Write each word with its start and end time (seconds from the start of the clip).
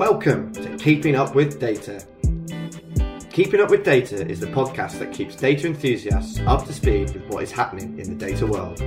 Welcome 0.00 0.50
to 0.54 0.78
Keeping 0.78 1.14
Up 1.14 1.34
with 1.34 1.60
Data. 1.60 2.02
Keeping 3.30 3.60
Up 3.60 3.68
with 3.68 3.84
Data 3.84 4.26
is 4.26 4.40
the 4.40 4.46
podcast 4.46 4.98
that 4.98 5.12
keeps 5.12 5.36
data 5.36 5.66
enthusiasts 5.66 6.40
up 6.46 6.64
to 6.64 6.72
speed 6.72 7.12
with 7.12 7.26
what 7.26 7.42
is 7.42 7.52
happening 7.52 7.98
in 7.98 8.08
the 8.08 8.14
data 8.14 8.46
world. 8.46 8.80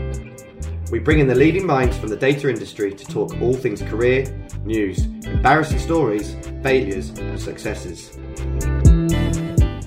We 0.90 0.98
bring 0.98 1.20
in 1.20 1.28
the 1.28 1.36
leading 1.36 1.68
minds 1.68 1.96
from 2.00 2.10
the 2.10 2.18
data 2.18 2.50
industry 2.50 2.96
to 2.96 3.06
talk 3.06 3.40
all 3.44 3.54
things 3.54 3.84
career, 3.84 4.26
news, 4.66 5.06
embarrassing 5.28 5.78
stories, 5.78 6.36
failures, 6.64 7.10
and 7.10 7.40
successes. 7.40 8.18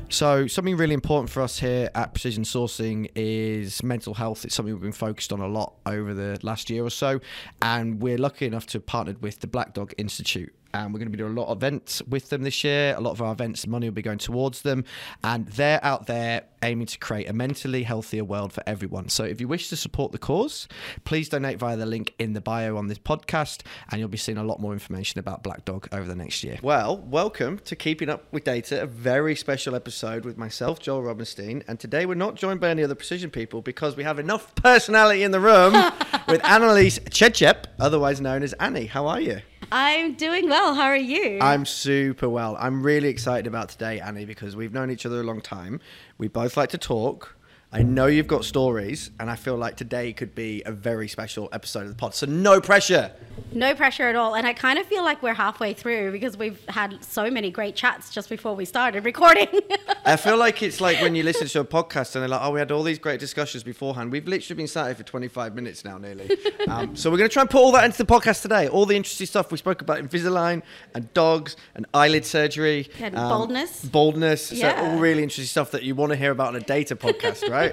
So, 0.08 0.46
something 0.46 0.76
really 0.76 0.94
important 0.94 1.28
for 1.28 1.42
us 1.42 1.58
here 1.58 1.90
at 1.96 2.14
Precision 2.14 2.44
Sourcing 2.44 3.10
is 3.16 3.82
mental 3.82 4.14
health. 4.14 4.44
It's 4.44 4.54
something 4.54 4.72
we've 4.72 4.80
been 4.80 4.92
focused 4.92 5.32
on 5.32 5.40
a 5.40 5.48
lot 5.48 5.74
over 5.86 6.14
the 6.14 6.38
last 6.44 6.70
year 6.70 6.84
or 6.84 6.90
so, 6.90 7.18
and 7.60 8.00
we're 8.00 8.16
lucky 8.16 8.46
enough 8.46 8.66
to 8.66 8.78
have 8.78 8.86
partnered 8.86 9.22
with 9.22 9.40
the 9.40 9.48
Black 9.48 9.74
Dog 9.74 9.92
Institute 9.98 10.54
and 10.76 10.92
we're 10.92 10.98
going 10.98 11.10
to 11.10 11.16
be 11.16 11.18
doing 11.18 11.36
a 11.36 11.40
lot 11.40 11.48
of 11.48 11.58
events 11.58 12.02
with 12.02 12.28
them 12.28 12.42
this 12.42 12.62
year. 12.62 12.94
A 12.96 13.00
lot 13.00 13.12
of 13.12 13.22
our 13.22 13.32
events, 13.32 13.66
money 13.66 13.88
will 13.88 13.94
be 13.94 14.02
going 14.02 14.18
towards 14.18 14.62
them, 14.62 14.84
and 15.24 15.46
they're 15.48 15.82
out 15.82 16.06
there 16.06 16.44
aiming 16.62 16.86
to 16.86 16.98
create 16.98 17.28
a 17.28 17.32
mentally 17.32 17.82
healthier 17.84 18.24
world 18.24 18.52
for 18.52 18.62
everyone. 18.66 19.08
So 19.08 19.24
if 19.24 19.40
you 19.40 19.48
wish 19.48 19.68
to 19.70 19.76
support 19.76 20.12
the 20.12 20.18
cause, 20.18 20.68
please 21.04 21.28
donate 21.28 21.58
via 21.58 21.76
the 21.76 21.86
link 21.86 22.14
in 22.18 22.34
the 22.34 22.40
bio 22.40 22.76
on 22.76 22.88
this 22.88 22.98
podcast, 22.98 23.62
and 23.90 23.98
you'll 23.98 24.08
be 24.08 24.18
seeing 24.18 24.38
a 24.38 24.44
lot 24.44 24.60
more 24.60 24.72
information 24.72 25.18
about 25.18 25.42
Black 25.42 25.64
Dog 25.64 25.88
over 25.92 26.06
the 26.06 26.16
next 26.16 26.44
year. 26.44 26.58
Well, 26.62 26.98
welcome 26.98 27.58
to 27.60 27.74
Keeping 27.74 28.10
Up 28.10 28.30
with 28.32 28.44
Data, 28.44 28.82
a 28.82 28.86
very 28.86 29.34
special 29.34 29.74
episode 29.74 30.24
with 30.24 30.36
myself, 30.36 30.78
Joel 30.78 31.02
Robinstein, 31.02 31.62
and 31.66 31.80
today 31.80 32.04
we're 32.04 32.14
not 32.14 32.34
joined 32.34 32.60
by 32.60 32.68
any 32.68 32.82
other 32.82 32.94
precision 32.94 33.30
people 33.30 33.62
because 33.62 33.96
we 33.96 34.04
have 34.04 34.18
enough 34.18 34.54
personality 34.56 35.22
in 35.22 35.30
the 35.30 35.40
room 35.40 35.72
with 36.28 36.42
Annelies 36.42 37.00
Tjetjep, 37.08 37.64
otherwise 37.78 38.20
known 38.20 38.42
as 38.42 38.52
Annie. 38.54 38.86
How 38.86 39.06
are 39.06 39.20
you? 39.20 39.40
I'm 39.72 40.14
doing 40.14 40.48
well. 40.48 40.74
How 40.74 40.84
are 40.84 40.96
you? 40.96 41.38
I'm 41.40 41.66
super 41.66 42.28
well. 42.28 42.56
I'm 42.58 42.82
really 42.82 43.08
excited 43.08 43.46
about 43.46 43.68
today, 43.68 44.00
Annie, 44.00 44.24
because 44.24 44.54
we've 44.54 44.72
known 44.72 44.90
each 44.90 45.04
other 45.04 45.20
a 45.20 45.24
long 45.24 45.40
time. 45.40 45.80
We 46.18 46.28
both 46.28 46.56
like 46.56 46.70
to 46.70 46.78
talk. 46.78 47.35
I 47.76 47.82
know 47.82 48.06
you've 48.06 48.26
got 48.26 48.46
stories, 48.46 49.10
and 49.20 49.30
I 49.30 49.36
feel 49.36 49.54
like 49.54 49.76
today 49.76 50.14
could 50.14 50.34
be 50.34 50.62
a 50.64 50.72
very 50.72 51.08
special 51.08 51.50
episode 51.52 51.82
of 51.82 51.88
the 51.90 51.94
pod. 51.94 52.14
So, 52.14 52.24
no 52.24 52.58
pressure. 52.58 53.12
No 53.52 53.74
pressure 53.74 54.04
at 54.04 54.16
all. 54.16 54.34
And 54.34 54.46
I 54.46 54.54
kind 54.54 54.78
of 54.78 54.86
feel 54.86 55.04
like 55.04 55.22
we're 55.22 55.34
halfway 55.34 55.74
through 55.74 56.12
because 56.12 56.38
we've 56.38 56.58
had 56.70 57.04
so 57.04 57.30
many 57.30 57.50
great 57.50 57.76
chats 57.76 58.08
just 58.08 58.30
before 58.30 58.54
we 58.54 58.64
started 58.64 59.04
recording. 59.04 59.48
I 60.06 60.16
feel 60.16 60.38
like 60.38 60.62
it's 60.62 60.80
like 60.80 61.02
when 61.02 61.14
you 61.14 61.22
listen 61.30 61.48
to 61.48 61.60
a 61.60 61.64
podcast 61.66 62.14
and 62.14 62.22
they're 62.22 62.30
like, 62.30 62.40
oh, 62.42 62.52
we 62.52 62.60
had 62.60 62.72
all 62.72 62.82
these 62.82 62.98
great 62.98 63.20
discussions 63.20 63.62
beforehand. 63.62 64.10
We've 64.10 64.26
literally 64.26 64.56
been 64.56 64.68
sat 64.68 64.86
here 64.86 64.94
for 64.94 65.02
25 65.02 65.54
minutes 65.54 65.84
now, 65.84 65.98
nearly. 65.98 66.30
Um, 66.68 66.96
so, 66.96 67.12
we're 67.12 67.18
going 67.18 67.30
to 67.30 67.32
try 67.32 67.42
and 67.42 67.50
put 67.50 67.60
all 67.60 67.70
that 67.72 67.84
into 67.84 67.98
the 67.98 68.06
podcast 68.06 68.42
today. 68.42 68.66
All 68.66 68.86
the 68.86 68.96
interesting 68.96 69.28
stuff 69.28 69.52
we 69.52 69.58
spoke 69.58 69.82
about 69.82 70.00
Invisalign 70.00 70.62
and 70.94 71.12
dogs 71.14 71.56
and 71.76 71.86
eyelid 71.94 72.24
surgery, 72.24 72.90
and 72.98 73.16
um, 73.16 73.28
baldness. 73.28 73.84
Baldness. 73.84 74.50
Yeah. 74.50 74.76
So, 74.76 74.84
all 74.84 74.98
really 74.98 75.22
interesting 75.22 75.44
stuff 75.44 75.70
that 75.70 75.84
you 75.84 75.94
want 75.94 76.10
to 76.10 76.16
hear 76.16 76.32
about 76.32 76.48
on 76.48 76.56
a 76.56 76.60
data 76.60 76.96
podcast, 76.96 77.48
right? 77.48 77.65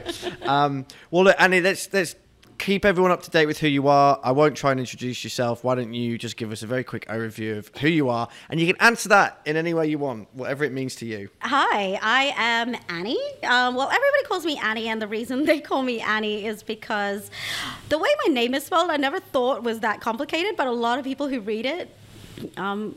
Um, 0.43 0.85
well, 1.11 1.25
look, 1.25 1.35
Annie, 1.39 1.61
let's, 1.61 1.91
let's 1.93 2.15
keep 2.57 2.85
everyone 2.85 3.11
up 3.11 3.21
to 3.21 3.29
date 3.29 3.45
with 3.45 3.59
who 3.59 3.67
you 3.67 3.87
are. 3.87 4.19
I 4.23 4.31
won't 4.31 4.55
try 4.55 4.71
and 4.71 4.79
introduce 4.79 5.23
yourself. 5.23 5.63
Why 5.63 5.75
don't 5.75 5.93
you 5.93 6.17
just 6.17 6.37
give 6.37 6.51
us 6.51 6.63
a 6.63 6.67
very 6.67 6.83
quick 6.83 7.05
overview 7.07 7.57
of 7.57 7.69
who 7.79 7.89
you 7.89 8.09
are? 8.09 8.29
And 8.49 8.59
you 8.59 8.67
can 8.67 8.77
answer 8.81 9.09
that 9.09 9.41
in 9.45 9.57
any 9.57 9.73
way 9.73 9.87
you 9.87 9.97
want, 9.97 10.33
whatever 10.33 10.63
it 10.63 10.71
means 10.71 10.95
to 10.97 11.05
you. 11.05 11.29
Hi, 11.39 11.99
I 12.01 12.33
am 12.37 12.75
Annie. 12.89 13.19
Um, 13.43 13.75
well, 13.75 13.89
everybody 13.89 14.23
calls 14.27 14.45
me 14.45 14.57
Annie, 14.57 14.87
and 14.87 15.01
the 15.01 15.07
reason 15.07 15.45
they 15.45 15.59
call 15.59 15.83
me 15.83 15.99
Annie 15.99 16.45
is 16.45 16.63
because 16.63 17.29
the 17.89 17.97
way 17.97 18.09
my 18.25 18.33
name 18.33 18.53
is 18.53 18.63
spelled, 18.65 18.89
I 18.89 18.97
never 18.97 19.19
thought 19.19 19.63
was 19.63 19.81
that 19.81 19.99
complicated, 19.99 20.55
but 20.55 20.67
a 20.67 20.71
lot 20.71 20.99
of 20.99 21.05
people 21.05 21.27
who 21.27 21.41
read 21.41 21.65
it 21.65 21.89
um, 22.57 22.95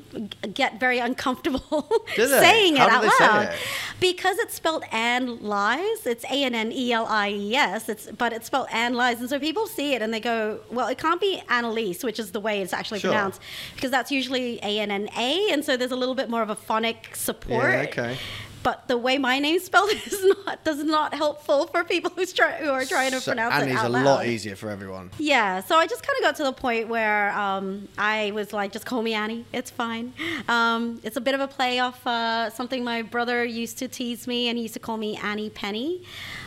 get 0.55 0.81
very 0.81 0.99
uncomfortable 0.99 1.89
saying 2.17 2.77
How 2.77 2.87
it 2.87 2.93
out 2.93 3.21
loud 3.21 3.45
it? 3.45 3.59
because 4.01 4.39
it's 4.39 4.55
spelled 4.55 4.85
and 4.93 5.41
lies. 5.41 6.07
It's 6.07 6.25
A 6.25 6.45
N 6.45 6.55
N 6.55 6.73
E 6.73 6.93
L 6.93 7.07
I 7.07 7.31
E 7.31 7.55
S. 7.55 7.89
It's 7.89 8.11
but 8.11 8.33
it's 8.33 8.47
spelled 8.47 8.69
and 8.73 8.97
lies, 8.97 9.21
and 9.21 9.29
so 9.29 9.39
people 9.39 9.67
see 9.67 9.95
it 9.95 10.03
and 10.03 10.13
they 10.13 10.21
go, 10.21 10.61
"Well, 10.71 10.89
it 10.89 10.99
can't 10.99 11.21
be 11.21 11.43
Annalise," 11.49 12.05
which 12.05 12.19
is 12.19 12.33
the 12.33 12.41
way 12.41 12.61
it's 12.61 12.73
actually 12.73 13.01
sure. 13.01 13.11
pronounced, 13.11 13.41
because 13.75 13.91
that's 13.91 14.11
usually 14.11 14.59
A 14.63 14.81
N 14.81 14.91
N 14.91 15.09
A, 15.17 15.51
and 15.53 15.65
so 15.65 15.77
there's 15.77 15.93
a 15.93 15.97
little 15.97 16.15
bit 16.15 16.29
more 16.31 16.43
of 16.43 16.51
a 16.51 16.57
phonic 16.57 17.15
support. 17.15 17.73
Yeah, 17.73 17.87
okay 17.89 18.19
but 18.67 18.89
the 18.89 18.99
way 18.99 19.17
my 19.17 19.39
name's 19.39 19.63
spelled 19.63 19.91
is 20.07 20.25
not 20.45 20.65
does 20.65 20.83
not 20.83 21.15
helpful 21.15 21.69
for 21.69 21.85
people 21.85 22.11
who's 22.17 22.33
try, 22.33 22.51
who 22.55 22.69
are 22.71 22.85
trying 22.85 23.13
to 23.13 23.21
so 23.21 23.31
pronounce 23.31 23.55
Annie's 23.55 23.75
it 23.75 23.79
out 23.79 23.87
a 23.87 23.89
lot 23.91 24.27
easier 24.27 24.57
for 24.57 24.71
everyone. 24.71 25.13
Yeah, 25.19 25.61
so 25.61 25.77
I 25.77 25.87
just 25.87 26.03
kind 26.03 26.19
of 26.19 26.25
got 26.25 26.37
to 26.39 26.43
the 26.43 26.53
point 26.53 26.89
where 26.89 27.31
um, 27.39 27.87
I 27.97 28.33
was 28.33 28.53
like, 28.53 28.73
just 28.73 28.85
call 28.85 29.03
me 29.03 29.15
Annie. 29.15 29.45
It's 29.53 29.71
fine. 29.71 30.13
Um, 30.49 31.01
it's 31.05 31.17
a 31.17 31.21
bit 31.21 31.37
of 31.37 31.41
a 31.41 31.47
play 31.47 31.79
off 31.79 32.05
uh, 32.09 32.51
something 32.51 32.83
my 32.83 33.03
brother 33.03 33.45
used 33.45 33.79
to 33.79 33.87
tease 33.87 34.27
me, 34.27 34.49
and 34.49 34.59
he 34.59 34.63
used 34.63 34.75
to 34.75 34.81
call 34.81 34.97
me 34.97 35.17
Annie 35.17 35.51
Penny. 35.51 36.03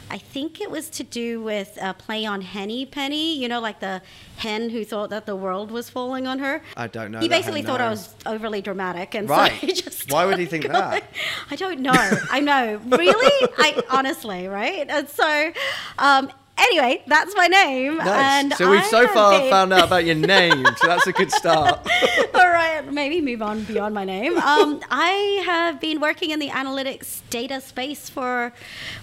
I 0.10 0.18
think 0.18 0.60
it 0.62 0.72
was 0.72 0.90
to 0.92 1.04
do 1.04 1.42
with 1.42 1.78
a 1.82 1.94
play 1.94 2.26
on 2.26 2.42
Henny 2.42 2.86
Penny, 2.86 3.38
you 3.38 3.48
know, 3.48 3.60
like 3.60 3.80
the 3.80 4.02
hen 4.38 4.70
who 4.70 4.84
thought 4.84 5.10
that 5.12 5.26
the 5.26 5.36
world 5.36 5.72
was 5.72 5.90
falling 5.90 6.26
on 6.28 6.40
her. 6.40 6.62
I 6.76 6.88
don't 6.88 7.12
know. 7.12 7.20
He 7.20 7.30
basically 7.30 7.62
thought 7.62 7.82
I 7.82 7.90
was 7.90 8.16
overly 8.26 8.62
dramatic, 8.62 9.14
and 9.16 9.30
right. 9.30 9.52
so 9.52 9.68
he 9.68 9.74
just. 9.74 10.12
Why 10.12 10.26
would 10.26 10.40
he 10.40 10.46
think 10.46 10.64
going. 10.68 10.74
that? 10.74 11.04
I 11.52 11.56
don't 11.56 11.80
know. 11.82 11.94
I 12.32 12.40
know. 12.40 12.82
Really? 12.86 13.50
I 13.58 13.84
honestly, 13.90 14.48
right? 14.48 14.88
And 14.90 15.08
so, 15.10 15.52
um, 15.98 16.32
anyway, 16.60 17.04
that's 17.08 17.36
my 17.36 17.48
name. 17.48 17.98
Nice. 17.98 18.08
And 18.08 18.54
so 18.54 18.70
we've 18.70 18.82
I 18.82 18.88
so 18.88 19.08
far 19.08 19.40
been... 19.40 19.50
found 19.50 19.74
out 19.74 19.86
about 19.88 20.06
your 20.06 20.16
name, 20.38 20.66
so 20.78 20.88
that's 20.88 21.08
a 21.08 21.12
good 21.12 21.32
start. 21.32 21.80
All 22.34 22.50
right, 22.50 22.82
maybe 22.92 23.22
move 23.22 23.42
on 23.42 23.64
beyond 23.64 23.96
my 23.96 24.06
name. 24.06 24.38
Um, 24.38 24.82
I 24.90 25.42
have 25.46 25.80
been 25.80 26.00
working 26.00 26.32
in 26.32 26.40
the 26.40 26.50
analytics 26.50 27.22
data 27.30 27.62
space 27.62 28.10
for 28.10 28.54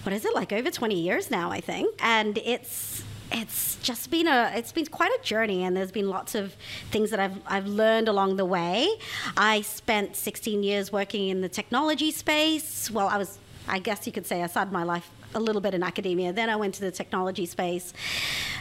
what 0.03 0.13
is 0.13 0.25
it 0.25 0.33
like 0.35 0.51
over 0.51 0.71
20 0.71 0.99
years 0.99 1.31
now, 1.31 1.51
I 1.51 1.61
think, 1.61 1.95
and 1.99 2.37
it's 2.37 3.03
it's 3.29 3.75
just 3.81 4.09
been 4.09 4.27
a 4.27 4.53
it's 4.55 4.71
been 4.71 4.85
quite 4.85 5.11
a 5.11 5.21
journey 5.21 5.63
and 5.63 5.75
there's 5.75 5.91
been 5.91 6.09
lots 6.09 6.33
of 6.33 6.55
things 6.91 7.09
that 7.09 7.19
I've 7.19 7.37
I've 7.45 7.67
learned 7.67 8.07
along 8.07 8.37
the 8.37 8.45
way. 8.45 8.89
I 9.35 9.61
spent 9.61 10.15
16 10.15 10.63
years 10.63 10.91
working 10.91 11.27
in 11.27 11.41
the 11.41 11.49
technology 11.49 12.11
space. 12.11 12.89
Well, 12.89 13.07
I 13.07 13.17
was 13.17 13.37
I 13.67 13.79
guess 13.79 14.07
you 14.07 14.13
could 14.13 14.25
say 14.25 14.41
I 14.41 14.47
started 14.47 14.71
my 14.71 14.83
life 14.83 15.09
a 15.35 15.39
little 15.39 15.61
bit 15.61 15.73
in 15.73 15.83
academia. 15.83 16.33
Then 16.33 16.49
I 16.49 16.55
went 16.55 16.75
to 16.75 16.81
the 16.81 16.91
technology 16.91 17.45
space. 17.45 17.93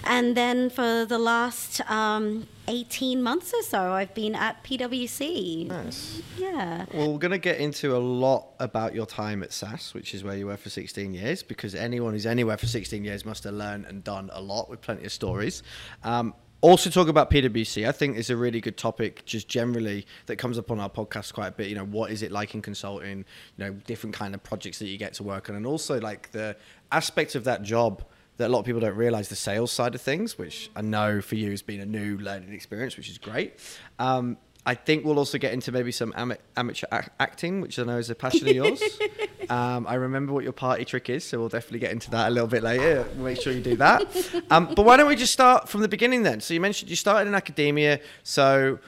And 0.04 0.36
then 0.36 0.70
for 0.70 1.04
the 1.04 1.18
last 1.18 1.80
um, 1.90 2.46
18 2.68 3.22
months 3.22 3.52
or 3.52 3.62
so, 3.62 3.92
I've 3.92 4.14
been 4.14 4.34
at 4.34 4.62
PwC. 4.64 5.66
Nice. 5.68 6.22
Yeah. 6.38 6.86
Well, 6.92 7.12
we're 7.12 7.18
going 7.18 7.32
to 7.32 7.38
get 7.38 7.58
into 7.58 7.96
a 7.96 7.98
lot 7.98 8.48
about 8.60 8.94
your 8.94 9.06
time 9.06 9.42
at 9.42 9.52
SAS, 9.52 9.94
which 9.94 10.14
is 10.14 10.22
where 10.22 10.36
you 10.36 10.46
were 10.46 10.56
for 10.56 10.70
16 10.70 11.12
years, 11.14 11.42
because 11.42 11.74
anyone 11.74 12.12
who's 12.12 12.26
anywhere 12.26 12.56
for 12.56 12.66
16 12.66 13.04
years 13.04 13.24
must 13.24 13.44
have 13.44 13.54
learned 13.54 13.86
and 13.86 14.04
done 14.04 14.30
a 14.32 14.40
lot 14.40 14.68
with 14.68 14.80
plenty 14.80 15.04
of 15.04 15.12
stories. 15.12 15.62
Um, 16.04 16.34
also 16.66 16.90
talk 16.90 17.08
about 17.08 17.30
PwC. 17.30 17.88
I 17.88 17.92
think 17.92 18.16
is 18.16 18.28
a 18.28 18.36
really 18.36 18.60
good 18.60 18.76
topic, 18.76 19.24
just 19.24 19.48
generally 19.48 20.06
that 20.26 20.36
comes 20.36 20.58
up 20.58 20.70
on 20.70 20.80
our 20.80 20.90
podcast 20.90 21.32
quite 21.32 21.48
a 21.48 21.52
bit. 21.52 21.68
You 21.68 21.76
know, 21.76 21.84
what 21.84 22.10
is 22.10 22.22
it 22.22 22.32
like 22.32 22.54
in 22.54 22.62
consulting? 22.62 23.24
You 23.56 23.64
know, 23.64 23.72
different 23.86 24.14
kind 24.14 24.34
of 24.34 24.42
projects 24.42 24.78
that 24.80 24.86
you 24.86 24.98
get 24.98 25.14
to 25.14 25.22
work 25.22 25.48
on, 25.48 25.56
and 25.56 25.66
also 25.66 26.00
like 26.00 26.32
the 26.32 26.56
aspects 26.90 27.34
of 27.34 27.44
that 27.44 27.62
job 27.62 28.04
that 28.36 28.48
a 28.48 28.50
lot 28.50 28.60
of 28.60 28.66
people 28.66 28.80
don't 28.80 28.96
realize 28.96 29.28
the 29.28 29.36
sales 29.36 29.72
side 29.72 29.94
of 29.94 30.00
things, 30.00 30.36
which 30.36 30.70
I 30.76 30.82
know 30.82 31.20
for 31.22 31.36
you 31.36 31.50
has 31.50 31.62
been 31.62 31.80
a 31.80 31.86
new 31.86 32.18
learning 32.18 32.52
experience, 32.52 32.96
which 32.96 33.08
is 33.08 33.16
great. 33.16 33.54
Um, 33.98 34.36
I 34.68 34.74
think 34.74 35.04
we'll 35.04 35.20
also 35.20 35.38
get 35.38 35.52
into 35.52 35.70
maybe 35.70 35.92
some 35.92 36.12
am- 36.16 36.34
amateur 36.56 36.86
acting, 37.20 37.60
which 37.60 37.78
I 37.78 37.84
know 37.84 37.98
is 37.98 38.10
a 38.10 38.16
passion 38.16 38.48
of 38.48 38.54
yours. 38.54 38.82
um, 39.48 39.86
I 39.86 39.94
remember 39.94 40.32
what 40.32 40.42
your 40.42 40.52
party 40.52 40.84
trick 40.84 41.08
is, 41.08 41.24
so 41.24 41.38
we'll 41.38 41.48
definitely 41.48 41.78
get 41.78 41.92
into 41.92 42.10
that 42.10 42.26
a 42.26 42.30
little 42.30 42.48
bit 42.48 42.64
later. 42.64 43.06
Make 43.16 43.40
sure 43.40 43.52
you 43.52 43.62
do 43.62 43.76
that. 43.76 44.02
Um, 44.50 44.74
but 44.74 44.84
why 44.84 44.96
don't 44.96 45.06
we 45.06 45.14
just 45.14 45.32
start 45.32 45.68
from 45.68 45.82
the 45.82 45.88
beginning 45.88 46.24
then? 46.24 46.40
So 46.40 46.52
you 46.52 46.60
mentioned 46.60 46.90
you 46.90 46.96
started 46.96 47.28
in 47.28 47.34
academia. 47.36 48.00
So 48.24 48.80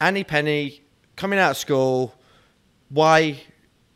Annie 0.00 0.24
Penny, 0.24 0.82
coming 1.16 1.38
out 1.38 1.50
of 1.50 1.56
school, 1.58 2.14
why 2.88 3.42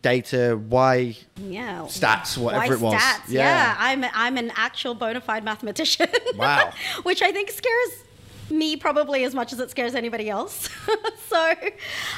data, 0.03 0.61
why 0.69 1.17
yeah. 1.38 1.81
stats, 1.85 2.37
whatever 2.37 2.67
why 2.67 2.75
it 2.75 2.81
was. 2.81 2.94
Stats, 3.00 3.29
yeah. 3.29 3.41
yeah. 3.41 3.77
I'm, 3.79 4.05
I'm 4.12 4.37
an 4.37 4.53
actual 4.56 4.94
bona 4.94 5.23
fide 5.23 5.43
mathematician. 5.43 6.09
Wow. 6.37 6.70
Which 7.03 7.23
I 7.23 7.32
think 7.32 7.50
scares 7.50 8.05
me 8.50 8.76
probably 8.76 9.25
as 9.25 9.35
much 9.35 9.52
as 9.52 9.61
it 9.61 9.70
scares 9.70 9.94
anybody 9.94 10.29
else. 10.31 10.69
so 11.29 11.55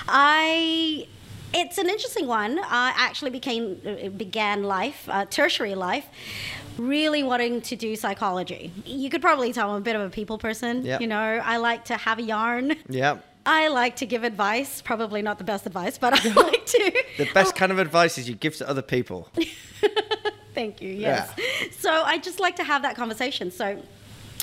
I 0.09 1.07
it's 1.55 1.79
an 1.79 1.89
interesting 1.89 2.27
one. 2.27 2.59
I 2.59 2.93
actually 2.97 3.31
became 3.31 4.13
began 4.17 4.63
life, 4.65 5.09
uh, 5.09 5.25
tertiary 5.27 5.75
life, 5.75 6.07
really 6.77 7.23
wanting 7.23 7.63
to 7.63 7.77
do 7.77 7.97
psychology. 7.97 8.73
You 8.85 9.11
could 9.11 9.23
probably 9.23 9.53
tell 9.53 9.71
I'm 9.71 9.77
a 9.77 9.81
bit 9.81 9.97
of 9.97 10.03
a 10.03 10.11
people 10.11 10.39
person. 10.39 10.85
Yep. 10.85 11.01
You 11.01 11.07
know, 11.07 11.17
I 11.19 11.57
like 11.57 11.87
to 11.87 11.97
have 11.97 12.19
a 12.19 12.23
yarn. 12.23 12.77
Yeah. 12.89 13.19
I 13.47 13.69
like 13.69 13.97
to 13.97 14.07
give 14.07 14.25
advice. 14.25 14.83
Probably 14.83 15.23
not 15.23 15.39
the 15.39 15.45
best 15.45 15.67
advice, 15.67 15.99
but 15.99 16.13
I 16.15 16.33
like 16.43 16.67
to. 16.67 17.05
the 17.17 17.29
best 17.33 17.55
kind 17.55 17.71
of 17.71 17.79
advice 17.79 18.19
is 18.19 18.29
you 18.29 18.35
give 18.35 18.57
to 18.57 18.69
other 18.69 18.83
people. 18.83 19.29
Thank 20.55 20.83
you. 20.83 20.89
Yes. 20.91 21.33
Yeah. 21.39 21.69
So 21.79 21.91
I 21.91 22.19
just 22.19 22.41
like 22.41 22.57
to 22.57 22.65
have 22.65 22.83
that 22.83 22.97
conversation. 22.97 23.51
So 23.51 23.81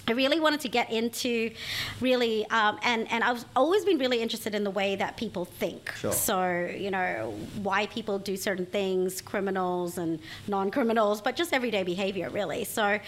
I 0.07 0.11
really 0.11 0.39
wanted 0.39 0.59
to 0.61 0.67
get 0.67 0.91
into 0.91 1.51
really, 2.01 2.45
um, 2.50 2.77
and 2.83 3.09
and 3.09 3.23
I've 3.23 3.45
always 3.55 3.85
been 3.85 3.97
really 3.97 4.21
interested 4.21 4.53
in 4.53 4.63
the 4.65 4.71
way 4.71 4.97
that 4.97 5.15
people 5.15 5.45
think. 5.45 5.94
Sure. 5.95 6.11
So 6.11 6.69
you 6.77 6.91
know 6.91 7.33
why 7.61 7.88
people 7.88 8.19
do 8.19 8.35
certain 8.35 8.65
things, 8.65 9.21
criminals 9.21 9.97
and 9.97 10.19
non-criminals, 10.47 11.21
but 11.21 11.38
just 11.38 11.53
everyday 11.53 11.83
behavior, 11.83 12.29
really. 12.29 12.65
So 12.65 13.00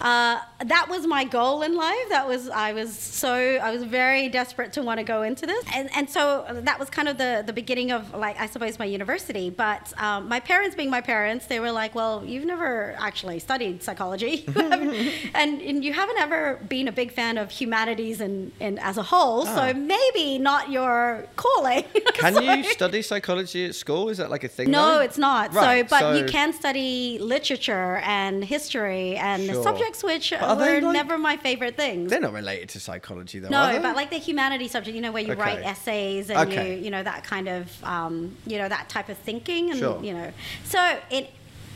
uh, 0.00 0.40
that 0.64 0.86
was 0.88 1.06
my 1.06 1.24
goal 1.24 1.62
in 1.62 1.74
life. 1.74 2.08
That 2.10 2.28
was 2.28 2.48
I 2.48 2.72
was 2.72 2.96
so 2.96 3.34
I 3.34 3.72
was 3.72 3.82
very 3.82 4.28
desperate 4.28 4.72
to 4.74 4.82
want 4.82 4.98
to 4.98 5.04
go 5.04 5.22
into 5.22 5.46
this, 5.46 5.64
and 5.74 5.90
and 5.96 6.08
so 6.08 6.46
that 6.48 6.78
was 6.78 6.90
kind 6.90 7.08
of 7.08 7.18
the 7.18 7.42
the 7.44 7.52
beginning 7.52 7.90
of 7.90 8.14
like 8.14 8.38
I 8.38 8.46
suppose 8.46 8.78
my 8.78 8.84
university. 8.84 9.50
But 9.50 9.92
um, 10.00 10.28
my 10.28 10.38
parents, 10.38 10.76
being 10.76 10.90
my 10.90 11.00
parents, 11.00 11.46
they 11.46 11.58
were 11.58 11.72
like, 11.72 11.96
well, 11.96 12.24
you've 12.24 12.44
never 12.44 12.94
actually 13.00 13.40
studied 13.40 13.82
psychology, 13.82 14.44
and 15.34 15.60
and 15.60 15.84
you 15.84 15.92
haven't 15.92 16.18
ever 16.18 16.35
been 16.68 16.88
a 16.88 16.92
big 16.92 17.10
fan 17.12 17.34
of 17.38 17.50
humanities 17.50 18.20
and, 18.20 18.52
and 18.60 18.78
as 18.80 18.96
a 18.98 19.02
whole, 19.12 19.40
Ah. 19.46 19.54
so 19.56 19.62
maybe 19.94 20.38
not 20.38 20.70
your 20.70 21.26
calling. 21.36 21.84
Can 22.14 22.34
So- 22.34 22.40
you 22.40 22.62
study 22.64 23.02
psychology 23.02 23.64
at 23.66 23.74
school? 23.74 24.08
Is 24.08 24.18
that 24.18 24.30
like 24.30 24.44
a 24.44 24.48
thing? 24.48 24.70
No, 24.70 24.94
though? 24.94 25.00
it's 25.06 25.18
not. 25.18 25.52
Right, 25.54 25.88
so, 25.88 25.96
but 25.98 26.16
you 26.18 26.24
can 26.26 26.52
study 26.52 27.18
literature 27.20 27.96
and 28.04 28.44
history 28.44 29.16
and 29.16 29.40
Sure. 29.46 29.62
subjects 29.62 30.02
which 30.02 30.30
But 30.30 30.42
are 30.42 30.56
were 30.56 30.80
like- 30.80 30.92
never 31.00 31.18
my 31.18 31.36
favorite 31.36 31.76
things. 31.76 32.10
They're 32.10 32.20
not 32.28 32.32
related 32.32 32.68
to 32.70 32.80
psychology, 32.80 33.38
though. 33.40 33.48
No, 33.48 33.78
but 33.82 33.94
like 33.96 34.10
the 34.10 34.18
humanities 34.18 34.70
subject, 34.72 34.94
you 34.94 35.02
know, 35.02 35.12
where 35.12 35.22
you 35.22 35.32
Okay. 35.32 35.40
write 35.40 35.62
essays 35.72 36.30
and 36.30 36.38
Okay. 36.50 36.76
you, 36.76 36.84
you 36.84 36.90
know, 36.90 37.02
that 37.02 37.24
kind 37.24 37.48
of, 37.48 37.62
um, 37.84 38.36
you 38.46 38.58
know, 38.58 38.68
that 38.68 38.88
type 38.88 39.08
of 39.08 39.18
thinking, 39.18 39.70
and 39.70 39.78
Sure. 39.78 39.98
you 40.02 40.12
know, 40.12 40.32
so 40.64 40.80
in 41.10 41.26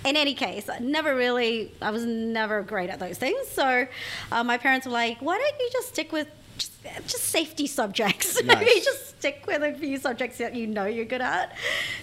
in 0.05 0.17
any 0.17 0.35
case, 0.35 0.69
I 0.69 0.79
never 0.79 1.15
really, 1.15 1.73
I 1.83 1.91
was 1.91 2.05
never 2.05 2.63
great 2.63 2.91
at 2.91 2.99
those 2.99 3.19
things. 3.19 3.49
So 3.49 3.87
uh, 4.33 4.45
my 4.45 4.57
parents 4.59 4.87
were 4.87 4.93
like, 4.93 5.19
"Why 5.21 5.37
don't 5.39 5.61
you 5.61 5.69
just 5.73 5.89
stick 5.89 6.11
with 6.13 6.29
just, 6.59 6.73
just 7.07 7.25
safety 7.25 7.67
subjects? 7.67 8.43
Maybe 8.43 8.65
Nice. 8.65 8.85
just 8.85 9.19
stick 9.19 9.45
with 9.47 9.63
a 9.63 9.73
few 9.75 9.99
subjects 9.99 10.39
that 10.39 10.55
you 10.55 10.67
know 10.67 10.87
you're 10.87 11.05
good 11.05 11.21
at." 11.21 11.55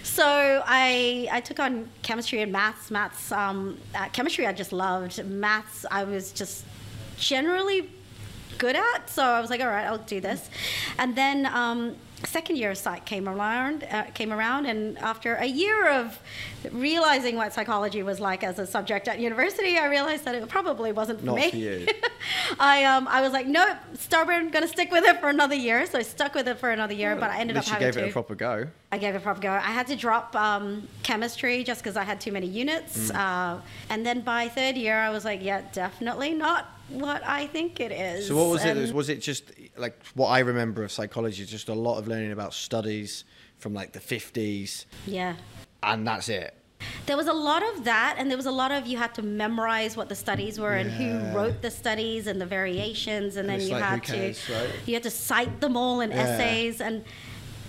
So 0.02 0.62
I 0.66 1.28
I 1.32 1.40
took 1.40 1.58
on 1.58 1.88
chemistry 2.02 2.40
and 2.42 2.52
maths. 2.52 2.90
Maths, 2.90 3.32
um, 3.32 3.78
uh, 3.94 4.08
chemistry, 4.10 4.46
I 4.46 4.52
just 4.52 4.72
loved. 4.72 5.24
Maths, 5.26 5.84
I 5.90 6.04
was 6.04 6.32
just 6.32 6.64
generally 7.18 7.90
good 8.58 8.76
at. 8.76 9.08
So 9.10 9.22
I 9.24 9.40
was 9.40 9.50
like, 9.50 9.60
all 9.60 9.68
right, 9.68 9.86
I'll 9.86 9.98
do 9.98 10.20
this. 10.20 10.50
And 10.98 11.14
then 11.16 11.46
um, 11.46 11.94
second 12.26 12.56
year 12.56 12.70
of 12.72 12.78
psych 12.78 13.04
came 13.04 13.28
around, 13.28 13.84
uh, 13.84 14.04
came 14.14 14.32
around, 14.32 14.66
and 14.66 14.98
after 14.98 15.34
a 15.36 15.46
year 15.46 15.88
of 15.88 16.18
realizing 16.72 17.36
what 17.36 17.52
psychology 17.52 18.02
was 18.02 18.18
like 18.18 18.42
as 18.42 18.58
a 18.58 18.66
subject 18.66 19.06
at 19.08 19.20
university, 19.20 19.78
I 19.78 19.86
realized 19.86 20.24
that 20.24 20.34
it 20.34 20.48
probably 20.48 20.92
wasn't 20.92 21.20
for 21.20 21.26
Not 21.26 21.36
me. 21.36 21.50
for 21.50 21.56
you. 21.56 21.86
I 22.60 22.84
um 22.84 23.06
I 23.08 23.20
was 23.20 23.32
like, 23.32 23.46
nope, 23.46 23.76
stubborn, 23.94 24.50
gonna 24.50 24.68
stick 24.68 24.90
with 24.90 25.04
it 25.04 25.20
for 25.20 25.28
another 25.28 25.54
year. 25.54 25.86
So 25.86 25.98
I 25.98 26.02
stuck 26.02 26.34
with 26.34 26.48
it 26.48 26.58
for 26.58 26.70
another 26.70 26.94
year, 26.94 27.14
but 27.14 27.30
I 27.30 27.38
ended 27.38 27.56
up 27.56 27.62
least 27.62 27.68
you 27.68 27.72
having 27.74 27.86
gave 27.88 27.94
to. 27.94 28.06
it 28.06 28.10
a 28.10 28.12
proper 28.12 28.34
go. 28.34 28.66
I 28.90 28.98
gave 28.98 29.14
it 29.14 29.18
a 29.18 29.20
proper 29.20 29.40
go. 29.40 29.52
I 29.52 29.60
had 29.60 29.86
to 29.88 29.96
drop 29.96 30.34
um, 30.34 30.88
chemistry 31.02 31.62
just 31.62 31.82
because 31.82 31.96
I 31.96 32.04
had 32.04 32.20
too 32.20 32.32
many 32.32 32.46
units. 32.46 33.10
Mm. 33.10 33.16
Uh, 33.16 33.60
and 33.90 34.04
then 34.04 34.22
by 34.22 34.48
third 34.48 34.76
year, 34.76 34.98
I 34.98 35.10
was 35.10 35.24
like, 35.24 35.42
yeah, 35.42 35.62
definitely 35.72 36.32
not 36.34 36.66
what 36.88 37.22
I 37.26 37.46
think 37.46 37.80
it 37.80 37.92
is. 37.92 38.28
So 38.28 38.36
what 38.36 38.48
was 38.48 38.64
And- 38.64 38.78
it? 38.78 38.94
Was 38.94 39.08
it 39.08 39.20
just 39.20 39.44
like 39.76 39.98
what 40.14 40.28
I 40.28 40.40
remember 40.40 40.82
of 40.84 40.92
psychology? 40.92 41.44
Just 41.44 41.68
a 41.68 41.74
lot 41.74 41.98
of 41.98 42.08
learning 42.08 42.32
about 42.32 42.54
studies 42.54 43.24
from 43.58 43.74
like 43.74 43.92
the 43.92 44.00
fifties, 44.00 44.86
Yeah. 45.06 45.34
and 45.82 46.06
that's 46.06 46.28
it. 46.28 46.54
There 47.06 47.16
was 47.16 47.26
a 47.26 47.32
lot 47.32 47.62
of 47.74 47.84
that, 47.84 48.14
and 48.18 48.30
there 48.30 48.36
was 48.36 48.46
a 48.46 48.52
lot 48.52 48.70
of 48.70 48.86
you 48.86 48.98
had 48.98 49.12
to 49.16 49.22
memorize 49.22 49.96
what 49.96 50.08
the 50.08 50.14
studies 50.14 50.60
were 50.60 50.74
and 50.74 50.88
who 50.90 51.36
wrote 51.36 51.60
the 51.60 51.70
studies 51.72 52.28
and 52.28 52.40
the 52.40 52.46
variations, 52.46 53.34
and, 53.36 53.50
And 53.50 53.60
then 53.60 53.66
you 53.68 53.74
like, 53.74 53.82
had 53.82 54.02
cares, 54.04 54.44
to 54.46 54.52
right? 54.52 54.70
you 54.86 54.94
had 54.94 55.02
to 55.02 55.10
cite 55.10 55.60
them 55.60 55.76
all 55.76 56.00
in 56.00 56.10
Yeah. 56.12 56.18
essays. 56.18 56.80
And 56.80 57.04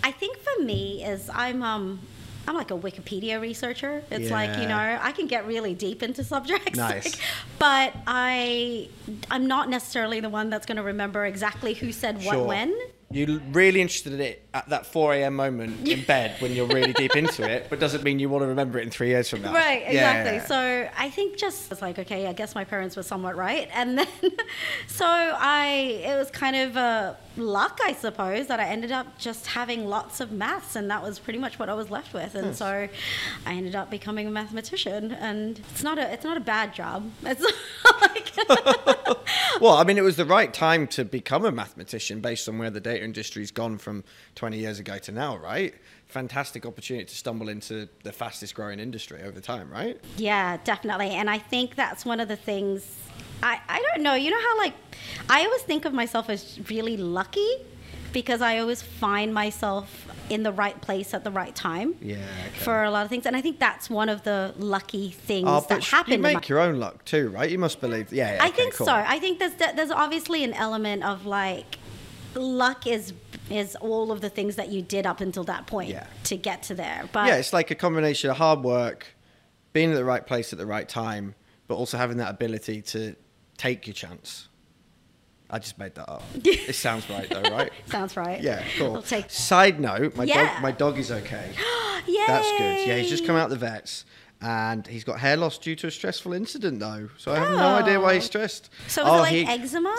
I 0.03 0.11
think 0.11 0.37
for 0.37 0.63
me 0.63 1.03
is 1.03 1.29
I'm 1.33 1.63
um 1.63 2.01
I'm 2.47 2.55
like 2.55 2.71
a 2.71 2.77
Wikipedia 2.77 3.39
researcher. 3.39 4.03
It's 4.09 4.31
like 4.31 4.57
you 4.59 4.67
know 4.67 4.77
I 5.01 5.11
can 5.11 5.27
get 5.27 5.45
really 5.45 5.73
deep 5.75 6.01
into 6.01 6.23
subjects, 6.23 6.75
Nice. 6.77 7.05
like, 7.05 7.19
but 7.59 7.93
I 8.07 8.89
I'm 9.29 9.47
not 9.47 9.69
necessarily 9.69 10.19
the 10.19 10.29
one 10.29 10.49
that's 10.49 10.65
going 10.65 10.77
to 10.77 10.83
remember 10.83 11.25
exactly 11.25 11.73
who 11.75 11.91
said 11.91 12.15
what 12.23 12.33
Sure. 12.35 12.47
when. 12.47 12.75
You're 13.11 13.39
really 13.51 13.81
interested 13.81 14.13
in 14.13 14.21
it 14.21 14.43
at 14.53 14.67
that 14.69 14.85
4 14.85 15.13
a.m. 15.13 15.35
moment 15.35 15.87
in 15.87 16.03
bed 16.07 16.41
when 16.41 16.53
you're 16.53 16.65
really 16.67 16.93
deep 16.93 17.15
into 17.15 17.47
it, 17.49 17.67
but 17.69 17.79
doesn't 17.79 18.03
mean 18.03 18.17
you 18.19 18.29
want 18.29 18.43
to 18.43 18.47
remember 18.47 18.79
it 18.79 18.83
in 18.83 18.89
three 18.89 19.09
years 19.09 19.29
from 19.29 19.43
now. 19.43 19.53
Right, 19.53 19.83
exactly. 19.85 20.35
yeah. 20.35 20.45
So 20.45 20.89
I 20.97 21.09
think 21.11 21.37
just 21.37 21.71
it's 21.71 21.81
like, 21.81 21.99
okay, 21.99 22.25
I 22.25 22.33
guess 22.33 22.55
my 22.55 22.63
parents 22.63 22.95
were 22.95 23.03
somewhat 23.03 23.35
right, 23.35 23.69
and 23.73 23.99
then 23.99 24.07
so 24.87 25.05
I 25.05 26.01
it 26.03 26.17
was 26.17 26.31
kind 26.31 26.55
of 26.55 26.77
uh, 26.77 27.13
luck, 27.37 27.79
I 27.83 27.93
suppose, 27.93 28.47
that 28.47 28.59
I 28.59 28.65
ended 28.65 28.91
up 28.91 29.19
just 29.19 29.45
having 29.47 29.85
lots 29.87 30.19
of 30.19 30.31
maths, 30.31 30.75
and 30.75 30.89
that 30.89 31.03
was 31.03 31.19
pretty 31.19 31.39
much 31.39 31.59
what 31.59 31.69
I 31.69 31.75
was 31.75 31.91
left 31.91 32.13
with, 32.13 32.33
and 32.33 32.55
so 32.55 32.87
I 33.45 33.53
ended 33.53 33.75
up 33.75 33.91
becoming 33.91 34.27
a 34.27 34.31
mathematician, 34.31 35.11
and 35.11 35.59
it's 35.59 35.83
not 35.83 35.99
a 35.99 36.11
it's 36.11 36.23
not 36.23 36.37
a 36.37 36.41
bad 36.41 36.73
job. 36.73 37.11
It's 37.23 37.41
like 38.01 38.29
well, 39.61 39.73
I 39.73 39.83
mean, 39.83 39.97
it 39.97 40.03
was 40.03 40.15
the 40.15 40.25
right 40.25 40.53
time 40.53 40.87
to 40.87 41.03
become 41.03 41.45
a 41.45 41.51
mathematician 41.51 42.21
based 42.21 42.47
on 42.47 42.57
where 42.57 42.69
the 42.69 42.79
data 42.79 43.03
industry's 43.03 43.51
gone 43.51 43.77
from 43.77 44.03
20 44.39 44.57
years 44.57 44.79
ago 44.79 44.97
to 44.97 45.11
now, 45.11 45.35
right? 45.35 45.73
Fantastic 46.07 46.65
opportunity 46.65 47.03
to 47.05 47.13
stumble 47.15 47.49
into 47.49 47.89
the 48.03 48.11
fastest 48.13 48.55
growing 48.55 48.79
industry 48.79 49.21
over 49.21 49.41
time, 49.41 49.69
right? 49.69 49.99
Yeah, 50.15 50.57
definitely. 50.63 51.09
And 51.09 51.29
I 51.29 51.37
think 51.39 51.75
that's 51.75 52.05
one 52.05 52.21
of 52.21 52.29
the 52.29 52.37
things 52.37 52.95
I, 53.43 53.59
I 53.67 53.83
don't 53.91 54.01
know, 54.01 54.13
you 54.13 54.31
know 54.31 54.39
how 54.39 54.57
like 54.57 54.73
I 55.29 55.43
always 55.43 55.61
think 55.63 55.83
of 55.83 55.93
myself 55.93 56.29
as 56.29 56.57
really 56.69 56.95
lucky 56.95 57.49
because 58.13 58.41
I 58.41 58.59
always 58.59 58.81
find 58.81 59.33
myself 59.33 60.07
in 60.29 60.43
the 60.43 60.53
right 60.53 60.79
place 60.81 61.13
at 61.13 61.25
the 61.25 61.31
right 61.31 61.53
time. 61.53 61.95
Yeah, 62.01 62.15
okay. 62.15 62.59
For 62.59 62.83
a 62.85 62.91
lot 62.91 63.03
of 63.03 63.09
things. 63.09 63.25
And 63.25 63.35
I 63.35 63.41
think 63.41 63.59
that's 63.59 63.89
one 63.89 64.07
of 64.07 64.23
the 64.23 64.53
lucky 64.57 65.11
things 65.11 65.47
Oh, 65.49 65.65
that 65.67 65.83
happen. 65.83 66.11
you 66.11 66.15
in 66.15 66.21
my- 66.21 66.33
make 66.35 66.47
your 66.47 66.59
own 66.59 66.79
luck 66.79 67.03
too, 67.03 67.27
right? 67.29 67.49
You 67.51 67.59
must 67.59 67.81
believe. 67.81 68.13
Yeah, 68.13 68.35
yeah 68.35 68.43
I 68.43 68.47
okay, 68.47 68.55
think 68.55 68.75
cool. 68.75 68.85
so. 68.87 68.93
I 68.93 69.19
think 69.19 69.39
there's 69.39 69.55
there's 69.75 69.91
obviously 69.91 70.45
an 70.45 70.53
element 70.53 71.03
of 71.03 71.25
like 71.25 71.77
luck 72.35 72.87
is 72.87 73.11
is 73.51 73.75
all 73.77 74.11
of 74.11 74.21
the 74.21 74.29
things 74.29 74.55
that 74.55 74.69
you 74.69 74.81
did 74.81 75.05
up 75.05 75.21
until 75.21 75.43
that 75.45 75.67
point 75.67 75.89
Yeah. 75.89 76.07
to 76.25 76.37
get 76.37 76.63
to 76.63 76.75
there. 76.75 77.07
But 77.11 77.27
yeah, 77.27 77.35
it's 77.35 77.53
like 77.53 77.71
a 77.71 77.75
combination 77.75 78.29
of 78.29 78.37
hard 78.37 78.61
work, 78.63 79.07
being 79.73 79.91
at 79.91 79.95
the 79.95 80.05
right 80.05 80.25
place 80.25 80.51
at 80.53 80.59
the 80.59 80.65
right 80.65 80.87
time, 80.87 81.35
but 81.67 81.75
also 81.75 81.97
having 81.97 82.17
that 82.17 82.31
ability 82.31 82.81
to 82.81 83.15
take 83.57 83.87
your 83.87 83.93
chance. 83.93 84.47
I 85.51 85.57
just 85.59 85.79
made 85.79 85.95
that 85.95 86.09
up. 86.09 86.23
it 86.35 86.75
sounds 86.75 87.09
right 87.09 87.27
though, 87.29 87.41
right? 87.41 87.71
sounds 87.87 88.15
right. 88.15 88.41
Yeah, 88.41 88.63
cool. 88.77 88.95
I'll 88.97 89.01
take 89.01 89.29
Side 89.31 89.79
note, 89.79 90.15
my 90.15 90.23
Yeah. 90.23 90.53
dog 90.53 90.61
my 90.61 90.71
dog 90.71 90.97
is 90.99 91.11
okay. 91.11 91.51
Yay! 92.07 92.23
That's 92.27 92.51
good. 92.51 92.87
Yeah, 92.87 92.97
he's 92.97 93.09
just 93.09 93.25
come 93.25 93.35
out 93.35 93.51
of 93.51 93.59
the 93.59 93.65
vets 93.65 94.05
and 94.41 94.87
he's 94.87 95.03
got 95.03 95.19
hair 95.19 95.35
loss 95.37 95.57
due 95.57 95.75
to 95.75 95.87
a 95.87 95.91
stressful 95.91 96.33
incident 96.33 96.79
though. 96.79 97.09
So 97.17 97.31
I 97.31 97.39
have 97.39 97.51
no 97.51 97.57
oh. 97.57 97.75
idea 97.83 97.99
why 97.99 98.13
he's 98.13 98.23
Oh. 98.23 98.27
stressed. 98.27 98.69
So 98.87 99.03
was 99.03 99.11
oh, 99.11 99.15
it 99.15 99.21
like 99.21 99.31
he, 99.31 99.45
eczema? 99.45 99.95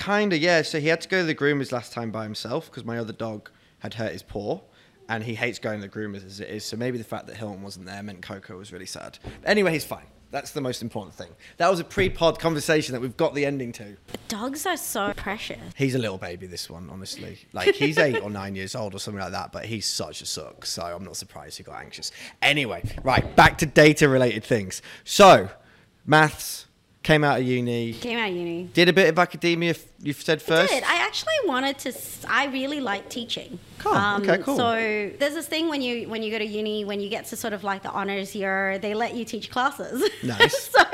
Kinda, 0.00 0.38
yeah. 0.38 0.62
So 0.62 0.80
he 0.80 0.88
had 0.88 1.00
to 1.02 1.08
go 1.08 1.20
to 1.20 1.26
the 1.26 1.34
groomers 1.34 1.72
last 1.72 1.92
time 1.92 2.10
by 2.10 2.24
himself 2.24 2.66
because 2.66 2.84
my 2.84 2.98
other 2.98 3.12
dog 3.12 3.50
had 3.80 3.94
hurt 3.94 4.12
his 4.12 4.22
paw, 4.22 4.60
and 5.08 5.22
he 5.22 5.34
hates 5.34 5.58
going 5.58 5.80
to 5.80 5.86
the 5.86 5.92
groomers 5.92 6.24
as 6.24 6.40
it 6.40 6.48
is. 6.48 6.64
So 6.64 6.76
maybe 6.76 6.98
the 6.98 7.04
fact 7.04 7.26
that 7.26 7.36
Hilton 7.36 7.62
wasn't 7.62 7.86
there 7.86 8.02
meant 8.02 8.22
Coco 8.22 8.56
was 8.56 8.72
really 8.72 8.86
sad. 8.86 9.18
Anyway, 9.44 9.72
he's 9.72 9.84
fine. 9.84 10.06
That's 10.30 10.52
the 10.52 10.60
most 10.60 10.80
important 10.80 11.12
thing. 11.14 11.30
That 11.56 11.68
was 11.68 11.80
a 11.80 11.84
pre-pod 11.84 12.38
conversation 12.38 12.92
that 12.92 13.00
we've 13.00 13.16
got 13.16 13.34
the 13.34 13.44
ending 13.44 13.72
to. 13.72 13.96
Dogs 14.28 14.64
are 14.64 14.76
so 14.76 15.12
precious. 15.16 15.58
He's 15.76 15.96
a 15.96 15.98
little 15.98 16.18
baby, 16.18 16.46
this 16.46 16.70
one, 16.70 16.88
honestly. 16.88 17.38
Like 17.52 17.74
he's 17.74 17.98
eight 17.98 18.22
or 18.22 18.30
nine 18.30 18.54
years 18.54 18.76
old 18.76 18.94
or 18.94 19.00
something 19.00 19.20
like 19.20 19.32
that, 19.32 19.50
but 19.50 19.64
he's 19.64 19.86
such 19.86 20.22
a 20.22 20.26
suck. 20.26 20.64
So 20.64 20.82
I'm 20.82 21.04
not 21.04 21.16
surprised 21.16 21.58
he 21.58 21.64
got 21.64 21.80
anxious. 21.80 22.12
Anyway, 22.40 22.84
right 23.02 23.34
back 23.34 23.58
to 23.58 23.66
data-related 23.66 24.44
things. 24.44 24.82
So, 25.02 25.48
maths 26.06 26.66
came 27.02 27.24
out 27.24 27.40
of 27.40 27.46
uni. 27.46 27.94
Came 27.94 28.18
out 28.18 28.28
of 28.30 28.36
uni. 28.36 28.64
Did 28.74 28.88
a 28.88 28.92
bit 28.92 29.08
of 29.08 29.18
academia. 29.18 29.74
You've 30.02 30.20
said 30.20 30.38
I 30.38 30.42
first. 30.42 30.72
did. 30.72 30.84
I 30.84 30.96
actually 30.96 31.34
wanted 31.46 31.78
to. 31.80 31.92
I 32.28 32.46
really 32.46 32.80
like 32.80 33.08
teaching. 33.08 33.58
Um, 33.86 34.22
Cool. 34.22 34.30
Okay, 34.30 34.42
cool. 34.42 34.56
So 34.56 34.74
there's 35.18 35.34
this 35.34 35.46
thing 35.46 35.68
when 35.68 35.80
you 35.80 36.08
when 36.08 36.22
you 36.22 36.30
go 36.30 36.38
to 36.38 36.44
uni, 36.44 36.84
when 36.84 37.00
you 37.00 37.08
get 37.08 37.24
to 37.26 37.36
sort 37.36 37.54
of 37.54 37.64
like 37.64 37.82
the 37.82 37.90
honors 37.90 38.34
year, 38.34 38.78
they 38.78 38.92
let 38.94 39.14
you 39.14 39.24
teach 39.24 39.50
classes. 39.50 40.08
Nice. 40.22 40.70
so 40.74 40.84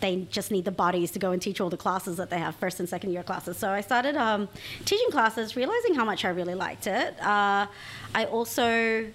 they 0.00 0.26
just 0.30 0.50
need 0.50 0.64
the 0.64 0.70
bodies 0.70 1.10
to 1.12 1.18
go 1.18 1.32
and 1.32 1.42
teach 1.42 1.60
all 1.60 1.68
the 1.70 1.76
classes 1.76 2.16
that 2.16 2.30
they 2.30 2.38
have, 2.38 2.54
first 2.56 2.80
and 2.80 2.88
second 2.88 3.12
year 3.12 3.22
classes. 3.22 3.58
So 3.58 3.68
I 3.70 3.82
started 3.82 4.16
um, 4.16 4.48
teaching 4.86 5.10
classes, 5.10 5.56
realizing 5.56 5.94
how 5.94 6.04
much 6.06 6.24
I 6.24 6.30
really 6.30 6.54
liked 6.54 6.86
it. 6.86 7.20
Uh, 7.20 7.66
I 8.14 8.24
also 8.30 9.06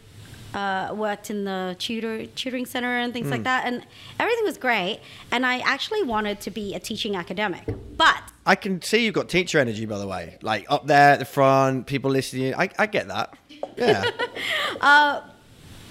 uh, 0.54 0.94
worked 0.94 1.30
in 1.30 1.44
the 1.46 1.76
tutor 1.80 2.26
tutoring 2.26 2.66
center 2.66 2.98
and 2.98 3.14
things 3.14 3.28
Hmm. 3.28 3.32
like 3.34 3.44
that, 3.44 3.66
and 3.66 3.86
everything 4.20 4.44
was 4.44 4.58
great. 4.58 5.00
And 5.32 5.46
I 5.46 5.60
actually 5.60 6.04
wanted 6.04 6.40
to 6.42 6.52
be 6.52 6.74
a 6.76 6.80
teaching 6.80 7.16
academic, 7.16 7.64
but 7.98 8.22
I 8.46 8.56
can 8.56 8.82
see 8.82 9.06
you've 9.06 9.14
got 9.14 9.30
teacher 9.30 9.60
energy, 9.60 9.86
by 9.86 9.98
the 10.00 10.08
way. 10.08 10.38
Like 10.42 10.66
up 10.70 10.88
there 10.88 11.12
at 11.14 11.20
the 11.20 11.26
front, 11.26 11.88
people 11.88 12.12
listening. 12.12 12.54
I, 12.56 12.70
I 12.78 12.86
get 12.88 13.08
that. 13.08 13.34
Yeah. 13.78 14.04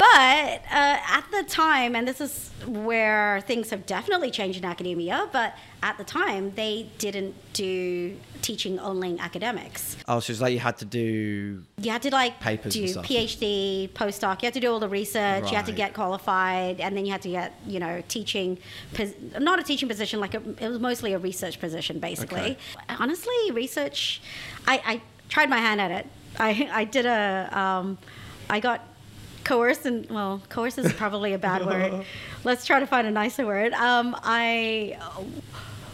but 0.00 0.62
uh, 0.72 0.96
at 1.18 1.24
the 1.30 1.42
time, 1.42 1.94
and 1.94 2.08
this 2.08 2.22
is 2.22 2.50
where 2.66 3.42
things 3.42 3.68
have 3.68 3.84
definitely 3.84 4.30
changed 4.30 4.58
in 4.58 4.64
academia, 4.64 5.28
but 5.30 5.54
at 5.82 5.98
the 5.98 6.04
time, 6.04 6.52
they 6.54 6.88
didn't 6.96 7.34
do 7.52 8.16
teaching 8.40 8.78
only 8.78 9.18
academics. 9.18 9.98
Oh, 10.08 10.18
so 10.20 10.30
it's 10.30 10.40
like 10.40 10.54
you 10.54 10.58
had 10.58 10.78
to 10.78 10.86
do. 10.86 11.62
You 11.76 11.90
had 11.90 12.00
to 12.00 12.10
like 12.10 12.40
Papers 12.40 12.72
do. 12.72 12.86
PhD, 12.86 13.90
postdoc. 13.90 14.40
You 14.40 14.46
had 14.46 14.54
to 14.54 14.60
do 14.60 14.72
all 14.72 14.80
the 14.80 14.88
research. 14.88 15.50
You 15.50 15.56
had 15.56 15.66
to 15.66 15.72
get 15.72 15.92
qualified, 15.92 16.80
and 16.80 16.96
then 16.96 17.04
you 17.04 17.12
had 17.12 17.20
to 17.22 17.30
get 17.30 17.52
you 17.66 17.78
know 17.78 18.02
teaching, 18.08 18.56
pos- 18.94 19.12
not 19.38 19.58
a 19.58 19.62
teaching 19.62 19.86
position. 19.86 20.18
Like 20.18 20.32
a, 20.32 20.42
it 20.64 20.68
was 20.68 20.78
mostly 20.78 21.12
a 21.12 21.18
research 21.18 21.60
position, 21.60 21.98
basically. 21.98 22.40
Okay. 22.40 22.56
Honestly, 22.88 23.50
research. 23.52 24.22
I, 24.66 24.80
I 24.86 25.02
tried 25.28 25.50
my 25.50 25.58
hand 25.58 25.78
at 25.78 25.90
it. 25.90 26.06
I 26.38 26.70
I 26.72 26.84
did 26.84 27.04
a. 27.04 27.50
Um, 27.52 27.98
I 28.48 28.60
got 28.60 28.80
coerced 29.44 29.86
and 29.86 30.08
well 30.10 30.40
coerce 30.48 30.78
is 30.78 30.92
probably 30.92 31.32
a 31.32 31.38
bad 31.48 31.64
word 31.64 32.04
let's 32.44 32.64
try 32.66 32.78
to 32.80 32.86
find 32.86 33.06
a 33.06 33.10
nicer 33.10 33.46
word 33.46 33.72
um, 33.74 34.14
i 34.22 34.96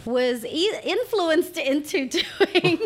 was 0.05 0.45
e- 0.45 0.73
influenced 0.85 1.57
into 1.57 2.09
doing 2.09 2.79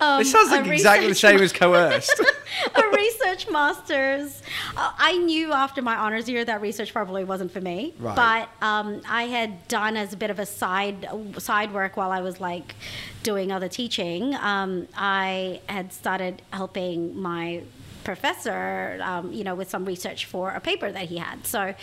um, 0.00 0.22
It 0.22 0.26
sounds 0.26 0.50
like 0.50 0.66
exactly 0.66 1.06
the 1.08 1.14
same 1.14 1.38
as 1.40 1.52
coerced. 1.52 2.18
a 2.74 2.82
research 2.96 3.46
master's. 3.50 4.40
Uh, 4.74 4.90
I 4.96 5.18
knew 5.18 5.52
after 5.52 5.82
my 5.82 5.96
honors 5.96 6.30
year 6.30 6.42
that 6.46 6.62
research 6.62 6.94
probably 6.94 7.24
wasn't 7.24 7.52
for 7.52 7.60
me, 7.60 7.92
Right. 7.98 8.16
but 8.16 8.66
um, 8.66 9.02
I 9.06 9.24
had 9.24 9.68
done 9.68 9.98
as 9.98 10.14
a 10.14 10.16
bit 10.16 10.30
of 10.30 10.38
a 10.38 10.46
side 10.46 11.06
side 11.36 11.74
work 11.74 11.98
while 11.98 12.10
I 12.10 12.22
was 12.22 12.40
like 12.40 12.74
doing 13.22 13.52
other 13.52 13.68
teaching. 13.68 14.34
Um, 14.36 14.88
I 14.96 15.60
had 15.68 15.92
started 15.92 16.40
helping 16.54 17.20
my 17.20 17.64
professor, 18.02 18.98
um, 19.02 19.32
you 19.32 19.44
know, 19.44 19.54
with 19.54 19.70
some 19.70 19.84
research 19.84 20.26
for 20.26 20.50
a 20.50 20.60
paper 20.60 20.90
that 20.90 21.06
he 21.08 21.18
had. 21.18 21.46
So 21.46 21.74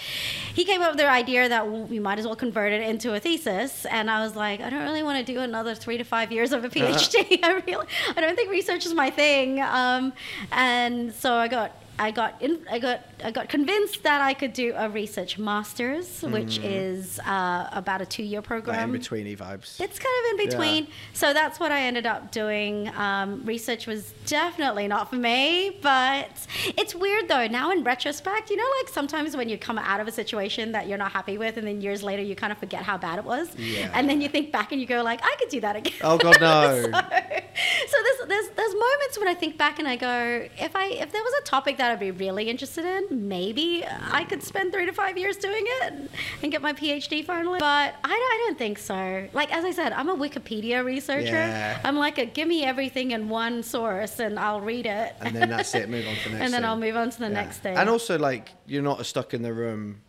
he 0.54 0.66
came 0.66 0.82
up 0.82 0.92
with 0.92 1.00
the 1.00 1.10
idea 1.10 1.50
that 1.50 1.70
we 1.70 2.00
might 2.00 2.20
as 2.20 2.26
well 2.26 2.36
convert 2.36 2.72
it 2.74 2.82
into 2.82 3.14
a 3.14 3.20
thesis. 3.20 3.86
And 3.86 4.10
I 4.10 4.22
was 4.24 4.36
like, 4.36 4.62
I 4.62 4.70
don't 4.70 4.84
really 4.84 5.04
want 5.04 5.26
to 5.26 5.34
do 5.34 5.40
another 5.40 5.76
three 5.76 5.98
to 5.98 6.04
five 6.04 6.32
years 6.32 6.52
of 6.52 6.64
a 6.64 6.70
PhD. 6.70 7.40
I 7.44 7.62
really, 7.66 7.88
I 8.16 8.22
don't 8.22 8.36
think 8.36 8.52
research 8.52 8.86
is 8.86 8.94
my 8.94 9.10
thing. 9.10 9.62
Um, 9.62 10.14
and 10.52 11.14
so 11.14 11.34
I 11.34 11.48
got. 11.48 11.72
I 12.00 12.12
got 12.12 12.42
in, 12.42 12.62
I 12.72 12.80
got 12.80 13.02
I 13.24 13.32
got 13.32 13.50
convinced 13.50 14.04
that 14.04 14.22
I 14.22 14.34
could 14.34 14.54
do 14.54 14.74
a 14.78 14.90
research 14.90 15.38
masters, 15.38 16.22
which 16.22 16.58
is 16.60 17.20
uh, 17.20 17.70
about 17.74 18.02
a 18.02 18.06
two 18.06 18.24
year 18.24 18.40
like 18.40 18.48
program. 18.48 18.96
in 18.96 19.02
betweeny 19.02 19.38
vibes. 19.38 19.80
It's 19.82 20.00
kind 20.00 20.16
of 20.20 20.32
in 20.40 20.48
between. 20.50 20.88
So 21.14 21.34
that's 21.34 21.60
what 21.60 21.72
I 21.74 21.82
ended 21.82 22.06
up 22.06 22.32
doing. 22.32 22.88
Um, 22.96 23.44
research 23.44 23.86
was 23.86 24.14
definitely 24.26 24.88
not 24.88 25.10
for 25.10 25.18
me, 25.18 25.78
but 25.82 26.30
it's 26.78 26.96
weird 26.96 27.28
though. 27.28 27.48
Now 27.48 27.72
in 27.72 27.84
retrospect, 27.84 28.50
you 28.50 28.56
know, 28.56 28.70
like 28.82 28.88
sometimes 28.94 29.36
when 29.36 29.50
you 29.50 29.58
come 29.58 29.78
out 29.78 30.00
of 30.00 30.08
a 30.08 30.12
situation 30.12 30.72
that 30.72 30.88
you're 30.88 30.98
not 30.98 31.12
happy 31.12 31.38
with, 31.38 31.58
and 31.58 31.68
then 31.68 31.82
years 31.82 32.02
later 32.02 32.24
you 32.24 32.36
kind 32.36 32.52
of 32.54 32.58
forget 32.58 32.84
how 32.84 32.98
bad 32.98 33.20
it 33.20 33.26
was, 33.26 33.50
Yeah. 33.58 33.92
and 33.94 34.10
then 34.10 34.22
you 34.22 34.30
think 34.30 34.52
back 34.54 34.72
and 34.72 34.80
you 34.80 34.88
go 34.88 35.04
like, 35.04 35.20
I 35.24 35.36
could 35.40 35.50
do 35.50 35.60
that 35.62 35.76
again. 35.76 35.94
Oh, 36.02 36.18
God, 36.18 36.38
no. 36.42 36.82
so 36.84 36.92
so 36.92 37.98
there's, 38.04 38.30
there's 38.30 38.50
there's 38.56 38.74
moments 38.74 39.20
when 39.20 39.28
I 39.28 39.34
think 39.34 39.58
back 39.58 39.80
and 39.80 39.88
I 39.88 39.96
go, 39.98 40.48
if 40.58 40.76
I 40.76 40.86
if 40.86 41.12
there 41.12 41.22
was 41.24 41.34
a 41.42 41.44
topic 41.44 41.78
that 41.78 41.89
I'd 41.90 42.00
be 42.00 42.12
really 42.12 42.50
interested 42.50 42.86
in, 42.86 43.28
maybe 43.28 43.84
I 44.12 44.24
could 44.24 44.42
spend 44.44 44.72
three 44.72 44.86
to 44.86 44.94
five 44.94 45.18
years 45.18 45.38
doing 45.38 45.64
it 45.66 46.10
and, 46.42 46.52
get 46.52 46.62
my 46.62 46.74
PhD 46.74 47.24
finally. 47.26 47.60
But 47.60 47.96
I, 48.04 48.08
don't- 48.08 48.12
I 48.14 48.44
don't 48.48 48.58
think 48.58 48.78
so. 48.80 49.28
Like 49.34 49.54
as 49.54 49.66
I 49.66 49.72
said, 49.72 49.92
I'm 49.94 50.10
a 50.10 50.16
Wikipedia 50.16 50.84
researcher. 50.84 51.26
Yeah. 51.28 51.80
I'm 51.84 51.98
like 51.98 52.18
a 52.18 52.26
give 52.26 52.48
me 52.48 52.64
everything 52.64 53.12
in 53.12 53.30
one 53.30 53.62
source 53.64 54.20
and 54.20 54.40
I'll 54.40 54.62
read 54.62 54.86
it. 54.86 55.16
and 55.22 55.36
then 55.36 55.50
that's 55.50 55.76
it. 55.76 55.90
Move 55.90 56.08
on 56.08 56.16
to 56.16 56.24
the 56.24 56.30
next. 56.36 56.44
and 56.46 56.54
then 56.54 56.62
thing. 56.62 56.66
I'll 56.70 56.78
move 56.78 56.96
on 56.96 57.10
to 57.10 57.20
the 57.20 57.26
Yeah. 57.26 57.34
next 57.34 57.58
thing. 57.60 57.78
And 57.78 57.90
also, 57.90 58.18
like, 58.18 58.50
you're 58.66 58.82
not 58.84 59.00
a 59.00 59.04
stuck 59.04 59.34
in 59.34 59.42
the 59.42 59.54
room 59.54 60.02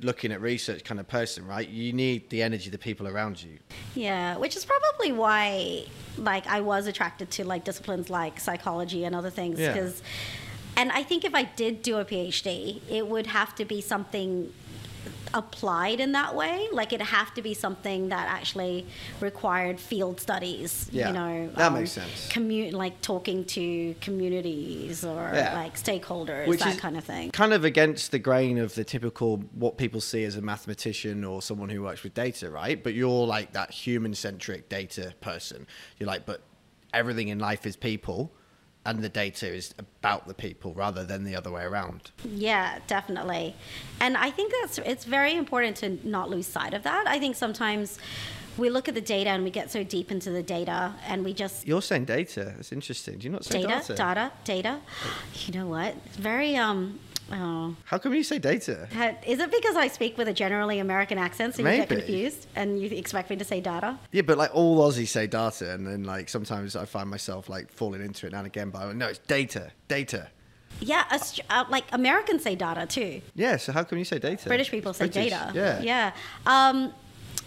looking 0.00 0.30
at 0.30 0.40
research 0.40 0.84
kind 0.84 1.00
of 1.00 1.08
person, 1.08 1.44
right? 1.44 1.68
You 1.68 1.92
need 1.92 2.30
the 2.30 2.40
energy 2.42 2.66
of 2.66 2.72
the 2.72 2.78
people 2.78 3.08
around 3.08 3.42
you. 3.42 3.58
Yeah, 3.96 4.36
which 4.36 4.54
is 4.56 4.64
probably 4.64 5.10
why 5.12 5.86
like 6.16 6.46
I 6.46 6.60
was 6.60 6.86
attracted 6.86 7.30
to 7.32 7.44
like 7.44 7.64
disciplines 7.64 8.08
like 8.08 8.38
psychology 8.40 9.04
and 9.04 9.14
other 9.14 9.30
things 9.30 9.58
Yeah. 9.58 9.74
And 10.78 10.92
I 10.92 11.02
think 11.02 11.24
if 11.24 11.34
I 11.34 11.42
did 11.42 11.82
do 11.82 11.98
a 11.98 12.04
PhD, 12.04 12.80
it 12.88 13.06
would 13.08 13.26
have 13.26 13.54
to 13.56 13.64
be 13.64 13.80
something 13.80 14.52
applied 15.34 16.00
in 16.00 16.12
that 16.12 16.34
way. 16.34 16.68
Like 16.72 16.92
it'd 16.92 17.06
have 17.06 17.34
to 17.34 17.42
be 17.42 17.52
something 17.52 18.08
that 18.08 18.28
actually 18.28 18.86
required 19.20 19.78
field 19.80 20.20
studies. 20.20 20.88
Yeah, 20.92 21.08
you 21.08 21.14
know, 21.14 21.50
that 21.56 21.66
um, 21.66 21.74
makes 21.74 21.92
sense. 21.92 22.28
Commu- 22.28 22.72
like 22.72 23.00
talking 23.00 23.44
to 23.46 23.94
communities 24.00 25.04
or 25.04 25.30
Yeah. 25.34 25.54
like 25.54 25.74
stakeholders, 25.76 26.46
Which 26.46 26.60
that 26.60 26.74
is 26.74 26.80
kind 26.80 26.96
of 26.96 27.04
thing. 27.04 27.30
Kind 27.32 27.52
of 27.52 27.64
against 27.64 28.10
the 28.10 28.18
grain 28.18 28.56
of 28.56 28.74
the 28.74 28.84
typical 28.84 29.38
what 29.54 29.76
people 29.78 30.00
see 30.00 30.24
as 30.24 30.36
a 30.36 30.42
mathematician 30.42 31.24
or 31.24 31.42
someone 31.42 31.68
who 31.68 31.82
works 31.82 32.02
with 32.04 32.14
data, 32.14 32.50
right? 32.50 32.82
But 32.82 32.94
you're 32.94 33.26
like 33.26 33.52
that 33.52 33.70
human 33.70 34.14
centric 34.14 34.68
data 34.68 35.12
person. 35.20 35.66
You're 35.98 36.06
like, 36.06 36.24
but 36.24 36.40
everything 36.94 37.28
in 37.28 37.38
life 37.38 37.66
is 37.66 37.76
people. 37.76 38.32
And 38.88 39.04
the 39.04 39.08
data 39.10 39.46
is 39.46 39.74
about 39.78 40.26
the 40.26 40.34
people 40.34 40.72
rather 40.72 41.04
than 41.04 41.24
the 41.24 41.36
other 41.36 41.50
way 41.50 41.64
around. 41.64 42.10
Yeah, 42.24 42.78
definitely. 42.86 43.54
And 44.00 44.16
I 44.16 44.30
think 44.30 44.52
that's 44.60 44.78
it's 44.78 45.04
very 45.04 45.34
important 45.34 45.76
to 45.78 46.08
not 46.08 46.30
lose 46.30 46.46
sight 46.46 46.72
of 46.72 46.82
that. 46.84 47.04
I 47.06 47.18
think 47.18 47.36
sometimes 47.36 47.98
we 48.56 48.70
look 48.70 48.88
at 48.88 48.94
the 48.94 49.00
data 49.00 49.30
and 49.30 49.44
we 49.44 49.50
get 49.50 49.70
so 49.70 49.84
deep 49.84 50.10
into 50.10 50.30
the 50.30 50.42
data 50.42 50.94
and 51.06 51.24
we 51.24 51.32
just 51.32 51.66
You're 51.66 51.82
saying 51.82 52.06
data. 52.06 52.54
That's 52.56 52.72
interesting. 52.72 53.18
Do 53.18 53.24
you 53.26 53.32
not 53.32 53.44
say 53.44 53.62
data, 53.62 53.94
data? 53.94 53.94
data, 53.94 54.32
data. 54.44 54.80
You 55.44 55.60
know 55.60 55.66
what? 55.66 55.94
It's 56.06 56.16
very 56.16 56.56
um 56.56 56.98
oh. 57.32 57.74
How 57.84 57.98
come 57.98 58.14
you 58.14 58.22
say 58.22 58.38
data? 58.38 58.88
Is 59.26 59.38
it 59.38 59.50
because 59.50 59.76
I 59.76 59.88
speak 59.88 60.16
with 60.18 60.28
a 60.28 60.32
generally 60.32 60.78
American 60.78 61.18
accent 61.18 61.54
so 61.54 61.62
you 61.62 61.68
get 61.68 61.88
confused 61.88 62.46
and 62.56 62.80
you 62.80 62.88
expect 62.96 63.30
me 63.30 63.36
to 63.36 63.44
say 63.44 63.60
data? 63.60 63.98
Yeah, 64.12 64.22
but 64.22 64.38
like 64.38 64.54
all 64.54 64.78
Aussies 64.80 65.08
say 65.08 65.26
data, 65.26 65.72
and 65.72 65.86
then 65.86 66.04
like 66.04 66.28
sometimes 66.28 66.76
I 66.76 66.84
find 66.84 67.08
myself 67.08 67.48
like 67.48 67.70
falling 67.70 68.02
into 68.02 68.26
it 68.26 68.32
now 68.32 68.38
and 68.38 68.46
again. 68.46 68.70
But 68.70 68.82
I'm 68.82 68.88
like, 68.88 68.96
no, 68.96 69.06
it's 69.08 69.18
data, 69.20 69.72
data. 69.88 70.28
Yeah, 70.80 71.04
Aust- 71.10 71.40
uh, 71.50 71.64
like 71.68 71.84
Americans 71.92 72.42
say 72.42 72.54
data 72.54 72.86
too. 72.86 73.20
Yeah, 73.34 73.56
so 73.56 73.72
how 73.72 73.82
come 73.84 73.98
you 73.98 74.04
say 74.04 74.18
data? 74.18 74.48
British 74.48 74.70
people 74.70 74.92
say 74.92 75.06
British, 75.08 75.32
data. 75.32 75.52
Yeah. 75.54 75.80
Yeah. 75.80 76.12
Um, 76.46 76.92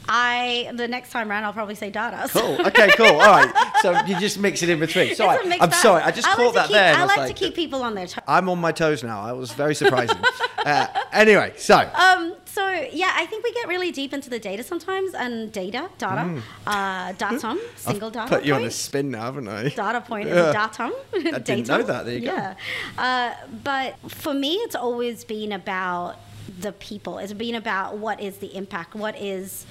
I 0.10 0.72
the 0.74 0.88
next 0.88 1.12
time 1.12 1.30
around 1.30 1.44
I'll 1.46 1.54
probably 1.54 1.76
say 1.76 1.90
data. 1.90 2.28
Cool. 2.32 2.66
Okay. 2.68 2.90
Cool. 2.98 3.08
All 3.08 3.18
right. 3.20 3.54
So 3.82 3.92
you 4.06 4.20
just 4.20 4.40
mix 4.40 4.64
it 4.64 4.70
in 4.70 4.80
between. 4.80 5.16
Sorry. 5.16 5.38
A 5.38 5.54
I'm 5.62 5.70
bag. 5.70 5.74
sorry. 5.76 6.02
I 6.04 6.12
just 6.12 6.28
I 6.28 6.36
caught 6.36 6.46
like 6.46 6.54
that 6.56 6.68
keep- 6.68 6.74
there. 6.74 6.96
I 6.96 7.02
I 7.02 7.06
like, 7.06 7.28
to 7.28 7.34
keep 7.34 7.56
people 7.56 7.82
on 7.84 7.94
their 7.96 8.08
toes. 8.08 8.24
I'm 8.28 8.50
on 8.50 8.60
my 8.60 8.72
toes 8.72 9.04
now. 9.04 9.26
That 9.28 9.38
was 9.38 9.52
very 9.52 9.76
surprising. 9.76 10.18
uh, 10.66 10.88
anyway, 11.12 11.54
so 11.58 11.78
Um, 11.96 12.36
so 12.46 12.68
yeah, 12.92 13.12
I 13.16 13.26
think 13.28 13.44
we 13.44 13.54
get 13.54 13.68
really 13.68 13.92
deep 13.92 14.14
into 14.14 14.30
the 14.30 14.40
data 14.40 14.64
sometimes, 14.64 15.14
and 15.14 15.52
data, 15.52 15.90
data, 15.98 16.42
uh, 16.68 17.14
datum, 17.14 17.60
single 17.76 18.10
data. 18.10 18.26
Mm. 18.26 18.30
put 18.30 18.46
you 18.46 18.56
on 18.56 18.64
a 18.64 18.72
spin 18.72 19.12
now, 19.12 19.22
haven't 19.24 19.48
I? 19.48 19.70
Data 19.70 20.02
point 20.02 20.28
is 20.28 20.36
Yeah. 20.36 20.52
datum. 20.68 20.94
I 21.36 21.40
didn't 21.40 21.68
know 21.68 21.84
that. 21.84 22.06
There 22.06 22.16
you 22.16 22.22
go. 22.22 22.34
yeah. 22.34 22.56
Uh, 22.98 23.34
but 23.64 23.96
for 24.12 24.34
me, 24.34 24.56
it's 24.56 24.76
always 24.76 25.24
been 25.24 25.52
about 25.52 26.18
the 26.60 26.72
people. 26.74 27.18
It's 27.18 27.34
been 27.34 27.56
about 27.56 27.98
what 27.98 28.22
is 28.22 28.38
the 28.38 28.56
impact. 28.56 28.96
What 28.96 29.20
is 29.20 29.66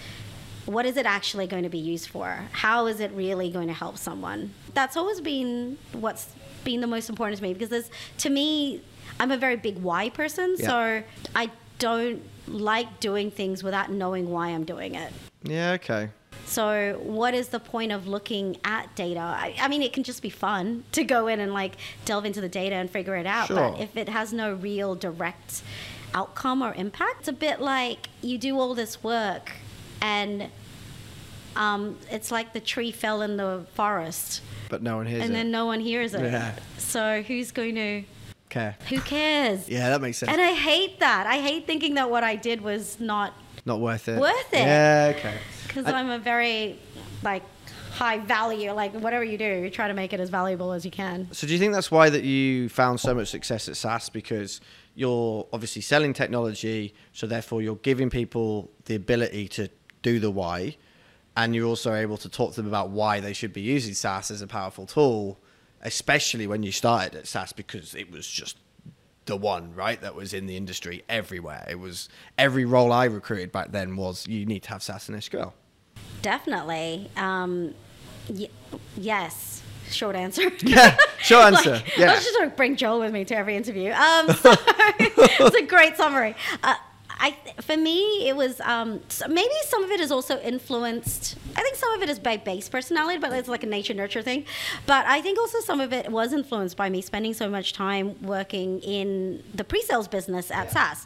what 0.66 0.86
is 0.86 0.96
it 0.96 1.06
actually 1.06 1.46
going 1.46 1.62
to 1.62 1.68
be 1.68 1.78
used 1.78 2.08
for? 2.10 2.44
How 2.52 2.86
is 2.86 3.00
it 3.00 3.10
really 3.12 3.50
going 3.50 3.68
to 3.68 3.72
help 3.74 3.96
someone? 3.98 4.52
That's 4.74 4.96
always 4.96 5.20
been 5.20 5.78
what's 5.92 6.28
been 6.64 6.80
the 6.80 6.86
most 6.86 7.08
important 7.08 7.38
to 7.38 7.42
me 7.42 7.52
because 7.54 7.70
there's 7.70 7.90
to 8.18 8.30
me, 8.30 8.82
I'm 9.18 9.30
a 9.30 9.36
very 9.36 9.56
big 9.56 9.78
why 9.78 10.10
person, 10.10 10.56
Yeah. 10.58 10.66
so 10.66 11.02
I 11.34 11.50
don't 11.78 12.22
like 12.46 13.00
doing 13.00 13.30
things 13.30 13.62
without 13.62 13.90
knowing 13.90 14.30
why 14.30 14.48
I'm 14.48 14.64
doing 14.64 14.94
it. 14.94 15.12
Yeah. 15.42 15.72
Okay. 15.72 16.10
So, 16.46 17.00
what 17.04 17.32
is 17.32 17.48
the 17.48 17.60
point 17.60 17.92
of 17.92 18.08
looking 18.08 18.56
at 18.64 18.94
data? 18.96 19.20
I, 19.20 19.54
I 19.60 19.68
mean, 19.68 19.82
it 19.82 19.92
can 19.92 20.02
just 20.02 20.20
be 20.20 20.30
fun 20.30 20.82
to 20.92 21.04
go 21.04 21.28
in 21.28 21.38
and 21.38 21.54
like 21.54 21.76
delve 22.04 22.24
into 22.24 22.40
the 22.40 22.48
data 22.48 22.74
and 22.74 22.90
figure 22.90 23.14
it 23.14 23.26
out. 23.26 23.46
Sure. 23.46 23.70
But 23.70 23.80
if 23.80 23.96
it 23.96 24.08
has 24.08 24.32
no 24.32 24.54
real 24.54 24.96
direct 24.96 25.62
outcome 26.14 26.62
or 26.62 26.72
impact, 26.74 27.20
it's 27.20 27.28
a 27.28 27.32
bit 27.32 27.60
like 27.60 28.08
you 28.22 28.38
do 28.38 28.58
all 28.58 28.74
this 28.74 29.02
work 29.02 29.52
and 30.00 30.48
um, 31.56 31.98
it's 32.10 32.30
like 32.30 32.52
the 32.52 32.60
tree 32.60 32.92
fell 32.92 33.22
in 33.22 33.36
the 33.36 33.66
forest 33.74 34.40
But 34.68 34.82
no 34.82 34.96
one 34.96 35.06
hears 35.06 35.22
and 35.22 35.24
it. 35.24 35.26
And 35.26 35.34
then 35.36 35.50
no 35.50 35.66
one 35.66 35.80
hears 35.80 36.14
it. 36.14 36.22
Yeah. 36.22 36.54
So, 36.78 37.22
who's 37.22 37.50
going 37.50 37.74
to, 37.74 38.04
Okay. 38.50 38.74
who 38.88 39.00
cares? 39.00 39.68
Yeah, 39.68 39.90
that 39.90 40.00
makes 40.00 40.18
sense. 40.18 40.30
And 40.30 40.40
I 40.40 40.52
hate 40.54 41.00
that. 41.00 41.26
I 41.26 41.38
hate 41.40 41.66
thinking 41.66 41.94
that 41.94 42.10
what 42.10 42.24
I 42.24 42.36
did 42.36 42.60
was 42.60 42.98
not 43.00 43.34
Not 43.66 43.80
worth 43.80 44.08
it. 44.08 44.20
Worth 44.20 44.52
it. 44.52 44.58
Yeah. 44.60 45.12
Okay. 45.16 45.34
because 45.66 45.86
I- 45.86 45.92
I'm 45.92 46.10
a 46.10 46.18
very 46.18 46.78
like 47.22 47.42
high 47.92 48.18
value. 48.18 48.72
Like 48.72 48.92
whatever 48.94 49.22
you 49.24 49.36
do, 49.36 49.44
you 49.44 49.70
try 49.70 49.88
to 49.88 49.94
make 49.94 50.12
it 50.12 50.20
as 50.20 50.30
valuable 50.30 50.72
as 50.72 50.84
you 50.84 50.90
can. 50.90 51.28
So 51.32 51.46
do 51.46 51.52
you 51.52 51.58
think 51.58 51.72
that's 51.72 51.90
why 51.90 52.10
that 52.10 52.24
you 52.24 52.68
found 52.68 52.98
so 53.00 53.14
much 53.14 53.28
success 53.28 53.68
at 53.68 53.76
SAS 53.76 54.08
because 54.08 54.60
you're 54.94 55.46
obviously 55.52 55.82
selling 55.82 56.12
technology, 56.12 56.94
so 57.12 57.26
therefore 57.26 57.62
you're 57.62 57.76
giving 57.76 58.10
people 58.10 58.70
the 58.84 58.94
ability 58.94 59.48
to 59.48 59.68
do 60.02 60.18
the 60.18 60.30
why, 60.30 60.76
and 61.36 61.54
you're 61.54 61.66
also 61.66 61.94
able 61.94 62.16
to 62.18 62.28
talk 62.28 62.50
to 62.54 62.56
them 62.56 62.68
about 62.68 62.90
why 62.90 63.20
they 63.20 63.32
should 63.32 63.52
be 63.52 63.60
using 63.60 63.94
SAS 63.94 64.30
as 64.30 64.42
a 64.42 64.46
powerful 64.46 64.86
tool, 64.86 65.38
especially 65.82 66.46
when 66.46 66.62
you 66.62 66.72
started 66.72 67.14
at 67.14 67.26
SAS 67.26 67.52
because 67.52 67.94
it 67.94 68.10
was 68.10 68.26
just 68.26 68.56
the 69.26 69.36
one, 69.36 69.74
right? 69.74 70.00
That 70.00 70.14
was 70.14 70.34
in 70.34 70.46
the 70.46 70.56
industry 70.56 71.04
everywhere. 71.08 71.66
It 71.70 71.78
was 71.78 72.08
every 72.36 72.64
role 72.64 72.92
I 72.92 73.04
recruited 73.04 73.52
back 73.52 73.70
then 73.70 73.96
was 73.96 74.26
you 74.26 74.44
need 74.44 74.64
to 74.64 74.70
have 74.70 74.82
SAS 74.82 75.08
and 75.08 75.18
SQL. 75.18 75.52
Definitely. 76.22 77.10
Um, 77.16 77.74
y- 78.28 78.48
yes. 78.96 79.62
Short 79.92 80.16
answer. 80.16 80.50
Yeah, 80.62 80.96
short 81.22 81.54
answer. 81.54 81.72
Like, 81.72 81.96
yeah. 81.96 82.12
I 82.12 82.14
just 82.16 82.34
trying 82.36 82.50
to 82.50 82.56
bring 82.56 82.76
Joel 82.76 83.00
with 83.00 83.12
me 83.12 83.24
to 83.24 83.36
every 83.36 83.56
interview. 83.56 83.92
Um, 83.92 84.28
so 84.34 84.54
it's 84.98 85.56
a 85.56 85.62
great 85.66 85.96
summary. 85.96 86.34
Uh, 86.62 86.74
I, 87.22 87.36
for 87.60 87.76
me, 87.76 88.28
it 88.28 88.34
was 88.34 88.60
um, 88.62 89.00
maybe 89.28 89.52
some 89.68 89.84
of 89.84 89.90
it 89.90 90.00
is 90.00 90.10
also 90.10 90.38
influenced. 90.40 91.36
I 91.54 91.60
think 91.60 91.76
some 91.76 91.92
of 91.92 92.02
it 92.02 92.08
is 92.08 92.18
by 92.18 92.38
base 92.38 92.68
personality, 92.70 93.18
but 93.18 93.30
it's 93.34 93.48
like 93.48 93.62
a 93.62 93.66
nature 93.66 93.92
nurture 93.92 94.22
thing. 94.22 94.46
But 94.86 95.04
I 95.04 95.20
think 95.20 95.38
also 95.38 95.60
some 95.60 95.82
of 95.82 95.92
it 95.92 96.10
was 96.10 96.32
influenced 96.32 96.78
by 96.78 96.88
me 96.88 97.02
spending 97.02 97.34
so 97.34 97.50
much 97.50 97.74
time 97.74 98.20
working 98.22 98.80
in 98.80 99.42
the 99.54 99.64
pre-sales 99.64 100.08
business 100.08 100.50
at 100.50 100.72
SAS 100.72 101.04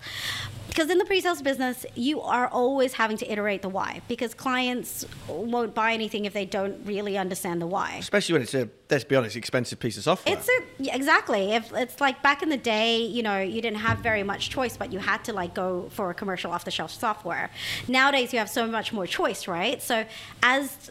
because 0.74 0.90
in 0.90 0.98
the 0.98 1.04
pre-sales 1.04 1.40
business 1.40 1.86
you 1.94 2.20
are 2.20 2.48
always 2.48 2.94
having 2.94 3.16
to 3.16 3.30
iterate 3.30 3.62
the 3.62 3.68
why 3.68 4.02
because 4.08 4.34
clients 4.34 5.06
won't 5.28 5.72
buy 5.72 5.92
anything 5.92 6.24
if 6.24 6.32
they 6.32 6.44
don't 6.44 6.84
really 6.84 7.16
understand 7.16 7.62
the 7.62 7.66
why. 7.66 7.94
Especially 7.98 8.32
when 8.32 8.42
it's 8.42 8.54
a, 8.54 8.68
let's 8.90 9.04
be 9.04 9.14
honest, 9.14 9.36
expensive 9.36 9.78
piece 9.78 9.96
of 9.96 10.02
software. 10.02 10.36
it's 10.36 10.48
a, 10.48 10.94
exactly. 10.94 11.52
If 11.52 11.72
it's 11.72 12.00
like 12.00 12.22
back 12.22 12.42
in 12.42 12.48
the 12.48 12.56
day 12.56 12.98
you 12.98 13.22
know 13.22 13.40
you 13.40 13.62
didn't 13.62 13.78
have 13.78 13.98
very 13.98 14.24
much 14.24 14.50
choice 14.50 14.76
but 14.76 14.92
you 14.92 14.98
had 14.98 15.22
to 15.24 15.32
like 15.32 15.54
go 15.54 15.88
for 15.90 16.10
a 16.10 16.14
commercial 16.14 16.50
off 16.50 16.64
the 16.64 16.72
shelf 16.72 16.90
software. 16.90 17.50
Nowadays 17.86 18.32
you 18.32 18.40
have 18.40 18.50
so 18.50 18.66
much 18.66 18.92
more 18.92 19.06
choice 19.06 19.46
right? 19.46 19.80
So 19.80 20.04
as 20.42 20.90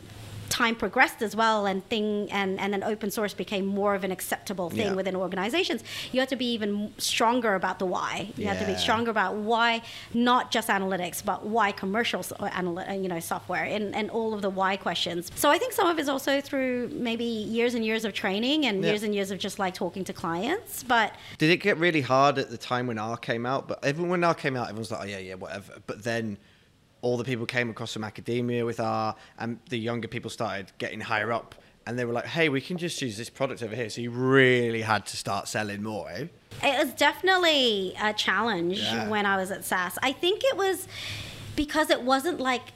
time 0.53 0.75
progressed 0.75 1.21
as 1.23 1.35
well 1.35 1.65
and 1.65 1.83
thing 1.89 2.31
and, 2.31 2.59
and 2.59 2.71
then 2.71 2.83
open 2.83 3.09
source 3.09 3.33
became 3.33 3.65
more 3.65 3.95
of 3.95 4.03
an 4.03 4.11
acceptable 4.11 4.69
thing 4.69 4.89
Yeah. 4.91 4.93
within 4.93 5.15
organizations 5.15 5.83
you 6.11 6.19
have 6.19 6.29
to 6.29 6.35
be 6.35 6.49
even 6.53 6.93
stronger 6.99 7.55
about 7.55 7.79
the 7.79 7.87
why 7.87 8.29
you 8.37 8.45
have 8.47 8.59
to 8.59 8.65
be 8.73 8.75
stronger 8.75 9.09
about 9.09 9.33
why 9.33 9.81
not 10.13 10.51
just 10.51 10.67
analytics 10.69 11.25
but 11.25 11.39
why 11.55 11.71
commercial 11.71 12.19
s- 12.19 12.31
or 12.39 12.49
analy- 12.49 12.87
uh, 12.87 12.93
you 12.93 13.07
know 13.07 13.19
software 13.19 13.63
and, 13.63 13.95
and 13.95 14.11
all 14.11 14.33
of 14.35 14.41
the 14.43 14.49
why 14.59 14.77
questions 14.77 15.31
so 15.33 15.49
i 15.49 15.57
think 15.57 15.73
some 15.73 15.87
of 15.87 15.97
it's 15.97 16.09
also 16.09 16.39
through 16.39 16.87
maybe 17.09 17.25
years 17.57 17.73
and 17.73 17.83
years 17.83 18.05
of 18.05 18.13
training 18.13 18.65
and 18.67 18.83
Yeah. 18.83 18.89
years 18.91 19.03
and 19.03 19.15
years 19.15 19.31
of 19.31 19.39
just 19.39 19.57
like 19.57 19.73
talking 19.73 20.03
to 20.03 20.13
clients 20.13 20.83
but 20.83 21.13
Did 21.39 21.49
it 21.49 21.57
get 21.57 21.77
really 21.77 22.01
hard 22.01 22.37
at 22.37 22.49
the 22.51 22.57
time 22.57 22.85
when 22.87 22.99
R 22.99 23.17
came 23.17 23.45
out? 23.45 23.67
But 23.67 23.83
everyone 23.83 24.11
when 24.11 24.23
R 24.23 24.35
came 24.35 24.55
out, 24.55 24.65
everyone's 24.69 24.91
like, 24.91 25.01
oh 25.01 25.05
yeah, 25.05 25.17
yeah, 25.29 25.35
whatever. 25.35 25.73
But 25.87 26.03
then 26.03 26.37
all 27.03 27.17
the 27.17 27.23
people 27.23 27.45
came 27.45 27.69
across 27.69 27.93
from 27.93 28.03
academia 28.03 28.65
with 28.65 28.79
R, 28.79 29.13
and 29.37 29.59
the 29.69 29.77
younger 29.77 30.07
people 30.07 30.31
started 30.31 30.71
getting 30.79 31.01
higher 31.01 31.31
up, 31.31 31.53
and 31.85 31.99
they 31.99 32.05
were 32.05 32.13
like, 32.13 32.25
hey, 32.25 32.47
we 32.49 32.61
can 32.61 32.77
just 32.77 32.99
use 33.01 33.17
this 33.17 33.29
product 33.29 33.61
over 33.61 33.75
here. 33.75 33.89
So 33.89 33.99
you 34.01 34.09
really 34.09 34.81
had 34.81 35.05
to 35.07 35.17
start 35.17 35.47
selling 35.49 35.83
more. 35.83 36.09
Eh? 36.09 36.27
It 36.63 36.85
was 36.85 36.93
definitely 36.95 37.93
a 38.01 38.13
challenge 38.13 38.79
Yeah. 38.79 39.09
when 39.09 39.25
I 39.25 39.35
was 39.35 39.51
at 39.51 39.65
SAS. 39.65 39.97
I 40.01 40.13
think 40.13 40.43
it 40.45 40.55
was 40.55 40.87
because 41.57 41.89
it 41.89 42.01
wasn't 42.01 42.39
like 42.39 42.71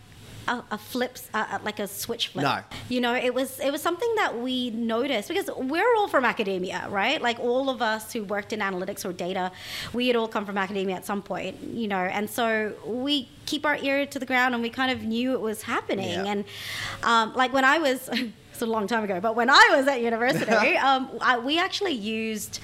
a, 0.48 0.64
a 0.72 0.78
flip, 0.78 1.18
uh, 1.34 1.60
like 1.64 1.80
a 1.80 1.88
switch 1.88 2.30
flip. 2.30 2.44
No. 2.44 2.60
You 2.90 3.02
know, 3.02 3.16
it 3.16 3.34
was 3.34 3.60
it 3.60 3.72
was 3.72 3.82
something 3.82 4.14
that 4.16 4.40
we 4.40 4.70
noticed 4.72 5.28
because 5.28 5.50
we're 5.56 5.96
all 5.98 6.08
from 6.08 6.26
academia, 6.26 6.88
right? 6.90 7.22
Like 7.22 7.40
all 7.40 7.70
of 7.70 7.82
us 7.82 8.14
who 8.14 8.24
worked 8.24 8.54
in 8.54 8.60
analytics 8.60 9.06
or 9.06 9.14
data, 9.14 9.52
we 9.94 10.08
had 10.08 10.16
all 10.16 10.28
come 10.28 10.46
from 10.46 10.58
academia 10.58 10.96
at 10.96 11.06
some 11.06 11.22
point, 11.22 11.62
you 11.62 11.88
know, 11.88 11.98
and 11.98 12.30
so 12.30 12.74
we 12.86 13.30
keep 13.46 13.66
our 13.66 13.78
ear 13.78 14.06
to 14.06 14.20
the 14.20 14.26
ground 14.26 14.54
and 14.54 14.64
we 14.64 14.70
kind 14.70 14.92
of 14.92 15.04
knew 15.04 15.34
it 15.34 15.42
was 15.42 15.64
happening. 15.64 16.10
Yeah. 16.10 16.26
And 16.26 16.46
um, 17.04 17.34
like 17.36 17.54
when 17.54 17.66
I 17.66 17.80
was. 17.80 18.10
It's 18.58 18.64
a 18.64 18.66
long 18.66 18.88
time 18.88 19.04
ago, 19.04 19.20
but 19.20 19.36
when 19.36 19.52
I 19.52 19.74
was 19.76 19.88
at 19.88 20.02
university, 20.02 20.78
um, 20.78 21.12
I, 21.22 21.38
we 21.38 21.60
actually 21.60 21.92
used 21.92 22.60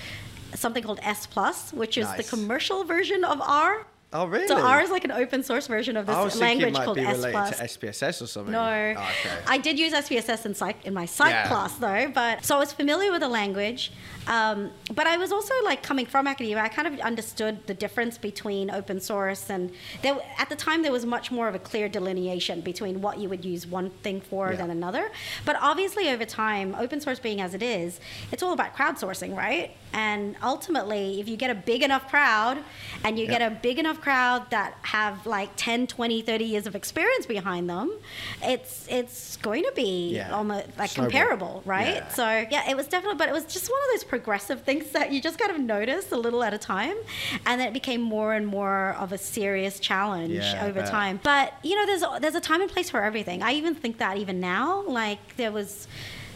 something 0.55 0.81
called 0.81 0.99
S 1.03 1.27
Plus, 1.27 1.71
which 1.71 1.99
is 1.99 2.11
the 2.13 2.23
commercial 2.23 2.83
version 2.83 3.23
of 3.23 3.39
R. 3.41 3.85
Oh, 4.13 4.27
really? 4.27 4.47
So 4.47 4.61
R 4.61 4.81
is 4.81 4.91
like 4.91 5.03
an 5.05 5.11
open 5.11 5.41
source 5.43 5.65
version 5.67 5.97
of 5.97 6.05
this 6.05 6.15
I 6.15 6.23
was 6.23 6.35
thinking 6.35 6.67
it 6.67 6.73
language 6.73 6.73
might 6.73 6.85
called 6.85 6.97
be 6.97 7.03
S 7.03 7.57
Plus. 7.57 7.57
to 7.57 7.63
SPSS 7.87 8.21
or 8.21 8.27
something. 8.27 8.51
No, 8.51 8.59
Oh, 8.97 9.01
okay. 9.01 9.35
I 9.47 9.57
did 9.57 9.79
use 9.79 9.91
SPSS 9.93 10.45
in 10.45 10.53
psych 10.53 10.85
in 10.85 10.93
my 10.93 11.05
psych 11.05 11.31
Yeah. 11.31 11.47
class 11.47 11.75
though, 11.75 12.11
but 12.13 12.45
so 12.45 12.55
I 12.55 12.59
was 12.59 12.71
familiar 12.71 13.11
with 13.11 13.21
the 13.21 13.27
language. 13.27 13.91
Um, 14.27 14.71
but 14.93 15.05
I 15.07 15.17
was 15.17 15.31
also 15.31 15.53
like 15.65 15.83
coming 15.83 16.05
from 16.05 16.27
academia. 16.27 16.59
I 16.61 16.69
kind 16.69 16.87
of 16.87 16.99
understood 17.01 17.65
the 17.67 17.73
difference 17.73 18.17
between 18.17 18.69
open 18.71 19.01
source 19.01 19.49
and 19.49 19.71
there, 20.01 20.15
at 20.37 20.47
the 20.49 20.55
time 20.55 20.81
there 20.83 20.91
was 20.93 21.05
much 21.05 21.31
more 21.31 21.47
of 21.47 21.55
a 21.55 21.59
clear 21.59 21.89
delineation 21.89 22.61
between 22.61 23.01
what 23.01 23.17
you 23.19 23.27
would 23.29 23.43
use 23.43 23.65
one 23.67 23.89
thing 24.03 24.21
for 24.21 24.51
Yeah. 24.51 24.57
than 24.57 24.69
another. 24.69 25.11
But 25.43 25.57
obviously 25.59 26.09
over 26.09 26.23
time, 26.25 26.75
open 26.79 27.01
source 27.01 27.19
being 27.19 27.41
as 27.41 27.53
it 27.53 27.63
is, 27.63 27.99
it's 28.31 28.41
all 28.43 28.53
about 28.53 28.75
crowdsourcing, 28.77 29.35
right? 29.35 29.75
And 29.93 30.35
ultimately, 30.41 31.19
if 31.21 31.29
you 31.29 31.37
get 31.37 31.49
a 31.51 31.55
big 31.55 31.83
enough 31.83 32.09
crowd 32.09 32.57
and 33.03 33.17
you 33.19 33.25
Yeah. 33.25 33.37
get 33.37 33.41
a 33.51 33.55
big 33.55 33.77
enough 33.79 34.01
crowd 34.01 34.49
that 34.49 34.73
have 34.81 35.25
like 35.25 35.51
10, 35.55 35.85
20, 35.87 36.21
30 36.21 36.45
years 36.45 36.65
of 36.67 36.75
experience 36.75 37.25
behind 37.25 37.69
them, 37.69 37.91
it's 38.41 38.87
it's 38.89 39.37
going 39.37 39.63
to 39.63 39.71
be 39.75 40.15
Yeah. 40.15 40.31
almost 40.33 40.65
like 40.77 40.89
Snowball. 40.89 41.11
comparable, 41.11 41.61
right? 41.65 41.95
Yeah. 41.95 42.07
So 42.09 42.25
yeah, 42.49 42.69
it 42.69 42.75
was 42.75 42.87
definitely, 42.87 43.17
but 43.17 43.29
it 43.29 43.33
was 43.33 43.45
just 43.45 43.69
one 43.69 43.79
of 43.87 43.93
those 43.93 44.03
progressive 44.03 44.61
things 44.63 44.89
that 44.91 45.11
you 45.11 45.21
just 45.21 45.37
kind 45.37 45.51
of 45.51 45.59
notice 45.59 46.11
a 46.11 46.17
little 46.17 46.43
at 46.43 46.53
a 46.53 46.57
time, 46.57 46.95
and 47.45 47.61
then 47.61 47.67
it 47.67 47.73
became 47.73 48.01
more 48.01 48.33
and 48.33 48.47
more 48.47 48.95
of 48.99 49.11
a 49.11 49.17
serious 49.17 49.79
challenge 49.79 50.31
Yeah, 50.33 50.65
over 50.65 50.81
time. 50.81 51.19
But 51.23 51.53
you 51.63 51.75
know, 51.75 51.85
there's 51.85 52.03
there's 52.21 52.35
a 52.35 52.41
time 52.41 52.61
and 52.61 52.69
place 52.71 52.89
for 52.89 53.03
everything. 53.03 53.43
I 53.43 53.53
even 53.53 53.75
think 53.75 53.99
that 53.99 54.17
even 54.17 54.39
now, 54.39 54.81
like 54.87 55.37
there 55.37 55.51
was. 55.51 55.87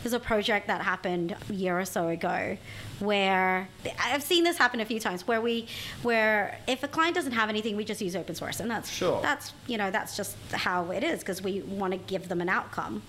There's 0.04 0.14
a 0.14 0.20
project 0.20 0.68
that 0.68 0.84
happened 0.84 1.36
a 1.50 1.54
year 1.54 1.78
or 1.78 1.84
so 1.84 2.08
ago 2.08 2.56
where 3.00 3.70
I've 4.00 4.24
seen 4.24 4.44
this 4.44 4.58
happen 4.58 4.80
a 4.80 4.86
few 4.86 5.00
times 5.00 5.28
where 5.28 5.42
we 5.42 5.68
where 6.04 6.60
if 6.68 6.84
a 6.84 6.88
client 6.88 7.16
doesn't 7.16 7.34
have 7.34 7.50
anything 7.50 7.76
we 7.76 7.86
just 7.86 8.02
use 8.02 8.16
open 8.16 8.36
source 8.36 8.60
and 8.60 8.70
that's 8.70 8.90
Sure. 8.90 9.22
that's 9.22 9.54
you 9.68 9.78
know 9.78 9.92
that's 9.92 10.18
just 10.18 10.36
how 10.52 10.92
it 10.92 11.04
is 11.04 11.20
because 11.20 11.42
we 11.42 11.62
want 11.62 11.94
to 11.94 11.98
give 12.00 12.28
them 12.28 12.42
an 12.42 12.50
outcome 12.50 13.04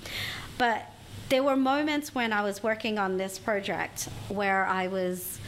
but 0.59 0.87
there 1.29 1.43
were 1.43 1.57
moments 1.57 2.15
when 2.15 2.33
I 2.33 2.43
was 2.43 2.63
working 2.63 2.99
on 2.99 3.19
this 3.19 3.39
project 3.39 4.09
where 4.29 4.65
I 4.67 4.89
was 4.89 5.39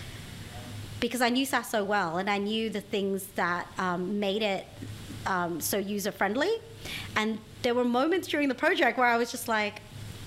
because 1.01 1.23
I 1.23 1.31
knew 1.31 1.47
SAS 1.47 1.71
so 1.71 1.83
well 1.85 2.19
and 2.19 2.29
I 2.29 2.37
knew 2.39 2.69
the 2.69 2.83
things 2.83 3.27
that 3.29 3.67
um, 3.79 4.21
made 4.21 4.43
it 4.43 4.67
um, 5.27 5.61
so 5.61 5.79
user 5.79 6.13
friendly. 6.13 6.51
And 7.17 7.39
there 7.63 7.75
were 7.75 7.85
moments 7.85 8.29
during 8.29 8.49
the 8.49 8.55
project 8.55 8.99
where 8.99 9.07
I 9.07 9.17
was 9.17 9.31
just 9.31 9.49
like, 9.49 9.81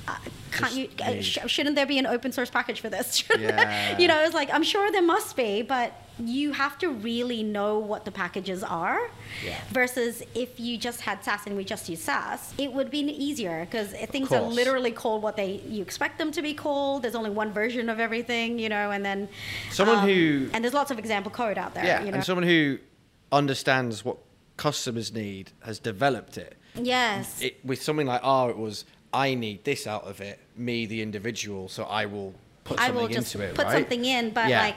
uh, 0.08 0.16
can't 0.54 0.74
you? 0.74 0.90
Uh, 1.04 1.22
sh- 1.22 1.40
shouldn't 1.48 1.76
there 1.76 1.86
be 1.86 1.98
an 1.98 2.06
open 2.06 2.32
source 2.32 2.50
package 2.50 2.80
for 2.80 2.90
this? 2.90 3.24
Yeah. 3.40 3.98
you 3.98 4.08
know, 4.08 4.24
it's 4.24 4.34
like 4.34 4.50
I'm 4.54 4.64
sure 4.64 4.92
there 4.92 5.02
must 5.02 5.36
be, 5.36 5.62
but 5.62 5.94
you 6.20 6.52
have 6.52 6.78
to 6.78 6.90
really 6.90 7.42
know 7.42 7.80
what 7.80 8.06
the 8.06 8.12
packages 8.12 8.62
are. 8.64 9.00
Yeah. 9.44 9.58
Versus 9.72 10.22
if 10.36 10.60
you 10.60 10.78
just 10.78 11.02
had 11.02 11.24
SAS 11.24 11.48
and 11.48 11.58
we 11.58 11.64
just 11.64 11.90
use 11.90 12.02
SAS, 12.02 12.54
it 12.60 12.72
would 12.72 12.92
be 12.92 13.00
easier 13.00 13.66
because 13.66 13.92
things 14.16 14.32
are 14.32 14.42
literally 14.44 14.92
called 14.92 15.24
what 15.24 15.36
they 15.36 15.62
you 15.68 15.82
expect 15.82 16.20
them 16.20 16.32
to 16.32 16.42
be 16.42 16.54
called. 16.54 17.02
There's 17.04 17.16
only 17.16 17.32
one 17.32 17.52
version 17.52 17.90
of 17.90 18.00
everything, 18.00 18.60
you 18.60 18.70
know, 18.70 18.92
and 18.92 19.04
then 19.04 19.28
Someone 19.72 19.98
um, 20.00 20.08
who- 20.08 20.50
and 20.54 20.64
there's 20.64 20.74
lots 20.76 20.92
of 20.92 21.00
example 21.00 21.32
code 21.32 21.58
out 21.58 21.74
there. 21.74 21.86
Yeah, 21.86 22.00
you 22.04 22.12
know? 22.12 22.16
and 22.18 22.24
someone 22.24 22.46
who 22.48 22.78
understands 23.32 24.06
what 24.06 24.18
customers 24.58 25.12
need 25.14 25.52
has 25.66 25.80
developed 25.80 26.38
it. 26.38 26.56
yes, 26.76 27.42
it, 27.42 27.58
with 27.66 27.82
something 27.82 28.08
like 28.08 28.22
R, 28.24 28.50
it 28.52 28.58
was 28.58 28.86
I 29.14 29.34
need 29.36 29.64
this 29.64 29.86
out 29.88 30.04
of 30.06 30.22
it, 30.22 30.40
me 30.56 30.86
the 30.86 31.02
individual, 31.02 31.68
so 31.70 31.84
I 31.84 32.06
will 32.06 32.34
put 32.64 32.80
something 32.80 32.96
I 32.98 33.02
will 33.02 33.08
just 33.10 33.36
into 33.36 33.46
it. 33.48 33.56
put 33.56 33.66
right? 33.66 33.74
something 33.74 34.06
in, 34.06 34.30
but 34.32 34.50
Yeah. 34.50 34.62
like 34.62 34.76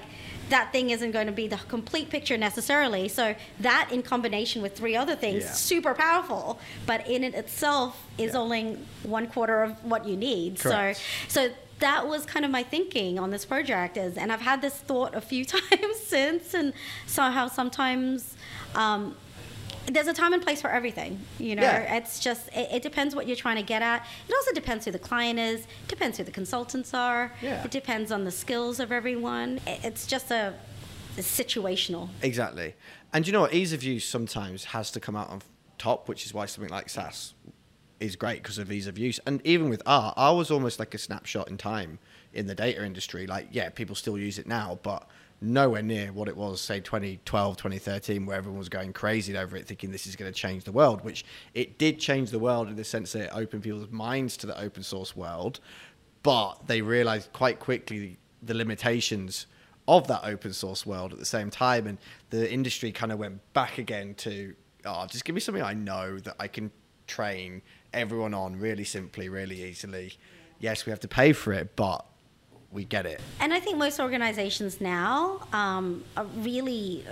that 0.48 0.72
thing 0.72 0.90
isn't 0.90 1.10
going 1.10 1.26
to 1.26 1.32
be 1.32 1.48
the 1.48 1.56
complete 1.68 2.08
picture 2.08 2.36
necessarily. 2.36 3.08
So 3.08 3.34
that 3.60 3.88
in 3.92 4.02
combination 4.02 4.62
with 4.62 4.76
three 4.76 4.96
other 4.96 5.16
things, 5.16 5.44
Yeah. 5.44 5.52
super 5.52 5.94
powerful, 5.94 6.58
but 6.86 7.06
in 7.08 7.24
it 7.24 7.34
itself 7.34 8.02
is 8.18 8.32
Yeah. 8.32 8.38
only 8.40 8.78
one 9.02 9.26
quarter 9.28 9.62
of 9.62 9.84
what 9.84 10.06
you 10.06 10.16
need. 10.16 10.58
Correct. 10.58 11.00
So 11.28 11.46
so 11.48 11.54
that 11.78 12.06
was 12.08 12.24
kind 12.24 12.44
of 12.44 12.50
my 12.50 12.62
thinking 12.62 13.18
on 13.18 13.30
this 13.30 13.44
project 13.44 13.96
is 13.98 14.16
and 14.16 14.32
I've 14.32 14.40
had 14.40 14.62
this 14.62 14.74
thought 14.74 15.14
a 15.14 15.20
few 15.20 15.44
times 15.56 15.98
since 16.06 16.54
and 16.54 16.72
somehow 17.06 17.48
sometimes 17.48 18.34
um, 18.74 19.14
there's 19.92 20.06
a 20.08 20.12
time 20.12 20.32
and 20.32 20.42
place 20.42 20.60
for 20.60 20.68
everything 20.70 21.18
you 21.38 21.54
know 21.54 21.62
Yeah. 21.62 21.96
it's 21.96 22.18
just 22.20 22.48
it, 22.48 22.68
it 22.76 22.82
depends 22.82 23.14
what 23.14 23.26
you're 23.26 23.36
trying 23.36 23.56
to 23.56 23.62
get 23.62 23.82
at 23.82 24.06
it 24.28 24.34
also 24.34 24.52
depends 24.52 24.84
who 24.84 24.90
the 24.90 24.98
client 24.98 25.38
is 25.38 25.66
depends 25.88 26.18
who 26.18 26.24
the 26.24 26.30
consultants 26.32 26.92
are 26.94 27.32
Yeah. 27.42 27.64
it 27.64 27.70
depends 27.70 28.10
on 28.12 28.24
the 28.24 28.30
skills 28.30 28.80
of 28.80 28.90
everyone 28.92 29.60
It- 29.66 29.80
it's 29.84 30.06
just 30.06 30.30
a 30.30 30.54
it's 31.16 31.28
situational 31.40 32.08
Exactly. 32.22 32.74
And 33.12 33.26
you 33.26 33.32
know 33.32 33.40
what? 33.42 33.54
Ease 33.54 33.72
of 33.72 33.82
use 33.82 34.04
sometimes 34.06 34.64
has 34.64 34.90
to 34.90 35.00
come 35.00 35.16
out 35.16 35.30
on 35.30 35.40
top, 35.78 36.08
which 36.10 36.26
is 36.26 36.34
why 36.34 36.44
something 36.44 36.70
like 36.70 36.90
SAS 36.90 37.32
is 38.00 38.16
great 38.16 38.42
because 38.42 38.58
of 38.58 38.70
ease 38.70 38.86
of 38.86 38.98
use. 38.98 39.18
And 39.26 39.40
even 39.46 39.70
with 39.70 39.80
R, 39.86 40.12
R 40.14 40.36
was 40.36 40.50
almost 40.50 40.78
like 40.78 40.92
a 40.92 40.98
snapshot 40.98 41.48
in 41.48 41.56
time 41.56 41.98
in 42.34 42.46
the 42.46 42.54
data 42.54 42.84
industry. 42.84 43.26
Like, 43.26 43.48
yeah, 43.52 43.70
people 43.70 43.94
still 43.94 44.18
use 44.18 44.38
it 44.38 44.46
now, 44.46 44.78
but 44.82 45.08
nowhere 45.40 45.82
near 45.82 46.12
what 46.12 46.28
it 46.28 46.36
was, 46.36 46.60
say, 46.60 46.80
2012, 46.80 47.56
2013, 47.56 48.26
where 48.26 48.36
everyone 48.36 48.58
was 48.58 48.68
going 48.68 48.92
crazy 48.92 49.36
over 49.36 49.56
it, 49.56 49.66
thinking 49.66 49.90
this 49.90 50.06
is 50.06 50.16
going 50.16 50.32
to 50.32 50.38
change 50.38 50.64
the 50.64 50.72
world, 50.72 51.04
which 51.04 51.24
it 51.54 51.78
did 51.78 51.98
change 51.98 52.30
the 52.30 52.38
world 52.38 52.68
in 52.68 52.76
the 52.76 52.84
sense 52.84 53.12
that 53.12 53.24
it 53.24 53.30
opened 53.32 53.62
people's 53.62 53.90
minds 53.90 54.36
to 54.38 54.46
the 54.46 54.58
open 54.58 54.82
source 54.82 55.14
world. 55.14 55.60
But 56.22 56.66
they 56.66 56.80
realized 56.80 57.32
quite 57.32 57.60
quickly 57.60 58.18
the 58.42 58.54
limitations 58.54 59.46
of 59.88 60.08
that 60.08 60.24
open 60.24 60.52
source 60.52 60.84
world 60.84 61.12
at 61.12 61.18
the 61.18 61.24
same 61.24 61.50
time, 61.50 61.86
and 61.86 61.98
the 62.30 62.50
industry 62.50 62.90
kind 62.90 63.12
of 63.12 63.18
went 63.18 63.40
back 63.52 63.78
again 63.78 64.14
to, 64.14 64.54
oh, 64.84 65.06
just 65.06 65.24
give 65.24 65.34
me 65.34 65.40
something 65.40 65.62
I 65.62 65.74
know 65.74 66.18
that 66.18 66.36
I 66.40 66.48
can 66.48 66.70
train 67.06 67.62
everyone 67.92 68.34
on 68.34 68.58
really 68.58 68.84
simply, 68.84 69.28
really 69.28 69.62
easily. 69.62 70.14
Yes, 70.58 70.86
we 70.86 70.90
have 70.90 71.00
to 71.00 71.08
pay 71.08 71.32
for 71.32 71.52
it, 71.52 71.76
but 71.76 72.04
we 72.76 72.84
get 72.84 73.06
it. 73.06 73.20
And 73.40 73.52
I 73.52 73.58
think 73.58 73.78
most 73.78 73.98
organizations 73.98 74.80
now 74.80 75.40
um, 75.52 76.04
are 76.16 76.26
really 76.36 77.04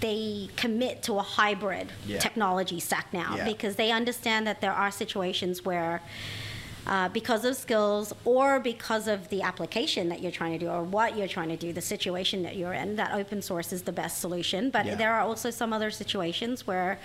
they 0.00 0.48
commit 0.56 1.02
to 1.02 1.14
a 1.18 1.22
hybrid 1.22 1.88
Yeah. 2.06 2.18
technology 2.18 2.78
stack 2.80 3.06
now 3.12 3.36
Yeah. 3.36 3.44
because 3.44 3.76
they 3.76 3.90
understand 3.90 4.46
that 4.46 4.60
there 4.60 4.72
are 4.72 4.90
situations 4.90 5.64
where 5.64 6.00
uh, 6.86 7.08
because 7.08 7.46
of 7.46 7.56
skills 7.56 8.12
or 8.26 8.60
because 8.60 9.08
of 9.08 9.30
the 9.30 9.40
application 9.40 10.10
that 10.10 10.20
you're 10.20 10.30
trying 10.40 10.52
to 10.52 10.58
do 10.58 10.70
or 10.70 10.82
what 10.82 11.16
you're 11.16 11.26
trying 11.36 11.48
to 11.48 11.56
do, 11.56 11.72
the 11.72 11.80
situation 11.80 12.42
that 12.42 12.56
you're 12.56 12.74
in, 12.74 12.96
that 12.96 13.10
open 13.14 13.40
source 13.40 13.72
is 13.72 13.82
the 13.82 13.92
best 13.92 14.18
solution. 14.20 14.68
But 14.68 14.84
Yeah. 14.84 14.94
there 14.96 15.12
are 15.14 15.22
also 15.22 15.48
some 15.50 15.72
other 15.72 15.90
situations 15.90 16.66
where 16.66 16.98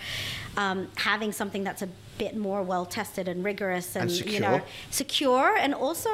um, 0.58 0.89
having 0.97 1.32
something 1.32 1.63
that's 1.63 1.82
a 1.82 1.88
bit 2.19 2.36
more 2.36 2.62
well 2.62 2.86
tested 2.86 3.27
and 3.27 3.43
rigorous 3.43 3.95
and, 3.95 4.12
And 4.12 4.25
you 4.34 4.39
know 4.41 4.60
secure. 4.60 4.63
secure 4.91 5.55
and 5.63 5.73
also 5.73 6.10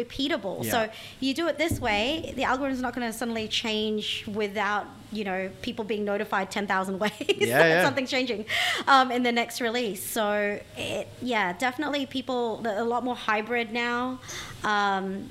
repeatable. 0.00 0.64
Yeah. 0.64 0.70
So 0.72 0.90
you 1.20 1.32
do 1.32 1.46
it 1.48 1.56
this 1.58 1.78
way, 1.80 2.32
the 2.36 2.44
algorithm's 2.44 2.82
not 2.82 2.92
going 2.94 3.06
to 3.10 3.16
suddenly 3.16 3.46
change 3.48 4.26
without 4.26 4.84
you 5.12 5.22
know 5.24 5.48
people 5.62 5.84
being 5.84 6.04
notified 6.04 6.50
ten 6.50 6.66
thousand 6.66 6.98
ways 7.04 7.12
Yeah, 7.28 7.58
that 7.58 7.68
yeah. 7.68 7.84
something's 7.84 8.10
changing 8.10 8.46
um, 8.88 9.10
in 9.12 9.22
the 9.22 9.32
next 9.32 9.60
release. 9.60 10.02
So 10.04 10.58
it, 10.76 11.08
yeah, 11.22 11.52
definitely 11.66 12.04
people 12.06 12.60
a 12.66 12.84
lot 12.84 13.02
more 13.04 13.16
hybrid 13.16 13.72
now. 13.72 14.18
Um, 14.64 15.30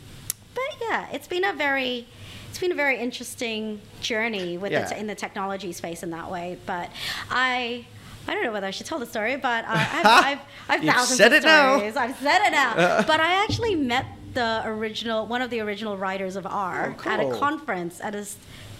but 0.55 0.71
yeah, 0.81 1.07
it's 1.11 1.27
been 1.27 1.43
a 1.43 1.53
very 1.53 2.07
it's 2.49 2.59
been 2.59 2.71
a 2.71 2.75
very 2.85 2.97
interesting 2.99 3.81
journey 3.99 4.57
with 4.57 4.71
Yeah. 4.71 4.83
the 4.87 4.93
te- 4.95 4.99
in 5.01 5.07
the 5.07 5.15
technology 5.15 5.71
space 5.73 6.01
in 6.01 6.11
that 6.11 6.31
way. 6.31 6.57
But 6.65 6.89
I. 7.29 7.85
I 8.27 8.33
don't 8.33 8.43
know 8.43 8.51
whether 8.53 8.67
I 8.67 8.71
should 8.71 8.85
tell 8.85 8.99
the 8.99 9.05
story, 9.05 9.35
but 9.35 9.65
uh, 9.65 9.67
I've, 9.73 10.05
I've, 10.05 10.39
I've 10.69 10.83
thousands 10.83 11.17
said 11.17 11.33
of 11.33 11.43
it 11.43 11.43
now. 11.45 11.75
stories. 11.77 11.95
I've 11.97 12.17
said 12.17 12.47
it 12.47 12.51
now. 12.51 13.03
but 13.05 13.19
I 13.19 13.43
actually 13.43 13.75
met 13.75 14.05
the 14.33 14.61
original, 14.65 15.27
one 15.27 15.41
of 15.41 15.49
the 15.49 15.59
original 15.59 15.97
writers 15.97 16.35
of 16.35 16.45
R 16.45 16.95
Oh, 17.05 17.09
at 17.09 17.19
a 17.19 17.31
conference, 17.37 17.99
at 18.01 18.15
a 18.15 18.25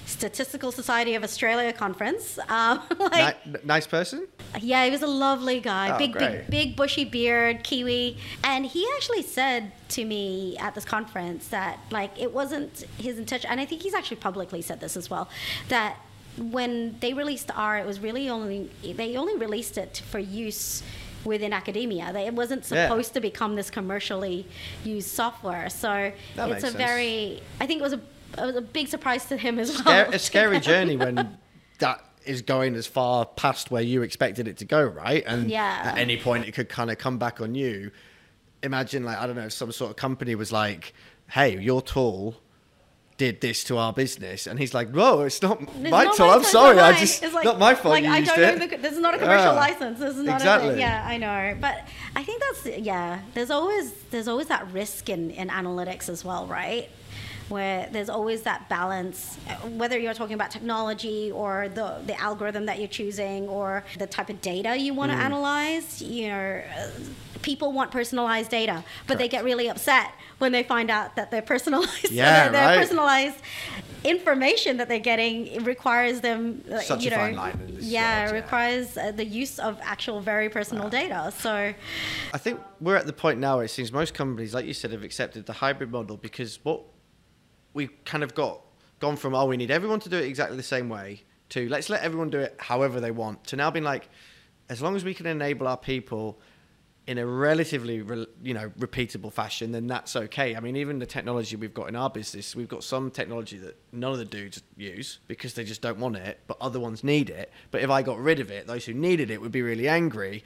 Statistical 0.05 0.71
Society 0.73 1.15
of 1.15 1.23
Australia 1.23 1.71
conference. 1.73 2.37
Um, 2.49 2.81
like, 2.99 3.45
Ni- 3.47 3.59
nice 3.63 3.87
person? 3.87 4.27
yeah, 4.59 4.83
he 4.85 4.91
was 4.91 5.01
a 5.01 5.07
lovely 5.07 5.59
guy, 5.59 5.95
Oh, 5.95 5.97
big, 5.97 6.11
great. 6.13 6.41
big, 6.41 6.49
big 6.49 6.75
bushy 6.75 7.05
beard, 7.05 7.63
Kiwi, 7.63 8.17
and 8.43 8.65
he 8.65 8.85
actually 8.95 9.21
said 9.23 9.71
to 9.89 10.03
me 10.05 10.57
at 10.59 10.75
this 10.75 10.85
conference 10.85 11.47
that 11.49 11.79
like 11.89 12.19
it 12.21 12.33
wasn't 12.33 12.83
his 12.97 13.17
intention, 13.17 13.49
and 13.49 13.59
I 13.61 13.65
think 13.65 13.81
he's 13.81 13.93
actually 13.93 14.17
publicly 14.17 14.61
said 14.61 14.79
this 14.81 14.97
as 14.97 15.09
well, 15.09 15.29
that 15.69 15.97
when 16.37 16.97
they 16.99 17.13
released 17.13 17.51
R, 17.55 17.77
it 17.77 17.85
was 17.85 17.99
really 17.99 18.29
only 18.29 18.69
they 18.83 19.15
only 19.17 19.37
released 19.37 19.77
it 19.77 20.01
for 20.09 20.19
use 20.19 20.83
within 21.25 21.53
academia. 21.53 22.11
It 22.17 22.33
wasn't 22.33 22.69
Yeah. 22.69 22.87
supposed 22.87 23.13
to 23.13 23.21
become 23.21 23.55
this 23.55 23.69
commercially 23.69 24.45
used 24.83 25.09
software. 25.09 25.69
So 25.69 26.11
That 26.35 26.49
it's 26.49 26.63
a 26.63 26.67
sense. 26.67 26.75
very, 26.75 27.41
I 27.61 27.65
think 27.65 27.79
it 27.79 27.83
was 27.83 27.93
a, 27.93 28.01
it 28.37 28.45
was 28.45 28.55
a 28.57 28.61
big 28.61 28.87
surprise 28.89 29.25
to 29.27 29.37
him 29.37 29.57
as 29.57 29.69
well. 29.71 29.81
Scare, 30.05 30.05
a 30.11 30.19
scary 30.19 30.59
journey 30.71 30.97
when 30.97 31.37
that 31.79 32.03
is 32.25 32.41
going 32.41 32.75
as 32.75 32.87
far 32.87 33.25
past 33.25 33.71
where 33.71 33.81
you 33.81 34.01
expected 34.01 34.47
it 34.49 34.57
to 34.57 34.65
go, 34.65 34.83
right? 34.83 35.23
And 35.25 35.49
Yeah. 35.49 35.81
at 35.85 35.97
any 35.97 36.17
point 36.17 36.45
it 36.45 36.51
could 36.53 36.67
kind 36.67 36.91
of 36.91 36.97
come 36.97 37.17
back 37.17 37.39
on 37.39 37.55
you. 37.55 37.91
Imagine, 38.61 39.03
like, 39.03 39.17
I 39.17 39.25
don't 39.27 39.35
know, 39.35 39.49
some 39.49 39.71
sort 39.71 39.91
of 39.91 39.97
company 39.97 40.35
was 40.35 40.51
like, 40.51 40.93
hey, 41.29 41.57
your 41.57 41.81
tool 41.81 42.35
did 43.17 43.41
this 43.41 43.63
to 43.65 43.77
our 43.77 43.93
business. 43.93 44.47
And 44.47 44.59
he's 44.59 44.73
like, 44.73 44.89
whoa, 44.91 45.21
it's 45.21 45.41
not 45.41 45.61
It's 45.61 45.91
my 45.91 46.05
not 46.05 46.15
tool. 46.17 46.29
I'm 46.29 46.43
sorry. 46.43 46.79
I 46.79 46.93
just, 46.97 47.21
It's 47.23 47.33
like- 47.33 47.45
not 47.45 47.59
my 47.59 47.75
fault 47.75 47.93
Like 47.93 48.03
you 48.03 48.09
I 48.11 48.17
used 48.19 48.31
don't 48.35 48.39
it. 48.43 48.61
own 48.61 48.69
the, 48.69 48.77
this 48.77 48.93
is 48.93 48.99
not 48.99 49.13
a 49.13 49.17
commercial 49.19 49.53
Yeah. 49.53 49.59
license. 49.59 49.99
This 49.99 50.15
is 50.17 50.23
not 50.23 50.35
Exactly. 50.35 50.69
a 50.69 50.71
thing. 50.71 50.79
Yeah, 50.81 51.05
I 51.07 51.17
know. 51.17 51.57
But 51.61 51.75
I 52.15 52.23
think 52.23 52.41
that's 52.41 52.77
yeah. 52.79 53.19
There's 53.33 53.51
always 53.51 53.93
there's 54.11 54.27
always 54.27 54.47
that 54.47 54.67
risk 54.71 55.09
in 55.09 55.29
in 55.31 55.49
analytics 55.49 56.09
as 56.09 56.25
well, 56.25 56.47
right? 56.47 56.89
Where 57.49 57.89
there's 57.91 58.09
always 58.09 58.43
that 58.43 58.69
balance, 58.69 59.37
uh, 59.49 59.55
whether 59.67 59.97
you're 59.99 60.13
talking 60.13 60.33
about 60.35 60.49
technology 60.51 61.31
or 61.31 61.69
the 61.69 62.01
the 62.05 62.19
algorithm 62.19 62.65
that 62.67 62.79
you're 62.79 62.87
choosing 62.87 63.47
or 63.47 63.83
the 63.97 64.07
type 64.07 64.29
of 64.29 64.41
data 64.41 64.77
you 64.77 64.93
Mm. 64.93 64.95
want 64.95 65.11
to 65.11 65.17
analyze. 65.17 66.01
You 66.01 66.27
know, 66.29 66.61
uh, 66.77 66.87
people 67.41 67.71
want 67.73 67.91
personalized 67.91 68.49
data, 68.49 68.83
but 69.07 69.17
they 69.17 69.27
get 69.27 69.43
really 69.43 69.67
upset 69.69 70.11
when 70.37 70.51
they 70.51 70.63
find 70.63 70.89
out 70.89 71.15
that 71.17 71.31
their 71.31 71.41
personalized 71.41 72.11
Yeah, 72.11 72.49
their, 72.49 72.65
right. 72.67 72.77
personalized 72.79 73.37
information 74.03 74.77
that 74.77 74.87
they're 74.89 74.99
getting 74.99 75.63
requires 75.63 76.19
them 76.21 76.61
Such 76.81 77.03
you 77.03 77.07
a 77.07 77.11
know 77.11 77.17
fine 77.17 77.35
line 77.35 77.59
in 77.67 77.75
this 77.75 77.85
yeah 77.85 78.23
world, 78.23 78.29
it 78.31 78.35
yeah. 78.35 78.41
requires 78.41 78.97
uh, 78.97 79.11
the 79.11 79.23
use 79.25 79.59
of 79.59 79.79
actual 79.81 80.19
very 80.19 80.49
personal 80.49 80.89
data 80.89 81.31
so 81.39 81.73
I 82.33 82.37
think 82.37 82.59
we're 82.81 82.97
at 82.97 83.05
the 83.05 83.13
point 83.13 83.39
now 83.39 83.55
where 83.57 83.65
it 83.65 83.69
seems 83.69 83.91
most 83.93 84.13
companies, 84.13 84.53
like 84.53 84.65
you 84.65 84.73
said, 84.73 84.91
have 84.91 85.03
accepted 85.03 85.45
the 85.45 85.53
hybrid 85.53 85.89
model 85.91 86.17
because 86.17 86.59
what 86.63 86.83
we 87.73 87.87
kind 88.05 88.23
of 88.23 88.33
got 88.35 88.61
gone 88.99 89.15
from 89.15 89.33
oh 89.35 89.45
we 89.45 89.57
need 89.57 89.71
everyone 89.71 89.99
to 89.99 90.09
do 90.09 90.17
it 90.17 90.25
exactly 90.25 90.57
the 90.57 90.63
same 90.63 90.89
way 90.89 91.23
to 91.49 91.67
let's 91.69 91.89
let 91.89 92.01
everyone 92.01 92.29
do 92.29 92.39
it 92.39 92.55
however 92.57 92.99
they 92.99 93.11
want 93.11 93.43
to 93.45 93.55
now 93.55 93.69
being 93.69 93.83
like 93.83 94.09
as 94.69 94.81
long 94.81 94.95
as 94.95 95.03
we 95.03 95.13
can 95.13 95.25
enable 95.25 95.67
our 95.67 95.77
people 95.77 96.39
in 97.05 97.17
a 97.17 97.25
relatively 97.25 98.01
re- 98.01 98.27
you 98.41 98.53
know 98.53 98.69
repeatable 98.79 99.31
fashion 99.31 99.71
then 99.71 99.87
that's 99.87 100.15
okay. 100.15 100.55
I 100.55 100.59
mean 100.59 100.75
even 100.77 100.99
the 100.99 101.05
technology 101.05 101.55
we've 101.55 101.73
got 101.73 101.89
in 101.89 101.95
our 101.95 102.09
business 102.09 102.55
we've 102.55 102.69
got 102.69 102.83
some 102.83 103.11
technology 103.11 103.57
that 103.57 103.77
none 103.91 104.13
of 104.13 104.19
the 104.19 104.25
dudes 104.25 104.61
use 104.77 105.19
because 105.27 105.53
they 105.53 105.65
just 105.65 105.81
don't 105.81 105.99
want 105.99 106.15
it 106.15 106.39
but 106.47 106.57
other 106.61 106.79
ones 106.79 107.03
need 107.03 107.29
it. 107.29 107.51
But 107.71 107.81
if 107.81 107.89
i 107.89 108.01
got 108.01 108.19
rid 108.19 108.39
of 108.39 108.51
it 108.51 108.67
those 108.67 108.85
who 108.85 108.93
needed 108.93 109.31
it 109.31 109.41
would 109.41 109.51
be 109.51 109.61
really 109.61 109.87
angry 109.87 110.43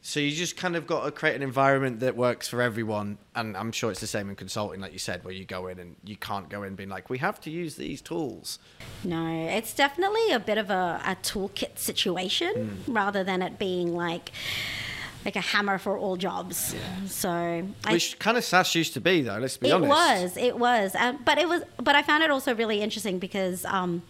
so 0.00 0.20
you 0.20 0.30
just 0.30 0.56
kind 0.56 0.76
of 0.76 0.86
got 0.86 1.04
to 1.04 1.10
create 1.10 1.34
an 1.36 1.42
environment 1.42 2.00
that 2.00 2.16
works 2.16 2.46
for 2.48 2.62
everyone 2.62 3.18
and 3.34 3.56
i'm 3.56 3.72
sure 3.72 3.90
it's 3.90 4.00
the 4.00 4.06
same 4.06 4.28
in 4.30 4.36
consulting 4.36 4.80
like 4.80 4.92
you 4.92 4.98
said 4.98 5.24
where 5.24 5.34
you 5.34 5.44
go 5.44 5.66
in 5.66 5.78
and 5.78 5.96
you 6.04 6.16
can't 6.16 6.48
go 6.48 6.62
in 6.62 6.74
being 6.76 6.88
like 6.88 7.10
we 7.10 7.18
have 7.18 7.40
to 7.40 7.50
use 7.50 7.74
these 7.76 8.00
tools. 8.00 8.58
No 9.04 9.26
it's 9.48 9.74
definitely 9.74 10.30
a 10.30 10.38
bit 10.38 10.56
of 10.58 10.70
a, 10.70 11.00
a 11.04 11.16
toolkit 11.22 11.78
situation 11.78 12.54
Hmm. 12.86 12.92
rather 12.92 13.24
than 13.24 13.42
it 13.42 13.58
being 13.58 13.94
like 13.94 14.30
like 15.24 15.34
a 15.34 15.40
hammer 15.40 15.78
for 15.78 15.98
all 15.98 16.16
jobs. 16.16 16.74
So 17.08 17.28
I, 17.84 17.92
which 17.92 18.18
kind 18.20 18.36
of 18.38 18.44
SAS 18.44 18.74
used 18.76 18.94
to 18.94 19.00
be 19.00 19.22
though 19.22 19.38
let's 19.38 19.56
be 19.56 19.68
it 19.68 19.72
honest. 19.72 19.90
was 19.90 20.36
it 20.36 20.56
was. 20.58 20.94
Um, 20.94 21.18
but 21.24 21.38
it 21.38 21.48
was 21.48 21.62
but 21.82 21.94
i 21.96 22.02
found 22.02 22.22
it 22.22 22.30
also 22.30 22.54
really 22.54 22.80
interesting 22.80 23.18
because 23.18 23.64
um, 23.64 24.02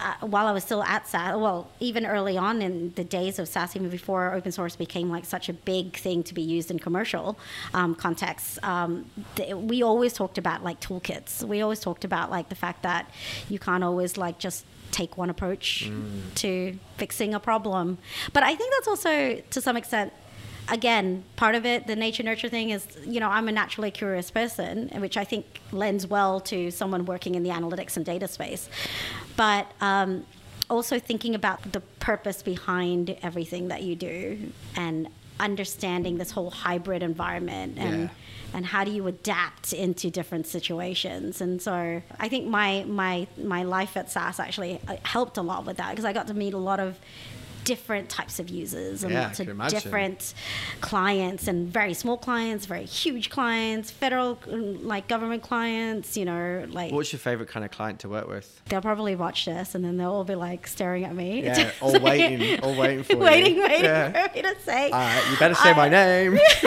uh, 0.00 0.26
while 0.26 0.46
I 0.46 0.52
was 0.52 0.64
still 0.64 0.82
at 0.82 1.06
SAS, 1.06 1.36
well, 1.36 1.70
even 1.80 2.06
early 2.06 2.36
on 2.36 2.62
in 2.62 2.92
the 2.94 3.04
days 3.04 3.38
of 3.38 3.48
SAS, 3.48 3.76
even 3.76 3.88
before 3.88 4.34
open 4.34 4.52
source 4.52 4.76
became 4.76 5.10
like 5.10 5.24
such 5.24 5.48
a 5.48 5.52
big 5.52 5.96
thing 5.96 6.22
to 6.24 6.34
be 6.34 6.42
used 6.42 6.70
in 6.70 6.78
commercial 6.78 7.38
um, 7.74 7.94
contexts, 7.94 8.58
um, 8.62 9.06
th- 9.36 9.54
we 9.54 9.82
always 9.82 10.12
talked 10.12 10.38
about 10.38 10.62
like 10.64 10.80
toolkits. 10.80 11.42
We 11.42 11.62
always 11.62 11.80
talked 11.80 12.04
about 12.04 12.30
like 12.30 12.48
the 12.48 12.54
fact 12.54 12.82
that 12.82 13.10
you 13.48 13.58
can't 13.58 13.84
always 13.84 14.16
like 14.16 14.38
just 14.38 14.64
take 14.90 15.16
one 15.16 15.30
approach 15.30 15.90
to 16.34 16.78
fixing 16.98 17.34
a 17.34 17.40
problem. 17.40 17.98
But 18.32 18.42
I 18.42 18.54
think 18.54 18.72
that's 18.74 18.88
also 18.88 19.42
to 19.50 19.60
some 19.60 19.76
extent 19.76 20.12
again, 20.68 21.24
part 21.36 21.54
of 21.54 21.66
it, 21.66 21.86
the 21.86 21.96
nature 21.96 22.22
nurture 22.22 22.48
thing 22.48 22.70
is, 22.70 22.86
you 23.04 23.20
know, 23.20 23.28
I'm 23.28 23.48
a 23.48 23.52
naturally 23.52 23.90
curious 23.90 24.30
person, 24.30 24.88
which 25.00 25.16
I 25.16 25.24
think 25.24 25.60
lends 25.72 26.06
well 26.06 26.40
to 26.40 26.70
someone 26.70 27.04
working 27.04 27.34
in 27.34 27.42
the 27.42 27.50
analytics 27.50 27.96
and 27.96 28.04
data 28.04 28.28
space. 28.28 28.68
But 29.36 29.70
um, 29.80 30.26
also 30.70 30.98
thinking 30.98 31.34
about 31.34 31.72
the 31.72 31.80
purpose 31.80 32.42
behind 32.42 33.16
everything 33.22 33.68
that 33.68 33.82
you 33.82 33.96
do 33.96 34.52
and 34.76 35.08
understanding 35.40 36.18
this 36.18 36.30
whole 36.30 36.50
hybrid 36.50 37.02
environment 37.02 37.78
and. 37.78 38.02
Yeah. 38.02 38.08
And 38.54 38.66
how 38.66 38.84
do 38.84 38.90
you 38.90 39.06
adapt 39.06 39.72
into 39.72 40.10
different 40.10 40.46
situations? 40.46 41.40
And 41.40 41.62
so 41.62 42.02
I 42.20 42.28
think 42.28 42.46
my 42.46 42.84
my 42.86 43.26
my 43.38 43.62
life 43.62 43.96
at 43.96 44.10
SAS 44.10 44.38
actually 44.38 44.78
uh, 44.86 44.96
helped 45.04 45.38
a 45.38 45.40
lot 45.40 45.64
with 45.64 45.78
that 45.78 45.88
because 45.88 46.04
I 46.04 46.12
got 46.12 46.26
to 46.26 46.34
meet 46.34 46.52
a 46.52 46.58
lot 46.58 46.78
of 46.78 46.98
different 47.64 48.08
types 48.08 48.38
of 48.38 48.48
users 48.48 49.04
and 49.04 49.12
Yeah, 49.12 49.20
I 49.20 49.24
lots 49.24 49.40
of 49.40 49.46
different 49.82 50.34
clients 50.80 51.46
and 51.48 51.68
very 51.68 51.94
small 51.94 52.16
clients, 52.16 52.66
very 52.66 52.84
huge 52.84 53.30
clients, 53.30 53.90
federal 53.90 54.36
mm, 54.36 54.84
like 54.84 55.08
government 55.08 55.42
clients, 55.42 56.16
you 56.16 56.24
know, 56.24 56.66
like 56.70 56.92
what's 56.92 57.12
your 57.12 57.20
favorite 57.20 57.48
kind 57.48 57.64
of 57.64 57.70
client 57.70 58.00
to 58.00 58.08
work 58.08 58.28
with 58.28 58.60
they'll 58.68 58.80
probably 58.82 59.14
watch 59.16 59.44
this 59.44 59.74
and 59.74 59.84
then 59.84 59.96
they'll 59.96 60.12
all 60.12 60.24
be 60.24 60.34
like 60.34 60.66
staring 60.66 61.04
at 61.04 61.14
me. 61.14 61.42
Yeah, 61.44 61.70
all 61.80 61.98
waiting- 62.00 62.60
all 62.62 62.76
waiting 62.76 63.02
for 63.04 63.12
you. 63.14 63.18
waiting, 63.18 63.58
waiting 63.62 63.84
Yeah. 63.84 64.28
for 64.28 64.34
me 64.36 64.42
to 64.42 64.56
say. 64.62 64.84
all 64.90 64.98
right 64.98 65.30
you 65.30 65.36
better 65.38 65.54
say 65.54 65.74
my 65.74 65.88
name 65.88 66.38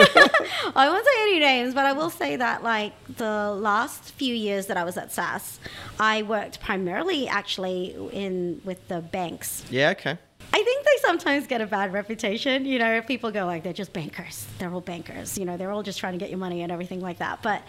I 0.74 0.88
won't 0.88 1.04
say 1.06 1.12
any 1.22 1.38
names, 1.40 1.74
but 1.74 1.84
I 1.86 1.92
will 1.92 2.10
say 2.10 2.36
that 2.36 2.62
like 2.62 2.92
the 3.16 3.52
last 3.52 4.12
few 4.12 4.34
years 4.34 4.66
that 4.66 4.76
I 4.76 4.84
was 4.84 4.96
at 4.96 5.12
SAS, 5.12 5.58
I 6.00 6.22
worked 6.22 6.60
primarily 6.60 7.28
actually 7.28 7.94
in 8.12 8.60
with 8.64 8.86
the 8.88 9.00
banks. 9.00 9.64
yeah 9.70 9.90
okay 9.90 10.18
I 10.58 10.62
think 10.62 10.84
they 10.86 11.06
sometimes 11.06 11.46
get 11.46 11.60
a 11.60 11.66
bad 11.66 11.92
reputation. 11.92 12.64
You 12.64 12.78
know, 12.78 13.02
people 13.02 13.30
go 13.30 13.44
like 13.44 13.62
they're 13.62 13.74
just 13.74 13.92
bankers. 13.92 14.46
They're 14.58 14.72
all 14.72 14.80
bankers. 14.80 15.36
You 15.36 15.44
know, 15.44 15.58
they're 15.58 15.70
all 15.70 15.82
just 15.82 15.98
trying 15.98 16.14
to 16.14 16.18
get 16.18 16.30
your 16.30 16.38
money 16.38 16.62
and 16.62 16.72
everything 16.72 17.00
like 17.02 17.18
that. 17.18 17.42
But 17.42 17.60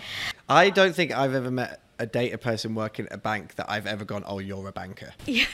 I 0.48 0.70
don't 0.70 0.96
think 0.96 1.12
I've 1.12 1.34
ever 1.34 1.52
met 1.52 1.82
a 2.00 2.06
data 2.06 2.38
person 2.38 2.76
working 2.76 3.06
at 3.08 3.12
a 3.14 3.18
bank 3.18 3.56
that 3.56 3.70
I've 3.70 3.88
ever 3.88 4.06
gone, 4.06 4.24
oh, 4.26 4.40
you're 4.40 4.66
a 4.70 4.72
banker. 4.72 5.12
Yeah. 5.26 5.46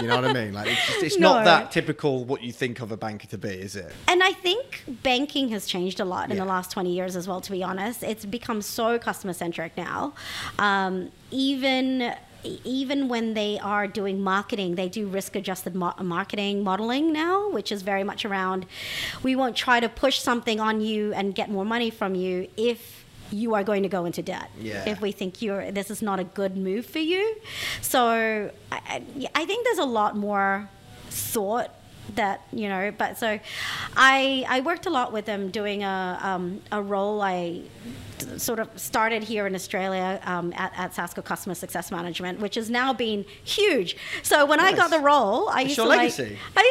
You 0.00 0.06
know 0.06 0.20
what 0.20 0.26
I 0.26 0.32
mean? 0.32 0.52
Like 0.54 0.68
it's, 0.68 0.86
just, 0.86 1.02
it's 1.02 1.18
No. 1.18 1.32
not 1.32 1.44
that 1.46 1.72
typical 1.72 2.24
what 2.24 2.40
you 2.44 2.52
think 2.52 2.78
of 2.80 2.92
a 2.92 2.96
banker 2.96 3.26
to 3.28 3.38
be, 3.38 3.48
is 3.48 3.74
it? 3.74 3.92
And 4.06 4.22
I 4.22 4.32
think 4.32 4.84
banking 5.02 5.48
has 5.48 5.66
changed 5.66 5.98
a 5.98 6.04
lot 6.04 6.30
in 6.30 6.36
Yeah. 6.36 6.44
the 6.44 6.48
last 6.48 6.70
20 6.70 6.94
years 6.94 7.16
as 7.16 7.26
well, 7.26 7.40
to 7.40 7.50
be 7.50 7.64
honest. 7.64 8.04
It's 8.04 8.24
become 8.24 8.62
so 8.62 9.00
customer 9.00 9.32
centric 9.32 9.76
now. 9.76 10.12
Um, 10.60 11.10
even 11.32 12.14
even 12.44 13.08
when 13.08 13.34
they 13.34 13.58
are 13.58 13.86
doing 13.86 14.20
marketing, 14.22 14.76
they 14.76 14.88
do 14.88 15.06
risk 15.08 15.34
adjusted 15.36 15.74
mar- 15.74 15.96
marketing 16.02 16.62
modeling 16.62 17.12
now, 17.12 17.50
which 17.50 17.72
is 17.72 17.82
very 17.82 18.04
much 18.04 18.24
around 18.24 18.66
we 19.22 19.34
won't 19.36 19.56
try 19.56 19.80
to 19.80 19.88
push 19.88 20.18
something 20.20 20.60
on 20.60 20.80
you 20.80 21.12
and 21.12 21.34
get 21.34 21.50
more 21.50 21.64
money 21.64 21.90
from 21.90 22.14
you 22.14 22.48
if 22.56 23.04
you 23.30 23.54
are 23.54 23.62
going 23.64 23.82
to 23.82 23.88
go 23.88 24.04
into 24.04 24.22
debt. 24.22 24.50
Yeah. 24.60 24.88
If 24.88 25.00
we 25.00 25.12
think 25.12 25.42
you're 25.42 25.70
this 25.72 25.90
is 25.90 26.00
not 26.00 26.18
a 26.20 26.24
good 26.24 26.56
move 26.56 26.86
for 26.86 27.00
you. 27.00 27.36
So 27.82 28.50
I, 28.72 28.80
I 28.88 29.02
I 29.34 29.44
think 29.44 29.64
there's 29.64 29.78
a 29.78 29.84
lot 29.84 30.16
more 30.16 30.68
thought 31.10 31.74
that 32.14 32.40
you 32.52 32.68
know 32.70 32.90
but 32.96 33.18
so 33.18 33.38
i 33.96 34.42
i 34.48 34.60
worked 34.60 34.86
a 34.86 34.90
lot 34.90 35.12
with 35.12 35.26
them 35.26 35.50
doing 35.50 35.84
a 35.84 36.18
um, 36.22 36.60
a 36.72 36.80
role 36.80 37.20
i 37.20 37.60
sort 38.40 38.58
of 38.58 38.68
started 38.78 39.22
here 39.22 39.46
in 39.46 39.54
australia 39.54 40.20
um, 40.24 40.52
at, 40.56 40.72
at 40.76 40.94
sasco 40.94 41.22
customer 41.22 41.54
success 41.54 41.90
management 41.90 42.40
which 42.40 42.54
has 42.54 42.70
now 42.70 42.92
been 42.92 43.24
huge. 43.44 43.96
So 44.22 44.46
when 44.46 44.60
i 44.60 44.72
got 44.72 44.90
the 44.90 45.00
role 45.00 45.48
i 45.48 45.60
It's 45.62 45.70
used 45.70 45.80
to 45.80 45.84
like, 45.84 46.00
i 46.00 46.02
used 46.02 46.18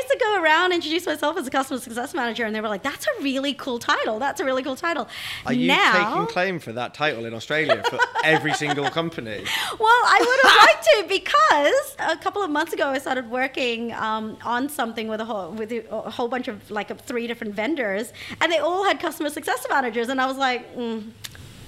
to 0.10 0.18
go 0.20 0.42
around 0.42 0.66
and 0.66 0.76
introduce 0.76 1.06
myself 1.06 1.38
as 1.38 1.48
a 1.48 1.52
customer 1.52 1.80
success 1.80 2.14
manager 2.14 2.46
and 2.46 2.56
they 2.56 2.62
were 2.62 2.70
like 2.70 2.84
that's 2.84 3.06
a 3.06 3.24
really 3.24 3.54
cool 3.54 3.80
title. 3.80 4.20
That's 4.20 4.40
a 4.40 4.46
really 4.46 4.64
cool 4.64 4.76
title. 4.76 5.08
Are 5.46 5.54
you 5.54 5.68
now 5.68 6.14
taking 6.14 6.28
claim 6.28 6.60
for 6.60 6.72
that 6.74 6.94
title 6.94 7.26
in 7.26 7.34
Australia 7.34 7.84
for 7.90 8.00
every 8.24 8.54
single 8.54 8.90
company? 8.90 9.44
Well, 9.80 9.90
I 9.90 10.20
would 10.20 10.50
have 10.50 10.58
liked 10.68 10.84
to 10.86 11.06
because 11.08 11.96
a 12.00 12.18
couple 12.18 12.42
of 12.42 12.50
months 12.50 12.74
ago 12.74 12.88
I 12.88 12.98
started 12.98 13.30
working 13.30 13.94
um, 13.94 14.38
on 14.44 14.70
something 14.70 15.08
with 15.08 15.22
a 15.22 15.26
whole 15.26 15.52
with 15.52 15.72
a 15.72 15.80
a 15.92 16.10
whole 16.10 16.28
bunch 16.28 16.48
of 16.48 16.70
like 16.72 16.90
three 17.02 17.28
different 17.28 17.54
vendors, 17.54 18.12
and 18.42 18.52
they 18.52 18.60
all 18.60 18.84
had 18.84 19.00
customer 19.00 19.30
success 19.30 19.66
managers, 19.70 20.10
and 20.10 20.20
I 20.20 20.26
was 20.26 20.38
like, 20.38 20.76
mm, 20.76 21.12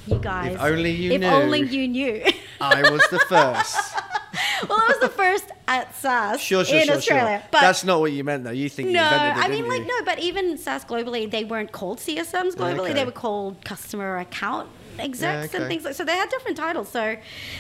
you 0.10 0.19
guys, 0.19 0.58
only 0.60 0.91
you 0.91 1.12
if 1.13 1.22
knew. 1.22 1.28
only 1.28 1.62
you 1.62 1.88
knew. 1.88 2.24
I 2.62 2.89
was 2.89 3.02
the 3.10 3.19
first. 3.19 3.95
well, 4.69 4.80
I 4.80 4.86
was 4.88 5.00
the 5.00 5.10
first 5.10 5.45
at 5.67 5.95
SAS 5.95 6.41
Sure, 6.41 6.65
sure, 6.65 6.80
in 6.80 6.86
sure, 6.86 6.95
Australia, 6.95 7.43
but. 7.52 7.62
That's 7.62 7.84
not 7.84 8.00
what 8.00 8.12
you 8.12 8.24
meant, 8.24 8.43
though. 8.43 8.52
You 8.52 8.69
think 8.69 8.89
no, 8.89 9.02
you 9.02 9.06
invented 9.06 9.43
it, 9.43 9.45
I 9.45 9.48
mean, 9.50 9.67
like, 9.67 9.82
you? 9.82 9.88
no, 9.88 10.06
but 10.06 10.19
even 10.19 10.58
SAS 10.58 10.86
globally, 10.86 11.30
they 11.30 11.43
weren't 11.43 11.72
called 11.72 12.00
CSMs 12.00 12.56
globally. 12.56 12.80
Okay. 12.80 12.93
They 12.93 13.06
were 13.06 13.12
called 13.12 13.63
customer 13.63 14.17
account 14.17 14.69
execs 15.00 15.54
okay. 15.54 15.58
and 15.58 15.67
things 15.67 15.86
like 15.86 15.95
so 15.95 16.04
they 16.04 16.15
had 16.15 16.30
different 16.30 16.58
titles 16.58 16.89
so 16.89 17.15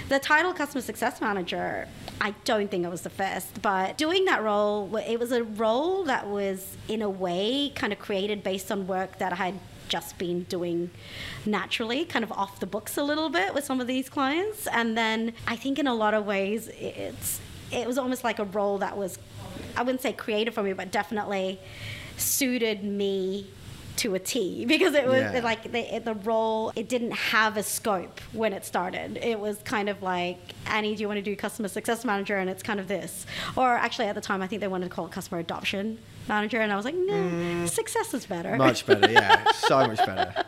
the 0.09 0.19
title 0.19 0.53
customer 0.53 0.81
success 0.81 1.21
manager 1.21 1.87
i 2.21 2.33
don't 2.43 2.69
think 2.69 2.85
it 2.85 2.89
was 2.89 3.01
the 3.01 3.09
first 3.09 3.61
but 3.61 3.97
doing 3.97 4.25
that 4.25 4.43
role 4.43 4.93
it 4.97 5.17
was 5.17 5.31
a 5.31 5.43
role 5.43 6.03
that 6.03 6.27
was 6.27 6.77
in 6.87 7.01
a 7.01 7.09
way 7.09 7.71
kind 7.75 7.93
of 7.93 7.99
created 7.99 8.43
based 8.43 8.71
on 8.71 8.87
work 8.87 9.17
that 9.19 9.31
i 9.31 9.35
had 9.35 9.59
just 9.89 10.17
been 10.17 10.43
doing 10.43 10.89
naturally 11.45 12.05
kind 12.05 12.23
of 12.23 12.31
off 12.31 12.59
the 12.59 12.67
books 12.67 12.97
a 12.97 13.03
little 13.03 13.29
bit 13.29 13.53
with 13.53 13.63
some 13.63 13.81
of 13.81 13.87
these 13.87 14.09
clients. 14.09 14.67
And 14.67 14.97
then 14.97 15.33
i 15.47 15.55
think 15.55 15.79
in 15.79 15.87
a 15.87 15.93
lot 15.93 16.13
of 16.13 16.25
ways 16.25 16.69
it's 16.79 17.39
it 17.71 17.85
was 17.87 17.97
almost 17.97 18.23
like 18.23 18.39
a 18.39 18.45
role 18.45 18.77
that 18.79 18.97
was 18.97 19.19
i 19.75 19.81
wouldn't 19.83 20.01
say 20.01 20.13
created 20.13 20.53
for 20.53 20.63
me 20.63 20.73
but 20.73 20.91
definitely 20.91 21.59
suited 22.17 22.83
me 22.83 23.47
to 23.99 24.15
a 24.15 24.19
T 24.19 24.65
because 24.65 24.93
it 24.93 25.05
was 25.05 25.21
Yeah. 25.33 25.41
like 25.43 25.71
the, 25.71 25.99
the 25.99 26.13
role 26.13 26.71
it 26.75 26.87
didn't 26.89 27.11
have 27.11 27.57
a 27.57 27.63
scope 27.63 28.19
when 28.33 28.53
it 28.53 28.65
started 28.65 29.17
it 29.21 29.39
was 29.39 29.57
kind 29.63 29.89
of 29.89 30.01
like 30.01 30.37
Annie 30.67 30.95
do 30.95 31.01
you 31.01 31.07
want 31.07 31.17
to 31.17 31.21
do 31.21 31.35
customer 31.35 31.67
success 31.67 32.03
manager 32.05 32.37
and 32.37 32.49
it's 32.49 32.63
kind 32.63 32.79
of 32.79 32.87
this 32.87 33.25
or 33.55 33.67
actually 33.75 34.07
at 34.07 34.15
the 34.15 34.21
time 34.21 34.41
I 34.41 34.47
think 34.47 34.61
they 34.61 34.67
wanted 34.67 34.89
to 34.89 34.95
call 34.95 35.05
it 35.05 35.11
customer 35.11 35.39
adoption 35.39 35.97
manager 36.27 36.59
and 36.61 36.71
I 36.71 36.75
was 36.75 36.85
like 36.85 36.95
no 36.95 37.65
success 37.65 38.13
is 38.13 38.25
better 38.25 38.55
Much 38.55 38.85
better, 38.85 39.11
yeah. 39.11 39.49
So 39.55 39.85
much 39.87 39.97
better. 39.97 40.45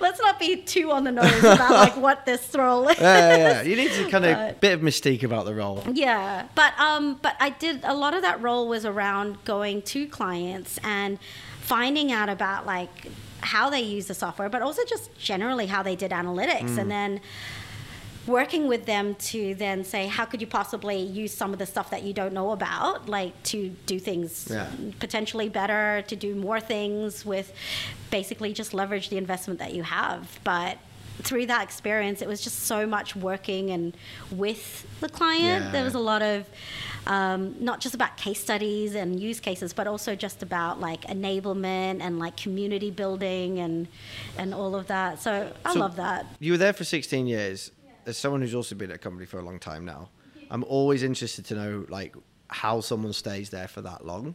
let's 0.00 0.20
not 0.20 0.38
be 0.40 0.56
too 0.62 0.90
on 0.90 1.04
the 1.04 1.12
nose 1.12 1.38
about 1.38 1.70
like 1.70 1.96
what 1.96 2.26
this 2.26 2.54
role 2.54 2.88
is 2.88 2.98
Yeah, 3.00 3.28
yeah, 3.28 3.36
yeah. 3.36 3.62
You 3.62 3.76
need 3.76 3.92
to 3.92 4.08
kind 4.10 4.24
of 4.26 4.36
But- 4.36 4.60
bit 4.60 4.72
of 4.74 4.80
mystique 4.80 5.22
about 5.22 5.44
the 5.46 5.54
role. 5.54 5.82
Yeah, 5.92 6.46
but 6.54 6.78
um, 6.78 7.18
but 7.22 7.36
I 7.40 7.50
did 7.50 7.80
a 7.84 7.94
lot 7.94 8.12
of 8.14 8.22
that 8.22 8.42
role 8.42 8.68
was 8.68 8.84
around 8.84 9.44
going 9.44 9.82
to 9.82 10.06
clients 10.06 10.78
and 10.84 11.18
finding 11.70 12.10
out 12.10 12.28
about 12.28 12.66
like 12.66 13.06
how 13.42 13.70
they 13.70 13.80
use 13.80 14.06
the 14.06 14.14
software, 14.24 14.48
but 14.48 14.60
also 14.60 14.82
just 14.84 15.16
generally 15.16 15.66
how 15.66 15.82
they 15.84 15.94
did 15.94 16.10
analytics, 16.10 16.76
and 16.76 16.86
mm. 16.86 16.96
then 16.96 17.20
working 18.26 18.66
with 18.66 18.86
them 18.86 19.14
to 19.14 19.54
then 19.54 19.84
say 19.84 20.06
how 20.06 20.24
could 20.24 20.40
you 20.40 20.46
possibly 20.46 20.98
use 20.98 21.32
some 21.32 21.52
of 21.52 21.58
the 21.58 21.66
stuff 21.66 21.88
that 21.90 22.02
you 22.02 22.12
don't 22.12 22.34
know 22.34 22.50
about 22.50 23.08
like 23.08 23.32
to 23.42 23.70
do 23.86 23.98
things 23.98 24.46
Yeah. 24.50 24.68
potentially 24.98 25.48
better 25.48 26.04
to 26.06 26.16
do 26.16 26.34
more 26.34 26.60
things 26.60 27.24
with 27.24 27.52
basically 28.10 28.52
just 28.52 28.74
leverage 28.74 29.08
the 29.08 29.16
investment 29.16 29.58
that 29.58 29.72
you 29.72 29.84
have 29.84 30.38
but 30.44 30.76
through 31.22 31.46
that 31.46 31.62
experience 31.62 32.22
it 32.22 32.28
was 32.28 32.40
just 32.40 32.60
so 32.64 32.86
much 32.86 33.14
working 33.16 33.70
and 33.70 33.96
with 34.30 34.86
the 35.00 35.08
client 35.08 35.64
Yeah. 35.66 35.70
there 35.70 35.84
was 35.84 35.94
a 35.94 35.98
lot 35.98 36.22
of 36.22 36.46
um, 37.06 37.56
not 37.60 37.80
just 37.80 37.94
about 37.94 38.16
case 38.16 38.40
studies 38.40 38.94
and 38.94 39.18
use 39.18 39.40
cases 39.40 39.72
but 39.72 39.86
also 39.86 40.14
just 40.14 40.42
about 40.42 40.80
like 40.80 41.02
enablement 41.02 42.00
and 42.00 42.18
like 42.18 42.36
community 42.36 42.90
building 42.90 43.58
and 43.58 43.88
and 44.36 44.52
all 44.54 44.74
of 44.74 44.86
that 44.88 45.20
so 45.20 45.52
i 45.64 45.72
So- 45.72 45.80
love 45.80 45.96
that 45.96 46.26
You 46.40 46.52
were 46.52 46.58
there 46.58 46.72
for 46.72 46.84
16 46.84 47.26
years. 47.26 47.70
As 48.06 48.16
someone 48.16 48.40
who's 48.40 48.54
also 48.54 48.74
been 48.74 48.90
at 48.90 48.96
a 48.96 48.98
company 48.98 49.26
for 49.26 49.38
a 49.38 49.42
long 49.42 49.58
time 49.58 49.84
now, 49.84 50.08
I'm 50.50 50.64
always 50.64 51.02
interested 51.02 51.44
to 51.46 51.54
know 51.54 51.86
like 51.88 52.16
how 52.48 52.80
someone 52.80 53.12
stays 53.12 53.50
there 53.50 53.68
for 53.68 53.82
that 53.82 54.04
long. 54.06 54.34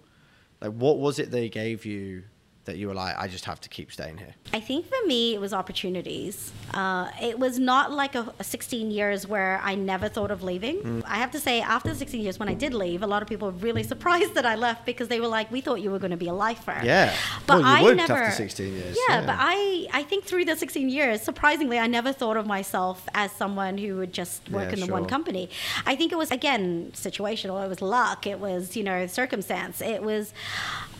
Like, 0.62 0.71
what 0.71 1.00
was 1.00 1.17
it 1.19 1.32
they 1.32 1.50
gave 1.50 1.84
you 1.84 2.24
that 2.65 2.78
you 2.78 2.88
were 2.88 2.93
like, 2.93 3.15
I 3.17 3.28
just 3.28 3.45
have 3.45 3.60
to 3.62 3.69
keep 3.69 3.91
staying 3.91 4.17
here? 4.17 4.36
I 4.54 4.60
think 4.60 4.88
for 4.88 4.97
me, 5.08 5.34
it 5.34 5.39
was 5.41 5.54
opportunities. 5.54 6.51
Uh, 6.73 7.10
it 7.21 7.39
was 7.39 7.58
not 7.60 7.91
like 7.91 8.15
a, 8.15 8.34
a 8.39 8.43
16 8.43 8.91
years 8.91 9.28
where 9.28 9.60
I 9.63 9.75
never 9.75 10.10
thought 10.10 10.32
of 10.32 10.43
leaving. 10.43 10.78
Mm. 10.82 11.04
I 11.06 11.17
have 11.17 11.32
to 11.32 11.39
say, 11.39 11.62
after 11.62 11.93
16 11.93 12.21
years, 12.21 12.39
when 12.39 12.49
I 12.49 12.54
did 12.54 12.73
leave, 12.73 13.04
a 13.04 13.08
lot 13.08 13.21
of 13.21 13.28
people 13.28 13.51
were 13.51 13.58
really 13.60 13.84
surprised 13.93 14.34
that 14.36 14.45
I 14.45 14.56
left 14.56 14.86
because 14.86 15.08
they 15.08 15.19
were 15.19 15.28
like, 15.28 15.51
"We 15.51 15.62
thought 15.62 15.82
you 15.82 15.91
were 15.91 15.99
going 15.99 16.12
to 16.12 16.17
be 16.17 16.28
a 16.28 16.34
lifer." 16.34 16.80
Yeah. 16.84 17.15
but 17.47 17.60
Well, 17.60 17.65
I 17.65 17.93
never. 17.93 18.13
after 18.13 18.36
16 18.36 18.73
years, 18.73 18.97
Yeah, 19.08 19.19
yeah. 19.21 19.25
but 19.25 19.36
I, 19.39 19.88
I 19.93 20.04
think 20.04 20.25
through 20.25 20.45
the 20.45 20.56
16 20.56 20.89
years, 20.89 21.21
surprisingly, 21.21 21.78
I 21.80 21.88
never 21.88 22.12
thought 22.12 22.38
of 22.38 22.45
myself 22.45 23.08
as 23.13 23.32
someone 23.32 23.78
who 23.78 23.97
would 23.97 24.13
just 24.13 24.49
work 24.49 24.67
Yeah, 24.69 24.73
in 24.73 24.80
the 24.88 24.91
one 24.91 25.06
company. 25.06 25.49
I 25.86 25.95
think 25.95 26.12
it 26.12 26.17
was 26.17 26.32
again 26.32 26.91
situational. 26.93 27.63
It 27.63 27.69
was 27.69 27.82
luck. 27.82 28.25
It 28.28 28.39
was 28.39 28.75
you 28.75 28.84
know 28.84 29.08
circumstance. 29.08 29.82
It 29.82 30.01
was 30.01 30.34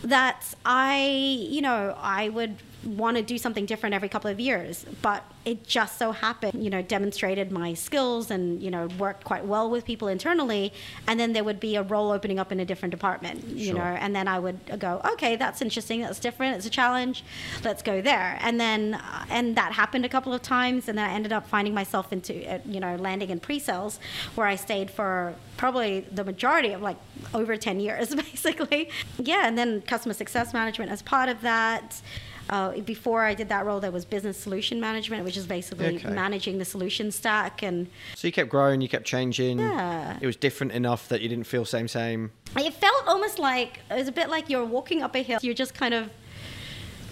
that 0.02 0.54
I 0.64 1.46
you 1.50 1.60
know 1.62 1.96
I 2.00 2.28
would 2.28 2.56
want 2.84 3.16
to 3.16 3.22
do 3.22 3.36
something 3.38 3.66
different 3.66 3.94
every 3.94 4.08
couple 4.08 4.30
of 4.30 4.38
years, 4.38 4.84
but 5.02 5.24
it 5.44 5.66
just 5.66 5.98
so 5.98 6.12
happened 6.12 6.62
you 6.62 6.70
know 6.70 6.82
demonstrated 6.82 7.50
my 7.52 7.72
skills 7.74 8.30
and 8.30 8.60
you 8.62 8.70
know 8.70 8.86
worked 8.98 9.22
quite 9.24 9.44
well 9.44 9.68
with 9.70 9.84
people 9.84 10.08
internally, 10.08 10.72
and 11.06 11.18
then 11.18 11.32
there 11.32 11.42
would 11.44 11.58
be 11.60 11.76
a 11.76 11.82
role 11.82 12.10
opening 12.12 12.38
up 12.38 12.52
in 12.52 12.60
a 12.60 12.64
different 12.64 12.90
department. 12.92 13.44
You 13.48 13.66
Sure. 13.66 13.74
know, 13.76 13.82
and 13.82 14.14
then 14.14 14.28
I 14.28 14.38
would 14.38 14.78
go, 14.78 15.00
okay, 15.12 15.36
that's 15.36 15.60
interesting, 15.62 16.00
that's 16.02 16.20
different, 16.20 16.56
it's 16.56 16.66
a 16.66 16.70
challenge, 16.70 17.24
let's 17.64 17.82
go 17.82 18.00
there. 18.00 18.38
And 18.40 18.60
then, 18.60 18.94
uh, 18.94 19.24
and 19.30 19.56
that 19.56 19.72
happened 19.72 20.04
a 20.04 20.08
couple 20.08 20.32
of 20.32 20.42
times, 20.42 20.88
and 20.88 20.96
then 20.98 21.08
I 21.10 21.12
ended 21.14 21.32
up 21.32 21.46
finding 21.48 21.74
myself 21.74 22.12
into, 22.12 22.48
uh, 22.48 22.58
you 22.66 22.78
know, 22.80 22.96
landing 22.96 23.30
in 23.30 23.40
pre-sales, 23.40 23.98
where 24.36 24.46
I 24.46 24.56
stayed 24.56 24.90
for 24.90 25.34
probably 25.56 26.00
the 26.12 26.24
majority 26.24 26.72
of 26.72 26.82
like 26.82 26.96
over 27.34 27.56
10 27.56 27.80
years, 27.80 28.14
basically. 28.14 28.90
Yeah, 29.18 29.46
and 29.46 29.56
then 29.58 29.80
customer 29.82 30.14
success 30.14 30.52
management 30.52 30.90
as 30.90 31.02
part 31.02 31.28
of 31.28 31.40
that. 31.42 32.00
Uh, 32.48 32.72
before 32.80 33.24
I 33.24 33.34
did 33.34 33.48
that 33.48 33.66
role, 33.66 33.80
there 33.80 33.90
was 33.90 34.04
business 34.04 34.36
solution 34.38 34.80
management, 34.80 35.24
which 35.24 35.36
is 35.36 35.46
basically 35.46 35.96
Okay. 35.96 36.10
managing 36.10 36.58
the 36.58 36.64
solution 36.64 37.10
stack 37.10 37.62
and 37.62 37.88
So 38.14 38.28
you 38.28 38.32
kept 38.32 38.50
growing, 38.50 38.80
you 38.80 38.88
kept 38.88 39.04
changing. 39.04 39.58
Yeah. 39.58 40.16
It 40.20 40.26
was 40.26 40.36
different 40.36 40.72
enough 40.72 41.08
that 41.08 41.20
you 41.22 41.28
didn't 41.28 41.46
feel 41.46 41.64
same, 41.64 41.88
same. 41.88 42.30
it 42.56 42.72
felt 42.74 43.06
almost 43.06 43.38
like 43.38 43.80
it 43.90 43.94
was 43.94 44.08
a 44.08 44.12
bit 44.12 44.28
like 44.30 44.48
you're 44.48 44.64
walking 44.64 45.02
up 45.02 45.14
a 45.16 45.22
hill. 45.22 45.38
You're 45.42 45.54
just 45.54 45.74
kind 45.74 45.92
of 45.94 46.08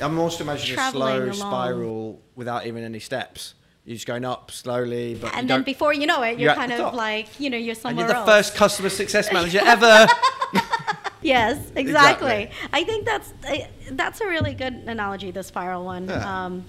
I'm 0.00 0.18
also 0.18 0.42
imagining 0.44 0.78
a 0.78 0.90
slow 0.90 1.24
along. 1.24 1.32
spiral 1.34 2.20
without 2.34 2.66
even 2.66 2.82
any 2.84 2.98
steps. 3.00 3.54
You're 3.84 3.94
just 3.96 4.06
going 4.06 4.24
up 4.24 4.50
slowly, 4.50 5.14
but 5.14 5.34
and 5.36 5.48
then 5.48 5.62
before 5.62 5.92
you 5.92 6.06
know 6.06 6.22
it, 6.22 6.30
you're 6.38 6.50
you're 6.50 6.54
kind 6.54 6.72
of 6.72 6.78
top. 6.78 6.94
like, 6.94 7.28
you 7.38 7.50
know, 7.50 7.58
you're 7.58 7.74
somewhere 7.74 7.90
and 8.06 8.12
you're 8.14 8.24
the 8.24 8.30
else. 8.30 8.48
first 8.48 8.56
customer 8.56 8.88
success 8.88 9.30
manager 9.32 9.60
ever. 9.62 10.06
Yes, 11.34 11.56
exactly. 11.74 12.42
Exactly. 12.44 12.68
I 12.72 12.84
think 12.84 13.06
that's 13.06 13.32
eh, 13.44 13.66
that's 13.92 14.20
a 14.20 14.26
really 14.26 14.54
good 14.54 14.74
analogy, 14.74 15.30
the 15.30 15.42
spiral 15.42 15.84
one. 15.84 16.06
Yeah. 16.08 16.44
Um, 16.44 16.64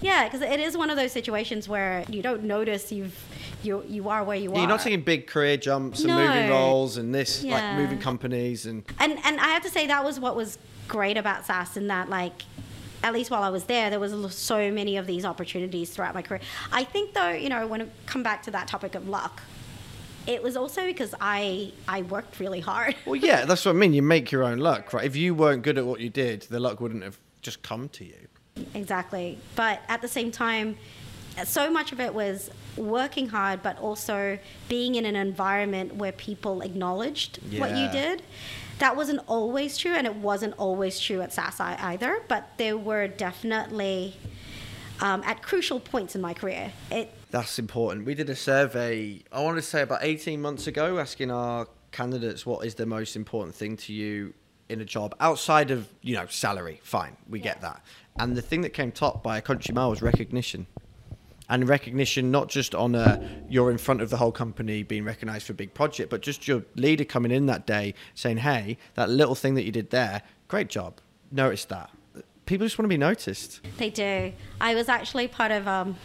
yeah, 0.00 0.24
because 0.24 0.40
it 0.42 0.58
is 0.58 0.76
one 0.76 0.90
of 0.90 0.96
those 0.96 1.12
situations 1.12 1.68
where 1.68 2.04
you 2.08 2.20
don't 2.22 2.42
notice 2.42 2.90
you've 2.90 3.16
you 3.62 3.84
you 3.88 4.08
are 4.08 4.24
where 4.24 4.36
you 4.36 4.50
Yeah, 4.50 4.56
are. 4.56 4.58
You're 4.60 4.68
not 4.68 4.80
taking 4.80 5.02
big 5.02 5.28
career 5.28 5.56
jumps 5.56 6.00
and 6.00 6.08
No. 6.08 6.26
moving 6.26 6.48
roles 6.48 6.96
and 6.96 7.14
this, 7.14 7.44
like 7.44 7.76
moving 7.76 8.00
companies 8.00 8.66
and 8.66 8.82
and 8.98 9.18
and 9.24 9.38
I 9.40 9.48
have 9.50 9.62
to 9.62 9.70
say 9.70 9.86
that 9.86 10.02
was 10.04 10.18
what 10.18 10.34
was 10.34 10.58
great 10.88 11.16
about 11.16 11.46
SAS 11.46 11.76
in 11.76 11.86
that 11.86 12.08
like 12.10 12.42
at 13.04 13.12
least 13.12 13.30
while 13.30 13.42
I 13.42 13.48
was 13.50 13.64
there, 13.64 13.90
there 13.90 14.00
was 14.00 14.12
so 14.34 14.70
many 14.70 14.96
of 14.96 15.06
these 15.06 15.24
opportunities 15.24 15.90
throughout 15.90 16.14
my 16.14 16.22
career. 16.22 16.40
I 16.72 16.84
think, 16.84 17.14
though, 17.14 17.30
you 17.30 17.48
know, 17.48 17.66
when 17.66 17.82
I 17.82 17.86
come 18.06 18.22
back 18.22 18.44
to 18.44 18.52
that 18.52 18.68
topic 18.68 18.94
of 18.94 19.08
luck, 19.08 19.42
it 20.26 20.42
was 20.42 20.56
also 20.56 20.84
because 20.86 21.14
I 21.20 21.72
I 21.88 22.02
worked 22.02 22.40
really 22.40 22.60
hard. 22.60 22.94
Well, 23.06 23.16
yeah, 23.16 23.44
that's 23.46 23.64
what 23.64 23.74
I 23.74 23.78
mean. 23.78 23.92
You 23.92 24.02
make 24.02 24.30
your 24.30 24.44
own 24.44 24.58
luck, 24.58 24.92
right? 24.92 25.04
If 25.04 25.16
you 25.16 25.34
weren't 25.34 25.62
good 25.62 25.78
at 25.78 25.84
what 25.84 26.00
you 26.00 26.10
did, 26.10 26.42
the 26.42 26.60
luck 26.60 26.80
wouldn't 26.80 27.02
have 27.02 27.18
just 27.40 27.62
come 27.62 27.88
to 27.90 28.04
you. 28.04 28.28
Exactly. 28.74 29.38
But 29.56 29.80
at 29.88 30.02
the 30.02 30.08
same 30.08 30.30
time, 30.30 30.76
so 31.44 31.70
much 31.70 31.92
of 31.92 32.00
it 32.00 32.14
was 32.14 32.50
working 32.76 33.28
hard, 33.28 33.62
but 33.62 33.78
also 33.78 34.38
being 34.68 34.94
in 34.94 35.06
an 35.06 35.16
environment 35.16 35.96
where 35.96 36.12
people 36.12 36.60
acknowledged 36.60 37.38
what 37.58 37.76
you 37.76 37.88
did. 37.90 38.22
That 38.78 38.96
wasn't 38.96 39.20
always 39.26 39.78
true, 39.78 39.92
and 39.92 40.06
it 40.06 40.16
wasn't 40.16 40.54
always 40.58 40.98
true 40.98 41.20
at 41.20 41.32
SAS 41.32 41.60
ei- 41.60 41.76
either, 41.80 42.22
but 42.28 42.50
there 42.56 42.76
were 42.76 43.06
definitely 43.06 44.16
um, 45.00 45.22
at 45.24 45.42
crucial 45.42 45.78
points 45.78 46.14
in 46.14 46.20
my 46.20 46.34
career. 46.34 46.72
It 46.90 47.12
That's 47.32 47.58
important. 47.58 48.04
We 48.04 48.14
did 48.14 48.28
a 48.28 48.36
survey, 48.36 49.22
I 49.32 49.42
want 49.42 49.56
to 49.56 49.62
say 49.62 49.80
about 49.80 50.00
18 50.02 50.40
months 50.40 50.66
ago, 50.66 50.98
asking 50.98 51.30
our 51.30 51.66
candidates 51.90 52.44
what 52.44 52.66
is 52.66 52.74
the 52.74 52.84
most 52.84 53.16
important 53.16 53.54
thing 53.54 53.74
to 53.78 53.92
you 53.94 54.34
in 54.68 54.82
a 54.82 54.84
job 54.84 55.14
outside 55.18 55.70
of, 55.70 55.88
you 56.02 56.14
know, 56.14 56.26
salary. 56.26 56.78
Fine, 56.82 57.16
we 57.26 57.40
get 57.40 57.62
that. 57.62 57.82
And 58.18 58.36
the 58.36 58.42
thing 58.42 58.60
that 58.60 58.74
came 58.74 58.92
top 58.92 59.22
by 59.22 59.38
a 59.38 59.40
country 59.40 59.74
mile 59.74 59.88
was 59.88 60.02
recognition. 60.02 60.66
And 61.48 61.66
recognition, 61.66 62.30
not 62.30 62.50
just 62.50 62.74
on 62.74 62.94
a 62.94 63.26
you're 63.48 63.70
in 63.70 63.78
front 63.78 64.02
of 64.02 64.10
the 64.10 64.18
whole 64.18 64.32
company 64.32 64.82
being 64.82 65.04
recognized 65.04 65.46
for 65.46 65.52
a 65.52 65.56
big 65.56 65.72
project, 65.72 66.10
but 66.10 66.20
just 66.20 66.46
your 66.46 66.64
leader 66.76 67.04
coming 67.04 67.32
in 67.32 67.46
that 67.46 67.66
day 67.66 67.94
saying, 68.14 68.38
hey, 68.38 68.76
that 68.92 69.08
little 69.08 69.34
thing 69.34 69.54
that 69.54 69.64
you 69.64 69.72
did 69.72 69.88
there, 69.88 70.20
great 70.48 70.68
job. 70.68 71.00
Notice 71.30 71.64
that. 71.66 71.88
People 72.52 72.66
just 72.66 72.78
want 72.78 72.84
to 72.84 72.88
be 72.90 72.98
noticed. 72.98 73.62
They 73.78 73.88
do. 73.88 74.30
I 74.60 74.74
was 74.74 74.90
actually 74.90 75.26
part 75.26 75.50
of, 75.50 75.66
um, 75.66 75.96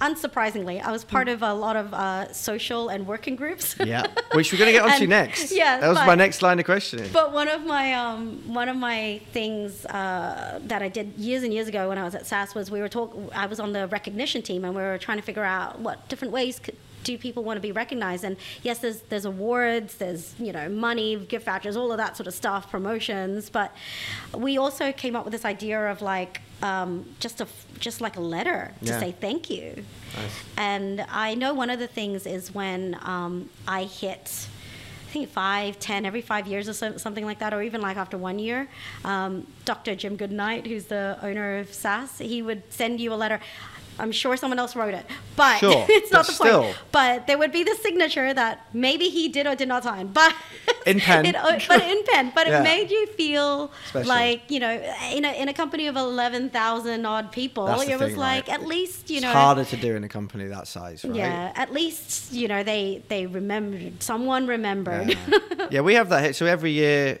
unsurprisingly, 0.00 0.80
I 0.80 0.90
was 0.90 1.04
part 1.04 1.28
of 1.28 1.42
a 1.42 1.52
lot 1.52 1.76
of 1.76 1.92
uh, 1.92 2.32
social 2.32 2.88
and 2.88 3.06
working 3.06 3.36
groups. 3.36 3.76
Yeah. 3.84 4.06
Which 4.32 4.50
we're 4.50 4.58
going 4.58 4.68
to 4.68 4.72
get 4.72 4.82
onto 4.82 4.94
And- 5.02 5.10
next. 5.10 5.52
yeah, 5.62 5.78
That 5.78 5.88
was 5.88 5.98
my 5.98 6.14
next 6.14 6.40
line 6.40 6.58
of 6.58 6.64
questioning. 6.64 7.10
But 7.12 7.34
one 7.34 7.48
of 7.48 7.66
my 7.66 7.92
um, 7.92 8.38
one 8.46 8.70
of 8.70 8.76
my 8.78 9.20
things 9.34 9.84
uh, 9.84 10.58
that 10.64 10.80
I 10.80 10.88
did 10.88 11.18
years 11.18 11.42
and 11.42 11.52
years 11.52 11.68
ago 11.68 11.90
when 11.90 11.98
I 11.98 12.04
was 12.04 12.14
at 12.14 12.26
SAS 12.26 12.54
was 12.54 12.70
we 12.70 12.80
were 12.80 12.88
talk. 12.88 13.14
I 13.34 13.44
was 13.44 13.60
on 13.60 13.72
the 13.72 13.86
recognition 13.88 14.40
team 14.40 14.64
and 14.64 14.74
we 14.74 14.80
were 14.80 14.96
trying 14.96 15.18
to 15.18 15.22
figure 15.22 15.44
out 15.44 15.80
what 15.80 16.08
different 16.08 16.32
ways 16.32 16.58
could, 16.60 16.76
do 17.04 17.16
people 17.18 17.42
want 17.44 17.56
to 17.56 17.60
be 17.60 17.72
recognized. 17.72 18.24
And 18.24 18.36
yes, 18.62 18.78
there's 18.80 19.00
there's 19.02 19.24
awards, 19.24 19.96
there's 19.96 20.34
you 20.38 20.52
know 20.52 20.68
money, 20.68 21.16
gift 21.16 21.46
vouchers, 21.46 21.76
all 21.76 21.90
of 21.92 21.98
that 21.98 22.16
sort 22.16 22.26
of 22.26 22.34
stuff, 22.34 22.70
promotions. 22.70 23.50
But 23.50 23.74
we 24.36 24.58
also 24.58 24.92
came 24.92 25.16
up 25.16 25.24
with 25.24 25.32
this 25.32 25.44
idea 25.44 25.90
of 25.90 26.02
like 26.02 26.40
um, 26.62 27.06
just 27.20 27.40
a 27.40 27.46
just 27.78 28.00
like 28.00 28.16
a 28.16 28.20
letter 28.20 28.72
to 28.80 28.86
Yeah. 28.86 29.00
say 29.00 29.12
thank 29.18 29.48
you. 29.50 29.84
Nice. 30.16 30.44
And 30.56 31.00
I 31.10 31.34
know 31.34 31.54
one 31.54 31.70
of 31.70 31.78
the 31.78 31.86
things 31.86 32.26
is 32.26 32.54
when 32.54 32.98
um, 33.02 33.48
I 33.66 33.84
hit, 33.84 34.46
I 35.08 35.12
think 35.12 35.28
five, 35.30 35.78
ten, 35.78 36.04
every 36.04 36.20
five 36.20 36.46
years 36.46 36.68
or 36.68 36.74
so, 36.74 36.96
something 36.98 37.24
like 37.24 37.38
that, 37.38 37.54
or 37.54 37.62
even 37.62 37.80
like 37.80 37.96
after 37.96 38.18
one 38.18 38.38
year, 38.38 38.68
um, 39.04 39.46
Dr. 39.64 39.94
Jim 39.94 40.16
Goodnight, 40.16 40.66
who's 40.66 40.84
the 40.86 41.16
owner 41.22 41.58
of 41.58 41.72
SAS, 41.72 42.18
he 42.18 42.42
would 42.42 42.62
send 42.72 43.00
you 43.00 43.12
a 43.12 43.16
letter. 43.16 43.40
I'm 44.00 44.12
sure 44.12 44.36
someone 44.36 44.58
else 44.58 44.74
wrote 44.74 44.94
it, 44.94 45.06
but 45.36 45.58
Sure, 45.58 45.84
it's 45.98 46.10
not 46.10 46.26
but 46.26 46.32
the 46.32 46.38
point. 46.38 46.50
still. 46.50 46.74
But 46.90 47.26
there 47.26 47.38
would 47.38 47.52
be 47.52 47.62
the 47.64 47.76
signature 47.86 48.32
that 48.34 48.66
maybe 48.72 49.08
he 49.10 49.28
did 49.28 49.46
or 49.46 49.54
did 49.54 49.68
not 49.68 49.84
sign, 49.84 50.06
but 50.20 50.34
In 50.86 50.98
pen. 51.00 51.26
it, 51.26 51.36
uh, 51.36 51.58
but 51.68 51.82
in 51.82 52.02
pen. 52.10 52.32
But 52.34 52.46
Yeah. 52.46 52.60
it 52.60 52.62
made 52.64 52.90
you 52.90 53.06
feel 53.08 53.70
Special. 53.90 54.08
like 54.08 54.40
you 54.50 54.60
know, 54.60 54.72
in 55.12 55.24
a 55.24 55.32
in 55.42 55.48
a 55.48 55.54
company 55.62 55.86
of 55.86 55.96
eleven 55.96 56.50
thousand 56.50 57.04
odd 57.06 57.30
people, 57.32 57.66
That's 57.66 57.82
it 57.88 57.98
was 57.98 58.08
thing, 58.10 58.16
like 58.16 58.48
right? 58.48 58.60
at 58.60 58.66
least 58.66 59.10
you 59.10 59.20
know 59.20 59.28
it's 59.28 59.34
know 59.34 59.40
harder 59.40 59.64
to 59.64 59.76
do 59.76 59.94
in 59.96 60.02
a 60.04 60.08
company 60.08 60.46
that 60.46 60.66
size, 60.66 61.04
right? 61.04 61.14
yeah, 61.14 61.52
at 61.54 61.72
least 61.72 62.32
you 62.32 62.48
know 62.48 62.62
they 62.62 63.02
they 63.08 63.26
remembered. 63.26 64.02
Someone 64.02 64.46
remembered. 64.46 65.08
Yeah. 65.10 65.66
yeah, 65.70 65.80
we 65.82 65.94
have 65.94 66.08
that 66.08 66.22
here. 66.24 66.32
So 66.32 66.46
every 66.46 66.70
year 66.72 67.18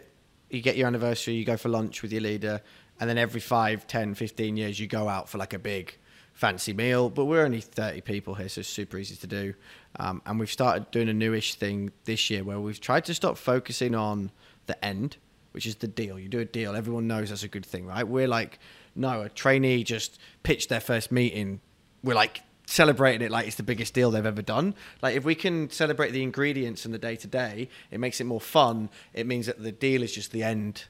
you 0.50 0.60
get 0.62 0.76
your 0.76 0.86
anniversary, 0.86 1.34
you 1.34 1.44
go 1.44 1.56
for 1.56 1.68
lunch 1.68 2.02
with 2.02 2.12
your 2.12 2.22
leader, 2.22 2.60
and 2.98 3.08
then 3.08 3.18
every 3.18 3.40
5, 3.40 3.86
10, 3.86 4.14
15 4.14 4.56
years 4.56 4.80
you 4.80 4.86
go 4.88 5.08
out 5.08 5.28
for 5.28 5.38
like 5.38 5.54
a 5.54 5.58
big 5.58 5.94
fancy 6.40 6.72
meal. 6.72 7.10
But 7.10 7.26
we're 7.26 7.44
only 7.44 7.60
30 7.60 8.00
people 8.00 8.34
here, 8.34 8.48
so 8.48 8.60
it's 8.60 8.68
super 8.68 8.96
easy 8.96 9.14
to 9.16 9.26
do. 9.26 9.54
Um, 9.96 10.22
and 10.24 10.40
we've 10.40 10.50
started 10.50 10.90
doing 10.90 11.08
a 11.10 11.12
newish 11.12 11.54
thing 11.54 11.92
this 12.06 12.30
year 12.30 12.42
where 12.42 12.58
we've 12.58 12.80
tried 12.80 13.04
to 13.04 13.14
stop 13.14 13.36
focusing 13.36 13.94
on 13.94 14.30
the 14.66 14.82
end, 14.82 15.18
which 15.52 15.66
is 15.66 15.76
the 15.76 15.86
deal. 15.86 16.18
You 16.18 16.28
do 16.28 16.38
a 16.38 16.44
deal, 16.46 16.74
everyone 16.74 17.06
knows 17.06 17.28
that's 17.28 17.42
a 17.42 17.48
good 17.48 17.66
thing, 17.66 17.86
right? 17.86 18.08
We're 18.08 18.26
like, 18.26 18.58
no, 18.96 19.20
a 19.20 19.28
trainee 19.28 19.84
just 19.84 20.18
pitched 20.42 20.70
their 20.70 20.80
first 20.80 21.12
meeting. 21.12 21.60
We're 22.02 22.14
like, 22.14 22.40
celebrating 22.66 23.20
it 23.20 23.32
like 23.32 23.48
it's 23.48 23.56
the 23.56 23.64
biggest 23.64 23.92
deal 23.94 24.12
they've 24.12 24.24
ever 24.24 24.42
done. 24.42 24.74
Like 25.02 25.16
if 25.16 25.24
we 25.24 25.34
can 25.34 25.70
celebrate 25.70 26.12
the 26.12 26.22
ingredients 26.22 26.84
and 26.84 26.94
the 26.94 26.98
day 26.98 27.16
to 27.16 27.26
day, 27.26 27.68
it 27.90 27.98
makes 27.98 28.20
it 28.20 28.24
more 28.24 28.40
fun. 28.40 28.90
It 29.12 29.26
means 29.26 29.46
that 29.46 29.60
the 29.60 29.72
deal 29.72 30.04
is 30.04 30.12
just 30.12 30.30
the 30.30 30.44
end 30.44 30.84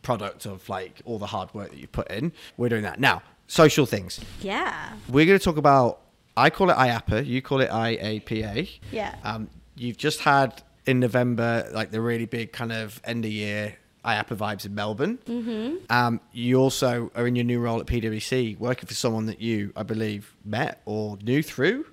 product 0.00 0.46
of 0.46 0.66
like 0.70 1.02
all 1.04 1.18
the 1.18 1.26
hard 1.26 1.52
work 1.52 1.70
that 1.70 1.78
you 1.78 1.88
put 1.88 2.10
in. 2.10 2.32
We're 2.56 2.70
doing 2.70 2.84
that 2.84 2.98
now. 2.98 3.22
Social 3.46 3.86
things. 3.86 4.20
yeah. 4.40 4.92
We're 5.08 5.26
going 5.26 5.38
to 5.38 5.44
talk 5.44 5.56
about. 5.56 6.00
I 6.36 6.50
call 6.50 6.68
it 6.68 6.74
IAPA. 6.76 7.24
You 7.24 7.40
call 7.40 7.60
it 7.62 7.70
IAPA. 7.70 8.68
Yeah. 8.92 9.14
Um, 9.24 9.48
you've 9.74 9.96
just 9.96 10.20
had 10.20 10.62
in 10.84 11.00
November 11.00 11.68
like 11.72 11.90
the 11.90 12.00
really 12.00 12.26
big 12.26 12.52
kind 12.52 12.72
of 12.72 13.00
end 13.04 13.24
of 13.24 13.30
year 13.30 13.76
IAPA 14.04 14.36
vibes 14.36 14.66
in 14.66 14.74
Melbourne. 14.74 15.18
Mm-hmm. 15.26 15.76
Um, 15.90 16.20
you 16.32 16.58
also 16.58 17.10
are 17.14 17.26
in 17.26 17.34
your 17.36 17.44
new 17.44 17.58
role 17.58 17.80
at 17.80 17.86
PwC, 17.86 18.58
working 18.58 18.86
for 18.86 18.94
someone 18.94 19.26
that 19.26 19.40
you, 19.40 19.72
I 19.76 19.82
believe, 19.82 20.34
met 20.44 20.80
or 20.84 21.18
knew 21.22 21.42
through 21.42 21.86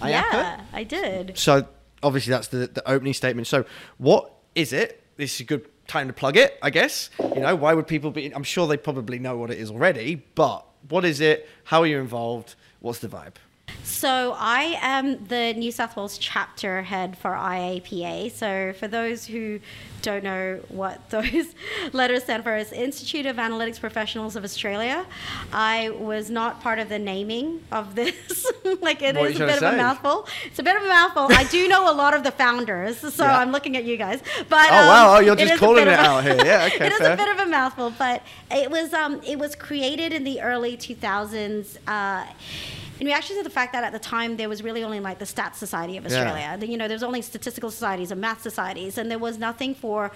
IAPA. 0.00 0.10
Yeah, 0.10 0.60
I 0.72 0.84
did. 0.84 1.36
So 1.36 1.66
obviously 2.02 2.30
that's 2.30 2.48
the, 2.48 2.68
the 2.68 2.88
opening 2.88 3.14
statement. 3.14 3.46
So 3.46 3.64
what 3.98 4.32
is 4.54 4.72
it? 4.72 5.02
This 5.16 5.34
is 5.34 5.40
a 5.40 5.44
good 5.44 5.68
time 5.86 6.06
to 6.06 6.12
plug 6.12 6.36
it, 6.36 6.58
I 6.62 6.70
guess. 6.70 7.10
You 7.18 7.40
know, 7.40 7.56
why 7.56 7.74
would 7.74 7.86
people 7.86 8.10
be? 8.10 8.32
I'm 8.34 8.44
sure 8.44 8.66
they 8.66 8.76
probably 8.76 9.18
know 9.18 9.36
what 9.36 9.50
it 9.50 9.58
is 9.58 9.70
already, 9.70 10.24
but 10.34 10.64
what 10.88 11.04
is 11.04 11.20
it? 11.20 11.48
How 11.64 11.82
are 11.82 11.86
you 11.86 11.98
involved? 11.98 12.54
What's 12.80 12.98
the 13.00 13.08
vibe? 13.08 13.34
So 13.82 14.36
I 14.38 14.78
am 14.80 15.24
the 15.26 15.54
New 15.54 15.72
South 15.72 15.96
Wales 15.96 16.18
chapter 16.18 16.82
head 16.82 17.18
for 17.18 17.30
IAPA. 17.30 18.30
So 18.30 18.72
for 18.78 18.86
those 18.86 19.26
who 19.26 19.60
don't 20.02 20.22
know 20.22 20.60
what 20.68 21.10
those 21.10 21.54
letters 21.92 22.24
stand 22.24 22.44
for, 22.44 22.54
it's 22.54 22.70
Institute 22.70 23.26
of 23.26 23.36
Analytics 23.36 23.80
Professionals 23.80 24.36
of 24.36 24.44
Australia. 24.44 25.04
I 25.52 25.90
was 25.90 26.30
not 26.30 26.60
part 26.60 26.78
of 26.78 26.88
the 26.88 26.98
naming 26.98 27.64
of 27.72 27.94
this. 27.94 28.46
like 28.80 29.02
it 29.02 29.16
What 29.16 29.30
is 29.30 29.40
a 29.40 29.46
bit 29.46 29.56
of 29.62 29.74
a 29.74 29.76
mouthful. 29.76 30.28
It's 30.44 30.58
a 30.58 30.62
bit 30.62 30.76
of 30.76 30.82
a 30.82 30.88
mouthful. 30.88 31.26
I 31.30 31.44
do 31.44 31.66
know 31.66 31.90
a 31.90 31.94
lot 31.94 32.14
of 32.14 32.22
the 32.22 32.30
founders, 32.30 32.98
so 32.98 33.24
Yeah. 33.24 33.38
I'm 33.38 33.50
looking 33.50 33.76
at 33.76 33.84
you 33.84 33.96
guys. 33.96 34.20
But 34.48 34.68
Oh, 34.70 34.76
um, 34.76 34.86
wow, 34.88 35.16
oh, 35.16 35.20
you're 35.20 35.34
just 35.34 35.54
is 35.54 35.58
calling 35.58 35.88
it 35.88 35.88
out 35.88 36.22
here. 36.22 36.36
Yeah, 36.36 36.68
okay, 36.72 36.86
it 36.86 36.92
is 36.92 36.98
fair. 36.98 37.14
a 37.14 37.16
bit 37.16 37.28
of 37.28 37.40
a 37.40 37.46
mouthful, 37.46 37.92
but 37.98 38.22
it 38.50 38.70
was 38.70 38.92
um, 38.92 39.20
it 39.26 39.38
was 39.38 39.56
created 39.56 40.12
in 40.12 40.24
the 40.24 40.40
early 40.40 40.76
2000s. 40.76 41.78
Uh, 41.86 42.26
in 43.00 43.06
reaction 43.06 43.36
to 43.36 43.42
the 43.42 43.50
fact 43.50 43.72
that 43.72 43.84
at 43.84 43.92
the 43.92 43.98
time 43.98 44.36
there 44.36 44.48
was 44.48 44.62
really 44.62 44.82
only 44.82 45.00
like 45.00 45.18
the 45.18 45.24
Stats 45.24 45.54
Society 45.56 45.96
of 45.96 46.04
Australia, 46.06 46.56
The- 46.58 46.66
you 46.68 46.76
know, 46.76 46.88
there 46.88 46.94
was 46.96 47.02
only 47.02 47.22
statistical 47.22 47.70
societies 47.70 48.10
and 48.10 48.20
math 48.20 48.42
societies, 48.42 48.98
and 48.98 49.10
there 49.10 49.18
was 49.28 49.38
nothing 49.38 49.74
for 49.74 50.10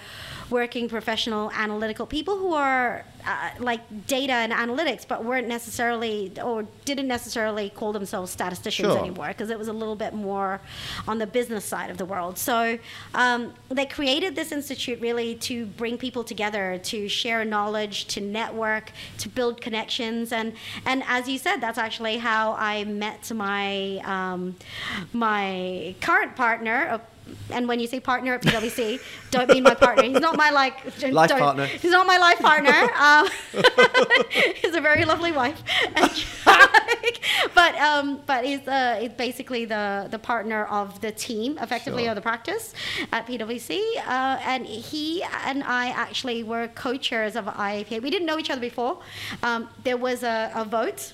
working 0.51 0.89
professional 0.89 1.51
analytical 1.53 2.07
people 2.07 2.37
who 2.39 2.53
are 2.55 3.05
uh, 3.25 3.51
like 3.61 3.81
data 4.09 4.33
and 4.33 4.53
analytics, 4.53 5.07
but 5.07 5.25
weren't 5.25 5.47
necessarily 5.47 6.33
or 6.43 6.65
didn't 6.85 7.07
necessarily 7.07 7.71
call 7.71 7.93
themselves 7.93 8.33
statisticians 8.33 8.89
Sure. 8.89 8.99
anymore 8.99 9.29
because 9.29 9.49
it 9.51 9.59
was 9.59 9.69
a 9.69 9.73
little 9.73 9.95
bit 9.95 10.13
more 10.13 10.61
on 11.07 11.19
the 11.19 11.27
business 11.39 11.65
side 11.65 11.89
of 11.91 11.99
the 11.99 12.05
world. 12.05 12.37
So 12.37 12.79
um, 13.15 13.53
they 13.69 13.87
created 13.87 14.35
this 14.35 14.51
institute 14.51 15.01
really 15.01 15.37
to 15.37 15.67
bring 15.67 15.99
people 15.99 16.25
together, 16.25 16.81
to 16.93 17.09
share 17.09 17.45
knowledge, 17.45 18.07
to 18.15 18.21
network, 18.21 18.91
to 19.19 19.29
build 19.29 19.61
connections, 19.61 20.33
and 20.33 20.53
and 20.85 21.05
as 21.07 21.29
you 21.29 21.39
said, 21.39 21.59
that's 21.65 21.79
actually 21.79 22.17
how 22.17 22.53
I 22.53 22.72
met 22.85 23.23
my 23.47 23.99
um, 24.15 24.41
my 25.13 25.95
current 26.01 26.33
partner. 26.45 26.79
uh, 26.95 26.99
and 27.57 27.69
when 27.69 27.79
you 27.83 27.87
say 27.87 28.01
partner 28.01 28.35
at 28.35 28.43
PwC, 28.43 29.01
don't 29.31 29.49
mean 29.49 29.63
my 29.63 29.77
partner. 29.87 30.03
He's 30.11 30.21
not 30.29 30.37
my 30.37 30.51
like 30.51 30.77
Life 31.21 31.31
partner. 31.31 31.67
He's 31.83 31.93
not 31.99 32.07
my 32.15 32.19
life 32.27 32.41
partner. 32.51 32.79
Um, 33.07 33.25
he's 34.61 34.75
a 34.75 34.81
very 34.91 35.05
lovely 35.13 35.33
wife, 35.41 35.59
And- 35.99 36.11
but 37.55 37.75
um, 37.77 38.07
but 38.27 38.41
he's 38.45 38.67
uh, 38.67 38.99
he's 39.01 39.13
basically 39.27 39.65
the 39.75 39.85
the 40.11 40.19
partner 40.19 40.65
of 40.81 41.01
the 41.01 41.13
team, 41.13 41.59
effectively, 41.67 42.05
Sure. 42.05 42.13
or 42.13 42.15
the 42.21 42.21
practice 42.31 42.75
at 43.13 43.27
PwC. 43.27 43.71
Uh, 44.07 44.39
and 44.53 44.67
he 44.67 45.23
and 45.47 45.63
I 45.65 45.85
actually 46.05 46.43
were 46.43 46.69
co-chairs 46.85 47.35
of 47.37 47.45
IAPA. 47.47 48.03
We 48.03 48.11
didn't 48.11 48.27
know 48.27 48.39
each 48.39 48.51
other 48.51 48.61
before. 48.61 48.95
Um, 49.43 49.69
there 49.85 49.97
was 49.97 50.23
a, 50.23 50.51
a 50.55 50.65
vote 50.65 51.13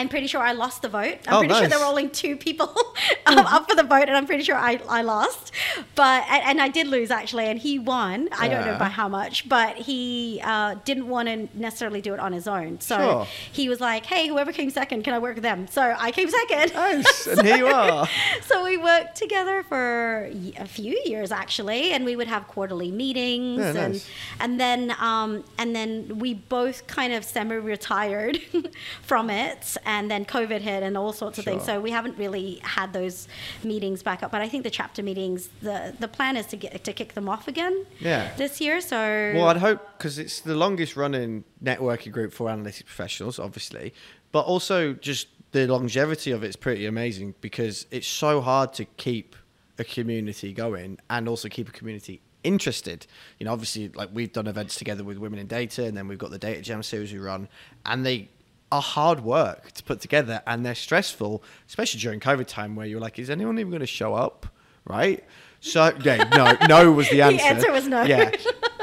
I'm 0.00 0.08
pretty 0.08 0.26
sure 0.26 0.40
I 0.40 0.52
lost 0.52 0.82
the 0.82 0.88
vote. 0.88 1.18
I'm 1.26 1.34
Oh, 1.34 1.38
pretty 1.40 1.54
sure 1.54 1.62
nice. 1.62 1.70
there 1.70 1.78
were 1.78 1.84
only 1.84 2.08
two 2.08 2.36
people 2.36 2.68
um, 3.26 3.38
up 3.38 3.68
for 3.68 3.76
the 3.76 3.82
vote, 3.82 4.08
and 4.08 4.16
I'm 4.16 4.26
pretty 4.26 4.42
sure 4.44 4.56
I, 4.56 4.80
I 4.88 5.02
lost. 5.02 5.52
But 5.94 6.24
and, 6.28 6.42
and 6.44 6.60
I 6.62 6.68
did 6.68 6.86
lose 6.88 7.10
actually, 7.10 7.46
and 7.46 7.58
he 7.58 7.78
won. 7.78 8.28
I 8.38 8.48
don't 8.48 8.64
know 8.66 8.78
by 8.78 8.88
how 8.88 9.08
much, 9.08 9.48
but 9.48 9.76
he 9.76 10.40
uh, 10.44 10.76
didn't 10.84 11.06
want 11.08 11.28
to 11.28 11.48
necessarily 11.54 12.00
do 12.00 12.14
it 12.14 12.20
on 12.20 12.32
his 12.32 12.46
own. 12.48 12.80
So 12.80 12.96
Sure. 12.96 13.26
he 13.52 13.68
was 13.68 13.80
like, 13.80 14.06
"Hey, 14.06 14.26
whoever 14.28 14.52
came 14.52 14.70
second, 14.70 15.02
can 15.04 15.12
I 15.14 15.18
work 15.18 15.34
with 15.36 15.42
them?" 15.44 15.66
So 15.68 15.82
I 15.98 16.10
came 16.12 16.28
second. 16.30 16.72
Nice. 16.74 17.26
And 17.26 17.42
here 17.46 17.56
you 17.58 17.66
are. 17.66 18.08
so 18.42 18.64
we 18.64 18.76
worked 18.76 19.16
together 19.16 19.62
for 19.62 20.30
a 20.58 20.66
few 20.66 21.00
years 21.04 21.30
actually, 21.30 21.92
and 21.92 22.04
we 22.04 22.16
would 22.16 22.28
have 22.28 22.48
quarterly 22.48 22.90
meetings, 22.90 23.60
Yeah, 23.60 23.68
and 23.84 23.92
nice. 23.94 24.08
and 24.40 24.58
then 24.60 24.94
um, 25.00 25.44
and 25.58 25.74
then 25.76 26.18
we 26.18 26.34
both 26.34 26.86
kind 26.86 27.12
of 27.12 27.24
semi-retired 27.24 28.38
from 29.02 29.30
it, 29.30 29.76
and 29.90 30.08
then 30.10 30.24
COVID 30.24 30.60
hit 30.60 30.82
and 30.84 30.96
all 30.96 31.12
sorts 31.12 31.38
of 31.38 31.44
things. 31.44 31.64
So 31.64 31.80
we 31.80 31.90
haven't 31.90 32.16
really 32.16 32.60
had 32.62 32.92
those 32.92 33.26
meetings 33.64 34.02
back 34.02 34.22
up. 34.22 34.30
But 34.30 34.40
I 34.40 34.48
think 34.48 34.62
the 34.62 34.70
chapter 34.70 35.02
meetings, 35.02 35.48
the 35.60 35.94
the 35.98 36.08
plan 36.08 36.36
is 36.36 36.46
to 36.46 36.56
get 36.56 36.84
to 36.84 36.92
kick 36.92 37.14
them 37.14 37.28
off 37.28 37.48
again. 37.48 37.84
Yeah. 37.98 38.32
This 38.36 38.60
year, 38.60 38.80
so 38.80 38.96
Well, 39.34 39.46
I'd 39.46 39.56
hope 39.56 39.80
because 39.98 40.18
it's 40.18 40.40
the 40.40 40.54
longest 40.54 40.96
running 40.96 41.44
networking 41.62 42.12
group 42.12 42.32
for 42.32 42.48
analytics 42.48 42.86
professionals, 42.86 43.38
obviously, 43.38 43.92
but 44.30 44.42
also 44.42 44.92
just 44.94 45.26
the 45.52 45.66
longevity 45.66 46.30
of 46.30 46.44
it's 46.44 46.56
pretty 46.56 46.86
amazing 46.86 47.34
because 47.40 47.86
it's 47.90 48.06
so 48.06 48.40
hard 48.40 48.72
to 48.74 48.84
keep 48.84 49.34
a 49.78 49.84
community 49.84 50.52
going 50.52 50.98
and 51.08 51.28
also 51.28 51.48
keep 51.48 51.68
a 51.68 51.72
community 51.72 52.20
interested. 52.44 53.06
You 53.38 53.46
know, 53.46 53.52
obviously, 53.52 53.88
like 53.88 54.10
we've 54.12 54.32
done 54.32 54.46
events 54.46 54.76
together 54.76 55.02
with 55.02 55.18
Women 55.18 55.40
in 55.40 55.48
Data, 55.48 55.84
and 55.84 55.96
then 55.96 56.06
we've 56.06 56.18
got 56.18 56.30
the 56.30 56.38
Data 56.38 56.62
Jam 56.62 56.82
series 56.82 57.12
we 57.12 57.18
run, 57.18 57.48
and 57.84 58.06
they 58.06 58.28
are 58.72 58.82
hard 58.82 59.20
work 59.20 59.72
to 59.72 59.82
put 59.82 60.00
together 60.00 60.42
and 60.46 60.64
they're 60.64 60.74
stressful, 60.74 61.42
especially 61.68 62.00
during 62.00 62.20
COVID 62.20 62.46
time 62.46 62.76
where 62.76 62.86
you're 62.86 63.00
like, 63.00 63.18
is 63.18 63.30
anyone 63.30 63.58
even 63.58 63.70
going 63.70 63.80
to 63.80 63.86
show 63.86 64.14
up? 64.14 64.46
Right? 64.84 65.24
So, 65.60 65.92
yeah, 66.02 66.28
no, 66.34 66.56
no 66.66 66.92
was 66.92 67.08
the 67.10 67.22
answer. 67.22 67.36
The 67.36 67.44
answer. 67.44 67.72
was 67.72 67.88
no. 67.88 68.02
Yeah. 68.02 68.30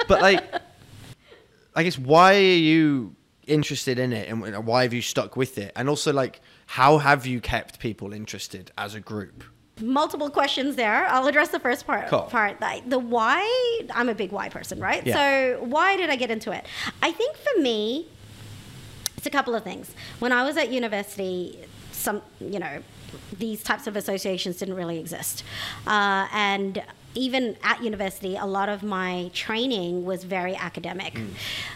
But 0.08 0.22
like, 0.22 0.44
I 1.76 1.84
guess 1.84 1.98
why 1.98 2.36
are 2.36 2.40
you 2.40 3.16
interested 3.46 3.98
in 3.98 4.14
it 4.14 4.30
and 4.30 4.66
why 4.66 4.84
have 4.84 4.94
you 4.94 5.02
stuck 5.02 5.36
with 5.36 5.58
it? 5.58 5.72
And 5.76 5.90
also, 5.90 6.14
like, 6.14 6.42
how 6.66 6.98
have 6.98 7.26
you 7.26 7.42
kept 7.42 7.80
people 7.80 8.14
interested 8.14 8.72
as 8.78 8.94
a 8.94 9.00
group? 9.00 9.44
multiple 9.82 10.30
questions 10.30 10.76
there. 10.76 11.06
I'll 11.06 11.28
address 11.28 11.50
the 11.50 11.60
first 11.60 11.86
part. 11.86 12.08
Cool. 12.08 12.24
Part 12.24 12.60
like 12.62 12.90
the 12.90 13.00
why. 13.00 13.82
I'm 13.94 14.10
a 14.10 14.16
big 14.16 14.32
why 14.32 14.50
person, 14.50 14.80
right? 14.80 15.06
Yeah. 15.06 15.14
So 15.14 15.64
why 15.64 15.98
did 15.98 16.10
I 16.10 16.16
get 16.16 16.32
into 16.32 16.52
it? 16.52 16.66
I 17.02 17.12
think 17.12 17.36
for 17.38 17.62
me, 17.62 18.08
a 19.28 19.30
couple 19.30 19.54
of 19.54 19.64
things. 19.64 19.94
When 20.20 20.32
I 20.32 20.44
was 20.44 20.58
at 20.58 20.72
university, 20.72 21.60
some 21.92 22.22
you 22.40 22.60
know, 22.60 22.80
these 23.38 23.62
types 23.64 23.86
of 23.86 23.96
associations 23.96 24.58
didn't 24.58 24.76
really 24.76 25.00
exist, 25.00 25.44
uh, 25.86 26.28
and 26.34 26.82
even 27.18 27.58
at 27.64 27.84
university, 27.84 28.36
a 28.36 28.46
lot 28.46 28.70
of 28.70 28.84
my 28.84 29.32
training 29.34 30.06
was 30.06 30.24
very 30.24 30.56
academic. 30.56 31.20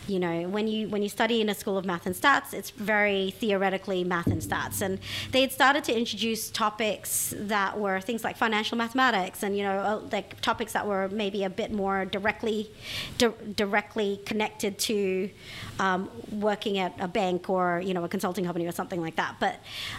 You 0.07 0.19
know, 0.19 0.47
when 0.47 0.67
you 0.67 0.87
when 0.87 1.01
you 1.01 1.09
study 1.09 1.41
in 1.41 1.49
a 1.49 1.55
school 1.55 1.77
of 1.77 1.85
math 1.85 2.05
and 2.05 2.15
stats, 2.15 2.53
it's 2.53 2.69
very 2.69 3.31
theoretically 3.31 4.03
math 4.03 4.27
and 4.27 4.41
stats, 4.41 4.81
and 4.81 4.99
they 5.31 5.41
had 5.41 5.51
started 5.51 5.83
to 5.85 5.97
introduce 5.97 6.51
topics 6.51 7.33
that 7.37 7.79
were 7.79 7.99
things 7.99 8.23
like 8.23 8.37
financial 8.37 8.77
mathematics, 8.77 9.41
and 9.41 9.57
you 9.57 9.63
know, 9.63 9.77
uh, 9.79 9.99
like 10.11 10.39
topics 10.41 10.73
that 10.73 10.85
were 10.85 11.09
maybe 11.09 11.43
a 11.43 11.49
bit 11.49 11.71
more 11.71 12.05
directly 12.05 12.69
di- 13.17 13.33
directly 13.55 14.21
connected 14.25 14.77
to 14.77 15.29
um, 15.79 16.09
working 16.31 16.77
at 16.77 16.93
a 16.99 17.07
bank 17.07 17.49
or 17.49 17.81
you 17.83 17.93
know 17.95 18.03
a 18.03 18.09
consulting 18.09 18.45
company 18.45 18.67
or 18.67 18.71
something 18.71 19.01
like 19.01 19.15
that. 19.15 19.37
But 19.39 19.55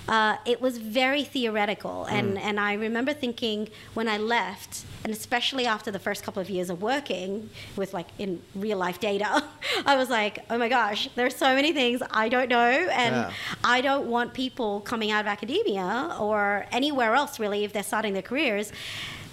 uh, 0.09 0.37
it 0.47 0.61
was 0.61 0.79
very 0.79 1.25
theoretical, 1.25 2.05
and 2.05 2.39
and 2.39 2.61
I 2.61 2.75
remember 2.75 3.13
thinking 3.13 3.69
when 3.95 4.07
I 4.09 4.19
left, 4.19 4.85
and 5.03 5.13
especially 5.13 5.32
after 5.33 5.91
the 5.91 5.99
first 5.99 6.23
couple 6.23 6.43
of 6.43 6.51
years 6.51 6.69
of 6.71 6.83
working 6.83 7.49
with 7.77 7.95
like 7.95 8.09
in 8.19 8.43
real 8.55 8.77
life 8.79 9.01
data, 9.01 9.43
I 9.87 9.97
was 9.97 10.11
like, 10.11 10.41
oh 10.51 10.59
my 10.59 10.69
gosh, 10.69 11.09
there's 11.15 11.35
so 11.35 11.55
many 11.55 11.73
things 11.73 12.03
I 12.11 12.29
don't 12.29 12.49
know, 12.49 12.71
and 13.03 13.15
Yeah. 13.15 13.33
I 13.65 13.81
don't 13.81 14.07
want 14.09 14.35
people 14.35 14.81
coming 14.81 15.11
out 15.11 15.21
of 15.23 15.27
academia 15.27 16.15
or 16.21 16.67
anywhere 16.71 17.15
else 17.15 17.41
really 17.41 17.65
if 17.65 17.73
they're 17.73 17.83
starting 17.83 18.13
their 18.13 18.23
careers 18.23 18.73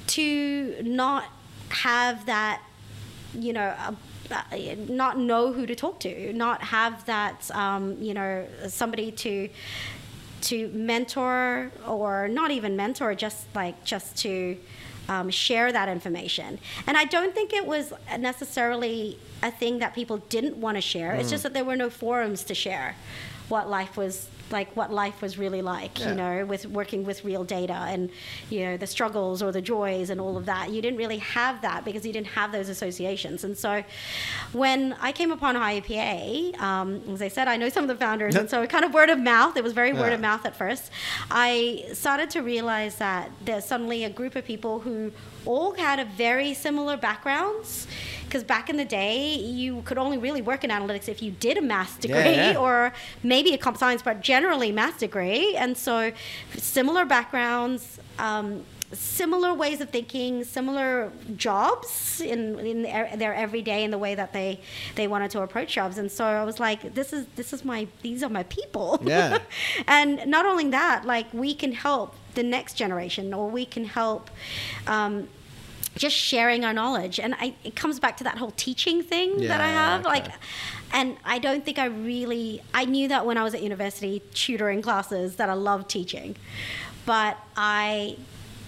to 0.07 0.81
not 0.83 1.25
have 1.69 2.25
that 2.25 2.61
you 3.37 3.53
know 3.53 3.73
uh, 4.31 4.41
not 4.87 5.17
know 5.19 5.51
who 5.53 5.65
to 5.65 5.75
talk 5.75 5.99
to 5.99 6.33
not 6.33 6.61
have 6.63 7.05
that 7.05 7.49
um, 7.53 8.01
you 8.01 8.13
know 8.13 8.45
somebody 8.67 9.11
to 9.11 9.49
to 10.41 10.67
mentor 10.69 11.71
or 11.87 12.27
not 12.27 12.49
even 12.51 12.75
mentor 12.75 13.13
just 13.13 13.45
like 13.53 13.83
just 13.83 14.15
to 14.17 14.57
um, 15.09 15.29
share 15.29 15.71
that 15.71 15.89
information. 15.89 16.59
And 16.87 16.95
i 16.95 17.05
don't 17.05 17.33
think 17.33 17.51
it 17.53 17.65
was 17.65 17.91
necessarily 18.17 19.17
a 19.41 19.51
thing 19.51 19.79
that 19.79 19.93
people 19.95 20.17
didn't 20.29 20.57
want 20.57 20.75
to 20.77 20.81
share. 20.81 21.13
It's 21.15 21.29
just 21.29 21.43
that 21.43 21.53
there 21.53 21.65
were 21.65 21.75
no 21.75 21.89
forums 21.89 22.43
to 22.45 22.55
share 22.55 22.95
what 23.47 23.69
life 23.69 23.97
was 23.97 24.29
like 24.51 24.75
what 24.75 24.91
life 24.91 25.21
was 25.21 25.37
really 25.37 25.61
like 25.61 25.99
Yeah. 25.99 26.09
you 26.09 26.15
know 26.15 26.45
with 26.45 26.65
working 26.65 27.03
with 27.03 27.23
real 27.23 27.43
data 27.43 27.73
and 27.93 28.09
you 28.49 28.61
know 28.65 28.77
the 28.77 28.87
struggles 28.87 29.41
or 29.43 29.51
the 29.51 29.61
joys 29.61 30.09
and 30.09 30.19
all 30.21 30.37
of 30.37 30.45
that. 30.45 30.71
You 30.71 30.81
didn't 30.81 30.97
really 30.97 31.19
have 31.19 31.61
that 31.61 31.85
because 31.85 32.05
you 32.05 32.13
didn't 32.13 32.27
have 32.39 32.51
those 32.51 32.69
associations. 32.69 33.43
And 33.43 33.57
so 33.57 33.83
when 34.53 34.95
i 35.01 35.11
came 35.11 35.31
upon 35.31 35.55
IAPA, 35.55 36.59
um, 36.61 37.01
as 37.11 37.21
i 37.21 37.27
said 37.27 37.47
i 37.47 37.55
know 37.57 37.69
some 37.69 37.83
of 37.83 37.87
the 37.87 37.95
founders 37.95 38.35
and 38.35 38.49
so 38.49 38.65
kind 38.67 38.85
of 38.85 38.93
word 38.93 39.09
of 39.09 39.19
mouth 39.19 39.55
it 39.57 39.63
was 39.63 39.73
very 39.73 39.93
word 39.93 40.13
of 40.13 40.19
mouth 40.19 40.45
at 40.45 40.55
first. 40.55 40.91
I 41.31 41.85
started 41.93 42.29
to 42.31 42.41
realize 42.41 42.95
that 42.97 43.31
there's 43.43 43.65
suddenly 43.65 44.03
a 44.03 44.09
group 44.09 44.35
of 44.35 44.45
people 44.45 44.79
who 44.79 45.11
all 45.45 45.73
had 45.73 45.99
a 45.99 46.05
very 46.05 46.53
similar 46.53 46.97
backgrounds 46.97 47.87
because 48.29 48.43
back 48.43 48.69
in 48.69 48.77
the 48.77 48.85
day 48.85 49.33
you 49.35 49.81
could 49.81 49.97
only 49.97 50.17
really 50.17 50.41
work 50.41 50.63
in 50.63 50.69
analytics 50.69 51.09
if 51.09 51.21
you 51.21 51.31
did 51.31 51.57
a 51.57 51.61
maths 51.61 51.97
Yeah, 52.01 52.01
degree 52.01 52.35
yeah. 52.35 52.57
or 52.59 52.93
maybe 53.23 53.53
a 53.53 53.57
comp 53.57 53.77
science, 53.77 54.01
but 54.03 54.21
generally 54.21 54.71
math 54.71 54.99
degree. 54.99 55.55
And 55.55 55.75
so, 55.75 56.11
similar 56.55 57.05
backgrounds, 57.05 57.99
um, 58.19 58.63
similar 58.91 59.53
ways 59.53 59.81
of 59.81 59.89
thinking, 59.89 60.43
similar 60.43 61.11
jobs 61.35 62.21
in, 62.21 62.59
in 62.59 62.83
their, 62.83 63.15
their 63.17 63.33
everyday 63.33 63.83
in 63.83 63.91
the 63.91 63.97
way 63.97 64.15
that 64.15 64.31
they 64.33 64.59
they 64.95 65.07
wanted 65.07 65.31
to 65.31 65.41
approach 65.41 65.73
jobs. 65.73 65.97
And 65.97 66.11
so 66.11 66.25
I 66.25 66.43
was 66.43 66.59
like, 66.59 66.93
this 66.93 67.13
is 67.13 67.25
this 67.35 67.51
is 67.51 67.65
my 67.65 67.87
these 68.03 68.21
are 68.23 68.29
my 68.29 68.43
people. 68.43 68.99
Yeah. 69.03 69.39
and 69.87 70.25
not 70.27 70.45
only 70.45 70.69
that, 70.69 71.05
like 71.05 71.33
we 71.33 71.55
can 71.55 71.71
help 71.71 72.15
the 72.35 72.43
next 72.43 72.75
generation, 72.75 73.33
or 73.33 73.49
we 73.49 73.65
can 73.65 73.85
help. 73.85 74.29
Um, 74.85 75.27
just 75.95 76.15
sharing 76.15 76.63
our 76.65 76.73
knowledge. 76.73 77.19
And 77.19 77.35
I, 77.35 77.55
it 77.63 77.75
comes 77.75 77.99
back 77.99 78.17
to 78.17 78.23
that 78.23 78.37
whole 78.37 78.51
teaching 78.51 79.03
thing 79.03 79.41
that 79.47 79.61
i 79.61 79.67
Yeah, 79.67 79.95
have 79.95 80.05
like 80.05 80.27
and 80.91 81.17
i 81.25 81.39
don't 81.39 81.63
think 81.65 81.77
i 81.77 81.85
really 81.85 82.61
i 82.73 82.85
knew 82.85 83.07
that 83.07 83.25
when 83.25 83.37
i 83.37 83.43
was 83.43 83.53
at 83.53 83.61
university 83.61 84.21
tutoring 84.33 84.81
classes 84.81 85.35
that 85.35 85.49
i 85.49 85.53
loved 85.53 85.89
teaching 85.89 86.35
but 87.05 87.37
i 87.55 88.17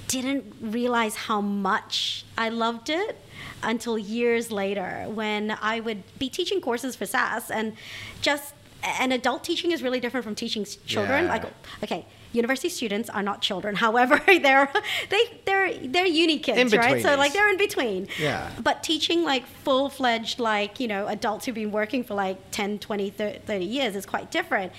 didn't 0.07 0.53
realize 0.61 1.15
how 1.15 1.41
much 1.41 2.25
i 2.37 2.49
loved 2.49 2.89
it 2.89 3.17
until 3.63 3.97
years 3.97 4.51
later 4.51 5.05
when 5.09 5.55
i 5.61 5.79
would 5.79 6.03
be 6.19 6.29
teaching 6.29 6.59
courses 6.61 6.95
for 6.95 7.05
sas 7.05 7.49
and 7.49 7.73
just 8.21 8.53
and 8.99 9.13
adult 9.13 9.43
teaching 9.43 9.71
is 9.71 9.81
really 9.83 9.99
different 9.99 10.23
from 10.23 10.35
teaching 10.35 10.65
children. 10.85 11.25
Yeah. 11.25 11.31
like 11.31 11.43
okay 11.83 12.05
university 12.33 12.69
students 12.69 13.09
are 13.09 13.23
not 13.23 13.41
children 13.41 13.75
however 13.87 14.21
they're 14.25 14.71
they 15.09 15.23
they're 15.45 15.73
they're 15.87 16.05
uni 16.05 16.39
kids 16.39 16.73
right 16.75 17.01
so 17.01 17.15
like 17.15 17.33
they're 17.33 17.49
in 17.49 17.57
between 17.57 18.07
Yeah. 18.19 18.49
but 18.61 18.83
teaching 18.83 19.23
like 19.23 19.45
full-fledged 19.45 20.39
like 20.39 20.79
you 20.79 20.87
know 20.87 21.07
adults 21.07 21.45
who've 21.45 21.55
been 21.55 21.71
working 21.71 22.03
for 22.03 22.13
like 22.13 22.37
10 22.51 22.79
20 22.79 23.09
30 23.09 23.39
30 23.39 23.65
years 23.65 23.95
is 23.95 24.05
quite 24.05 24.31
different 24.31 24.71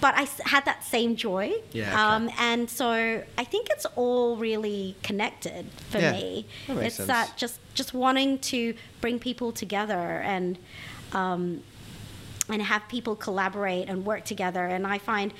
but 0.00 0.14
I 0.16 0.26
had 0.46 0.64
that 0.64 0.82
same 0.82 1.14
joy 1.14 1.52
Yeah, 1.72 1.88
okay. 1.88 1.96
um, 1.96 2.30
and 2.40 2.68
so 2.68 3.22
i 3.38 3.44
think 3.44 3.68
it's 3.70 3.86
all 3.94 4.36
really 4.36 4.96
connected 5.04 5.66
for 5.90 5.98
Yeah, 6.00 6.12
me 6.12 6.46
that 6.66 6.76
it's 6.78 6.96
sense. 6.96 7.06
that 7.06 7.36
just 7.36 7.60
just 7.74 7.94
wanting 7.94 8.38
to 8.52 8.74
bring 9.00 9.18
people 9.18 9.52
together 9.52 10.20
and 10.24 10.58
um, 11.12 11.62
and 12.48 12.60
have 12.62 12.82
people 12.88 13.14
collaborate 13.16 13.88
and 13.88 14.04
work 14.04 14.24
together. 14.24 14.66
And 14.66 14.86
I 14.86 14.98
find 14.98 15.32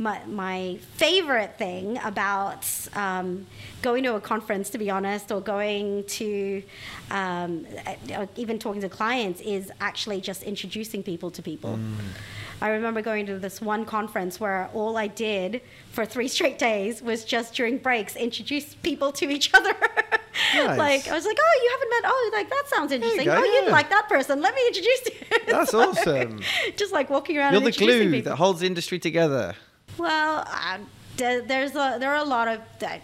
my, 0.00 0.24
my 0.26 0.78
favorite 0.94 1.56
thing 1.58 1.98
about 2.04 2.66
um, 2.94 3.46
going 3.82 4.02
to 4.04 4.14
a 4.14 4.20
conference, 4.20 4.70
to 4.70 4.78
be 4.78 4.90
honest, 4.90 5.30
or 5.32 5.40
going 5.40 6.04
to 6.04 6.62
um, 7.10 7.66
or 8.16 8.28
even 8.36 8.58
talking 8.58 8.80
to 8.82 8.88
clients 8.88 9.40
is 9.40 9.70
actually 9.80 10.20
just 10.20 10.42
introducing 10.42 11.02
people 11.02 11.30
to 11.32 11.42
people. 11.42 11.78
I 12.60 12.70
remember 12.70 13.02
going 13.02 13.26
to 13.26 13.38
this 13.38 13.60
one 13.60 13.84
conference 13.84 14.40
where 14.40 14.68
all 14.74 14.96
I 14.96 15.06
did 15.06 15.62
for 15.92 16.04
three 16.04 16.28
straight 16.36 16.58
days 16.58 17.00
was 17.02 17.24
just 17.24 17.54
during 17.54 17.78
breaks 17.78 18.16
introduce 18.16 18.74
people 18.74 19.12
to 19.12 19.28
each 19.30 19.52
other. 19.54 19.74
Nice. 20.54 20.78
like 20.78 21.08
I 21.08 21.14
was 21.14 21.26
like, 21.26 21.36
oh, 21.40 21.60
you 21.64 21.70
haven't 21.72 21.90
met? 21.90 22.02
Oh, 22.12 22.30
like 22.32 22.48
that 22.48 22.62
sounds 22.68 22.92
you 22.92 22.96
interesting. 22.96 23.24
go, 23.26 23.40
oh, 23.40 23.44
you'd 23.44 23.72
like 23.72 23.90
that 23.90 24.08
person. 24.08 24.40
Let 24.40 24.54
me 24.54 24.60
introduce 24.68 25.06
you. 25.06 25.12
That's 25.48 25.70
So, 25.72 25.90
awesome. 25.90 26.40
Just 26.76 26.92
like 26.92 27.10
walking 27.10 27.36
around 27.38 27.54
You're 27.54 27.62
the 27.62 27.72
glue 27.72 28.08
people. 28.12 28.30
that 28.30 28.36
holds 28.36 28.60
the 28.60 28.66
industry 28.66 29.00
together. 29.00 29.56
Well, 29.96 30.44
uh, 30.46 30.78
there's 31.16 31.72
a, 31.72 31.96
there 31.98 32.10
are 32.12 32.22
a 32.22 32.24
lot 32.24 32.48
of 32.48 32.60
that. 32.80 33.02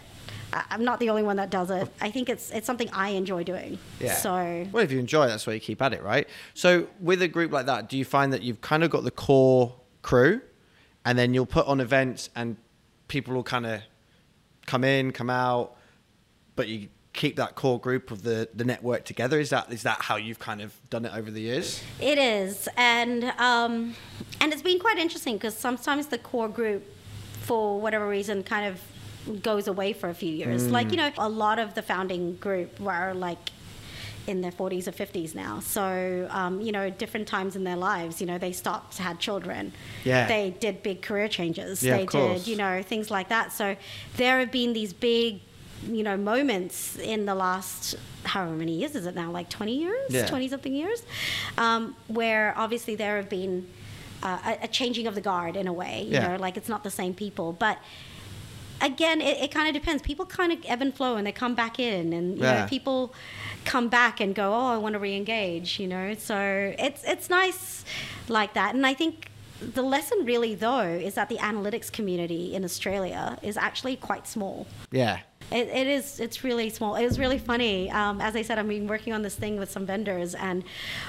I- 0.53 0.63
I'm 0.69 0.83
not 0.85 0.99
the 0.99 1.09
only 1.09 1.23
one 1.23 1.37
that 1.37 1.49
does 1.49 1.69
it. 1.71 1.89
I 1.99 2.11
think 2.11 2.29
it's 2.29 2.51
it's 2.51 2.65
something 2.67 2.89
I 2.93 3.09
enjoy 3.09 3.43
doing. 3.43 3.77
Yeah. 3.99 4.13
So 4.15 4.67
Well, 4.71 4.83
if 4.83 4.91
you 4.91 4.99
enjoy 4.99 5.25
it, 5.25 5.27
that's 5.29 5.45
why 5.47 5.53
you 5.53 5.59
keep 5.59 5.81
at 5.81 5.93
it, 5.93 6.01
right? 6.03 6.27
So, 6.53 6.87
with 7.01 7.21
a 7.21 7.27
group 7.27 7.51
like 7.51 7.65
that, 7.65 7.89
do 7.89 7.97
you 7.97 8.05
find 8.05 8.31
that 8.31 8.41
you've 8.43 8.61
kind 8.61 8.83
of 8.83 8.89
got 8.89 9.03
the 9.03 9.11
core 9.11 9.75
crew, 10.01 10.41
and 11.03 11.17
then 11.17 11.33
you'll 11.33 11.45
put 11.45 11.65
on 11.67 11.79
events, 11.81 12.29
and 12.35 12.55
people 13.07 13.33
will 13.33 13.43
kind 13.43 13.65
of 13.65 13.81
come 14.65 14.83
in, 14.83 15.11
come 15.11 15.29
out, 15.29 15.75
but 16.55 16.67
you 16.67 16.87
keep 17.15 17.37
that 17.37 17.55
core 17.55 17.79
group 17.79 18.11
of 18.11 18.23
the 18.23 18.49
the 18.53 18.63
network 18.63 19.05
together? 19.05 19.39
Is 19.39 19.49
that 19.49 19.71
is 19.71 19.83
that 19.83 20.01
how 20.01 20.17
you've 20.17 20.39
kind 20.39 20.61
of 20.61 20.73
done 20.89 21.05
it 21.05 21.13
over 21.15 21.31
the 21.31 21.41
years? 21.41 21.81
It 21.99 22.17
is, 22.17 22.67
and 22.77 23.23
um, 23.37 23.95
and 24.41 24.53
it's 24.53 24.61
been 24.61 24.79
quite 24.79 24.97
interesting 24.97 25.35
because 25.35 25.55
sometimes 25.55 26.07
the 26.07 26.17
core 26.17 26.49
group, 26.49 26.83
for 27.41 27.79
whatever 27.79 28.07
reason, 28.07 28.43
kind 28.43 28.65
of 28.65 29.41
goes 29.41 29.67
away 29.67 29.93
for 29.93 30.09
a 30.09 30.13
few 30.13 30.31
years. 30.31 30.69
Like 30.69 30.91
you 30.91 30.97
know, 30.97 31.11
a 31.17 31.29
lot 31.29 31.57
of 31.59 31.73
the 31.73 31.81
founding 31.81 32.35
group 32.35 32.79
were 32.79 33.13
like 33.13 33.51
in 34.27 34.41
their 34.41 34.51
40s 34.51 34.87
or 34.87 34.91
50s 34.91 35.35
now. 35.35 35.59
So 35.59 36.27
um, 36.31 36.61
you 36.61 36.71
know, 36.71 36.89
different 36.89 37.27
times 37.27 37.55
in 37.55 37.63
their 37.63 37.75
lives, 37.75 38.19
you 38.21 38.27
know, 38.27 38.37
they 38.37 38.51
stopped, 38.51 38.97
had 38.97 39.19
children. 39.19 39.71
Yeah. 40.03 40.27
They 40.27 40.49
did 40.59 40.81
big 40.83 41.01
career 41.01 41.27
changes. 41.27 41.83
Yeah, 41.83 41.97
they 41.97 42.05
did, 42.05 42.47
you 42.47 42.55
know, 42.55 42.81
things 42.81 43.11
like 43.11 43.29
that. 43.29 43.51
So 43.51 43.75
there 44.17 44.39
have 44.39 44.51
been 44.51 44.73
these 44.73 44.93
big 44.93 45.41
you 45.87 46.03
know 46.03 46.17
moments 46.17 46.97
in 46.97 47.25
the 47.25 47.35
last 47.35 47.95
however 48.23 48.53
many 48.55 48.73
years 48.73 48.95
is 48.95 49.05
it 49.05 49.15
now 49.15 49.29
like 49.31 49.49
20 49.49 49.75
years 49.77 50.11
Yeah. 50.11 50.25
20 50.25 50.47
something 50.49 50.73
years 50.73 51.03
um, 51.57 51.95
where 52.07 52.53
obviously 52.57 52.95
there 52.95 53.17
have 53.17 53.29
been 53.29 53.67
uh, 54.23 54.39
a, 54.45 54.63
a 54.65 54.67
changing 54.67 55.05
of 55.07 55.15
the 55.15 55.21
guard 55.21 55.55
in 55.55 55.67
a 55.67 55.73
way 55.73 56.03
you 56.03 56.13
Yeah. 56.13 56.27
know 56.29 56.35
like 56.37 56.57
it's 56.57 56.69
not 56.69 56.83
the 56.83 56.89
same 56.91 57.13
people 57.13 57.53
but 57.53 57.77
again 58.81 59.21
it, 59.21 59.37
it 59.37 59.51
kind 59.51 59.67
of 59.67 59.73
depends 59.73 60.01
people 60.03 60.25
kind 60.25 60.51
of 60.51 60.59
ebb 60.65 60.81
and 60.81 60.93
flow 60.93 61.15
and 61.15 61.25
they 61.25 61.31
come 61.31 61.55
back 61.55 61.79
in 61.79 62.11
and 62.13 62.37
you 62.37 62.43
Yeah. 62.43 62.61
know 62.61 62.67
people 62.67 63.13
come 63.63 63.87
back 63.87 64.19
and 64.19 64.35
go 64.35 64.53
oh 64.53 64.67
i 64.73 64.77
want 64.77 64.93
to 64.93 64.99
re-engage 64.99 65.79
you 65.79 65.87
know 65.87 66.13
so 66.15 66.73
it's 66.77 67.03
it's 67.05 67.29
nice 67.29 67.85
like 68.27 68.53
that 68.53 68.75
and 68.75 68.85
i 68.85 68.93
think 68.93 69.29
the 69.61 69.81
lesson 69.81 70.25
really 70.25 70.53
though 70.55 70.81
is 70.81 71.13
that 71.13 71.29
the 71.29 71.37
analytics 71.37 71.89
community 71.91 72.53
in 72.53 72.63
australia 72.65 73.37
is 73.41 73.55
actually 73.57 73.95
quite 73.95 74.27
small 74.27 74.67
Yeah. 74.91 75.19
It, 75.51 75.67
it 75.67 75.87
is. 75.87 76.19
It's 76.19 76.43
really 76.43 76.69
small. 76.69 76.95
It 76.95 77.05
was 77.05 77.19
really 77.19 77.37
funny. 77.37 77.91
Um, 77.91 78.19
as 78.19 78.35
I 78.35 78.41
said, 78.41 78.57
I've 78.57 78.67
been 78.67 78.87
working 78.87 79.13
on 79.13 79.21
this 79.21 79.35
thing 79.35 79.57
with 79.59 79.69
some 79.69 79.85
vendors, 79.85 80.33
and 80.33 80.63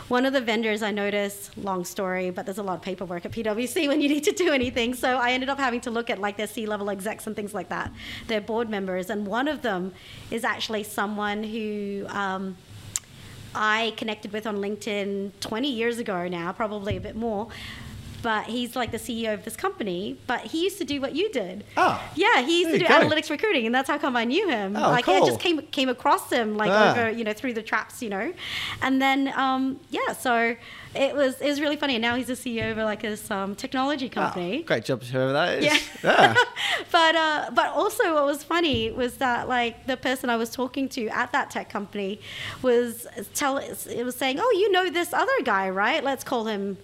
one 0.08 0.26
of 0.26 0.32
the 0.32 0.40
vendors 0.40 0.82
I 0.82 0.90
noticed. 0.90 1.56
Long 1.56 1.84
story, 1.84 2.30
but 2.30 2.44
there's 2.44 2.58
a 2.58 2.62
lot 2.62 2.74
of 2.74 2.82
paperwork 2.82 3.24
at 3.24 3.32
PwC 3.32 3.88
when 3.88 4.00
you 4.00 4.08
need 4.08 4.24
to 4.24 4.32
do 4.32 4.52
anything. 4.52 4.94
So 4.94 5.16
I 5.16 5.32
ended 5.32 5.48
up 5.48 5.58
having 5.58 5.80
to 5.82 5.90
look 5.90 6.10
at 6.10 6.18
like 6.18 6.36
their 6.36 6.46
C-level 6.46 6.90
execs 6.90 7.26
and 7.26 7.34
things 7.34 7.54
like 7.54 7.70
that, 7.70 7.92
their 8.26 8.40
board 8.40 8.68
members, 8.68 9.10
and 9.10 9.26
one 9.26 9.48
of 9.48 9.62
them 9.62 9.94
is 10.30 10.44
actually 10.44 10.82
someone 10.84 11.42
who. 11.42 12.06
Um, 12.08 12.56
I 13.58 13.94
connected 13.96 14.34
with 14.34 14.46
on 14.46 14.56
LinkedIn 14.58 15.30
20 15.40 15.72
years 15.72 15.98
ago 15.98 16.28
now, 16.28 16.52
probably 16.52 16.98
a 16.98 17.00
bit 17.00 17.16
more. 17.16 17.48
But 18.22 18.46
he's 18.46 18.74
like 18.74 18.90
the 18.90 18.98
CEO 18.98 19.34
of 19.34 19.44
this 19.44 19.56
company. 19.56 20.18
But 20.26 20.40
he 20.42 20.64
used 20.64 20.78
to 20.78 20.84
do 20.84 21.00
what 21.00 21.14
you 21.14 21.30
did. 21.30 21.64
Oh, 21.76 22.02
yeah, 22.14 22.42
he 22.42 22.60
used 22.60 22.72
to 22.72 22.78
do 22.78 22.86
go. 22.86 22.94
analytics 22.94 23.30
recruiting, 23.30 23.66
and 23.66 23.74
that's 23.74 23.88
how 23.88 23.98
come 23.98 24.16
I 24.16 24.24
knew 24.24 24.48
him. 24.48 24.76
Oh, 24.76 24.90
like 24.90 25.08
I 25.08 25.20
just 25.20 25.40
came 25.40 25.58
came 25.68 25.88
across 25.88 26.30
him 26.30 26.56
like 26.56 26.70
Ah. 26.70 26.90
over 26.92 27.10
you 27.10 27.24
know 27.24 27.32
through 27.32 27.54
the 27.54 27.62
traps, 27.62 28.02
you 28.02 28.08
know, 28.10 28.32
and 28.82 29.00
then 29.00 29.32
um, 29.36 29.78
yeah, 29.90 30.12
so 30.12 30.56
it 30.94 31.14
was 31.14 31.40
it 31.40 31.48
was 31.48 31.60
really 31.60 31.76
funny. 31.76 31.96
And 31.96 32.02
now 32.02 32.16
he's 32.16 32.26
the 32.28 32.34
CEO 32.34 32.72
of 32.72 32.78
like 32.78 33.02
this 33.02 33.30
um, 33.30 33.54
technology 33.54 34.08
company. 34.08 34.60
Oh, 34.62 34.66
great 34.66 34.84
job 34.84 35.02
whoever 35.02 35.32
that 35.32 35.58
is. 35.58 35.64
Yeah. 35.64 35.78
Yeah. 36.02 36.34
but 36.90 37.14
uh, 37.16 37.50
but 37.54 37.66
also 37.72 38.14
what 38.14 38.24
was 38.24 38.42
funny 38.42 38.90
was 38.90 39.18
that 39.18 39.48
like 39.48 39.86
the 39.86 39.96
person 39.96 40.30
I 40.30 40.36
was 40.36 40.50
talking 40.50 40.88
to 40.90 41.06
at 41.08 41.32
that 41.32 41.50
tech 41.50 41.68
company 41.70 42.20
was 42.62 43.06
tell 43.34 43.58
it 43.58 44.04
was 44.04 44.16
saying, 44.16 44.38
oh, 44.40 44.52
you 44.58 44.70
know 44.72 44.90
this 44.90 45.12
other 45.12 45.40
guy, 45.44 45.68
right? 45.70 46.02
Let's 46.02 46.24
call 46.24 46.46
him 46.46 46.78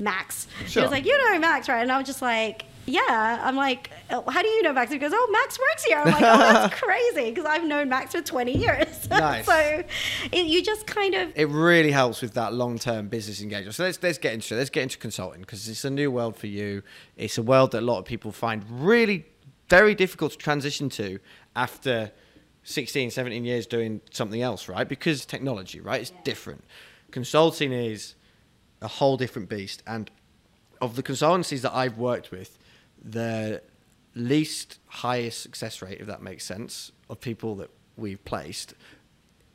Max. 0.00 0.46
Sure. 0.66 0.82
was 0.82 0.90
like, 0.90 1.04
you 1.04 1.16
know 1.32 1.38
Max, 1.38 1.68
right? 1.68 1.82
And 1.82 1.90
I 1.92 1.98
was 1.98 2.06
just 2.06 2.22
like. 2.22 2.64
Yeah, 2.86 3.40
I'm 3.44 3.56
like, 3.56 3.90
"Oh, 4.10 4.24
how 4.28 4.42
do 4.42 4.48
you 4.48 4.62
know 4.62 4.72
Max? 4.72 4.90
He 4.90 4.98
goes, 4.98 5.12
oh, 5.14 5.28
Max 5.30 5.58
works 5.60 5.84
here. 5.84 5.98
I'm 5.98 6.06
like, 6.06 6.22
oh, 6.22 6.38
that's 6.38 6.74
crazy 6.80 7.30
because 7.30 7.44
I've 7.44 7.62
known 7.62 7.88
Max 7.88 8.12
for 8.12 8.22
20 8.22 8.56
years. 8.56 9.06
Nice. 9.10 9.44
so 9.46 9.84
it, 10.32 10.46
you 10.46 10.60
just 10.62 10.86
kind 10.86 11.14
of 11.14 11.30
it 11.36 11.48
really 11.50 11.92
helps 11.92 12.22
with 12.22 12.32
that 12.34 12.54
long-term 12.54 13.08
business 13.08 13.42
engagement. 13.42 13.74
So 13.76 13.84
let's 13.84 14.02
let's 14.02 14.18
get 14.18 14.32
into 14.32 14.54
it. 14.54 14.58
Let's 14.58 14.70
get 14.70 14.82
into 14.84 14.98
consulting 14.98 15.42
because 15.42 15.68
it's 15.68 15.84
a 15.84 15.90
new 15.90 16.10
world 16.10 16.36
for 16.36 16.46
you. 16.48 16.82
It's 17.16 17.38
a 17.38 17.42
world 17.42 17.72
that 17.72 17.80
a 17.80 17.86
lot 17.86 17.98
of 17.98 18.06
people 18.06 18.32
find 18.32 18.64
really 18.68 19.26
very 19.68 19.94
difficult 19.94 20.32
to 20.32 20.38
transition 20.38 20.88
to 20.88 21.20
after 21.54 22.10
16, 22.64 23.10
17 23.10 23.44
years 23.44 23.66
doing 23.66 24.00
something 24.10 24.42
else, 24.42 24.68
right? 24.68 24.88
Because 24.88 25.24
technology, 25.24 25.80
right? 25.80 26.00
It's 26.00 26.12
different. 26.24 26.64
Consulting 27.10 27.72
is 27.72 28.14
a 28.82 28.88
whole 28.88 29.16
different 29.16 29.48
beast 29.48 29.82
and 29.86 30.10
of 30.80 30.96
the 30.96 31.02
consultancies 31.02 31.60
that 31.60 31.74
I've 31.74 31.98
worked 31.98 32.30
with, 32.30 32.58
the 33.02 33.62
least 34.14 34.78
highest 34.86 35.42
success 35.42 35.82
rate, 35.82 36.00
if 36.00 36.06
that 36.06 36.22
makes 36.22 36.44
sense, 36.44 36.92
of 37.08 37.20
people 37.20 37.54
that 37.56 37.70
we've 37.96 38.24
placed, 38.24 38.74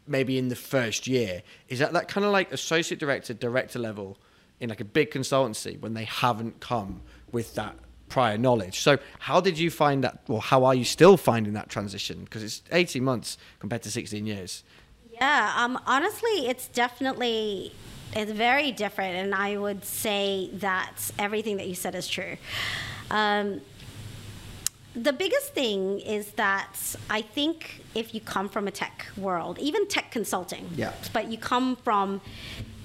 maybe 0.08 0.38
in 0.38 0.50
the 0.50 0.56
first 0.56 1.08
year, 1.08 1.42
is 1.68 1.82
at 1.82 1.94
that 1.94 2.08
kind 2.08 2.26
of 2.26 2.32
like 2.32 2.52
associate 2.52 3.00
director, 3.00 3.34
director 3.34 3.80
level 3.80 4.18
in 4.60 4.70
like 4.70 4.80
a 4.80 4.86
big 4.86 5.12
consultancy 5.12 5.80
when 5.80 5.94
they 5.94 6.06
haven't 6.06 6.60
come 6.60 7.02
with 7.32 7.56
that 7.56 7.76
prior 8.08 8.38
knowledge. 8.38 8.80
So 8.80 9.00
how 9.20 9.42
did 9.42 9.58
you 9.58 9.72
find 9.72 10.04
that, 10.04 10.22
or 10.30 10.42
how 10.42 10.64
are 10.66 10.76
you 10.76 10.86
still 10.86 11.18
finding 11.18 11.54
that 11.54 11.70
transition? 11.70 12.24
Because 12.24 12.44
it's 12.44 12.62
18 12.72 13.04
months 13.04 13.38
compared 13.60 13.82
to 13.84 13.92
16 13.92 14.26
years. 14.26 14.64
Yeah, 15.12 15.54
um, 15.58 15.80
honestly, 15.86 16.48
it's 16.48 16.68
definitely 16.68 17.74
it's 18.16 18.32
very 18.32 18.72
different, 18.72 19.16
and 19.16 19.36
I 19.36 19.58
would 19.58 19.84
say 19.86 20.50
that 20.54 20.94
everything 21.20 21.58
that 21.58 21.68
you 21.68 21.76
said 21.76 21.96
is 21.96 22.08
true. 22.08 22.38
Um, 23.12 23.62
the 24.96 25.12
biggest 25.12 25.54
thing 25.54 26.00
is 26.00 26.32
that 26.32 26.74
I 27.10 27.22
think 27.22 27.82
if 27.94 28.14
you 28.16 28.22
come 28.22 28.48
from 28.48 28.68
a 28.68 28.72
tech 28.72 29.06
world, 29.18 29.60
even 29.60 29.88
tech 29.88 30.10
consulting, 30.12 30.70
Yeah. 30.76 30.94
but 31.12 31.30
you 31.30 31.38
come 31.38 31.76
from 31.76 32.22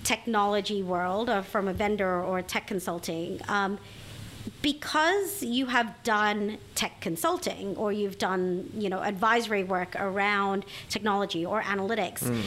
technology 0.03 0.83
world 0.83 1.31
or 1.31 1.43
from 1.43 1.69
a 1.69 1.73
vendor 1.73 2.21
or 2.23 2.43
tech 2.43 2.67
consulting, 2.67 3.41
um, 3.49 3.79
because 4.63 5.43
you 5.43 5.67
have 5.67 6.03
done 6.03 6.59
tech 6.75 7.01
consulting 7.01 7.77
or 7.77 7.93
you've 7.93 8.19
done 8.19 8.71
you 8.77 8.89
know 8.89 9.01
advisory 9.03 9.63
work 9.63 9.95
around 9.97 10.65
technology 10.89 11.45
or 11.47 11.63
analytics 11.63 12.23
y- 12.29 12.43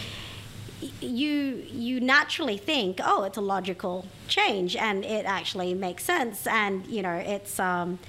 you 1.01 1.65
you 1.71 1.99
naturally 1.99 2.57
think 2.57 2.99
oh 3.03 3.23
it's 3.23 3.37
a 3.37 3.41
logical 3.41 4.05
change 4.27 4.75
and 4.75 5.03
it 5.05 5.25
actually 5.25 5.73
makes 5.73 6.03
sense 6.03 6.47
and 6.47 6.85
you 6.87 7.01
know 7.01 7.15
it's 7.15 7.59
um 7.59 7.99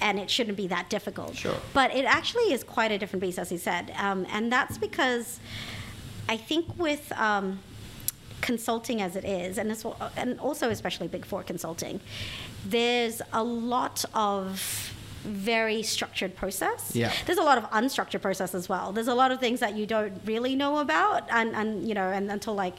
and 0.00 0.18
it 0.18 0.30
shouldn't 0.30 0.56
be 0.56 0.66
that 0.66 0.88
difficult 0.88 1.36
Sure. 1.36 1.56
but 1.74 1.94
it 1.94 2.04
actually 2.04 2.52
is 2.52 2.64
quite 2.64 2.90
a 2.90 2.98
different 2.98 3.20
beast 3.20 3.38
as 3.38 3.52
you 3.52 3.58
said 3.58 3.92
um, 3.98 4.26
and 4.30 4.50
that's 4.50 4.78
because 4.78 5.40
i 6.28 6.36
think 6.36 6.66
with 6.78 7.12
um, 7.12 7.58
consulting 8.40 9.02
as 9.02 9.16
it 9.16 9.24
is, 9.24 9.58
and 9.58 9.70
this, 9.70 9.84
and 10.16 10.40
also 10.40 10.70
especially 10.70 11.08
Big 11.08 11.24
Four 11.24 11.42
consulting, 11.42 12.00
there's 12.66 13.22
a 13.32 13.42
lot 13.42 14.04
of 14.14 14.94
very 15.22 15.82
structured 15.82 16.34
process. 16.34 16.94
Yeah. 16.94 17.12
There's 17.26 17.38
a 17.38 17.42
lot 17.42 17.58
of 17.58 17.64
unstructured 17.70 18.22
process 18.22 18.54
as 18.54 18.68
well. 18.68 18.92
There's 18.92 19.08
a 19.08 19.14
lot 19.14 19.30
of 19.30 19.40
things 19.40 19.60
that 19.60 19.76
you 19.76 19.86
don't 19.86 20.20
really 20.24 20.56
know 20.56 20.78
about, 20.78 21.28
and, 21.30 21.54
and 21.54 21.86
you 21.86 21.94
know, 21.94 22.08
and 22.10 22.30
until 22.30 22.54
like, 22.54 22.74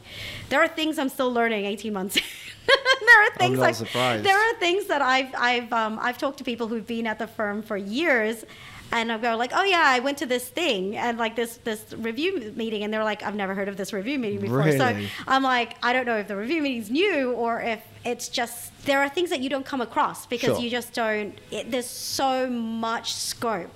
there 0.48 0.60
are 0.60 0.68
things 0.68 0.98
I'm 0.98 1.08
still 1.08 1.32
learning 1.32 1.64
18 1.64 1.92
months. 1.92 2.14
there 2.66 3.22
are 3.22 3.30
things 3.36 3.58
not 3.58 3.64
like 3.64 3.74
surprised. 3.74 4.24
there 4.24 4.36
are 4.36 4.54
things 4.58 4.86
that 4.86 5.02
I've 5.02 5.34
I've 5.36 5.72
um, 5.72 5.98
I've 6.00 6.18
talked 6.18 6.38
to 6.38 6.44
people 6.44 6.68
who've 6.68 6.86
been 6.86 7.06
at 7.06 7.18
the 7.18 7.26
firm 7.26 7.62
for 7.62 7.76
years. 7.76 8.44
And 8.92 9.10
I 9.10 9.16
go 9.18 9.36
like, 9.36 9.52
oh 9.54 9.64
yeah, 9.64 9.82
I 9.86 10.00
went 10.00 10.18
to 10.18 10.26
this 10.26 10.46
thing 10.46 10.96
and 10.96 11.16
like 11.18 11.34
this 11.34 11.56
this 11.64 11.92
review 11.96 12.52
meeting, 12.54 12.82
and 12.84 12.92
they're 12.92 13.02
like, 13.04 13.22
I've 13.22 13.34
never 13.34 13.54
heard 13.54 13.68
of 13.68 13.76
this 13.78 13.92
review 13.92 14.18
meeting 14.18 14.40
before. 14.40 14.70
So 14.72 14.96
I'm 15.26 15.42
like, 15.42 15.76
I 15.82 15.92
don't 15.94 16.04
know 16.06 16.18
if 16.18 16.28
the 16.28 16.36
review 16.36 16.60
meeting's 16.62 16.90
new 16.90 17.32
or 17.32 17.60
if 17.62 17.80
it's 18.04 18.28
just 18.28 18.70
there 18.84 19.00
are 19.00 19.08
things 19.08 19.30
that 19.30 19.40
you 19.40 19.48
don't 19.48 19.64
come 19.64 19.80
across 19.80 20.26
because 20.26 20.56
Sure. 20.56 20.60
you 20.60 20.68
just 20.70 20.92
don't. 20.92 21.38
It, 21.50 21.70
there's 21.70 21.86
so 21.88 22.48
much 22.50 23.14
scope. 23.14 23.70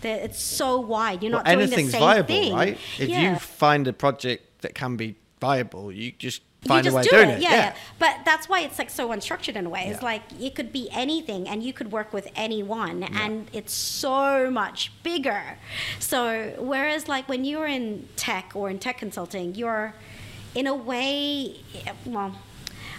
That 0.00 0.22
it's 0.24 0.42
so 0.42 0.80
wide. 0.80 1.22
You're 1.22 1.30
not 1.30 1.44
Well, 1.46 1.54
doing 1.54 1.68
the 1.70 1.74
anything's 1.74 1.92
same 1.92 2.00
viable, 2.00 2.26
thing. 2.26 2.52
right? 2.52 2.76
If 2.98 3.08
Yeah. 3.08 3.34
you 3.34 3.38
find 3.38 3.86
a 3.86 3.92
project 3.92 4.62
that 4.62 4.74
can 4.74 4.96
be 4.96 5.14
viable, 5.40 5.92
you 5.92 6.10
just 6.18 6.42
find 6.68 6.84
just 6.84 6.94
a 6.94 6.96
way 6.96 7.02
do 7.02 7.10
doing 7.10 7.30
it. 7.30 7.38
it. 7.38 7.42
Yeah, 7.42 7.54
yeah. 7.54 7.74
But 7.98 8.18
that's 8.24 8.48
why 8.48 8.60
it's 8.60 8.78
like 8.78 8.90
so 8.90 9.08
unstructured 9.10 9.56
in 9.56 9.66
a 9.66 9.68
way. 9.68 9.86
It's 9.88 10.00
Yeah. 10.00 10.06
like 10.06 10.22
it 10.40 10.54
could 10.54 10.72
be 10.72 10.88
anything 10.92 11.48
and 11.48 11.62
you 11.62 11.72
could 11.72 11.92
work 11.92 12.12
with 12.12 12.28
anyone 12.36 13.02
and 13.02 13.48
it's 13.52 13.72
so 13.74 14.50
much 14.50 14.92
bigger. 15.02 15.58
So 15.98 16.54
whereas 16.58 17.08
like 17.08 17.28
when 17.28 17.44
you're 17.44 17.66
in 17.66 18.08
tech 18.16 18.52
or 18.54 18.70
in 18.70 18.78
tech 18.78 18.98
consulting, 18.98 19.54
you're 19.54 19.94
in 20.54 20.66
a 20.66 20.74
way 20.74 21.56
well 22.06 22.34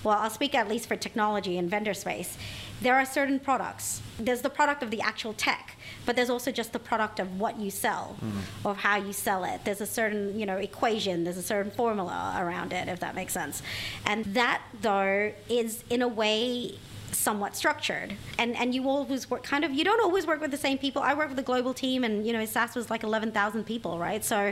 well, 0.03 0.17
I'll 0.17 0.29
speak 0.29 0.53
at 0.53 0.67
least 0.67 0.87
for 0.89 0.97
technology 0.97 1.57
and 1.57 1.69
vendor 1.69 1.93
space. 1.93 2.37
There 2.81 2.93
are 2.95 3.05
certain 3.05 3.39
products. 3.39 4.01
There's 4.19 4.41
the 4.41 4.49
product 4.49 4.83
of 4.83 4.91
the 4.91 4.99
actual 4.99 5.31
tech, 5.33 5.77
but 6.05 6.15
there's 6.15 6.29
also 6.29 6.51
just 6.51 6.73
the 6.73 6.79
product 6.79 7.19
of 7.19 7.39
what 7.39 7.57
you 7.59 7.71
sell, 7.71 8.15
Mm. 8.21 8.41
of 8.69 8.77
how 8.77 8.97
you 8.97 9.13
sell 9.13 9.43
it. 9.43 9.61
There's 9.63 9.81
a 9.81 9.85
certain, 9.85 10.37
you 10.39 10.45
know, 10.45 10.57
equation. 10.57 11.23
There's 11.23 11.37
a 11.37 11.43
certain 11.43 11.71
formula 11.71 12.35
around 12.37 12.73
it, 12.73 12.87
if 12.87 12.99
that 12.99 13.15
makes 13.15 13.33
sense. 13.33 13.61
And 14.05 14.25
that, 14.33 14.61
though, 14.81 15.31
is 15.49 15.83
in 15.89 16.01
a 16.01 16.07
way 16.07 16.77
somewhat 17.11 17.55
structured 17.55 18.15
and 18.39 18.55
and 18.57 18.73
you 18.73 18.89
always 18.89 19.29
work 19.29 19.43
kind 19.43 19.63
of 19.63 19.71
you 19.71 19.83
don't 19.85 20.01
always 20.01 20.25
work 20.25 20.41
with 20.41 20.49
the 20.49 20.57
same 20.57 20.79
people 20.79 20.99
i 21.03 21.13
work 21.13 21.29
with 21.29 21.37
a 21.37 21.43
global 21.43 21.71
team 21.71 22.03
and 22.03 22.25
you 22.25 22.33
know 22.33 22.43
sas 22.43 22.73
was 22.75 22.89
like 22.89 23.03
11000 23.03 23.63
people 23.65 23.99
right 23.99 24.25
so 24.25 24.51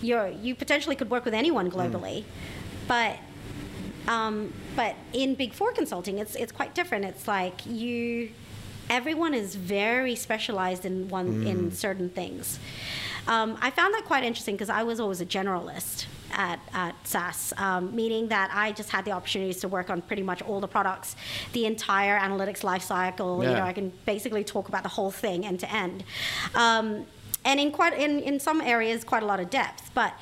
you're 0.00 0.28
you 0.28 0.54
potentially 0.54 0.96
could 0.96 1.10
work 1.10 1.26
with 1.26 1.34
anyone 1.34 1.70
globally 1.70 2.24
but 2.88 3.18
um, 4.08 4.52
but 4.76 4.96
in 5.12 5.34
big 5.34 5.52
four 5.52 5.72
consulting 5.72 6.18
it's 6.18 6.34
it's 6.36 6.52
quite 6.52 6.74
different 6.74 7.04
it's 7.04 7.28
like 7.28 7.64
you 7.66 8.30
everyone 8.90 9.32
is 9.32 9.54
very 9.54 10.14
specialized 10.14 10.84
in 10.84 11.08
one 11.08 11.46
in 11.46 11.72
certain 11.72 12.10
things 12.10 12.58
um, 13.28 13.56
i 13.62 13.70
found 13.70 13.94
that 13.94 14.04
quite 14.04 14.24
interesting 14.24 14.54
because 14.54 14.70
i 14.70 14.82
was 14.82 15.00
always 15.00 15.20
a 15.20 15.26
generalist 15.26 16.06
at, 16.32 16.60
at 16.72 16.94
SAS, 17.06 17.52
um, 17.56 17.94
meaning 17.94 18.28
that 18.28 18.50
I 18.52 18.72
just 18.72 18.90
had 18.90 19.04
the 19.04 19.12
opportunities 19.12 19.58
to 19.60 19.68
work 19.68 19.90
on 19.90 20.02
pretty 20.02 20.22
much 20.22 20.42
all 20.42 20.60
the 20.60 20.68
products, 20.68 21.16
the 21.52 21.66
entire 21.66 22.18
analytics 22.18 22.60
lifecycle. 22.60 23.42
You 23.44 23.50
know, 23.50 23.62
I 23.62 23.72
can 23.72 23.92
basically 24.06 24.44
talk 24.44 24.68
about 24.68 24.82
the 24.82 24.88
whole 24.88 25.10
thing 25.10 25.44
end 25.46 25.60
to 25.60 25.72
end, 25.72 26.04
um, 26.54 27.06
and 27.44 27.58
in 27.58 27.72
quite 27.72 27.94
in, 27.94 28.20
in 28.20 28.38
some 28.38 28.60
areas 28.60 29.04
quite 29.04 29.22
a 29.22 29.26
lot 29.26 29.40
of 29.40 29.50
depth. 29.50 29.90
But 29.94 30.14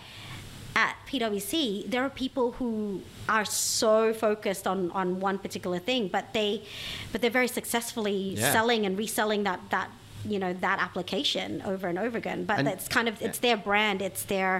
at 0.78 0.94
PwC, 1.08 1.90
there 1.90 2.02
are 2.04 2.10
people 2.24 2.52
who 2.52 3.02
are 3.28 3.44
so 3.44 4.14
focused 4.14 4.64
on, 4.72 4.78
on 4.92 5.18
one 5.28 5.36
particular 5.46 5.80
thing, 5.88 6.02
but 6.16 6.24
they 6.32 6.62
but 7.10 7.20
they're 7.20 7.38
very 7.40 7.48
successfully 7.58 8.20
Yeah. 8.36 8.52
selling 8.56 8.86
and 8.86 8.96
reselling 9.06 9.42
that 9.48 9.60
that 9.74 9.88
you 10.32 10.38
know 10.42 10.52
that 10.66 10.78
application 10.86 11.48
over 11.72 11.86
and 11.92 11.98
over 12.06 12.16
again. 12.22 12.40
But 12.50 12.56
And- 12.60 12.68
it's 12.74 12.86
kind 12.96 13.08
of 13.10 13.14
it's 13.26 13.40
their 13.46 13.56
brand, 13.68 13.98
it's 14.08 14.22
their 14.34 14.52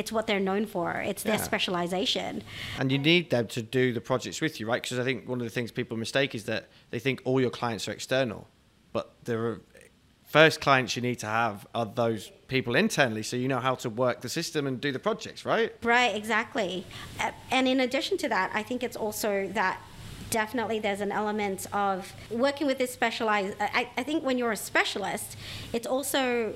it's 0.00 0.10
what 0.14 0.24
they're 0.28 0.46
known 0.50 0.64
for, 0.74 0.88
it's 1.10 1.22
their 1.28 1.40
Yeah. 1.40 1.50
specialization. 1.50 2.32
And 2.78 2.86
you 2.92 2.98
need 3.12 3.24
them 3.34 3.46
to 3.56 3.60
do 3.78 3.84
the 3.98 4.00
projects 4.10 4.38
with 4.44 4.54
you, 4.60 4.64
right? 4.70 4.80
Because 4.82 4.98
I 4.98 5.04
think 5.08 5.28
one 5.32 5.40
of 5.42 5.46
the 5.50 5.54
things 5.58 5.70
people 5.80 5.96
mistake 6.06 6.34
is 6.34 6.44
that 6.52 6.62
they 6.92 6.98
think 7.06 7.16
all 7.26 7.38
your 7.46 7.54
clients 7.60 7.84
are 7.88 7.92
external, 8.00 8.40
but 8.96 9.04
the 9.28 9.36
first 10.30 10.60
clients 10.60 10.94
you 10.94 11.02
need 11.02 11.18
to 11.18 11.26
have 11.26 11.66
are 11.74 11.84
those 11.84 12.30
people 12.46 12.76
internally, 12.76 13.22
so 13.22 13.36
you 13.36 13.48
know 13.48 13.58
how 13.58 13.74
to 13.74 13.90
work 13.90 14.20
the 14.20 14.28
system 14.28 14.64
and 14.68 14.80
do 14.80 14.92
the 14.92 14.98
projects, 14.98 15.44
right? 15.44 15.74
Right, 15.82 16.14
exactly. 16.14 16.86
And 17.50 17.66
in 17.66 17.80
addition 17.80 18.16
to 18.18 18.28
that, 18.28 18.52
I 18.54 18.62
think 18.62 18.84
it's 18.84 18.96
also 18.96 19.48
that 19.48 19.80
definitely 20.30 20.78
there's 20.78 21.00
an 21.00 21.10
element 21.10 21.66
of 21.72 22.12
working 22.30 22.68
with 22.68 22.78
this 22.78 22.92
specialized. 22.92 23.56
I, 23.60 23.88
I 23.96 24.04
think 24.04 24.22
when 24.22 24.38
you're 24.38 24.52
a 24.52 24.56
specialist, 24.56 25.36
it's 25.72 25.86
also, 25.86 26.54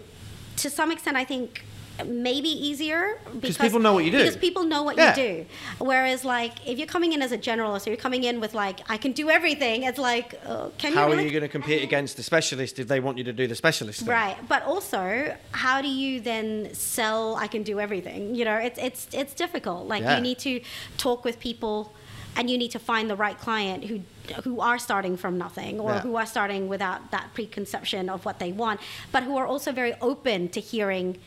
to 0.59 0.71
some 0.71 0.93
extent, 0.93 1.17
I 1.17 1.25
think 1.25 1.65
maybe 2.05 2.49
easier 2.49 3.19
because 3.41 3.57
people 3.57 3.79
know 3.79 3.93
what 3.93 4.05
you 4.05 4.11
do. 4.11 4.19
Because 4.19 4.37
people 4.37 4.65
know 4.65 4.83
what 4.83 4.97
Yeah. 4.97 5.11
you 5.17 5.23
do. 5.23 5.47
Whereas, 5.79 6.25
like, 6.25 6.53
if 6.67 6.79
you're 6.79 6.89
coming 6.89 7.13
in 7.13 7.23
as 7.23 7.31
a 7.33 7.39
generalist 7.39 7.87
or 7.87 7.91
you're 7.91 7.97
coming 7.97 8.25
in 8.25 8.41
with 8.41 8.53
like, 8.55 8.81
I 8.91 8.97
can 8.97 9.13
do 9.13 9.31
everything, 9.31 9.85
it's 9.85 9.99
like, 9.99 10.35
uh, 10.47 10.69
can 10.79 10.93
How 10.93 11.07
you 11.07 11.07
are 11.07 11.11
really? 11.17 11.25
you 11.25 11.31
going 11.31 11.43
to 11.43 11.49
compete 11.49 11.83
against 11.83 12.17
the 12.17 12.23
specialist 12.23 12.79
if 12.79 12.89
they 12.89 13.01
want 13.01 13.19
you 13.19 13.25
to 13.25 13.33
do 13.33 13.47
the 13.47 13.55
specialist 13.55 14.01
thing? 14.01 14.09
Right, 14.09 14.37
but 14.49 14.65
also, 14.65 15.37
how 15.53 15.81
do 15.83 15.89
you 15.89 16.21
then 16.21 16.71
sell? 16.75 17.37
I 17.37 17.47
can 17.47 17.63
do 17.63 17.79
everything. 17.79 18.35
You 18.35 18.45
know, 18.45 18.57
it's 18.57 18.79
it's 18.79 19.07
it's 19.13 19.35
difficult. 19.35 19.87
Like 19.87 20.03
Yeah. 20.03 20.17
you 20.17 20.23
need 20.23 20.39
to 20.41 20.61
talk 20.99 21.25
with 21.25 21.39
people, 21.39 21.93
and 22.37 22.51
you 22.51 22.59
need 22.59 22.73
to 22.73 22.79
find 22.81 23.09
the 23.09 23.17
right 23.17 23.39
client 23.39 23.85
who 23.85 24.01
who 24.43 24.61
are 24.61 24.79
starting 24.79 25.17
from 25.17 25.37
nothing 25.39 25.79
or 25.79 25.91
Yeah. 25.93 26.01
who 26.01 26.17
are 26.17 26.27
starting 26.27 26.67
without 26.69 27.11
that 27.11 27.27
preconception 27.35 28.09
of 28.09 28.25
what 28.25 28.39
they 28.39 28.53
want, 28.53 28.81
but 29.13 29.23
who 29.23 29.37
are 29.37 29.47
also 29.47 29.71
very 29.71 29.95
open 30.01 30.49
to 30.49 30.61
hearing. 30.61 31.19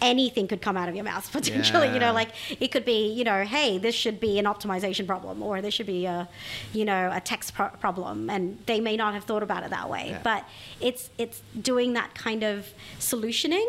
Anything 0.00 0.46
could 0.48 0.62
come 0.62 0.76
out 0.76 0.88
of 0.88 0.94
your 0.94 1.04
mouth 1.04 1.30
potentially. 1.38 1.92
You 1.92 1.98
know, 1.98 2.12
like 2.12 2.30
it 2.60 2.68
could 2.68 2.84
be, 2.84 3.12
you 3.12 3.24
know, 3.24 3.44
hey, 3.44 3.78
this 3.78 3.94
should 3.94 4.20
be 4.20 4.38
an 4.38 4.44
optimization 4.44 5.06
problem, 5.06 5.42
or 5.42 5.60
this 5.60 5.74
should 5.74 5.86
be 5.86 6.06
a, 6.06 6.28
you 6.72 6.84
know, 6.84 7.10
a 7.12 7.20
text 7.20 7.54
pro- 7.54 7.68
problem, 7.68 8.30
and 8.30 8.58
they 8.66 8.80
may 8.80 8.96
not 8.96 9.14
have 9.14 9.24
thought 9.24 9.42
about 9.42 9.62
it 9.64 9.70
that 9.70 9.88
way. 9.88 10.10
Yeah. 10.10 10.20
But 10.22 10.44
it's 10.80 11.10
it's 11.18 11.42
doing 11.60 11.94
that 11.94 12.14
kind 12.14 12.42
of 12.42 12.68
solutioning, 12.98 13.66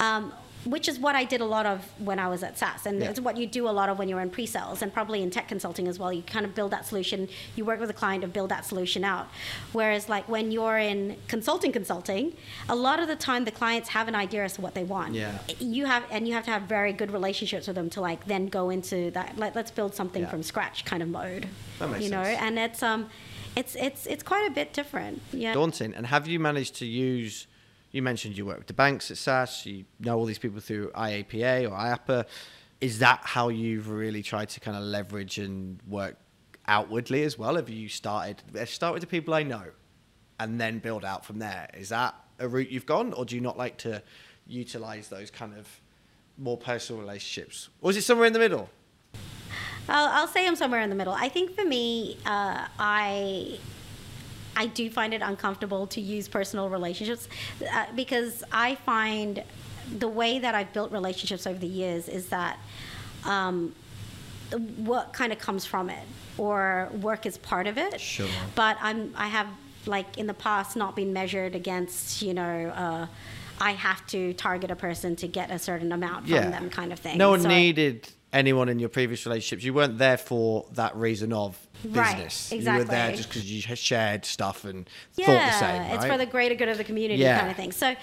um, 0.00 0.32
which 0.64 0.88
is 0.88 0.98
what 0.98 1.14
I 1.14 1.24
did 1.24 1.40
a 1.40 1.44
lot 1.44 1.66
of 1.66 1.84
when 1.98 2.18
I 2.18 2.28
was 2.28 2.42
at 2.42 2.58
SAS, 2.58 2.86
and 2.86 3.00
Yeah. 3.00 3.10
it's 3.10 3.20
what 3.20 3.36
you 3.36 3.46
do 3.46 3.68
a 3.68 3.70
lot 3.70 3.88
of 3.88 3.98
when 3.98 4.08
you're 4.08 4.20
in 4.20 4.30
pre-sales, 4.30 4.82
and 4.82 4.92
probably 4.92 5.22
in 5.22 5.30
tech 5.30 5.48
consulting 5.48 5.88
as 5.88 5.98
well. 5.98 6.12
You 6.12 6.22
kind 6.22 6.44
of 6.44 6.54
build 6.54 6.70
that 6.70 6.86
solution, 6.86 7.28
you 7.56 7.64
work 7.64 7.80
with 7.80 7.90
a 7.90 7.94
client 7.94 8.22
to 8.22 8.28
build 8.28 8.48
that 8.50 8.64
solution 8.64 9.04
out. 9.04 9.28
Whereas, 9.72 10.08
like 10.08 10.28
when 10.28 10.52
you're 10.52 10.78
in 10.78 11.16
consulting, 11.28 11.72
consulting, 11.72 12.36
a 12.68 12.76
lot 12.76 13.00
of 13.00 13.08
the 13.08 13.16
time 13.16 13.44
the 13.44 13.50
clients 13.50 13.88
have 13.90 14.08
an 14.08 14.14
idea 14.14 14.44
as 14.44 14.52
to 14.54 14.60
what 14.60 14.74
they 14.74 14.84
want. 14.84 15.14
Yeah. 15.14 15.38
You 15.58 15.86
have, 15.86 16.04
and 16.10 16.26
you 16.28 16.34
have 16.34 16.44
to 16.44 16.50
have 16.50 16.62
very 16.62 16.92
good 16.92 17.10
relationships 17.10 17.66
with 17.66 17.76
them 17.76 17.90
to 17.90 18.00
like 18.00 18.26
then 18.26 18.46
go 18.46 18.70
into 18.70 19.10
that. 19.12 19.36
Let, 19.38 19.56
let's 19.56 19.70
build 19.70 19.94
something 19.94 20.22
Yeah. 20.22 20.30
from 20.30 20.42
scratch 20.42 20.84
kind 20.84 21.02
of 21.02 21.08
mode. 21.08 21.48
That 21.78 21.90
makes 21.90 22.04
you 22.04 22.10
know, 22.10 22.22
sense. 22.22 22.40
and 22.40 22.58
it's 22.58 22.82
um, 22.82 23.10
it's 23.56 23.74
it's 23.74 24.06
it's 24.06 24.22
quite 24.22 24.46
a 24.48 24.50
bit 24.50 24.72
different. 24.72 25.20
Yeah. 25.32 25.54
daunting. 25.54 25.94
And 25.94 26.06
have 26.06 26.26
you 26.28 26.38
managed 26.38 26.76
to 26.76 26.86
use? 26.86 27.46
You 27.92 28.02
mentioned 28.02 28.36
you 28.36 28.46
work 28.46 28.58
with 28.58 28.66
the 28.66 28.72
banks 28.72 29.10
at 29.10 29.18
SAS. 29.18 29.66
You 29.66 29.84
know 30.00 30.18
all 30.18 30.24
these 30.24 30.38
people 30.38 30.60
through 30.60 30.90
IAPA 30.90 31.70
or 31.70 31.76
IAPA. 31.76 32.26
Is 32.80 32.98
that 32.98 33.20
how 33.22 33.48
you've 33.48 33.90
really 33.90 34.22
tried 34.22 34.48
to 34.50 34.60
kind 34.60 34.76
of 34.76 34.82
leverage 34.82 35.38
and 35.38 35.78
work 35.86 36.16
outwardly 36.66 37.22
as 37.22 37.38
well? 37.38 37.56
Have 37.56 37.68
you 37.68 37.88
started? 37.88 38.42
Start 38.66 38.94
with 38.94 39.02
the 39.02 39.06
people 39.06 39.34
I 39.34 39.42
know, 39.42 39.64
and 40.40 40.60
then 40.60 40.78
build 40.78 41.04
out 41.04 41.24
from 41.24 41.38
there. 41.38 41.68
Is 41.74 41.90
that 41.90 42.14
a 42.38 42.48
route 42.48 42.70
you've 42.70 42.86
gone, 42.86 43.12
or 43.12 43.24
do 43.24 43.36
you 43.36 43.42
not 43.42 43.58
like 43.58 43.76
to 43.78 44.02
utilize 44.46 45.08
those 45.08 45.30
kind 45.30 45.54
of 45.56 45.68
more 46.38 46.56
personal 46.56 47.00
relationships, 47.00 47.68
or 47.82 47.90
is 47.90 47.96
it 47.98 48.02
somewhere 48.02 48.26
in 48.26 48.32
the 48.32 48.38
middle? 48.38 48.70
I'll, 49.88 50.08
I'll 50.08 50.28
say 50.28 50.46
I'm 50.46 50.56
somewhere 50.56 50.80
in 50.80 50.90
the 50.90 50.96
middle. 50.96 51.12
I 51.12 51.28
think 51.28 51.54
for 51.54 51.64
me, 51.64 52.16
uh, 52.24 52.66
I 52.78 53.58
I 54.56 54.66
do 54.66 54.90
find 54.90 55.14
it 55.14 55.22
uncomfortable 55.22 55.86
to 55.88 56.00
use 56.00 56.28
personal 56.28 56.68
relationships 56.68 57.28
uh, 57.72 57.86
because 57.94 58.44
I 58.52 58.74
find 58.76 59.42
the 59.98 60.08
way 60.08 60.38
that 60.38 60.54
I've 60.54 60.72
built 60.72 60.92
relationships 60.92 61.46
over 61.46 61.58
the 61.58 61.66
years 61.66 62.08
is 62.08 62.28
that 62.28 62.58
um, 63.24 63.74
work 64.78 65.12
kind 65.12 65.32
of 65.32 65.38
comes 65.38 65.64
from 65.64 65.90
it, 65.90 66.06
or 66.38 66.88
work 67.00 67.26
is 67.26 67.38
part 67.38 67.66
of 67.66 67.78
it. 67.78 68.00
Sure. 68.00 68.28
But 68.54 68.76
I'm 68.80 69.14
I 69.16 69.28
have 69.28 69.48
like 69.86 70.18
in 70.18 70.26
the 70.26 70.34
past 70.34 70.76
not 70.76 70.94
been 70.96 71.12
measured 71.12 71.54
against 71.54 72.22
you 72.22 72.34
know. 72.34 72.68
Uh, 72.74 73.06
I 73.60 73.72
have 73.72 74.04
to 74.08 74.32
target 74.32 74.72
a 74.72 74.76
person 74.76 75.14
to 75.16 75.28
get 75.28 75.52
a 75.52 75.58
certain 75.58 75.92
amount 75.92 76.26
from 76.26 76.50
them, 76.50 76.68
kind 76.68 76.92
of 76.92 76.98
thing. 76.98 77.16
No 77.16 77.30
one 77.30 77.42
So 77.42 77.48
needed 77.48 78.08
anyone 78.32 78.68
in 78.68 78.78
your 78.78 78.88
previous 78.88 79.26
relationships. 79.26 79.64
You 79.64 79.74
weren't 79.74 79.98
there 79.98 80.16
for 80.16 80.66
that 80.72 80.96
reason 80.96 81.32
of 81.32 81.58
business. 81.82 81.96
Right, 81.96 82.16
business. 82.24 82.52
You 82.52 82.72
were 82.78 82.84
there 82.84 83.12
just 83.12 83.28
because 83.28 83.50
you 83.50 83.60
shared 83.60 84.24
stuff 84.24 84.64
and 84.64 84.88
yeah, 85.16 85.26
thought 85.26 85.46
the 85.46 85.58
same. 85.58 85.82
it's 85.82 86.04
right? 86.04 86.12
for 86.12 86.18
the 86.18 86.26
greater 86.26 86.54
good 86.54 86.68
of 86.68 86.78
the 86.78 86.84
community 86.84 87.20
Yeah. 87.20 87.38
kind 87.38 87.50
of 87.50 87.56
thing. 87.56 87.72
So, 87.72 87.94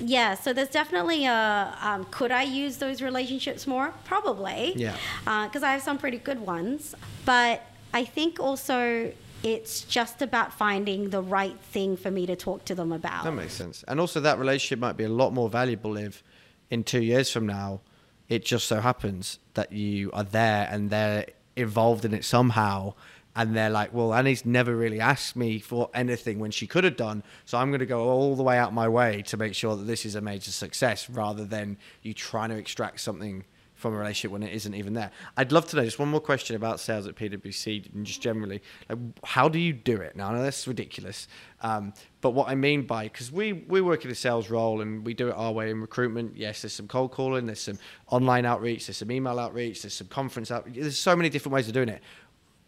yeah, 0.00 0.34
so 0.34 0.52
there's 0.52 0.68
definitely 0.70 1.26
a. 1.26 1.76
Um, 1.80 2.06
could 2.10 2.32
I 2.32 2.42
use 2.42 2.78
those 2.78 3.02
relationships 3.02 3.66
more? 3.66 3.92
Probably. 4.04 4.72
Yeah. 4.76 4.96
Because 5.24 5.62
I 5.62 5.72
have 5.72 5.82
some 5.82 5.98
pretty 5.98 6.18
good 6.18 6.40
ones, 6.40 6.94
but 7.24 7.62
I 7.92 8.04
think 8.04 8.40
also 8.40 9.12
it's 9.42 9.82
just 9.82 10.22
about 10.22 10.54
finding 10.54 11.10
the 11.10 11.20
right 11.20 11.58
thing 11.60 11.98
for 11.98 12.10
me 12.10 12.24
to 12.24 12.34
talk 12.34 12.64
to 12.64 12.74
them 12.74 12.92
about. 12.92 13.24
That 13.24 13.32
makes 13.32 13.52
sense. 13.52 13.84
And 13.86 14.00
also, 14.00 14.18
that 14.20 14.38
relationship 14.38 14.78
might 14.78 14.96
be 14.96 15.04
a 15.04 15.08
lot 15.08 15.34
more 15.34 15.50
valuable 15.50 15.98
if, 15.98 16.22
in 16.70 16.82
two 16.82 17.02
years 17.02 17.30
from 17.30 17.46
now, 17.46 17.82
it 18.28 18.44
just 18.44 18.66
so 18.66 18.80
happens 18.80 19.38
that 19.54 19.72
you 19.72 20.10
are 20.12 20.24
there 20.24 20.68
and 20.70 20.90
they're 20.90 21.26
involved 21.56 22.04
in 22.04 22.14
it 22.14 22.24
somehow. 22.24 22.94
And 23.36 23.56
they're 23.56 23.70
like, 23.70 23.92
well, 23.92 24.14
Annie's 24.14 24.46
never 24.46 24.76
really 24.76 25.00
asked 25.00 25.34
me 25.34 25.58
for 25.58 25.90
anything 25.92 26.38
when 26.38 26.52
she 26.52 26.68
could 26.68 26.84
have 26.84 26.96
done. 26.96 27.24
So 27.44 27.58
I'm 27.58 27.70
going 27.70 27.80
to 27.80 27.86
go 27.86 28.08
all 28.08 28.36
the 28.36 28.44
way 28.44 28.56
out 28.56 28.72
my 28.72 28.88
way 28.88 29.22
to 29.22 29.36
make 29.36 29.54
sure 29.54 29.74
that 29.74 29.84
this 29.84 30.06
is 30.06 30.14
a 30.14 30.20
major 30.20 30.52
success 30.52 31.10
rather 31.10 31.44
than 31.44 31.76
you 32.02 32.14
trying 32.14 32.50
to 32.50 32.56
extract 32.56 33.00
something 33.00 33.44
from 33.84 33.92
a 33.92 33.98
relationship 33.98 34.30
when 34.30 34.42
it 34.42 34.54
isn't 34.54 34.74
even 34.74 34.94
there. 34.94 35.10
I'd 35.36 35.52
love 35.52 35.66
to 35.66 35.76
know 35.76 35.84
just 35.84 35.98
one 35.98 36.08
more 36.08 36.18
question 36.18 36.56
about 36.56 36.80
sales 36.80 37.06
at 37.06 37.16
PwC 37.16 37.92
and 37.94 38.06
just 38.06 38.22
generally, 38.22 38.62
like, 38.88 38.98
how 39.22 39.46
do 39.46 39.58
you 39.58 39.74
do 39.74 40.00
it? 40.00 40.16
Now, 40.16 40.30
I 40.30 40.32
know 40.32 40.42
that's 40.42 40.66
ridiculous, 40.66 41.28
um, 41.60 41.92
but 42.22 42.30
what 42.30 42.48
I 42.48 42.54
mean 42.54 42.86
by 42.86 43.04
because 43.04 43.30
we 43.30 43.52
we 43.52 43.82
work 43.82 44.06
in 44.06 44.10
a 44.10 44.14
sales 44.14 44.48
role 44.48 44.80
and 44.80 45.04
we 45.04 45.12
do 45.12 45.28
it 45.28 45.32
our 45.32 45.52
way 45.52 45.70
in 45.70 45.82
recruitment. 45.82 46.34
Yes, 46.34 46.62
there's 46.62 46.72
some 46.72 46.88
cold 46.88 47.12
calling, 47.12 47.44
there's 47.44 47.60
some 47.60 47.78
online 48.08 48.46
outreach, 48.46 48.86
there's 48.86 48.96
some 48.96 49.12
email 49.12 49.38
outreach, 49.38 49.82
there's 49.82 49.92
some 49.92 50.06
conference 50.06 50.50
outreach. 50.50 50.76
There's 50.76 50.98
so 50.98 51.14
many 51.14 51.28
different 51.28 51.52
ways 51.52 51.68
of 51.68 51.74
doing 51.74 51.90
it. 51.90 52.00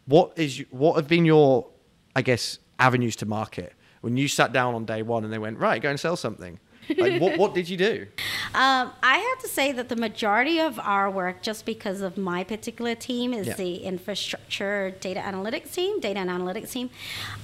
What 0.05 0.35
is 0.37 0.63
what 0.69 0.97
have 0.97 1.09
been 1.09 1.25
your, 1.25 1.67
I 2.15 2.21
guess, 2.21 2.59
avenues 2.79 3.17
to 3.17 3.27
market 3.27 3.73
when 4.03 4.19
you 4.19 4.29
sat 4.29 4.53
down 4.53 4.75
on 4.75 4.85
day 4.85 5.01
one 5.01 5.25
and 5.25 5.33
they 5.33 5.39
went 5.39 5.57
right, 5.57 5.81
go 5.81 5.89
and 5.89 5.99
sell 5.99 6.17
something? 6.17 6.61
Like, 6.97 7.21
what, 7.21 7.39
what 7.39 7.55
did 7.55 7.69
you 7.69 7.77
do? 7.77 8.07
Um, 8.55 8.93
I 9.03 9.19
have 9.19 9.39
to 9.43 9.49
say 9.49 9.73
that 9.73 9.91
the 9.91 9.97
majority 9.97 10.61
of 10.61 10.79
our 10.79 11.11
work, 11.11 11.43
just 11.43 11.67
because 11.67 12.01
of 12.01 12.17
my 12.17 12.43
particular 12.43 12.95
team, 12.95 13.35
is 13.35 13.49
Yeah. 13.49 13.55
the 13.55 13.77
infrastructure 13.79 14.93
data 15.01 15.21
analytics 15.21 15.75
team, 15.75 16.01
data 16.01 16.21
and 16.21 16.31
analytics 16.31 16.71
team. 16.73 16.89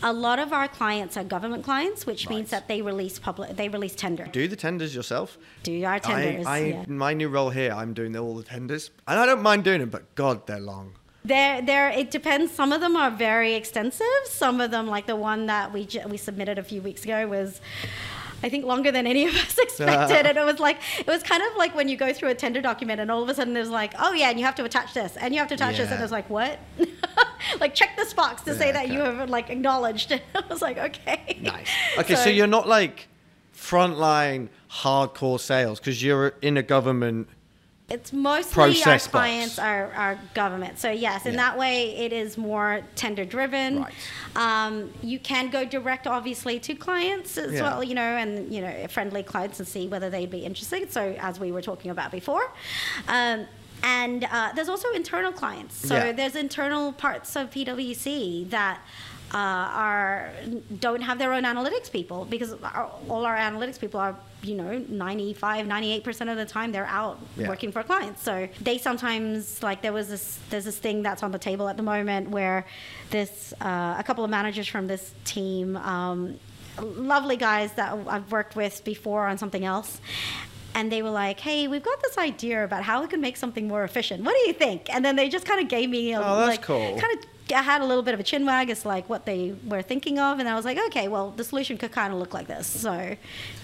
A 0.03 0.12
lot 0.12 0.38
of 0.38 0.55
our 0.55 0.68
clients 0.68 1.18
are 1.18 1.24
government 1.24 1.64
clients, 1.64 2.07
which 2.07 2.26
Right. 2.26 2.36
means 2.36 2.51
that 2.51 2.66
they 2.66 2.80
release 2.80 3.18
public, 3.18 3.57
they 3.57 3.68
release 3.68 3.95
tender. 3.95 4.24
Do 4.32 4.49
the 4.49 4.57
tenders 4.57 4.95
yourself? 4.95 5.36
Do 5.64 5.84
our 5.84 5.99
tenders? 6.01 6.47
I, 6.47 6.57
I 6.57 6.59
yeah. 6.61 6.84
my 6.88 7.12
new 7.12 7.28
role 7.28 7.51
here, 7.51 7.72
I'm 7.72 7.93
doing 7.93 8.16
all 8.16 8.34
the 8.34 8.45
tenders, 8.45 8.90
and 9.07 9.18
I 9.18 9.26
don't 9.26 9.43
mind 9.43 9.64
doing 9.64 9.80
them, 9.80 9.90
but 9.90 10.14
God, 10.14 10.47
they're 10.47 10.61
long. 10.61 10.95
There, 11.24 11.62
there. 11.62 11.88
It 11.90 12.11
depends. 12.11 12.53
Some 12.53 12.72
of 12.72 12.80
them 12.80 12.97
are 12.97 13.11
very 13.11 13.55
extensive. 13.55 14.07
Some 14.24 14.61
of 14.61 14.70
them, 14.70 14.86
like 14.88 15.07
the 15.07 15.14
one 15.14 15.47
that 15.47 15.72
we 15.72 15.86
we 16.09 16.16
submitted 16.16 16.59
a 16.59 16.64
few 16.64 16.80
weeks 16.80 17.05
ago, 17.05 17.28
was. 17.28 17.61
I 18.43 18.49
think 18.49 18.64
longer 18.64 18.90
than 18.90 19.07
any 19.07 19.26
of 19.26 19.34
us 19.34 19.57
expected, 19.62 20.26
and 20.26 20.36
it 20.36 20.45
was 20.45 20.59
like 20.59 20.78
it 20.99 21.07
was 21.07 21.22
kind 21.22 21.43
of 21.43 21.57
like 21.57 21.74
when 21.74 21.88
you 21.88 21.97
go 21.97 22.12
through 22.12 22.30
a 22.30 22.34
tender 22.34 22.61
document, 22.61 23.01
and 23.01 23.11
all 23.11 23.22
of 23.22 23.28
a 23.28 23.34
sudden 23.34 23.55
there's 23.55 23.70
like, 23.70 23.95
oh 23.99 24.12
yeah, 24.12 24.30
and 24.30 24.38
you 24.38 24.45
have 24.45 24.55
to 24.57 24.64
attach 24.64 24.95
this, 24.95 25.16
and 25.16 25.32
you 25.32 25.38
have 25.38 25.49
to 25.49 25.55
attach 25.55 25.76
this, 25.76 25.90
and 25.90 25.99
Yeah. 25.99 26.03
it's 26.03 26.12
like 26.12 26.28
what? 26.28 26.59
like 27.61 27.74
check 27.74 27.97
this 27.97 28.12
box 28.12 28.43
to 28.43 28.55
say 28.55 28.66
Yeah, 28.66 28.72
that 28.72 28.88
you 28.88 29.01
have 29.01 29.30
like 29.30 29.51
acknowledged. 29.51 30.12
I 30.34 30.43
was 30.49 30.62
like, 30.62 30.78
okay, 30.78 31.38
Nice. 31.40 31.68
Okay, 31.99 32.14
so, 32.14 32.28
you're 32.30 32.47
not 32.47 32.68
like 32.68 33.09
frontline 33.55 34.49
hardcore 34.70 35.38
sales 35.40 35.78
because 35.78 36.03
you're 36.03 36.34
in 36.43 36.57
a 36.57 36.62
government. 36.62 37.28
It's 37.93 38.11
mostly 38.12 38.82
our 38.84 38.99
clients 38.99 39.59
are 39.59 40.18
government. 40.32 40.78
So 40.78 40.90
yes, 40.90 41.26
in 41.26 41.34
Yeah. 41.34 41.36
that 41.45 41.59
way, 41.59 41.95
it 41.97 42.12
is 42.12 42.38
more 42.38 42.80
tender 42.95 43.26
driven. 43.26 43.82
Right. 43.82 43.93
Um, 44.34 44.90
you 45.03 45.18
can 45.18 45.51
go 45.51 45.64
direct, 45.66 46.07
obviously, 46.07 46.59
to 46.61 46.74
clients 46.74 47.36
as 47.36 47.53
Yeah. 47.53 47.62
well. 47.62 47.84
You 47.84 47.95
know, 47.95 48.03
and 48.22 48.53
you 48.53 48.62
know, 48.62 48.86
friendly 48.88 49.22
clients 49.22 49.59
and 49.59 49.68
see 49.68 49.88
whether 49.88 50.09
they'd 50.09 50.30
be 50.30 50.45
interested. 50.45 50.90
So 50.90 51.14
as 51.20 51.38
we 51.38 51.53
were 51.53 51.62
talking 51.62 51.90
about 51.90 52.11
before. 52.11 52.51
Um, 53.09 53.47
and 53.84 54.24
uh, 54.24 54.53
there's 54.55 54.68
also 54.68 54.90
internal 54.93 55.32
clients. 55.32 55.74
So 55.88 55.97
Yeah. 55.97 56.12
there's 56.12 56.36
internal 56.36 56.93
parts 56.93 57.36
of 57.36 57.51
PwC 57.51 58.49
that 58.51 58.80
uh, 59.34 59.36
are 59.38 60.30
don't 60.80 61.00
have 61.00 61.18
their 61.18 61.32
own 61.32 61.44
analytics 61.44 61.90
people 61.90 62.26
because 62.26 62.52
our, 62.62 62.90
all 63.08 63.24
our 63.24 63.36
analytics 63.36 63.80
people 63.80 63.98
are 63.98 64.14
you 64.42 64.54
know 64.54 64.84
95 64.88 65.66
98% 65.66 66.30
of 66.30 66.36
the 66.36 66.44
time 66.44 66.70
they're 66.72 66.84
out 66.86 67.18
Yeah. 67.36 67.48
working 67.48 67.72
for 67.72 67.82
clients 67.82 68.22
so 68.22 68.48
they 68.60 68.76
sometimes 68.78 69.62
like 69.62 69.80
there 69.80 69.92
was 69.92 70.08
this 70.08 70.38
there's 70.50 70.64
this 70.66 70.76
thing 70.78 71.02
that's 71.02 71.22
on 71.22 71.32
the 71.32 71.38
table 71.38 71.68
at 71.68 71.76
the 71.78 71.82
moment 71.82 72.28
where 72.30 72.66
this 73.10 73.54
uh, 73.62 73.94
a 73.98 74.02
couple 74.04 74.22
of 74.24 74.30
managers 74.30 74.68
from 74.68 74.86
this 74.86 75.14
team 75.24 75.76
um, 75.78 76.38
lovely 76.80 77.36
guys 77.36 77.72
that 77.74 77.96
I've 78.08 78.30
worked 78.32 78.54
with 78.56 78.84
before 78.84 79.26
on 79.28 79.38
something 79.38 79.64
else 79.64 80.00
and 80.74 80.90
they 80.90 81.02
were 81.02 81.10
like, 81.10 81.38
"Hey, 81.38 81.68
we've 81.68 81.82
got 81.82 82.00
this 82.02 82.16
idea 82.16 82.64
about 82.64 82.82
how 82.82 83.02
we 83.02 83.06
can 83.06 83.20
make 83.20 83.36
something 83.36 83.68
more 83.68 83.84
efficient. 83.84 84.24
What 84.24 84.34
do 84.34 84.46
you 84.48 84.54
think?" 84.54 84.88
And 84.88 85.04
then 85.04 85.16
they 85.16 85.28
just 85.28 85.44
kind 85.44 85.60
of 85.60 85.68
gave 85.68 85.90
me 85.90 86.14
a 86.14 86.18
Oh, 86.18 86.22
that's 86.46 86.48
like, 86.56 86.62
cool. 86.62 86.98
kind 86.98 87.12
of 87.18 87.24
I 87.55 87.62
had 87.62 87.80
a 87.80 87.84
little 87.84 88.03
bit 88.03 88.14
of 88.14 88.20
a 88.20 88.22
chin 88.22 88.44
wag 88.46 88.70
as 88.70 88.84
like 88.84 89.09
what 89.09 89.26
they 89.26 89.55
were 89.66 89.82
thinking 89.82 90.18
of, 90.18 90.38
and 90.38 90.48
I 90.48 90.55
was 90.55 90.64
like, 90.64 90.78
"Okay, 90.88 91.09
well, 91.09 91.30
the 91.30 91.44
solution 91.44 91.76
could 91.78 91.92
kind 91.92 92.12
of 92.12 92.18
look 92.18 92.32
like 92.34 92.46
this." 92.46 92.66
So, 92.66 93.16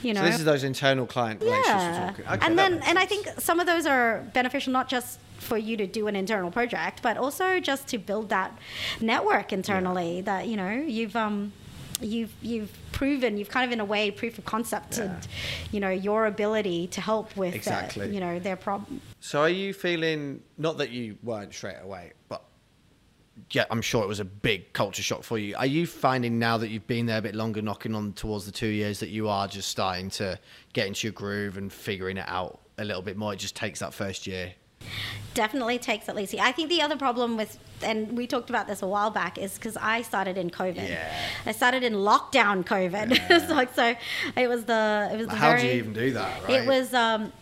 you 0.03 0.14
know, 0.14 0.20
So 0.20 0.26
this 0.26 0.39
is 0.39 0.45
those 0.45 0.64
internal 0.64 1.07
client 1.07 1.41
relationships 1.41 1.66
yeah. 1.68 2.12
we're. 2.18 2.34
Okay, 2.34 2.47
and 2.47 2.59
then, 2.59 2.82
and 2.86 2.99
I 2.99 3.07
think 3.07 3.28
some 3.39 3.61
of 3.61 3.66
those 3.66 3.86
are 3.86 4.22
beneficial 4.34 4.72
not 4.72 4.89
just 4.89 5.18
for 5.39 5.57
you 5.57 5.76
to 5.76 5.86
do 5.86 6.09
an 6.09 6.16
internal 6.16 6.51
project, 6.51 7.01
but 7.03 7.16
also 7.16 7.61
just 7.61 7.86
to 7.89 7.99
build 7.99 8.28
that 8.30 8.57
network 9.01 9.53
internally. 9.53 10.20
That 10.20 10.49
you 10.49 10.57
know 10.57 10.70
you've 10.70 11.16
um 11.16 11.53
you've 12.01 12.32
you've 12.43 12.72
proven 12.93 13.36
you've 13.39 13.49
kind 13.49 13.64
of 13.66 13.72
in 13.72 13.80
a 13.80 13.84
way 13.84 14.11
proof 14.11 14.39
of 14.39 14.45
concept 14.45 14.99
Yeah. 14.99 15.20
you 15.72 15.80
know 15.80 15.91
your 15.91 16.26
ability 16.26 16.86
to 16.89 17.01
help 17.01 17.36
with 17.36 17.55
Exactly. 17.55 18.12
you 18.14 18.20
know 18.20 18.39
their 18.39 18.57
problem. 18.57 19.01
So 19.20 19.41
are 19.41 19.49
you 19.49 19.72
feeling 19.74 20.43
not 20.57 20.78
that 20.78 20.91
you 20.91 21.16
weren't 21.22 21.53
straight 21.53 21.78
away, 21.82 22.12
but 22.28 22.43
yeah, 23.51 23.64
I'm 23.70 23.82
sure 23.82 24.03
it 24.03 24.09
was 24.09 24.20
a 24.20 24.24
big 24.24 24.72
culture 24.72 25.03
shock 25.03 25.22
for 25.22 25.39
you. 25.39 25.57
Are 25.57 25.66
you 25.66 25.86
finding 25.86 26.39
now 26.39 26.59
that 26.59 26.68
you've 26.68 26.86
been 26.86 27.07
there 27.07 27.18
a 27.18 27.22
bit 27.22 27.34
longer, 27.34 27.62
knocking 27.62 27.95
on 27.95 28.12
towards 28.12 28.47
the 28.47 28.53
two 28.53 28.68
years, 28.68 29.01
that 29.01 29.09
you 29.09 29.28
are 29.28 29.49
just 29.49 29.68
starting 29.68 30.11
to 30.11 30.39
get 30.72 30.86
into 30.86 31.07
your 31.07 31.12
groove 31.12 31.57
and 31.57 31.72
figuring 31.72 32.16
it 32.16 32.26
out 32.28 32.61
a 32.78 32.84
little 32.84 33.03
bit 33.03 33.16
more? 33.16 33.32
It 33.32 33.39
just 33.39 33.57
takes 33.57 33.80
that 33.80 33.95
first 33.95 34.26
year. 34.26 34.55
definitely 35.34 35.78
takes 35.78 36.09
at 36.09 36.16
least. 36.16 36.34
I 36.34 36.53
think 36.53 36.68
the 36.68 36.82
other 36.82 36.97
problem 36.97 37.36
with, 37.36 37.59
and 37.82 38.16
we 38.16 38.26
talked 38.26 38.51
about 38.51 38.66
this 38.66 38.82
a 38.82 38.86
while 38.86 39.11
back, 39.11 39.39
is 39.39 39.55
because 39.55 39.76
I 39.76 40.03
started 40.03 40.36
in 40.36 40.51
COVID. 40.51 40.89
Yeah. 40.89 41.12
I 41.47 41.53
started 41.53 41.82
in 41.82 41.95
lockdown 41.95 42.64
COVID. 42.64 43.18
it's 43.30 43.51
like 43.59 43.74
so, 43.74 43.95
it 44.36 44.49
was 44.49 44.64
the 44.64 45.09
it 45.12 45.16
was 45.16 45.28
the 45.28 45.36
How 45.36 45.51
very. 45.51 45.62
do 45.62 45.66
you 45.68 45.74
even 45.74 45.93
do 45.93 46.12
that? 46.12 46.43
Right? 46.43 46.62
It 46.62 46.66
was 46.66 46.93
um, 46.95 47.32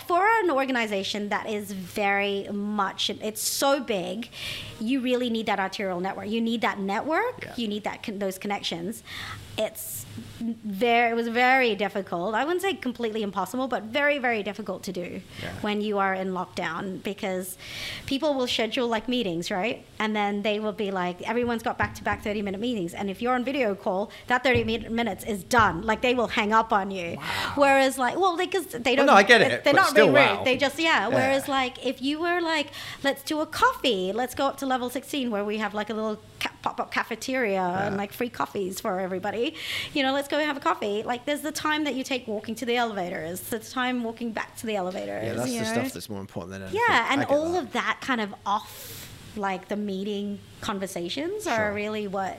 for 0.00 0.26
an 0.42 0.50
organization 0.50 1.28
that 1.30 1.48
is 1.48 1.72
very 1.72 2.48
much. 2.52 3.10
It's 3.10 3.40
so 3.40 3.80
big. 3.80 4.28
You 4.80 5.00
really 5.00 5.30
need 5.30 5.46
that 5.46 5.60
arterial 5.60 6.00
network. 6.00 6.28
You 6.28 6.40
need 6.40 6.60
that 6.62 6.78
network. 6.78 7.42
Yeah. 7.42 7.54
You 7.56 7.68
need 7.68 7.84
that 7.84 8.02
con- 8.02 8.18
those 8.18 8.38
connections. 8.38 9.02
It's 9.58 10.04
very. 10.40 11.10
It 11.10 11.14
was 11.14 11.28
very 11.28 11.74
difficult. 11.74 12.34
I 12.34 12.44
wouldn't 12.44 12.60
say 12.62 12.74
completely 12.74 13.22
impossible, 13.22 13.68
but 13.68 13.84
very 13.84 14.18
very 14.18 14.42
difficult 14.42 14.82
to 14.84 14.92
do 14.92 15.22
Yeah. 15.42 15.48
when 15.62 15.80
you 15.80 15.98
are 15.98 16.12
in 16.14 16.32
lockdown 16.32 17.02
because 17.02 17.56
people 18.04 18.34
will 18.34 18.46
schedule 18.46 18.86
like 18.86 19.08
meetings, 19.08 19.50
right? 19.50 19.84
And 19.98 20.14
then 20.14 20.42
they 20.42 20.60
will 20.60 20.72
be 20.74 20.90
like, 20.90 21.22
everyone's 21.22 21.62
got 21.62 21.78
back 21.78 21.94
to 21.96 22.04
back 22.04 22.22
30 22.22 22.42
minute 22.42 22.60
meetings. 22.60 22.92
And 22.92 23.08
if 23.08 23.22
you're 23.22 23.34
on 23.34 23.44
video 23.44 23.74
call, 23.74 24.10
that 24.26 24.44
30 24.44 24.64
min- 24.64 24.94
minutes 24.94 25.24
is 25.24 25.42
done. 25.42 25.82
Like 25.82 26.02
they 26.02 26.12
will 26.14 26.28
hang 26.28 26.52
up 26.52 26.70
on 26.72 26.90
you. 26.90 27.16
Whereas, 27.54 27.96
like, 27.96 28.18
well, 28.18 28.36
because 28.36 28.66
they 28.66 28.94
don't, 28.94 29.06
no, 29.06 29.14
I 29.14 29.22
get 29.22 29.40
it, 29.40 29.64
They're 29.64 29.72
not 29.72 29.94
being 29.94 30.08
rude. 30.08 30.14
wow. 30.16 30.44
They 30.44 30.56
just, 30.58 30.78
yeah. 30.78 31.08
Yeah. 31.08 31.08
Whereas, 31.08 31.48
like, 31.48 31.84
if 31.84 32.02
you 32.02 32.20
were 32.20 32.40
like, 32.42 32.68
let's 33.02 33.22
do 33.22 33.40
a 33.40 33.46
coffee, 33.46 34.12
let's 34.12 34.34
go 34.34 34.46
up 34.46 34.58
to 34.58 34.66
level 34.66 34.90
16 34.90 35.30
where 35.30 35.44
we 35.44 35.56
have 35.58 35.72
like 35.74 35.88
a 35.90 35.94
little 35.94 36.18
ca- 36.40 36.52
pop 36.62 36.80
up 36.80 36.90
cafeteria 36.92 37.62
and 37.62 37.96
like 37.96 38.12
free 38.12 38.28
coffees 38.28 38.80
for 38.80 39.00
everybody. 39.00 39.54
You 39.94 40.02
know, 40.02 40.12
let's 40.12 40.28
go 40.28 40.38
have 40.38 40.56
a 40.56 40.60
coffee. 40.60 41.02
Like, 41.02 41.24
there's 41.26 41.40
the 41.42 41.52
time 41.52 41.84
that 41.84 41.94
you 41.94 42.04
take 42.04 42.26
walking 42.26 42.54
to 42.56 42.66
the 42.66 42.76
elevators, 42.76 43.40
the 43.40 43.58
time 43.58 44.02
walking 44.04 44.32
back 44.32 44.56
to 44.58 44.66
the 44.66 44.76
elevators. 44.76 45.24
yeah, 45.24 45.32
that's 45.34 45.50
you 45.50 45.60
the 45.60 45.64
know? 45.66 45.72
stuff 45.72 45.92
that's 45.92 46.08
more 46.10 46.20
important 46.20 46.52
than 46.52 46.62
anything. 46.62 46.80
Yeah, 46.88 47.08
and 47.10 47.24
all 47.24 47.52
that. 47.52 47.62
of 47.64 47.72
that 47.72 47.98
kind 48.00 48.20
of 48.20 48.34
off, 48.44 49.10
like 49.36 49.68
the 49.68 49.76
meeting 49.76 50.38
conversations 50.60 51.44
Sure. 51.44 51.52
are 51.52 51.72
really 51.74 52.06
what 52.06 52.38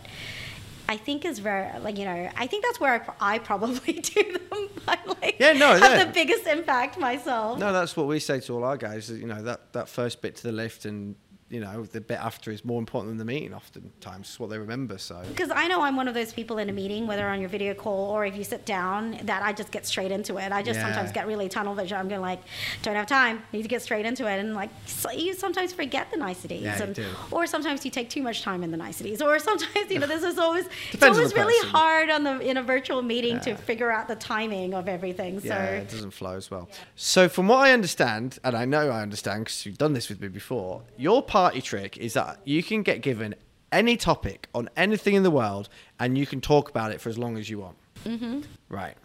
I 0.89 0.95
think 0.97 1.25
is 1.25 1.39
very, 1.39 1.67
like, 1.79 1.97
you 1.97 2.05
know, 2.05 2.29
I 2.37 2.47
think 2.47 2.63
that's 2.63 2.79
where 2.79 3.05
I, 3.19 3.35
I 3.35 3.39
probably 3.39 3.93
do 4.01 4.23
them. 4.49 4.69
I 4.87 4.97
like 5.21 5.35
Yeah, 5.39 5.51
no, 5.53 5.73
have 5.73 5.81
yeah. 5.81 6.03
the 6.05 6.11
biggest 6.13 6.47
impact 6.47 6.97
myself. 6.97 7.59
No, 7.59 7.73
that's 7.73 7.97
what 7.97 8.07
we 8.07 8.19
say 8.19 8.39
to 8.41 8.53
all 8.55 8.63
our 8.63 8.77
guys. 8.77 9.09
is, 9.09 9.19
You 9.19 9.27
know, 9.27 9.41
that, 9.43 9.73
that 9.73 9.89
first 9.89 10.21
bit 10.21 10.37
to 10.37 10.43
the 10.43 10.51
lift 10.53 10.85
and, 10.85 11.15
you 11.49 11.59
know, 11.61 11.83
the 11.83 12.01
bit 12.01 12.19
after 12.19 12.51
is 12.51 12.65
more 12.65 12.77
important 12.79 13.11
than 13.11 13.17
the 13.17 13.25
meeting 13.25 13.53
oftentimes. 13.53 14.27
It's 14.27 14.39
what 14.39 14.49
they 14.49 14.57
remember, 14.57 14.97
so. 14.97 15.21
Because 15.27 15.49
I 15.49 15.67
know 15.67 15.81
I'm 15.81 15.95
one 15.95 16.07
of 16.07 16.13
those 16.13 16.33
people 16.33 16.57
in 16.57 16.69
a 16.69 16.73
meeting, 16.73 17.07
whether 17.07 17.25
on 17.27 17.39
your 17.39 17.49
video 17.49 17.73
call 17.73 18.11
or 18.11 18.25
if 18.25 18.35
you 18.35 18.43
sit 18.43 18.65
down, 18.65 19.17
that 19.23 19.43
I 19.43 19.53
just 19.53 19.71
get 19.71 19.85
straight 19.85 20.11
into 20.11 20.37
it. 20.37 20.51
I 20.51 20.61
just 20.61 20.77
Yeah. 20.79 20.85
sometimes 20.85 21.11
get 21.13 21.25
really 21.25 21.47
tunnel 21.47 21.73
vision. 21.73 21.97
I'm 21.97 22.09
going 22.09 22.19
like, 22.21 22.41
don't 22.81 22.95
have 22.95 23.07
time. 23.07 23.43
Need 23.53 23.61
to 23.63 23.67
get 23.69 23.81
straight 23.81 24.05
into 24.05 24.27
it, 24.27 24.39
and 24.39 24.55
like 24.55 24.69
so 24.85 25.09
you 25.11 25.33
sometimes 25.33 25.71
forget 25.73 26.11
the 26.11 26.17
niceties, 26.17 26.63
Yeah, 26.63 26.81
and, 26.83 26.93
do. 26.95 27.05
or 27.31 27.47
sometimes 27.47 27.85
you 27.85 27.91
take 27.91 28.09
too 28.09 28.21
much 28.21 28.41
time 28.41 28.63
in 28.63 28.71
the 28.71 28.77
niceties, 28.77 29.21
or 29.21 29.39
sometimes 29.39 29.89
you 29.89 29.99
know 29.99 30.07
this 30.07 30.23
is 30.23 30.37
always 30.37 30.65
it's 30.91 31.03
always 31.03 31.33
really 31.33 31.57
person. 31.61 31.69
hard 31.69 32.09
on 32.09 32.23
the 32.23 32.39
in 32.41 32.57
a 32.57 32.63
virtual 32.63 33.01
meeting 33.01 33.39
to 33.41 33.55
figure 33.55 33.89
out 33.91 34.07
the 34.07 34.15
timing 34.15 34.73
of 34.73 34.87
everything. 34.89 35.39
So 35.39 35.47
Yeah, 35.47 35.63
it 35.75 35.89
doesn't 35.89 36.11
flow 36.11 36.35
as 36.35 36.51
well. 36.51 36.67
So, 36.95 37.29
from 37.29 37.47
what 37.47 37.59
I 37.59 37.71
understand, 37.71 38.37
and 38.43 38.55
I 38.55 38.65
know 38.65 38.89
I 38.89 39.01
understand 39.01 39.45
because 39.45 39.65
you've 39.65 39.77
done 39.77 39.93
this 39.93 40.09
with 40.09 40.19
me 40.19 40.27
before, 40.27 40.81
your 40.97 41.21
party 41.37 41.61
trick 41.61 41.97
is 41.97 42.13
that 42.13 42.39
you 42.45 42.63
can 42.63 42.81
get 42.81 43.03
given 43.03 43.35
any 43.71 43.95
topic 43.95 44.47
on 44.55 44.67
anything 44.75 45.13
in 45.13 45.21
the 45.21 45.29
world 45.29 45.69
and 45.99 46.17
you 46.17 46.25
can 46.25 46.41
talk 46.41 46.67
about 46.67 46.91
it 46.91 46.99
for 46.99 47.09
as 47.09 47.17
long 47.19 47.37
as 47.37 47.47
you 47.47 47.59
want. 47.59 47.77
Mm-hmm. 48.05 48.41
Right. 48.69 48.95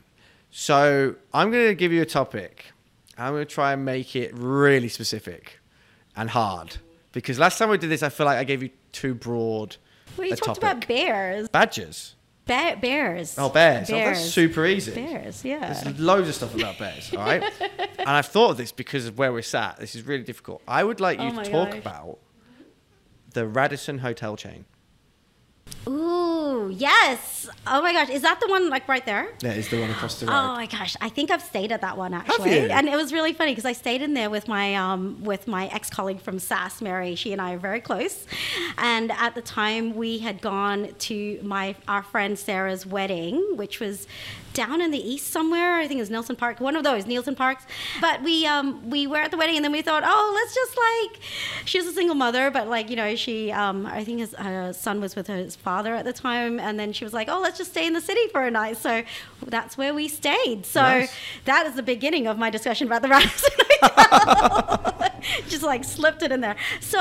So, 0.50 1.14
I'm 1.34 1.50
going 1.50 1.66
to 1.66 1.74
give 1.74 1.92
you 1.92 2.00
a 2.00 2.06
topic. 2.06 2.72
I'm 3.18 3.34
going 3.34 3.46
to 3.46 3.54
try 3.54 3.74
and 3.74 3.84
make 3.84 4.16
it 4.16 4.30
really 4.34 4.88
specific 4.88 5.60
and 6.16 6.30
hard 6.30 6.78
because 7.12 7.38
last 7.38 7.58
time 7.58 7.68
we 7.68 7.76
did 7.76 7.90
this, 7.90 8.02
I 8.02 8.08
feel 8.08 8.24
like 8.24 8.38
I 8.38 8.44
gave 8.44 8.62
you 8.62 8.70
too 8.92 9.14
broad 9.14 9.76
well, 10.16 10.26
you 10.26 10.34
talked 10.36 10.60
topic. 10.60 10.62
about 10.62 10.88
bears, 10.88 11.48
badgers. 11.50 12.16
Ba- 12.46 12.76
bears. 12.80 13.36
Oh, 13.38 13.48
bears. 13.48 13.90
Oh, 13.90 13.94
that's 13.94 14.20
super 14.30 14.66
easy. 14.66 14.92
Bears, 14.92 15.44
yeah. 15.44 15.72
There's 15.82 15.98
loads 15.98 16.28
of 16.28 16.34
stuff 16.34 16.54
about 16.54 16.78
bears, 16.78 17.12
all 17.12 17.18
right? 17.18 17.42
and 17.98 18.08
I've 18.08 18.26
thought 18.26 18.52
of 18.52 18.56
this 18.56 18.72
because 18.72 19.06
of 19.06 19.18
where 19.18 19.32
we're 19.32 19.42
sat. 19.42 19.78
This 19.78 19.94
is 19.94 20.02
really 20.06 20.24
difficult. 20.24 20.62
I 20.66 20.84
would 20.84 21.00
like 21.00 21.20
you 21.20 21.28
Oh 21.28 21.42
to 21.42 21.50
talk 21.50 21.70
gosh. 21.70 21.78
about 21.78 22.18
the 23.32 23.46
Radisson 23.46 23.98
hotel 23.98 24.36
chain. 24.36 24.64
Ooh, 25.88 26.72
yes. 26.72 27.48
Oh 27.66 27.82
my 27.82 27.92
gosh, 27.92 28.08
is 28.08 28.22
that 28.22 28.38
the 28.40 28.46
one 28.46 28.70
like 28.70 28.86
right 28.88 29.04
there? 29.04 29.28
That 29.40 29.56
is 29.56 29.68
the 29.68 29.80
one 29.80 29.90
across 29.90 30.20
the 30.20 30.26
road. 30.26 30.32
Oh 30.32 30.54
my 30.54 30.66
gosh, 30.66 30.96
I 31.00 31.08
think 31.08 31.30
I've 31.30 31.42
stayed 31.42 31.72
at 31.72 31.80
that 31.80 31.98
one 31.98 32.14
actually, 32.14 32.60
you? 32.60 32.66
and 32.66 32.88
it 32.88 32.94
was 32.94 33.12
really 33.12 33.32
funny 33.32 33.50
because 33.50 33.64
I 33.64 33.72
stayed 33.72 34.00
in 34.00 34.14
there 34.14 34.30
with 34.30 34.46
my 34.46 34.76
um, 34.76 35.22
with 35.24 35.48
my 35.48 35.66
ex 35.68 35.90
colleague 35.90 36.20
from 36.20 36.38
SAS, 36.38 36.80
Mary. 36.80 37.16
She 37.16 37.32
and 37.32 37.42
I 37.42 37.54
are 37.54 37.58
very 37.58 37.80
close, 37.80 38.26
and 38.78 39.10
at 39.10 39.34
the 39.34 39.42
time 39.42 39.96
we 39.96 40.18
had 40.18 40.40
gone 40.40 40.94
to 41.00 41.40
my 41.42 41.74
our 41.88 42.04
friend 42.04 42.38
Sarah's 42.38 42.86
wedding, 42.86 43.56
which 43.56 43.80
was 43.80 44.06
down 44.52 44.80
in 44.80 44.90
the 44.90 44.98
east 44.98 45.28
somewhere. 45.30 45.76
I 45.76 45.86
think 45.88 46.00
it's 46.00 46.10
Nelson 46.10 46.36
Park, 46.36 46.60
one 46.60 46.76
of 46.76 46.84
those 46.84 47.06
Nielsen 47.06 47.34
Parks. 47.34 47.64
But 48.00 48.22
we 48.22 48.46
um, 48.46 48.88
we 48.90 49.06
were 49.06 49.18
at 49.18 49.30
the 49.30 49.36
wedding, 49.36 49.56
and 49.56 49.64
then 49.64 49.72
we 49.72 49.82
thought, 49.82 50.02
oh, 50.04 50.32
let's 50.34 50.54
just 50.54 50.76
like. 50.76 51.20
She 51.64 51.78
was 51.78 51.86
a 51.86 51.92
single 51.92 52.14
mother, 52.14 52.50
but 52.50 52.68
like 52.68 52.90
you 52.90 52.96
know, 52.96 53.14
she 53.16 53.50
um, 53.52 53.86
I 53.86 54.04
think 54.04 54.20
his 54.20 54.34
her 54.38 54.72
son 54.72 55.00
was 55.00 55.16
with 55.16 55.26
his 55.26 55.56
father 55.56 55.94
at 55.94 56.04
the 56.04 56.12
time, 56.12 56.58
and 56.60 56.78
then 56.78 56.92
she 56.92 57.04
was 57.04 57.12
like, 57.12 57.28
oh, 57.30 57.40
let's 57.40 57.58
just 57.58 57.70
stay 57.70 57.86
in 57.86 57.92
the 57.92 58.00
city 58.00 58.28
for 58.28 58.42
a 58.44 58.50
night. 58.50 58.76
So 58.76 59.02
that's 59.46 59.76
where 59.78 59.94
we 59.94 60.08
stayed. 60.08 60.66
So 60.66 60.82
Nice. 60.82 61.14
that 61.44 61.66
is 61.66 61.74
the 61.74 61.82
beginning 61.82 62.26
of 62.26 62.38
my 62.38 62.50
discussion 62.50 62.86
about 62.86 63.02
the 63.02 63.08
Radisson 63.10 63.50
Hotel. 63.82 65.08
just 65.48 65.62
like 65.62 65.84
slipped 65.84 66.22
it 66.22 66.32
in 66.32 66.40
there. 66.40 66.56
So 66.80 66.98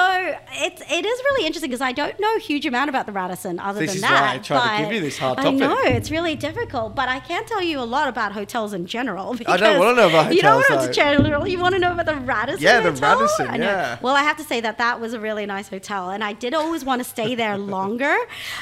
it's 0.54 0.82
it 0.92 1.06
is 1.06 1.20
really 1.30 1.46
interesting 1.46 1.70
because 1.70 1.82
I 1.82 1.92
don't 1.92 2.20
know 2.20 2.36
a 2.36 2.40
huge 2.40 2.66
amount 2.66 2.90
about 2.90 3.06
the 3.06 3.12
Radisson 3.12 3.60
other 3.60 3.80
This 3.80 3.92
than 3.92 3.96
is 3.98 4.02
that. 4.02 4.22
why 4.22 4.34
I 4.36 4.38
tried 4.40 4.78
to 4.78 4.84
give 4.86 4.94
you 4.94 5.02
this 5.02 5.18
hard 5.18 5.38
topic. 5.38 5.54
I 5.54 5.56
know 5.56 5.78
it's 5.84 6.12
really 6.12 6.36
difficult, 6.36 6.96
but 6.96 7.10
I 7.10 7.20
can 7.20 7.46
tell 7.46 7.62
you 7.62 7.80
a 7.80 7.84
lot 7.84 8.08
about 8.08 8.32
hotels 8.34 8.74
in 8.74 8.86
general. 8.86 9.36
I 9.48 9.58
don't 9.58 9.80
wanna 9.80 9.96
know 9.96 10.10
about 10.10 10.34
You 10.34 10.42
don't 10.42 10.62
hotels, 10.62 10.80
want 10.82 10.94
to 10.94 11.00
general. 11.00 11.48
You 11.48 11.60
want 11.60 11.74
to 11.76 11.80
know 11.80 11.92
about 11.94 12.06
the 12.06 12.16
Radisson. 12.16 12.62
Yeah, 12.62 12.80
the 12.82 12.92
Hotel? 12.92 13.16
Radisson, 13.20 13.48
I 13.48 13.58
know. 13.58 13.66
yeah. 13.66 13.98
Well, 14.02 14.16
I 14.16 14.22
have 14.24 14.38
to 14.38 14.44
say 14.44 14.62
that 14.62 14.78
that 14.78 15.00
was 15.00 15.14
a 15.14 15.20
really 15.20 15.46
nice 15.46 15.68
hotel, 15.70 16.10
and 16.10 16.24
I 16.24 16.34
did 16.34 16.54
always 16.54 16.84
want 16.86 17.02
to 17.04 17.08
stay 17.10 17.36
there 17.36 17.58
longer. 17.78 18.16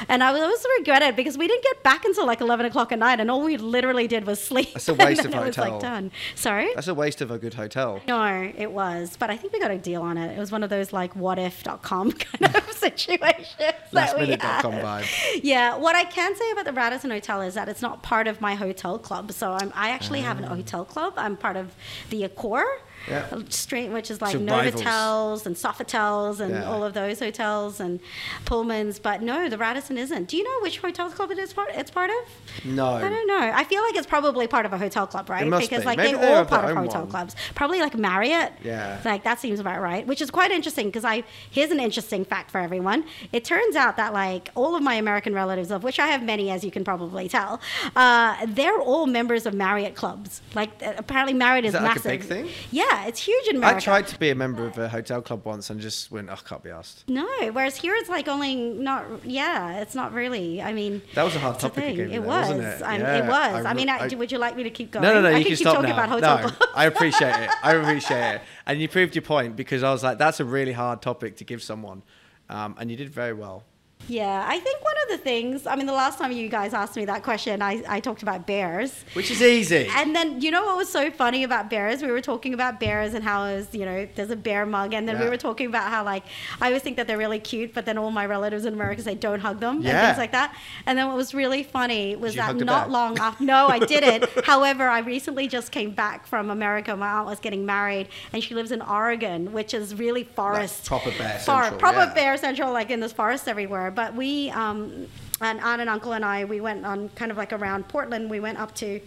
and 0.08 0.22
I 0.22 0.32
was 0.32 0.40
always 0.40 0.64
regret 0.78 1.02
it 1.02 1.16
because 1.16 1.36
we 1.38 1.46
didn't 1.48 1.62
get 1.64 1.82
back 1.82 2.04
until 2.04 2.26
like 2.26 2.40
eleven 2.40 2.66
o'clock 2.66 2.92
at 2.92 2.98
night, 2.98 3.20
and 3.20 3.30
all 3.30 3.42
we 3.42 3.56
literally 3.56 4.06
did 4.08 4.26
was 4.26 4.42
sleep. 4.42 4.72
That's 4.72 4.88
a 4.88 4.94
waste 4.94 5.24
of 5.24 5.34
it 5.34 5.38
was 5.38 5.56
hotel. 5.56 5.72
like 5.72 5.80
done. 5.80 6.10
Sorry. 6.34 6.70
That's 6.74 6.88
a 6.88 6.94
waste 6.94 7.20
of 7.20 7.30
a 7.30 7.38
good 7.38 7.54
hotel. 7.54 8.00
No, 8.08 8.52
it 8.56 8.72
was, 8.72 9.16
but 9.18 9.30
I 9.30 9.36
think 9.36 9.49
we 9.52 9.60
got 9.60 9.70
a 9.70 9.78
deal 9.78 10.02
on 10.02 10.16
it. 10.18 10.36
It 10.36 10.38
was 10.38 10.50
one 10.52 10.62
of 10.62 10.70
those 10.70 10.92
like 10.92 11.14
Wotif.com 11.14 12.12
kind 12.12 12.54
of 12.56 12.70
situations. 12.72 13.46
Lastminute.com 13.92 14.72
had. 14.72 14.84
vibe. 15.04 15.40
Yeah, 15.42 15.76
what 15.76 15.96
I 15.96 16.04
can 16.04 16.34
say 16.36 16.50
about 16.52 16.64
the 16.64 16.72
Radisson 16.72 17.10
Hotel 17.10 17.40
is 17.42 17.54
that 17.54 17.68
it's 17.68 17.82
not 17.82 18.02
part 18.02 18.26
of 18.28 18.40
my 18.40 18.54
hotel 18.54 18.98
club. 18.98 19.32
So 19.32 19.52
I'm, 19.52 19.72
I 19.74 19.90
actually 19.90 20.20
have 20.20 20.38
an 20.38 20.44
Ah. 20.44 20.54
hotel 20.54 20.84
club. 20.84 21.14
I'm 21.16 21.36
part 21.36 21.56
of 21.56 21.74
the 22.10 22.22
Accor. 22.28 22.62
Yeah. 23.08 23.26
Straight, 23.48 23.90
which 23.90 24.10
is 24.10 24.20
like 24.20 24.32
So. 24.32 24.38
Novotels 24.38 25.46
and 25.46 25.56
Sofitels 25.56 26.40
and 26.40 26.54
Yeah. 26.54 26.70
all 26.70 26.84
of 26.84 26.94
those 26.94 27.18
hotels 27.20 27.80
and 27.80 28.00
Pullmans, 28.44 29.00
but 29.00 29.22
no, 29.22 29.48
the 29.48 29.58
Radisson 29.58 29.96
isn't. 29.98 30.28
Do 30.28 30.36
you 30.36 30.44
know 30.44 30.62
which 30.62 30.78
hotel 30.78 31.10
club 31.10 31.30
it 31.30 31.38
is 31.38 31.52
part? 31.52 31.70
It's 31.74 31.90
part 31.90 32.10
of? 32.10 32.64
No. 32.64 32.86
I 32.94 33.08
don't 33.08 33.26
know. 33.26 33.52
I 33.54 33.64
feel 33.64 33.82
like 33.82 33.94
it's 33.96 34.06
probably 34.06 34.46
part 34.46 34.66
of 34.66 34.72
a 34.72 34.78
hotel 34.78 35.06
club, 35.06 35.28
right? 35.30 35.44
because 35.50 35.80
be. 35.80 35.86
like 35.86 35.96
Maybe 35.98 36.12
they're 36.18 36.20
they 36.26 36.34
all 36.34 36.44
part 36.44 36.70
of 36.70 36.76
hotel 36.76 37.02
one. 37.02 37.10
clubs. 37.10 37.36
Probably 37.54 37.80
like 37.80 37.94
Marriott. 37.96 38.52
Yeah. 38.62 38.98
Like 39.04 39.24
that 39.24 39.38
seems 39.40 39.60
about 39.60 39.80
right, 39.80 40.06
which 40.06 40.20
is 40.20 40.30
quite 40.30 40.50
interesting 40.50 40.86
because 40.86 41.04
I 41.04 41.24
here's 41.50 41.70
an 41.70 41.80
interesting 41.80 42.24
fact 42.24 42.50
for 42.50 42.58
everyone. 42.60 43.04
It 43.32 43.44
turns 43.44 43.76
out 43.76 43.96
that 43.96 44.12
like 44.12 44.50
all 44.54 44.74
of 44.76 44.82
my 44.82 44.94
American 44.94 45.34
relatives, 45.34 45.70
of 45.70 45.82
which 45.82 45.98
I 45.98 46.08
have 46.08 46.22
many, 46.22 46.50
as 46.50 46.64
you 46.64 46.70
can 46.70 46.84
probably 46.84 47.28
tell, 47.28 47.60
uh, 47.96 48.36
they're 48.46 48.78
all 48.80 49.06
members 49.06 49.46
of 49.46 49.54
Marriott 49.54 49.94
clubs. 49.94 50.40
Like 50.54 50.70
apparently 50.82 51.34
Marriott 51.34 51.64
is, 51.64 51.74
is 51.74 51.80
that 51.80 51.82
like 51.82 51.92
a 51.92 51.98
massive. 51.98 52.10
big 52.10 52.22
thing? 52.24 52.48
Yeah, 52.70 52.89
it's 53.06 53.22
huge 53.22 53.48
in 53.48 53.56
America. 53.56 53.76
I 53.76 53.80
tried 53.80 54.06
to 54.08 54.18
be 54.18 54.30
a 54.30 54.34
member 54.34 54.66
of 54.66 54.76
a 54.78 54.88
hotel 54.88 55.20
club 55.22 55.44
once 55.44 55.70
and 55.70 55.80
just 55.80 56.10
went, 56.10 56.28
oh, 56.30 56.36
can't 56.48 56.62
be 56.62 56.70
asked. 56.70 57.08
No, 57.08 57.26
whereas 57.52 57.76
here 57.76 57.94
it's 57.94 58.08
like 58.08 58.28
only 58.28 58.54
not. 58.56 59.04
Yeah, 59.24 59.80
it's 59.80 59.94
not 59.94 60.12
really. 60.12 60.60
I 60.62 60.70
I 60.70 60.72
mean, 60.72 61.02
That 61.14 61.24
was 61.24 61.34
a 61.34 61.40
hard 61.40 61.58
topic 61.58 61.82
thing. 61.96 61.98
It 62.12 62.22
was. 62.22 62.48
wasn't 62.48 62.62
it? 62.62 62.82
I, 62.82 62.98
Yeah, 62.98 63.16
it 63.24 63.28
was. 63.28 63.64
I 63.66 63.70
I, 63.70 63.74
mean, 63.74 63.88
I, 63.88 63.98
I- 63.98 64.14
would 64.14 64.30
you 64.30 64.38
like 64.38 64.54
me 64.56 64.62
to 64.62 64.70
keep 64.70 64.92
going? 64.92 65.02
No, 65.02 65.12
no, 65.14 65.20
no. 65.20 65.28
I 65.28 65.38
you 65.38 65.44
can 65.44 65.50
keep 65.50 65.58
stop 65.58 65.74
talking 65.74 65.90
now. 65.90 65.96
about 65.96 66.08
hotel 66.10 66.36
no, 66.36 66.48
clubs. 66.48 66.72
I 66.74 66.84
appreciate 66.92 67.34
it. 67.44 67.50
I 67.62 67.74
appreciate 67.74 68.34
it, 68.36 68.40
and 68.66 68.80
you 68.80 68.88
proved 68.88 69.14
your 69.16 69.22
point 69.22 69.56
because 69.56 69.82
I 69.82 69.90
was 69.90 70.02
like, 70.04 70.18
that's 70.18 70.38
a 70.40 70.44
really 70.44 70.72
hard 70.72 71.02
topic 71.02 71.36
to 71.38 71.44
give 71.44 71.60
someone, 71.62 72.02
um, 72.48 72.76
and 72.78 72.90
you 72.90 72.96
did 72.96 73.10
very 73.10 73.32
well. 73.32 73.64
Yeah, 74.08 74.44
I 74.46 74.58
think 74.58 74.82
one 74.82 74.94
of 75.04 75.08
the 75.10 75.18
things. 75.18 75.66
I 75.66 75.76
mean, 75.76 75.86
the 75.86 75.92
last 75.92 76.18
time 76.18 76.32
you 76.32 76.48
guys 76.48 76.74
asked 76.74 76.96
me 76.96 77.04
that 77.04 77.22
question, 77.22 77.62
I, 77.62 77.82
I 77.88 78.00
talked 78.00 78.22
about 78.22 78.46
bears. 78.46 79.04
Which 79.12 79.30
is 79.30 79.40
easy. 79.40 79.88
And 79.94 80.14
then 80.16 80.40
you 80.40 80.50
know 80.50 80.64
what 80.64 80.76
was 80.76 80.88
so 80.88 81.10
funny 81.10 81.44
about 81.44 81.70
bears? 81.70 82.02
We 82.02 82.10
were 82.10 82.20
talking 82.20 82.52
about 82.52 82.80
bears 82.80 83.14
and 83.14 83.22
how 83.22 83.44
is 83.44 83.68
you 83.72 83.84
know 83.84 84.08
there's 84.14 84.30
a 84.30 84.36
bear 84.36 84.66
mug, 84.66 84.94
and 84.94 85.08
then 85.08 85.20
we 85.20 85.28
were 85.28 85.36
talking 85.36 85.66
about 85.66 85.90
how 85.90 86.04
like 86.04 86.24
I 86.60 86.66
always 86.66 86.82
think 86.82 86.96
that 86.96 87.06
they're 87.06 87.18
really 87.18 87.38
cute, 87.38 87.72
but 87.74 87.86
then 87.86 87.98
all 87.98 88.10
my 88.10 88.26
relatives 88.26 88.64
in 88.64 88.74
America 88.74 89.02
say 89.02 89.14
don't 89.14 89.40
hug 89.40 89.60
them 89.60 89.76
and 89.76 89.84
things 89.84 90.18
like 90.18 90.32
that. 90.32 90.56
And 90.86 90.98
then 90.98 91.06
what 91.06 91.16
was 91.16 91.34
really 91.34 91.62
funny 91.62 92.16
was 92.16 92.34
that 92.34 92.56
not 92.56 92.90
long 92.90 93.18
after. 93.18 93.44
No, 93.44 93.68
I 93.68 93.78
didn't. 93.94 94.28
However, 94.44 94.88
I 94.88 95.00
recently 95.00 95.46
just 95.46 95.70
came 95.72 95.92
back 95.92 96.26
from 96.26 96.50
America. 96.50 96.96
My 96.96 97.10
aunt 97.10 97.26
was 97.26 97.40
getting 97.40 97.64
married, 97.64 98.08
and 98.32 98.42
she 98.42 98.54
lives 98.54 98.72
in 98.72 98.82
Oregon, 98.82 99.52
which 99.52 99.74
is 99.74 99.94
really 99.94 100.24
forest. 100.24 100.86
proper 100.86 101.10
bear 101.12 101.38
central, 101.38 101.78
proper 101.78 101.98
yeah. 101.98 102.14
bear 102.14 102.36
central, 102.36 102.72
like 102.72 102.90
in 102.90 103.00
this 103.00 103.12
forest 103.12 103.46
everywhere. 103.46 103.89
But 103.90 104.14
we, 104.14 104.50
um, 104.50 105.06
and 105.40 105.60
aunt 105.60 105.80
and 105.80 105.88
uncle 105.88 106.12
and 106.12 106.24
I, 106.24 106.44
we 106.44 106.60
went 106.60 106.84
on 106.84 107.08
kind 107.10 107.30
of 107.30 107.36
like 107.36 107.52
around 107.52 107.88
Portland. 107.88 108.28
We 108.30 108.40
went 108.40 108.58
up 108.58 108.74
to 108.76 109.00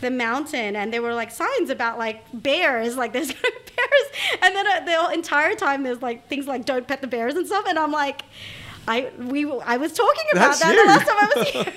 the 0.00 0.10
mountain, 0.10 0.76
and 0.76 0.92
there 0.92 1.02
were 1.02 1.14
like 1.14 1.30
signs 1.30 1.70
about 1.70 1.98
like 1.98 2.24
bears, 2.32 2.96
like 2.96 3.12
there's 3.12 3.32
bears. 3.32 4.06
And 4.42 4.54
then 4.54 4.66
uh, 4.66 4.80
the 4.84 5.14
entire 5.14 5.54
time 5.54 5.82
there's 5.82 6.02
like 6.02 6.28
things 6.28 6.46
like 6.46 6.64
don't 6.64 6.86
pet 6.86 7.00
the 7.00 7.06
bears 7.06 7.34
and 7.34 7.46
stuff. 7.46 7.66
And 7.68 7.78
I'm 7.78 7.92
like. 7.92 8.22
I 8.88 9.10
we 9.18 9.44
I 9.62 9.76
was 9.76 9.92
talking 9.92 10.24
about 10.32 10.58
That's 10.58 10.60
that 10.60 10.74
you. 10.74 10.82
the 10.82 10.88
last 10.88 11.06
time 11.06 11.16
I 11.18 11.32
was 11.36 11.48
here. 11.52 11.64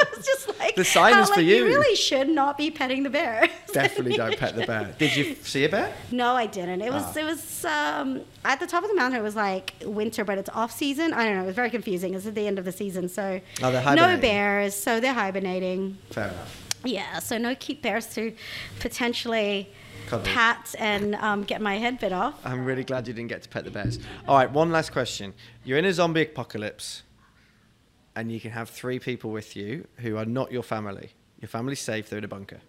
it 0.00 0.16
was 0.16 0.26
just 0.26 0.58
like 0.58 0.74
The 0.74 0.84
sign 0.84 1.12
how, 1.12 1.22
is 1.22 1.28
for 1.30 1.36
like, 1.36 1.44
you. 1.46 1.64
really 1.66 1.94
should 1.94 2.28
not 2.28 2.56
be 2.58 2.70
petting 2.70 3.02
the 3.02 3.10
bear. 3.10 3.48
Definitely 3.72 4.16
don't 4.16 4.36
pet 4.36 4.56
the 4.56 4.66
bear. 4.66 4.94
Did 4.98 5.14
you 5.16 5.34
see 5.42 5.64
a 5.64 5.68
bear? 5.68 5.92
No, 6.10 6.34
I 6.34 6.46
didn't. 6.46 6.82
It 6.82 6.92
was 6.92 7.04
Ah. 7.16 7.20
it 7.20 7.24
was 7.24 7.64
um, 7.64 8.22
at 8.44 8.58
the 8.60 8.66
top 8.66 8.82
of 8.82 8.88
the 8.90 8.96
mountain. 8.96 9.20
It 9.20 9.22
was 9.22 9.36
like 9.36 9.74
winter, 9.84 10.24
but 10.24 10.38
it's 10.38 10.50
off 10.50 10.72
season. 10.72 11.12
I 11.12 11.24
don't 11.24 11.36
know. 11.36 11.42
It 11.42 11.46
was 11.46 11.54
very 11.56 11.70
confusing. 11.70 12.14
It's 12.14 12.26
at 12.26 12.34
the 12.34 12.46
end 12.46 12.58
of 12.58 12.64
the 12.64 12.72
season, 12.72 13.08
so 13.08 13.40
Oh, 13.62 13.94
no 13.94 14.16
bears. 14.16 14.74
So 14.74 15.00
they're 15.00 15.12
hibernating. 15.14 15.98
Fair 16.10 16.28
enough. 16.28 16.64
Yeah. 16.84 17.18
So 17.20 17.38
no 17.38 17.54
cute 17.54 17.82
bears 17.82 18.06
to 18.14 18.32
potentially 18.80 19.68
Cuddle. 20.08 20.26
pat 20.26 20.74
and 20.78 21.14
um, 21.16 21.44
get 21.44 21.60
my 21.60 21.76
head 21.76 21.98
bit 22.00 22.12
off. 22.12 22.40
I'm 22.44 22.64
really 22.64 22.84
glad 22.84 23.06
you 23.06 23.12
didn't 23.12 23.28
get 23.28 23.42
to 23.42 23.48
pet 23.48 23.64
the 23.64 23.70
bears. 23.70 23.98
All 24.26 24.36
right, 24.36 24.50
one 24.50 24.70
last 24.70 24.90
question. 24.90 25.34
You're 25.64 25.78
in 25.78 25.84
a 25.84 25.92
zombie 25.92 26.22
apocalypse, 26.22 27.02
and 28.16 28.32
you 28.32 28.40
can 28.40 28.52
have 28.52 28.70
three 28.70 28.98
people 28.98 29.30
with 29.30 29.54
you 29.54 29.86
who 29.98 30.16
are 30.16 30.24
not 30.24 30.50
your 30.50 30.62
family. 30.62 31.10
Your 31.40 31.48
family's 31.48 31.80
safe, 31.80 32.08
they're 32.08 32.18
in 32.18 32.24
a 32.24 32.28
bunker. 32.28 32.60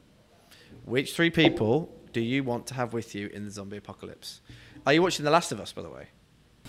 Which 0.84 1.16
three 1.16 1.30
people 1.30 1.90
do 2.12 2.20
you 2.20 2.44
want 2.44 2.68
to 2.68 2.74
have 2.74 2.92
with 2.94 3.16
you 3.16 3.28
in 3.28 3.46
the 3.46 3.52
zombie 3.52 3.78
apocalypse? 3.78 4.42
Are 4.86 4.94
you 4.94 5.02
watching 5.02 5.24
The 5.24 5.32
Last 5.32 5.52
of 5.52 5.62
Us, 5.62 5.72
by 5.72 5.82
the 5.82 5.90
way? 5.90 6.08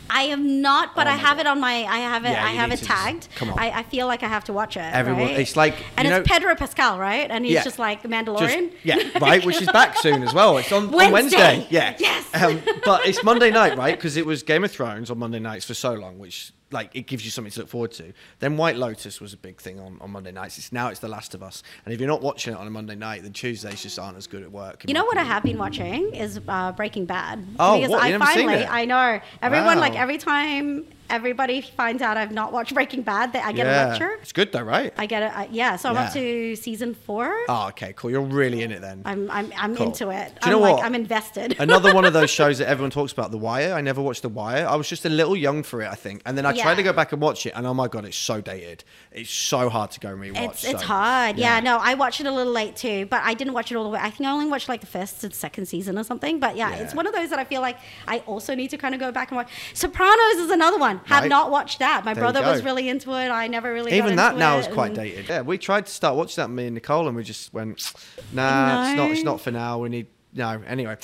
I 0.09 0.23
am 0.23 0.61
not, 0.63 0.95
but 0.97 1.07
Oh 1.07 1.11
I 1.11 1.15
have 1.17 1.37
God. 1.37 1.41
it 1.41 1.47
on 1.47 1.61
my. 1.61 1.85
I 1.85 1.99
have 1.99 2.25
it. 2.25 2.31
Yeah, 2.31 2.45
I 2.45 2.51
have 2.51 2.71
it 2.73 2.79
to 2.79 2.85
just- 2.85 2.91
tagged. 2.91 3.29
come 3.37 3.51
on. 3.51 3.59
I, 3.59 3.71
I 3.79 3.83
feel 3.85 4.07
like 4.07 4.23
I 4.23 4.29
have 4.29 4.45
to 4.45 4.53
watch 4.53 4.77
it. 4.77 4.81
Everyone- 4.81 5.23
right? 5.23 5.39
it's 5.39 5.57
like, 5.57 5.77
and 5.97 6.09
it's 6.09 6.29
Pedro 6.29 6.55
Pascal, 6.55 6.99
right? 6.99 7.31
And 7.31 7.45
he's 7.45 7.55
Yeah. 7.55 7.65
just 7.65 7.79
like 7.79 8.03
the 8.03 8.09
Just- 8.09 8.27
Mandalorian. 8.27 8.73
yeah, 8.83 8.97
right, 9.21 9.45
which 9.45 9.61
is 9.61 9.69
back 9.71 9.97
soon 9.99 10.23
as 10.23 10.33
well. 10.35 10.59
It's 10.59 10.73
on 10.73 10.85
on 10.87 10.91
Wednesday. 10.93 11.13
Wednesday. 11.39 11.67
Yeah. 11.71 11.97
Yes. 11.99 12.27
Um, 12.35 12.61
but 12.85 13.07
it's 13.07 13.23
Monday 13.25 13.51
night, 13.51 13.77
right? 13.77 13.97
Because 13.97 14.17
it 14.17 14.25
was 14.27 14.43
Game 14.43 14.65
of 14.65 14.71
Thrones 14.71 15.11
on 15.11 15.19
Monday 15.19 15.39
nights 15.41 15.65
for 15.67 15.75
so 15.75 15.93
long, 15.95 16.19
which 16.19 16.53
like 16.73 16.95
it 16.95 17.07
gives 17.07 17.25
you 17.25 17.31
something 17.31 17.51
to 17.53 17.61
look 17.61 17.69
forward 17.69 17.93
to. 17.93 18.13
Then 18.39 18.57
White 18.57 18.77
Lotus 18.77 19.21
was 19.21 19.33
a 19.33 19.37
big 19.37 19.61
thing 19.61 19.81
on, 19.81 19.99
on 20.01 20.11
Monday 20.11 20.33
nights. 20.33 20.59
It's 20.59 20.73
now 20.73 20.89
it's 20.89 21.01
The 21.01 21.09
Last 21.09 21.35
of 21.35 21.43
Us. 21.43 21.63
And 21.85 21.93
if 21.93 22.01
you're 22.01 22.09
not 22.09 22.23
watching 22.23 22.55
it 22.55 22.57
on 22.59 22.67
a 22.67 22.71
Monday 22.71 22.95
night, 22.95 23.23
then 23.23 23.33
Tuesdays 23.33 23.83
just 23.83 23.99
aren't 23.99 24.17
as 24.17 24.27
good 24.27 24.43
at 24.43 24.53
work. 24.53 24.85
You 24.87 24.95
know 24.95 25.05
what 25.05 25.19
I 25.19 25.25
have 25.25 25.43
been 25.43 25.59
watching 25.59 26.15
is 26.15 26.41
uh, 26.49 26.73
Breaking 26.73 27.07
Bad. 27.07 27.45
Oh, 27.59 27.77
because 27.77 27.91
what? 27.91 28.03
I 28.03 28.07
You 28.09 28.19
never 28.19 28.27
seen 28.33 28.47
finally, 28.47 28.63
it? 28.65 28.71
I 28.71 28.85
know 28.85 29.21
everyone 29.43 29.77
Wow. 29.77 29.81
like 29.81 29.97
every 29.97 30.19
time 30.19 30.87
everybody 31.11 31.61
finds 31.61 32.03
out 32.03 32.17
I've 32.17 32.33
not 32.33 32.53
watched 32.53 32.73
Breaking 32.75 33.03
Bad, 33.03 33.33
that 33.35 33.45
I 33.45 33.53
get 33.53 33.67
yeah. 33.67 33.87
a 33.87 33.89
lecture. 33.91 34.19
It's 34.23 34.33
good 34.33 34.53
though, 34.53 34.63
right? 34.63 34.93
I 34.97 35.07
get 35.07 35.23
it. 35.23 35.37
Uh, 35.37 35.47
yeah, 35.51 35.77
so 35.77 35.91
I'm 35.91 35.97
up 35.97 36.13
to 36.15 36.57
season 36.57 36.95
four. 36.95 37.35
Oh, 37.49 37.69
okay, 37.69 37.93
cool. 37.97 38.11
You're 38.11 38.21
really 38.23 38.63
in 38.63 38.73
it 38.73 38.81
then. 38.81 39.03
I'm 39.05 39.31
I'm, 39.31 39.53
I'm 39.57 39.77
Cool. 39.77 39.87
into 39.87 40.11
it. 40.11 40.39
Do 40.41 40.51
you 40.51 40.55
I'm 40.57 40.61
know 40.61 40.61
like 40.61 40.77
what? 40.77 40.85
I'm 40.85 40.95
invested. 40.95 41.57
Another 41.59 41.95
one 41.95 42.05
of 42.05 42.13
those 42.13 42.31
shows 42.31 42.59
that 42.59 42.69
everyone 42.69 42.91
talks 42.91 43.13
about, 43.13 43.31
The 43.31 43.39
Wire. 43.39 43.75
I 43.75 43.81
never 43.81 44.01
watched 44.03 44.23
The 44.23 44.29
Wire. 44.29 44.67
I 44.67 44.77
was 44.77 44.89
just 44.89 45.05
a 45.05 45.09
little 45.09 45.37
young 45.37 45.63
for 45.63 45.83
it, 45.83 45.89
I 45.89 45.95
think. 45.95 46.23
And 46.27 46.37
then 46.39 46.47
I 46.47 46.53
tried 46.57 46.77
to 46.77 46.83
go 46.83 46.93
back 46.93 47.13
and 47.13 47.21
watch 47.21 47.47
it, 47.47 47.53
and 47.57 47.67
oh 47.67 47.75
my 47.75 47.89
god, 47.89 48.05
it's 48.05 48.17
so 48.17 48.41
dated. 48.41 48.85
It's 49.13 49.31
so 49.31 49.69
hard 49.69 49.91
to 49.93 50.01
go 50.01 50.11
and 50.11 50.21
rewatch. 50.21 50.45
It's 50.51 50.65
it's 50.65 50.81
so- 50.81 50.87
hard. 50.87 51.37
Yeah. 51.39 51.61
no, 51.61 51.79
I 51.79 51.95
watched 51.95 52.21
it 52.21 52.27
a 52.27 52.33
little 52.33 52.53
late 52.53 52.77
too, 52.77 53.07
but 53.07 53.23
I 53.25 53.35
didn't 53.35 53.53
watch 53.55 53.71
it 53.73 53.77
all 53.77 53.85
the 53.85 53.91
way. 53.91 54.01
I 54.01 54.11
think 54.11 54.29
I 54.29 54.33
only 54.33 54.47
watched 54.47 54.69
like 54.69 54.81
the 54.81 54.87
first 54.87 55.25
and 55.25 55.35
second 55.35 55.67
season 55.67 55.99
or 55.99 56.05
something. 56.05 56.39
But 56.41 56.57
yeah, 56.57 56.75
it's 56.77 56.95
one 56.95 57.07
of 57.07 57.15
those 57.15 57.31
that 57.31 57.39
I 57.39 57.45
feel 57.45 57.61
like 57.61 57.79
I 58.07 58.19
also 58.21 58.55
need 58.55 58.71
to 58.71 58.79
kind 58.79 58.95
of 58.95 59.01
go 59.01 59.11
back 59.13 59.31
and 59.31 59.37
watch. 59.37 59.49
Sopranos 59.75 60.35
is 60.37 60.51
another 60.51 60.79
one. 60.79 61.00
Have 61.07 61.23
Right. 61.23 61.29
not 61.29 61.51
watched 61.51 61.79
that. 61.81 62.05
My 62.05 62.15
There 62.15 62.23
brother 62.23 62.43
was 62.43 62.63
really 62.63 62.89
into 62.89 63.11
it. 63.13 63.29
I 63.31 63.47
never 63.47 63.73
really. 63.73 63.91
got 63.91 63.97
Even 63.97 64.17
that 64.17 64.37
now 64.37 64.59
is 64.59 64.67
quite 64.69 64.95
dated. 64.95 65.29
Yeah, 65.29 65.43
we 65.43 65.59
tried 65.59 65.87
to 65.87 65.93
start 65.93 66.17
watching 66.17 66.43
that, 66.43 66.49
me 66.49 66.67
and 66.67 66.75
Nicole, 66.75 67.07
and 67.09 67.17
we 67.17 67.23
just 67.25 67.53
went, 67.53 67.93
nah, 68.33 68.89
it's 68.91 68.97
not. 68.97 69.11
It's 69.11 69.23
not 69.23 69.41
for 69.41 69.51
now. 69.51 69.79
We 69.79 69.89
need 69.89 70.07
no. 70.35 70.63
Anyway, 70.67 70.97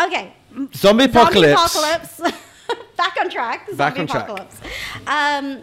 Okay. 0.00 0.32
zombie 0.74 1.04
apocalypse. 1.04 1.74
apocalypse. 2.18 2.20
Back 2.96 3.16
on 3.20 3.30
track. 3.30 3.66
Zombie 3.68 3.76
Back 3.76 3.98
on 3.98 4.06
track. 4.06 4.28
apocalypse. 4.28 4.60
Um, 5.06 5.62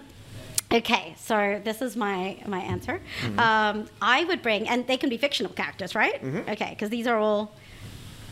okay, 0.71 1.15
so 1.17 1.61
this 1.63 1.81
is 1.81 1.95
my 1.95 2.37
my 2.47 2.59
answer. 2.59 3.01
Mm-hmm. 3.21 3.39
Um, 3.39 3.85
I 4.01 4.23
would 4.25 4.41
bring, 4.41 4.67
and 4.67 4.85
they 4.87 4.97
can 4.97 5.09
be 5.09 5.17
fictional 5.17 5.51
characters, 5.53 5.95
right? 5.95 6.21
Mm-hmm. 6.23 6.49
Okay, 6.51 6.69
because 6.71 6.89
these 6.89 7.07
are 7.07 7.17
all 7.17 7.53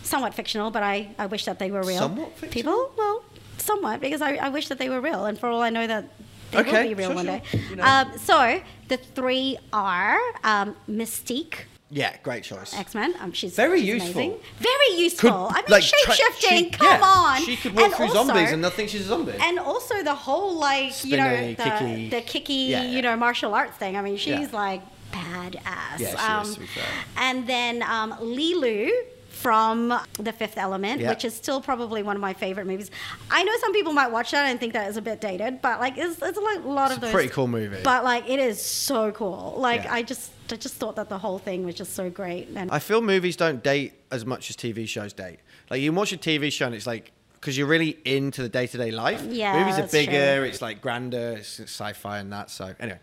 somewhat 0.03 0.33
fictional, 0.33 0.71
but 0.71 0.83
I, 0.83 1.09
I 1.19 1.25
wish 1.25 1.43
that 1.45 1.59
they 1.59 1.69
were 1.69 1.83
real. 1.83 1.99
Somewhat 1.99 2.37
fictional? 2.37 2.51
People, 2.87 2.91
well, 2.97 3.23
somewhat, 3.67 3.99
because 4.01 4.21
I, 4.21 4.35
I 4.47 4.49
wish 4.49 4.67
that 4.69 4.79
they 4.79 4.89
were 4.89 5.01
real, 5.01 5.25
and 5.25 5.37
for 5.39 5.47
all 5.49 5.61
I 5.61 5.69
know 5.69 5.85
that. 5.87 6.05
They 6.51 6.59
Okay, 6.59 6.71
will 6.83 6.87
be 6.89 6.93
real 6.95 7.09
sure, 7.09 7.15
one 7.15 7.25
sure. 7.25 7.39
day. 7.39 7.59
You 7.69 7.75
know. 7.75 7.83
Um, 7.83 8.17
so 8.17 8.61
the 8.87 8.95
three 8.97 9.57
are 9.73 10.17
um, 10.45 10.77
Mystique, 10.89 11.55
Yeah, 11.89 12.15
great 12.23 12.43
choice. 12.45 12.73
X 12.73 12.95
Men. 12.95 13.13
Um, 13.19 13.33
she's 13.33 13.53
Very 13.53 13.79
she's 13.81 13.89
useful. 13.95 14.21
Amazing. 14.21 14.39
Very 14.71 14.91
useful. 15.07 15.47
I 15.51 15.55
mean, 15.55 15.65
like, 15.75 15.83
shape 15.83 16.09
shifting. 16.21 16.57
she- 16.65 16.69
Come 16.69 16.87
yeah, 16.87 17.01
on. 17.03 17.41
She 17.43 17.57
could 17.57 17.73
walk 17.75 17.83
And 17.83 17.93
through 17.95 18.05
also- 18.15 18.27
zombies 18.27 18.51
and 18.53 18.61
not 18.61 18.73
think 18.77 18.87
she's 18.89 19.01
a 19.01 19.09
zombie. 19.09 19.33
And 19.47 19.59
also 19.59 19.95
the 20.03 20.15
whole 20.15 20.57
like 20.57 20.93
you 21.03 21.17
know 21.17 21.53
the, 21.53 21.63
kicky. 21.63 22.09
the 22.15 22.21
kicky 22.21 22.53
Yeah, 22.53 22.83
yeah. 22.83 22.91
you 22.95 23.01
know 23.01 23.15
martial 23.17 23.53
arts 23.53 23.75
thing. 23.77 23.97
I 23.97 24.01
mean, 24.01 24.15
she's 24.15 24.53
like 24.53 24.81
badass. 25.11 25.99
Yeah, 25.99 26.43
she 26.43 26.49
is, 26.49 26.57
be 26.57 26.65
fair. 26.67 26.83
And 27.17 27.45
then 27.47 27.83
um, 27.83 28.13
Leeloo 28.37 28.89
from 29.37 29.99
The 30.13 30.31
Fifth 30.33 30.57
Element, 30.57 30.99
Yeah. 31.01 31.09
which 31.09 31.23
is 31.23 31.35
still 31.35 31.61
probably 31.61 32.01
one 32.03 32.15
of 32.15 32.21
my 32.21 32.33
favorite 32.33 32.65
movies. 32.67 32.89
I 33.29 33.43
know 33.43 33.53
some 33.59 33.71
people 33.71 33.93
might 33.93 34.11
watch 34.11 34.31
that 34.31 34.45
and 34.49 34.59
think 34.59 34.73
that 34.73 34.89
is 34.89 34.97
a 34.97 35.01
bit 35.01 35.21
dated, 35.21 35.61
but 35.61 35.79
like 35.79 35.97
it's, 35.97 36.21
it's 36.21 36.37
like 36.37 36.63
a 36.63 36.67
lot 36.67 36.87
It's 36.91 36.97
of 36.97 37.03
a 37.03 37.05
those. 37.05 37.11
pretty 37.13 37.29
cool 37.29 37.47
movie. 37.47 37.77
But 37.83 38.03
like 38.03 38.27
it 38.27 38.39
is 38.39 38.61
so 38.61 39.11
cool. 39.11 39.55
Like 39.57 39.83
Yeah. 39.83 39.93
I 39.93 40.01
just 40.03 40.31
I 40.51 40.55
just 40.55 40.75
thought 40.75 40.95
that 40.95 41.09
the 41.09 41.17
whole 41.17 41.39
thing 41.39 41.65
was 41.65 41.75
just 41.75 41.93
so 41.93 42.09
great. 42.09 42.47
And 42.55 42.71
I 42.71 42.79
feel 42.79 43.01
movies 43.01 43.35
don't 43.35 43.61
date 43.61 43.93
as 44.11 44.25
much 44.25 44.49
as 44.49 44.55
TV 44.55 44.87
shows 44.87 45.13
date. 45.13 45.39
Like 45.69 45.81
you 45.81 45.91
watch 45.93 46.13
a 46.13 46.17
TV 46.17 46.51
show 46.51 46.65
and 46.67 46.75
it's 46.75 46.87
like 46.87 47.11
because 47.33 47.57
you're 47.57 47.67
really 47.67 47.97
into 48.05 48.41
the 48.41 48.49
day 48.49 48.65
to 48.67 48.77
day 48.77 48.89
life. 48.91 49.23
Yeah, 49.29 49.59
movies 49.59 49.77
are 49.77 49.87
bigger. 49.91 50.37
true. 50.37 50.43
It's 50.49 50.61
like 50.61 50.81
grander. 50.81 51.35
It's 51.37 51.59
sci-fi 51.59 52.19
and 52.19 52.31
that. 52.33 52.49
So 52.49 52.73
anyway, 52.79 52.99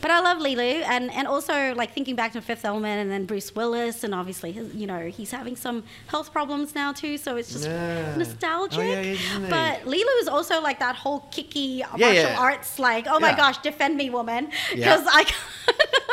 But 0.00 0.10
I 0.10 0.20
love 0.20 0.38
Leeloo, 0.38 0.82
and 0.86 1.10
and 1.12 1.26
also 1.26 1.74
like 1.74 1.92
thinking 1.92 2.14
back 2.16 2.32
to 2.32 2.40
Fifth 2.40 2.64
Element, 2.64 3.00
and 3.02 3.10
then 3.10 3.24
Bruce 3.26 3.54
Willis, 3.54 4.04
and 4.04 4.14
obviously 4.14 4.52
his, 4.52 4.74
you 4.74 4.86
know 4.86 5.08
he's 5.08 5.30
having 5.30 5.56
some 5.56 5.82
health 6.06 6.32
problems 6.32 6.74
now 6.74 6.92
too, 6.92 7.18
so 7.18 7.36
it's 7.36 7.52
just 7.52 7.64
Yeah. 7.66 8.14
nostalgic. 8.16 8.78
Oh, 8.78 8.82
yeah, 8.82 9.16
but 9.50 9.84
Leeloo 9.90 10.20
is 10.22 10.28
also 10.28 10.60
like 10.60 10.78
that 10.78 10.94
whole 10.96 11.20
kicky 11.30 11.82
Yeah, 11.96 12.12
martial 12.12 12.36
arts, 12.38 12.78
like 12.78 13.06
oh 13.08 13.18
my 13.18 13.34
gosh, 13.34 13.58
defend 13.58 13.96
me, 13.96 14.10
woman, 14.10 14.50
because 14.74 15.04
I. 15.06 15.24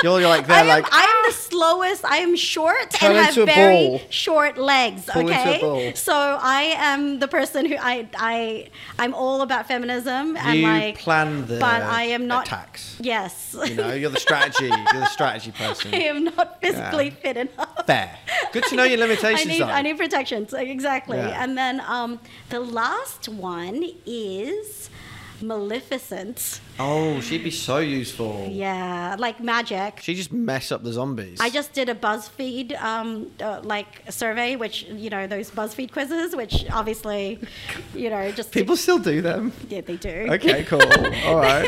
You're- 0.04 0.20
you're 0.20 0.30
like, 0.30 0.46
they're 0.46 0.58
I 0.58 0.60
am, 0.62 0.68
like, 0.68 0.86
I 0.94 1.04
am 1.04 1.32
the 1.32 1.34
slowest. 1.34 2.04
I 2.06 2.18
am 2.18 2.36
short 2.36 2.92
Turn 2.92 3.16
and 3.16 3.26
have 3.26 3.36
very 3.46 3.88
ball. 3.88 4.02
short 4.10 4.58
legs. 4.58 5.06
Pull 5.06 5.24
okay, 5.24 5.94
so 5.96 6.14
I 6.14 6.76
am 6.78 7.20
the 7.20 7.28
person 7.30 7.66
who 7.66 7.76
I 7.80 8.08
I 8.18 8.68
I'm 9.00 9.14
all 9.14 9.42
about 9.42 9.68
feminism 9.68 10.36
and 10.38 10.60
you 10.60 10.68
like 10.68 10.98
plan 11.00 11.48
the 11.48 11.58
but 11.60 11.82
I 11.82 12.04
am 12.18 12.28
not 12.28 12.46
attacks. 12.48 12.98
Yes. 13.00 13.56
You 13.76 13.82
know, 13.90 13.94
you're 13.94 14.10
the 14.10 14.20
strategy. 14.20 14.68
you're 14.68 15.02
the 15.02 15.06
strategy 15.08 15.52
person. 15.52 15.94
I 15.94 15.98
am 15.98 16.24
not 16.26 16.62
physically 16.62 17.06
Yeah. 17.10 17.12
fit 17.22 17.38
enough. 17.38 17.86
Fair. 17.86 18.18
Good 18.54 18.64
to 18.66 18.76
know 18.76 18.84
your 18.84 19.00
limitations. 19.00 19.42
I 19.48 19.52
need, 19.52 19.62
though. 19.62 19.66
I 19.68 19.82
need 19.82 19.98
protections. 19.98 20.54
Exactly. 20.54 21.18
Yeah. 21.18 21.44
And 21.44 21.58
then 21.58 21.82
um, 21.82 22.20
the 22.50 22.60
last 22.62 23.28
one 23.30 23.84
is 24.06 24.90
Maleficent. 25.42 26.62
Oh, 26.78 27.22
she'd 27.22 27.44
be 27.44 27.52
so 27.52 27.78
useful. 27.78 28.48
Yeah, 28.52 29.16
like 29.18 29.40
magic. 29.42 30.00
She 30.02 30.14
just 30.14 30.34
mess 30.34 30.74
up 30.74 30.84
the 30.84 30.92
zombies. 30.92 31.38
I 31.40 31.50
just 31.50 31.72
did 31.72 31.88
a 31.88 31.96
BuzzFeed 31.96 32.78
um, 32.82 33.32
uh, 33.42 33.62
like 33.64 33.88
survey, 34.12 34.58
which 34.58 34.84
you 34.84 35.10
know 35.10 35.26
those 35.26 35.50
BuzzFeed 35.52 35.94
quizzes, 35.94 36.36
which 36.36 36.66
obviously, 36.72 37.40
you 37.96 38.10
know, 38.10 38.30
just 38.34 38.52
People 38.52 38.76
still 38.76 39.00
do 39.00 39.22
them. 39.22 39.54
yeah 39.70 39.82
they 39.82 39.96
do. 39.96 40.28
Okay, 40.32 40.64
cool. 40.66 40.82
All 41.26 41.38
right. 41.38 41.66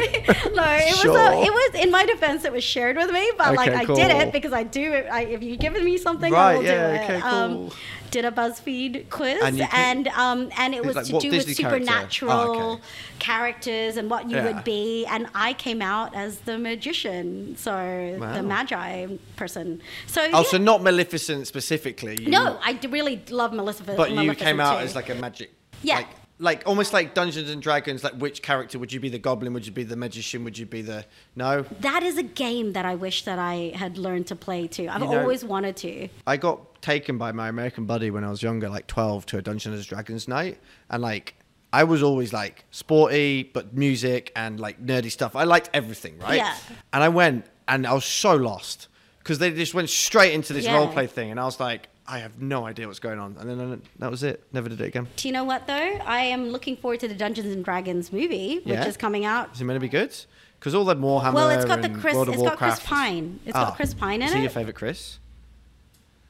no, 0.53 0.63
it 0.65 0.95
Sure. 0.95 1.13
was 1.13 1.21
a, 1.21 1.41
it 1.41 1.51
was 1.53 1.81
in 1.85 1.89
my 1.91 2.05
defense. 2.05 2.43
It 2.43 2.51
was 2.51 2.63
shared 2.65 2.97
with 2.97 3.09
me, 3.11 3.31
but 3.37 3.55
like 3.55 3.69
Okay, 3.69 3.77
I 3.79 3.85
did 3.85 4.11
it 4.27 4.33
because 4.33 4.51
I 4.51 4.63
do. 4.63 4.91
it. 4.91 5.07
I, 5.09 5.21
if 5.23 5.41
you've 5.41 5.59
given 5.59 5.85
me 5.85 5.97
something, 5.97 6.33
I 6.33 6.55
will 6.57 6.63
yeah, 6.63 6.97
do 6.97 7.13
it. 7.13 7.17
okay, 7.17 7.21
Um, 7.21 7.71
did 8.11 8.23
a 8.23 8.31
BuzzFeed 8.31 9.09
quiz, 9.09 9.39
And 9.43 9.57
picked- 9.57 9.73
and 9.73 10.07
um, 10.09 10.49
and 10.57 10.73
it 10.73 10.83
was 10.85 10.95
like 10.95 11.05
to 11.05 11.19
do 11.19 11.29
Disney 11.29 11.51
with 11.51 11.57
character? 11.57 11.85
supernatural 11.85 12.31
Oh, 12.31 12.71
okay. 12.73 12.81
characters 13.19 13.97
and 13.97 14.09
what 14.09 14.29
you 14.29 14.37
Yeah. 14.37 14.45
would 14.53 14.63
be, 14.63 14.96
and 15.05 15.27
I 15.35 15.53
came 15.53 15.81
out 15.81 16.15
as 16.15 16.39
the 16.39 16.57
magician, 16.57 17.55
so 17.57 18.17
Wow. 18.19 18.33
the 18.33 18.43
magi 18.43 19.07
person. 19.35 19.81
So 20.07 20.21
Oh, 20.23 20.27
yeah. 20.27 20.43
so 20.43 20.57
not 20.57 20.81
Maleficent 20.81 21.47
specifically. 21.47 22.17
you- 22.21 22.29
no, 22.29 22.57
I 22.63 22.79
really 22.89 23.21
love 23.29 23.53
Maleficent. 23.53 23.97
But 23.97 24.09
you 24.09 24.15
Maleficent 24.15 24.39
came 24.47 24.59
out 24.59 24.79
too. 24.79 24.85
as 24.85 24.95
like 24.95 25.09
a 25.09 25.15
magic. 25.15 25.51
Yeah. 25.83 25.97
Like, 25.97 26.07
like 26.39 26.63
almost 26.67 26.93
like 26.93 27.13
Dungeons 27.15 27.49
and 27.49 27.61
Dragons. 27.61 28.03
Like 28.03 28.13
which 28.13 28.41
character 28.43 28.77
would 28.79 28.93
you 28.93 28.99
be? 28.99 29.09
The 29.09 29.17
goblin? 29.19 29.53
Would 29.53 29.65
you 29.65 29.71
be 29.71 29.83
the 29.83 29.95
magician? 29.95 30.43
Would 30.43 30.57
you 30.57 30.65
be 30.67 30.81
the 30.83 31.05
no? 31.35 31.63
that 31.81 32.03
is 32.03 32.17
a 32.17 32.23
game 32.23 32.73
that 32.73 32.85
I 32.85 32.93
wish 32.95 33.23
that 33.25 33.39
I 33.39 33.71
had 33.75 33.97
learned 33.97 34.27
to 34.27 34.35
play 34.35 34.67
too. 34.67 34.87
I've 34.89 35.01
You 35.01 35.07
know- 35.09 35.19
always 35.21 35.43
wanted 35.43 35.75
to. 35.77 36.09
I 36.27 36.37
got 36.37 36.81
taken 36.83 37.17
by 37.17 37.31
my 37.31 37.47
American 37.49 37.85
buddy 37.85 38.11
when 38.11 38.23
I 38.23 38.29
was 38.29 38.43
younger, 38.43 38.69
like 38.69 38.85
12, 38.85 39.25
to 39.27 39.37
a 39.39 39.41
Dungeons 39.41 39.77
and 39.79 39.87
Dragons 39.87 40.27
night. 40.27 40.59
And 40.91 41.01
like, 41.01 41.33
I 41.73 41.83
was 41.83 42.01
always 42.01 42.31
like 42.33 42.65
sporty, 42.71 43.43
but 43.43 43.73
music 43.73 44.31
and 44.35 44.59
like 44.59 44.81
nerdy 44.83 45.11
stuff. 45.11 45.35
I 45.35 45.43
liked 45.43 45.69
everything, 45.73 46.17
right? 46.19 46.37
Yeah. 46.37 46.55
And 46.93 47.03
I 47.03 47.09
went 47.09 47.45
and 47.67 47.85
I 47.85 47.93
was 47.93 48.05
so 48.05 48.35
lost 48.35 48.87
because 49.19 49.39
they 49.39 49.51
just 49.51 49.73
went 49.73 49.89
straight 49.89 50.33
into 50.33 50.53
this 50.53 50.65
Yeah. 50.65 50.75
role 50.77 50.87
play 50.87 51.07
thing. 51.07 51.29
And 51.31 51.39
I 51.39 51.45
was 51.45 51.59
like, 51.59 51.89
I 52.07 52.19
have 52.19 52.41
no 52.41 52.65
idea 52.65 52.87
what's 52.87 52.99
going 52.99 53.19
on. 53.19 53.35
And 53.37 53.49
then 53.59 53.81
that 53.99 54.09
was 54.09 54.23
it. 54.23 54.41
Never 54.53 54.69
did 54.69 54.79
it 54.79 54.85
again. 54.87 55.07
Do 55.17 55.27
you 55.27 55.33
know 55.33 55.43
what 55.43 55.67
though? 55.67 55.73
I 55.73 56.19
am 56.21 56.49
looking 56.49 56.77
forward 56.77 57.01
to 57.01 57.07
the 57.09 57.13
Dungeons 57.15 57.53
and 57.53 57.65
Dragons 57.65 58.13
movie, 58.13 58.55
which 58.59 58.67
Yeah? 58.67 58.85
is 58.87 58.95
coming 58.95 59.25
out. 59.25 59.53
Is 59.53 59.59
it 59.59 59.65
going 59.65 59.75
to 59.75 59.81
be 59.81 59.89
good? 59.89 60.15
Because 60.57 60.73
all 60.73 60.85
that 60.85 60.97
Warhammer. 60.99 61.33
Well, 61.33 61.49
it's 61.49 61.65
got 61.65 61.81
the 61.81 61.89
Chris. 61.89 62.15
It's 62.17 62.41
got 62.41 62.57
Chris 62.57 62.79
Pine. 62.79 63.39
It's 63.45 63.55
Ah. 63.57 63.65
got 63.65 63.75
Chris 63.75 63.93
Pine 63.93 64.21
in 64.21 64.27
Is 64.29 64.33
he 64.33 64.39
it. 64.39 64.43
your 64.43 64.49
favorite 64.51 64.75
Chris? 64.77 65.19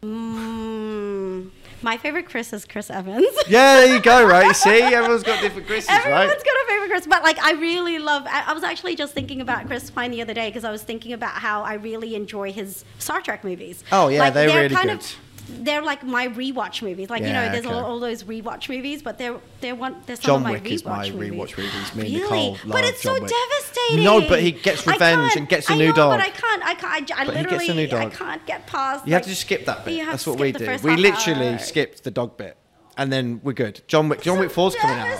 Mm, 0.03 1.49
my 1.81 1.97
favorite 1.97 2.27
Chris 2.27 2.53
is 2.53 2.65
Chris 2.65 2.89
Evans. 2.89 3.25
Yeah, 3.47 3.75
there 3.77 3.95
you 3.95 4.01
go, 4.01 4.25
right? 4.25 4.53
See, 4.53 4.81
everyone's 4.81 5.23
got 5.23 5.41
different 5.41 5.67
Chris's, 5.67 5.89
Everyone's 5.89 6.11
right? 6.11 6.23
Everyone's 6.23 6.43
got 6.43 6.53
a 6.53 6.67
favorite 6.67 6.89
Chris, 6.89 7.07
but 7.07 7.23
like 7.23 7.39
I 7.39 7.53
really 7.53 7.97
love. 7.97 8.25
I, 8.27 8.43
I 8.47 8.53
was 8.53 8.63
actually 8.63 8.95
just 8.95 9.13
thinking 9.13 9.39
about 9.39 9.67
Chris 9.67 9.89
Pine 9.89 10.11
the 10.11 10.21
other 10.21 10.33
day 10.33 10.49
because 10.49 10.65
I 10.65 10.71
was 10.71 10.83
thinking 10.83 11.13
about 11.13 11.35
how 11.35 11.63
I 11.63 11.75
really 11.75 12.13
enjoy 12.15 12.51
his 12.51 12.83
Star 12.99 13.21
Trek 13.21 13.43
movies. 13.45 13.83
Oh, 13.91 14.09
yeah, 14.09 14.19
like, 14.19 14.33
they're 14.33 14.47
really 14.63 14.75
kind 14.75 14.89
good. 14.89 14.99
Of, 14.99 15.15
they're 15.49 15.81
like 15.81 16.03
my 16.03 16.27
rewatch 16.27 16.81
movies. 16.81 17.09
Like 17.09 17.21
you 17.23 17.33
know, 17.33 17.49
there's 17.51 17.65
okay. 17.65 17.73
all, 17.73 17.83
all 17.85 17.99
those 17.99 18.23
rewatch 18.23 18.69
movies, 18.69 19.01
but 19.01 19.17
they're 19.17 19.37
they're 19.61 19.75
one. 19.75 19.95
They're 20.05 20.15
some 20.15 20.23
John 20.23 20.35
of 20.37 20.43
my 20.43 20.51
Wick 20.51 20.63
rewatch 20.63 20.71
is 20.71 20.83
my 20.85 21.09
movies. 21.09 21.31
rewatch 21.31 21.57
movies. 21.57 21.95
Me 21.95 22.03
really? 22.03 22.21
Nicole 22.21 22.57
but 22.65 22.83
it's 22.83 23.01
John 23.01 23.15
so 23.17 23.21
Wick. 23.21 23.31
devastating. 23.31 24.03
No, 24.03 24.27
but 24.27 24.41
he 24.41 24.51
gets 24.51 24.85
revenge 24.85 25.35
and 25.35 25.47
gets 25.47 25.69
a 25.69 25.73
I 25.73 25.77
new 25.77 25.87
know, 25.89 25.93
dog. 25.95 26.19
But 26.19 26.25
I 26.27 26.29
can't. 26.29 26.65
I 26.65 26.73
can't. 26.73 27.11
I, 27.11 27.21
I 27.21 27.25
literally. 27.25 27.43
gets 27.67 27.69
a 27.69 27.73
new 27.73 27.97
I 27.97 28.09
can't 28.09 28.45
get 28.45 28.67
past. 28.67 29.07
You 29.07 29.13
have 29.13 29.23
to 29.23 29.29
just 29.29 29.41
skip 29.41 29.65
that 29.65 29.85
bit. 29.85 30.05
That's 30.05 30.27
what 30.27 30.39
we 30.39 30.51
do. 30.51 30.77
We 30.83 30.95
literally 30.97 31.49
hour. 31.49 31.59
skipped 31.59 32.03
the 32.03 32.11
dog 32.11 32.37
bit, 32.37 32.57
and 32.97 33.11
then 33.11 33.41
we're 33.43 33.53
good. 33.53 33.81
John 33.87 34.09
Wick. 34.09 34.21
John 34.21 34.39
Wick 34.39 34.49
4's 34.49 34.75
coming 34.75 34.97
out. 34.99 35.19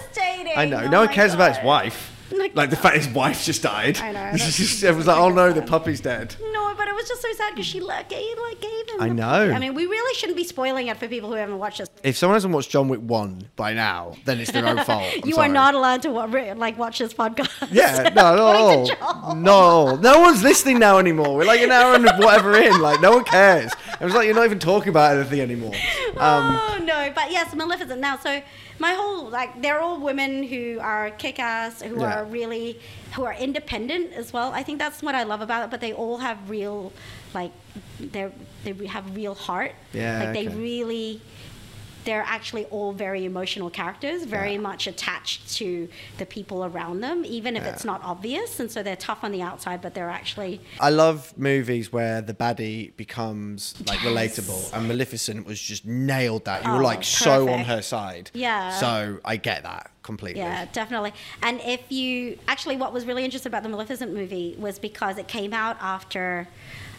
I 0.57 0.65
know. 0.65 0.81
Oh 0.85 0.89
no 0.89 0.99
one 1.01 1.09
cares 1.09 1.33
about 1.35 1.55
his 1.55 1.63
wife. 1.63 2.13
Like- 2.31 2.55
Like 2.55 2.69
the 2.71 2.75
fact 2.75 2.97
his 2.97 3.07
wife 3.07 3.45
just 3.45 3.61
died. 3.61 3.99
I 3.99 4.11
know, 4.11 4.31
just, 4.35 4.83
everyone's 4.83 5.07
like, 5.07 5.17
oh 5.17 5.29
no, 5.29 5.53
the 5.53 5.61
puppy's 5.61 6.01
dead. 6.01 6.35
No, 6.51 6.56
but 6.77 6.87
it 6.87 6.95
was 6.95 7.07
just 7.07 7.21
so 7.21 7.31
sad 7.33 7.51
because 7.53 7.65
she 7.65 7.79
like 7.79 8.09
gave, 8.09 8.37
like, 8.37 8.59
gave 8.61 8.89
him. 8.89 9.01
I 9.01 9.09
know. 9.09 9.51
I 9.51 9.59
mean, 9.59 9.73
we 9.73 9.85
really 9.85 10.15
shouldn't 10.15 10.37
be 10.37 10.43
spoiling 10.43 10.87
it 10.87 10.97
for 10.97 11.07
people 11.07 11.29
who 11.29 11.35
haven't 11.35 11.57
watched 11.57 11.79
this. 11.79 11.89
If 12.03 12.17
someone 12.17 12.35
hasn't 12.35 12.53
watched 12.53 12.69
John 12.69 12.87
Wick 12.89 12.99
1 13.01 13.49
by 13.55 13.73
now, 13.73 14.15
then 14.25 14.39
it's 14.39 14.51
their 14.51 14.65
own 14.65 14.83
fault. 14.83 15.11
I'm 15.23 15.27
you 15.27 15.35
sorry. 15.35 15.49
are 15.49 15.53
not 15.53 15.75
allowed 15.75 16.01
to 16.03 16.09
wa- 16.11 16.25
like 16.25 16.77
watch 16.77 16.99
this 16.99 17.13
podcast. 17.13 17.69
Yeah, 17.71 18.09
no, 18.15 18.85
to 18.85 18.97
no, 18.97 19.33
no, 19.35 19.95
no 19.95 20.19
one's 20.21 20.43
listening 20.43 20.79
now 20.79 20.97
anymore. 20.99 21.35
We're 21.35 21.45
like 21.45 21.61
an 21.61 21.71
hour 21.71 21.95
and 21.95 22.05
whatever 22.23 22.55
in, 22.57 22.79
like 22.81 23.01
no 23.01 23.11
one 23.11 23.23
cares. 23.23 23.71
It 23.99 24.03
was 24.05 24.13
like 24.13 24.25
you're 24.25 24.35
not 24.35 24.45
even 24.45 24.59
talking 24.59 24.89
about 24.89 25.15
anything 25.17 25.41
anymore. 25.41 25.73
Um, 26.17 26.59
oh 26.59 26.79
no, 26.83 27.11
but 27.13 27.29
yes, 27.31 27.53
Maleficent. 27.53 27.99
Now, 28.01 28.17
so 28.17 28.41
my 28.79 28.93
whole 28.93 29.29
like 29.29 29.61
they're 29.61 29.79
all 29.79 29.99
women 29.99 30.41
who 30.41 30.79
are 30.81 31.11
kick-ass, 31.11 31.83
who 31.83 31.99
Yeah. 31.99 32.21
are 32.21 32.25
really 32.25 32.79
who 33.17 33.25
are 33.25 33.33
independent 33.33 34.13
as 34.13 34.31
well. 34.31 34.51
I 34.53 34.61
think 34.61 34.77
that's 34.77 35.01
what 35.01 35.15
I 35.15 35.23
love 35.23 35.41
about 35.41 35.63
it. 35.65 35.71
But 35.71 35.81
they 35.81 35.91
all 35.91 36.19
have 36.19 36.37
real 36.49 36.93
like 37.33 37.51
they 37.99 38.31
they 38.63 38.85
have 38.85 39.15
real 39.15 39.33
heart. 39.33 39.73
Yeah, 39.91 40.19
like 40.23 40.33
they 40.33 40.47
really. 40.47 41.19
They're 42.07 42.23
actually 42.25 42.63
all 42.75 42.93
very 42.93 43.25
emotional 43.25 43.69
characters, 43.69 44.23
very 44.23 44.53
Yeah. 44.53 44.59
much 44.69 44.87
attached 44.87 45.53
to 45.57 45.89
the 46.19 46.25
people 46.25 46.63
around 46.63 47.01
them, 47.01 47.25
even 47.25 47.57
if 47.57 47.63
Yeah. 47.63 47.71
it's 47.71 47.83
not 47.83 47.99
obvious. 48.01 48.61
And 48.61 48.71
so 48.71 48.81
they're 48.81 48.95
tough 49.09 49.25
on 49.25 49.33
the 49.33 49.41
outside, 49.41 49.81
but 49.81 49.93
they're 49.93 50.09
actually 50.21 50.61
I 50.79 50.89
love 50.89 51.33
movies 51.37 51.91
where 51.91 52.21
the 52.21 52.33
baddie 52.33 52.95
becomes 52.95 53.73
like 53.85 54.01
Yes. 54.01 54.09
relatable, 54.09 54.73
and 54.73 54.87
Maleficent 54.87 55.45
was 55.45 55.59
just 55.59 55.83
nailed 55.85 56.45
that. 56.45 56.63
You 56.63 56.71
were 56.71 56.77
Oh, 56.77 56.93
like 56.93 57.03
so 57.03 57.49
on 57.49 57.65
her 57.65 57.81
side. 57.81 58.31
Yeah. 58.33 58.79
So 58.79 59.19
I 59.25 59.35
get 59.35 59.63
that 59.63 59.91
completely. 60.01 60.39
Yeah, 60.39 60.63
definitely. 60.71 61.11
And 61.43 61.59
if 61.65 61.81
you 61.91 62.39
actually, 62.47 62.77
what 62.77 62.93
was 62.93 63.03
really 63.05 63.25
interesting 63.25 63.49
about 63.49 63.63
the 63.63 63.69
Maleficent 63.75 64.13
movie 64.13 64.55
was 64.57 64.79
because 64.79 65.17
it 65.17 65.27
came 65.27 65.53
out 65.53 65.75
after 65.81 66.47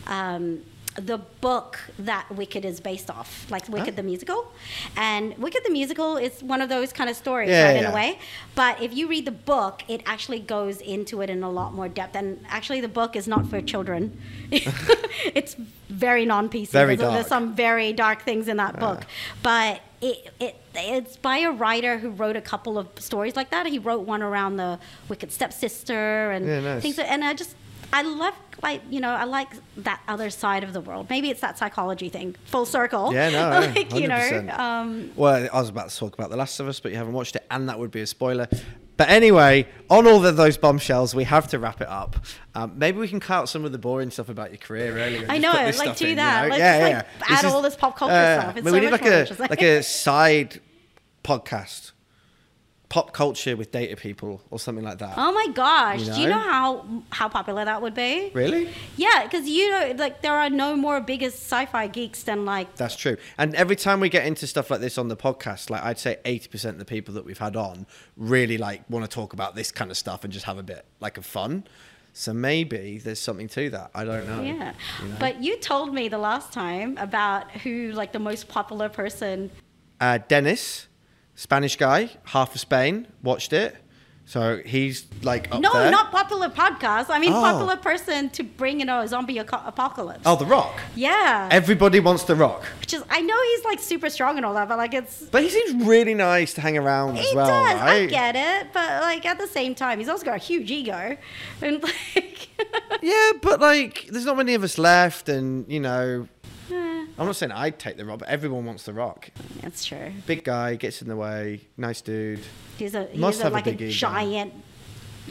um, 0.06 0.62
the 1.00 1.18
book 1.18 1.78
that 1.98 2.30
Wicked 2.30 2.64
is 2.64 2.80
based 2.80 3.10
off, 3.10 3.50
like 3.50 3.68
Wicked 3.68 3.94
Oh. 3.94 3.96
the 3.96 4.02
musical. 4.02 4.52
And 4.96 5.36
Wicked 5.38 5.62
the 5.64 5.70
musical 5.70 6.16
is 6.16 6.42
one 6.42 6.60
of 6.60 6.68
those 6.68 6.92
kind 6.92 7.08
of 7.08 7.16
stories, 7.16 7.50
Yeah, 7.50 7.64
right, 7.68 7.76
in 7.76 7.84
a 7.86 7.94
way. 7.94 8.18
But 8.54 8.82
if 8.82 8.94
you 8.94 9.08
read 9.08 9.24
the 9.24 9.30
book, 9.32 9.82
it 9.88 10.02
actually 10.06 10.40
goes 10.40 10.80
into 10.80 11.20
it 11.22 11.30
in 11.30 11.42
a 11.42 11.50
lot 11.50 11.72
more 11.74 11.88
depth. 11.88 12.16
And 12.16 12.44
actually, 12.48 12.80
the 12.80 12.88
book 12.88 13.16
is 13.16 13.28
not 13.28 13.46
for 13.46 13.60
children. 13.60 14.18
it's 14.50 15.54
very 15.88 16.24
non-PC. 16.26 16.68
Very 16.70 16.96
there's, 16.96 17.12
there's 17.12 17.26
some 17.26 17.54
very 17.54 17.92
dark 17.92 18.22
things 18.22 18.48
in 18.48 18.56
that 18.58 18.76
uh. 18.76 18.94
book, 18.94 19.06
but 19.42 19.80
it, 20.00 20.32
it 20.38 20.56
it's 20.74 21.16
by 21.16 21.38
a 21.38 21.50
writer 21.50 21.98
who 21.98 22.10
wrote 22.10 22.36
a 22.36 22.40
couple 22.40 22.78
of 22.78 22.86
stories 22.98 23.34
like 23.36 23.50
that. 23.50 23.66
He 23.66 23.78
wrote 23.78 24.02
one 24.06 24.22
around 24.22 24.56
the 24.56 24.78
wicked 25.08 25.32
stepsister 25.32 26.30
and 26.30 26.46
Yeah, 26.46 26.60
nice. 26.60 26.82
things. 26.82 26.98
And 26.98 27.24
I 27.24 27.34
just 27.34 27.56
I 27.92 28.02
love 28.02 28.34
like 28.62 28.82
you 28.90 29.00
know 29.00 29.10
I 29.10 29.24
like 29.24 29.48
that 29.78 30.00
other 30.08 30.30
side 30.30 30.64
of 30.64 30.72
the 30.72 30.80
world. 30.80 31.08
Maybe 31.08 31.30
it's 31.30 31.40
that 31.40 31.58
psychology 31.58 32.08
thing, 32.08 32.36
full 32.44 32.66
circle. 32.66 33.12
Yeah, 33.12 33.30
no, 33.30 33.60
like 33.74 33.94
you 33.94 34.08
know. 34.08 34.54
Um, 34.56 35.10
Well, 35.16 35.48
I 35.52 35.60
was 35.60 35.68
about 35.68 35.90
to 35.90 35.96
talk 35.96 36.14
about 36.14 36.30
The 36.30 36.36
Last 36.36 36.60
of 36.60 36.68
Us, 36.68 36.80
but 36.80 36.92
you 36.92 36.98
haven't 36.98 37.14
watched 37.14 37.36
it, 37.36 37.44
and 37.50 37.68
that 37.68 37.78
would 37.78 37.90
be 37.90 38.00
a 38.00 38.06
spoiler. 38.06 38.48
But 38.98 39.10
anyway, 39.10 39.68
on 39.88 40.08
all 40.08 40.26
of 40.26 40.36
those 40.36 40.56
bombshells, 40.56 41.14
we 41.14 41.22
have 41.22 41.46
to 41.48 41.58
wrap 41.60 41.80
it 41.80 41.86
up. 41.88 42.16
Um, 42.56 42.72
maybe 42.76 42.98
we 42.98 43.06
can 43.06 43.20
cut 43.20 43.34
out 43.34 43.48
some 43.48 43.64
of 43.64 43.70
the 43.70 43.78
boring 43.78 44.10
stuff 44.10 44.28
about 44.28 44.50
your 44.50 44.58
career 44.58 44.98
earlier. 44.98 45.24
I 45.28 45.38
know, 45.38 45.52
like, 45.52 45.96
do 45.96 46.04
in, 46.04 46.10
you 46.10 46.16
that. 46.16 46.42
know? 46.42 46.48
Let's 46.48 46.58
yeah, 46.58 46.88
yeah. 46.88 47.02
like, 47.20 47.30
add 47.30 47.44
is- 47.44 47.52
all 47.52 47.62
this 47.62 47.76
pop 47.76 47.96
culture 47.96 48.12
uh, 48.14 48.40
stuff. 48.40 48.56
It's 48.56 48.64
maybe 48.64 48.70
so 48.70 48.80
we 48.80 48.86
need 48.86 48.90
like 48.90 49.06
a 49.06 49.36
like 49.48 49.62
a 49.62 49.82
side 49.84 50.60
podcast, 51.22 51.92
pop 52.88 53.12
culture 53.12 53.54
with 53.54 53.70
data 53.70 53.96
people 53.96 54.40
or 54.50 54.58
something 54.58 54.84
like 54.84 54.98
that. 54.98 55.14
Oh 55.16 55.30
my 55.32 55.48
gosh! 55.52 56.00
You 56.00 56.12
Do 56.14 56.20
you 56.22 56.28
know? 56.28 56.36
know 56.36 56.50
how 56.50 57.02
how 57.10 57.28
popular 57.28 57.64
that 57.64 57.82
would 57.82 57.94
be? 57.94 58.30
Really? 58.32 58.70
Yeah, 58.96 59.24
because 59.24 59.46
you 59.48 59.70
know, 59.70 59.94
like 59.96 60.22
there 60.22 60.32
are 60.32 60.48
no 60.48 60.74
more 60.74 61.00
biggest 61.00 61.36
sci-fi 61.38 61.86
geeks 61.88 62.22
than 62.22 62.44
like 62.44 62.76
That's 62.76 62.96
true. 62.96 63.16
And 63.36 63.54
every 63.54 63.76
time 63.76 64.00
we 64.00 64.08
get 64.08 64.26
into 64.26 64.46
stuff 64.46 64.70
like 64.70 64.80
this 64.80 64.96
on 64.96 65.08
the 65.08 65.16
podcast, 65.16 65.70
like 65.70 65.82
I'd 65.82 65.98
say 65.98 66.18
80% 66.24 66.64
of 66.70 66.78
the 66.78 66.84
people 66.84 67.14
that 67.14 67.24
we've 67.24 67.38
had 67.38 67.56
on 67.56 67.86
really 68.16 68.58
like 68.58 68.88
want 68.88 69.04
to 69.04 69.10
talk 69.10 69.32
about 69.34 69.54
this 69.54 69.70
kind 69.70 69.90
of 69.90 69.96
stuff 69.96 70.24
and 70.24 70.32
just 70.32 70.46
have 70.46 70.58
a 70.58 70.62
bit 70.62 70.84
like 71.00 71.18
of 71.18 71.26
fun. 71.26 71.64
So 72.14 72.32
maybe 72.32 72.98
there's 72.98 73.20
something 73.20 73.48
to 73.48 73.70
that. 73.70 73.90
I 73.94 74.04
don't 74.04 74.26
know. 74.26 74.42
Yeah. 74.42 74.72
you 75.02 75.08
know? 75.08 75.16
But 75.20 75.40
you 75.40 75.56
told 75.58 75.94
me 75.94 76.08
the 76.08 76.18
last 76.18 76.52
time 76.52 76.96
about 76.98 77.50
who 77.58 77.92
like 77.92 78.12
the 78.12 78.18
most 78.18 78.48
popular 78.48 78.88
person. 78.88 79.50
Uh, 80.00 80.18
Dennis, 80.26 80.87
Spanish 81.38 81.76
guy, 81.76 82.10
half 82.24 82.52
of 82.56 82.60
Spain, 82.60 83.06
watched 83.22 83.52
it. 83.52 83.76
So 84.24 84.60
he's 84.66 85.06
like 85.22 85.48
no, 85.58 85.72
there. 85.72 85.90
not 85.90 86.10
popular 86.10 86.48
podcast. 86.50 87.06
I 87.08 87.18
mean 87.18 87.32
Oh. 87.32 87.40
popular 87.40 87.76
person 87.76 88.28
to 88.30 88.42
bring 88.42 88.80
in 88.82 88.88
a 88.90 89.06
zombie 89.08 89.38
aco- 89.38 89.62
apocalypse. 89.64 90.24
Oh, 90.26 90.34
The 90.36 90.44
Rock. 90.44 90.74
Yeah. 90.96 91.48
Everybody 91.50 92.00
wants 92.00 92.24
The 92.24 92.34
Rock. 92.34 92.64
Which 92.80 92.92
is 92.92 93.02
I 93.08 93.20
know 93.22 93.38
he's 93.50 93.64
like 93.64 93.78
super 93.80 94.10
strong 94.10 94.36
and 94.36 94.44
all 94.44 94.52
that, 94.54 94.68
but 94.68 94.76
like 94.78 94.92
it's 94.94 95.22
But 95.22 95.44
he 95.44 95.48
seems 95.48 95.86
really 95.86 96.12
nice 96.14 96.52
to 96.54 96.60
hang 96.60 96.76
around 96.76 97.16
as 97.18 97.26
he 97.26 97.36
well, 97.36 97.46
does. 97.46 97.80
I 97.80 98.06
get 98.06 98.34
it, 98.36 98.72
but 98.74 99.00
like 99.00 99.24
at 99.24 99.38
the 99.38 99.46
same 99.46 99.74
time, 99.74 99.98
he's 100.00 100.08
also 100.10 100.24
got 100.26 100.34
a 100.34 100.44
huge 100.50 100.70
ego, 100.70 101.16
and 101.62 101.82
like 102.16 102.48
Yeah, 103.00 103.30
but 103.40 103.60
like, 103.60 104.08
there's 104.10 104.26
not 104.26 104.36
many 104.36 104.54
of 104.54 104.62
us 104.64 104.76
left, 104.76 105.28
and 105.30 105.64
you 105.72 105.80
know, 105.80 106.28
I'm 107.18 107.26
not 107.26 107.36
saying 107.36 107.52
I'd 107.52 107.78
take 107.78 107.96
The 107.96 108.04
Rock, 108.04 108.20
but 108.20 108.28
everyone 108.28 108.64
wants 108.64 108.84
The 108.84 108.92
Rock. 108.92 109.30
that's 109.60 109.84
true. 109.84 110.12
Big 110.26 110.44
guy, 110.44 110.76
gets 110.76 111.02
in 111.02 111.08
the 111.08 111.16
way, 111.16 111.62
nice 111.76 112.00
dude. 112.00 112.40
He's 112.76 112.94
a 112.94 113.06
he's 113.06 113.20
Must 113.20 113.40
a, 113.40 113.44
have 113.44 113.52
like 113.52 113.66
a, 113.66 113.70
big 113.72 113.82
ego. 113.82 113.90
giant, 113.92 114.54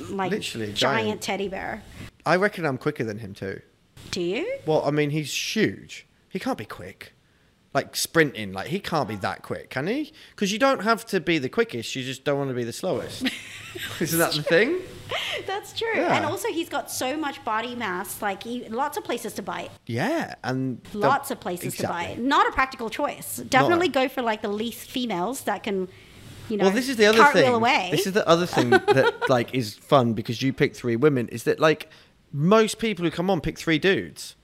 like 0.09 0.31
Literally 0.31 0.73
giant, 0.73 0.77
giant. 1.07 1.21
teddy 1.21 1.47
bear. 1.47 1.81
I 2.25 2.35
reckon 2.35 2.65
I'm 2.65 2.77
quicker 2.77 3.03
than 3.05 3.19
him 3.19 3.33
too. 3.33 3.61
Do 4.11 4.21
you? 4.21 4.57
Well, 4.65 4.83
I 4.85 4.91
mean, 4.91 5.11
he's 5.11 5.33
huge. 5.55 6.05
He 6.29 6.39
can't 6.39 6.57
be 6.57 6.65
quick. 6.65 7.13
Like 7.73 7.95
sprinting, 7.95 8.53
like 8.53 8.67
he 8.67 8.79
can't 8.79 9.07
be 9.07 9.15
that 9.17 9.43
quick, 9.43 9.69
can 9.69 9.87
he? 9.87 10.11
Because 10.31 10.51
you 10.51 10.59
don't 10.59 10.83
have 10.83 11.05
to 11.07 11.19
be 11.19 11.37
the 11.37 11.49
quickest. 11.49 11.95
You 11.95 12.03
just 12.03 12.23
don't 12.23 12.37
want 12.37 12.49
to 12.49 12.55
be 12.55 12.63
the 12.63 12.73
slowest. 12.73 13.29
Isn't 14.01 14.19
that 14.19 14.33
the 14.33 14.41
thing? 14.43 14.79
That's 15.45 15.73
true. 15.73 15.87
Yeah. 15.95 16.15
And 16.15 16.25
also, 16.25 16.49
he's 16.49 16.69
got 16.69 16.91
so 16.91 17.17
much 17.17 17.43
body 17.43 17.75
mass. 17.75 18.21
Like, 18.21 18.43
he, 18.43 18.67
lots 18.69 18.97
of 18.97 19.03
places 19.03 19.33
to 19.33 19.41
buy 19.41 19.61
it. 19.61 19.71
Yeah, 19.85 20.35
and 20.43 20.79
Lots 20.93 21.31
of 21.31 21.39
places 21.39 21.75
to 21.77 21.87
buy 21.87 22.03
it. 22.05 22.19
Not 22.19 22.47
a 22.47 22.51
practical 22.51 22.89
choice. 22.89 23.37
Definitely 23.37 23.87
No. 23.87 23.93
go 23.93 24.07
for 24.09 24.21
like 24.21 24.41
the 24.41 24.49
least 24.49 24.89
females 24.89 25.41
that 25.41 25.63
can, 25.63 25.87
you 26.49 26.57
know, 26.57 26.65
well, 26.65 26.73
this 26.73 26.89
is 26.89 26.97
the 26.97 27.05
other 27.05 27.23
thing. 27.33 27.53
away. 27.53 27.89
This 27.91 28.07
is 28.07 28.13
the 28.13 28.27
other 28.27 28.45
thing 28.45 28.69
that 28.97 29.29
like 29.29 29.53
is 29.53 29.75
fun 29.75 30.13
because 30.13 30.41
you 30.41 30.53
pick 30.53 30.75
three 30.75 30.95
women. 30.95 31.27
Is 31.29 31.43
that 31.43 31.59
like 31.59 31.89
most 32.31 32.79
people 32.79 33.05
who 33.05 33.11
come 33.11 33.29
on 33.29 33.41
pick 33.41 33.57
three 33.57 33.79
dudes, 33.79 34.35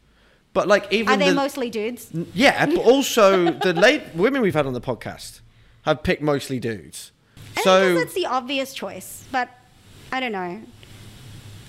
but 0.53 0.67
like 0.67 0.91
even 0.91 1.13
Are 1.13 1.17
they 1.17 1.29
the, 1.29 1.35
mostly 1.35 1.69
dudes? 1.69 2.09
Yeah, 2.33 2.65
but 2.65 2.77
also 2.85 3.51
the 3.51 3.73
late 3.73 4.03
women 4.15 4.41
we've 4.41 4.53
had 4.53 4.65
on 4.65 4.73
the 4.73 4.81
podcast 4.81 5.41
have 5.83 6.03
picked 6.03 6.21
mostly 6.21 6.59
dudes. 6.59 7.11
I 7.57 7.61
So 7.61 7.97
it's 7.97 8.13
the 8.13 8.25
obvious 8.25 8.73
choice, 8.73 9.25
but 9.31 9.49
I 10.13 10.19
don't 10.19 10.31
know. 10.31 10.61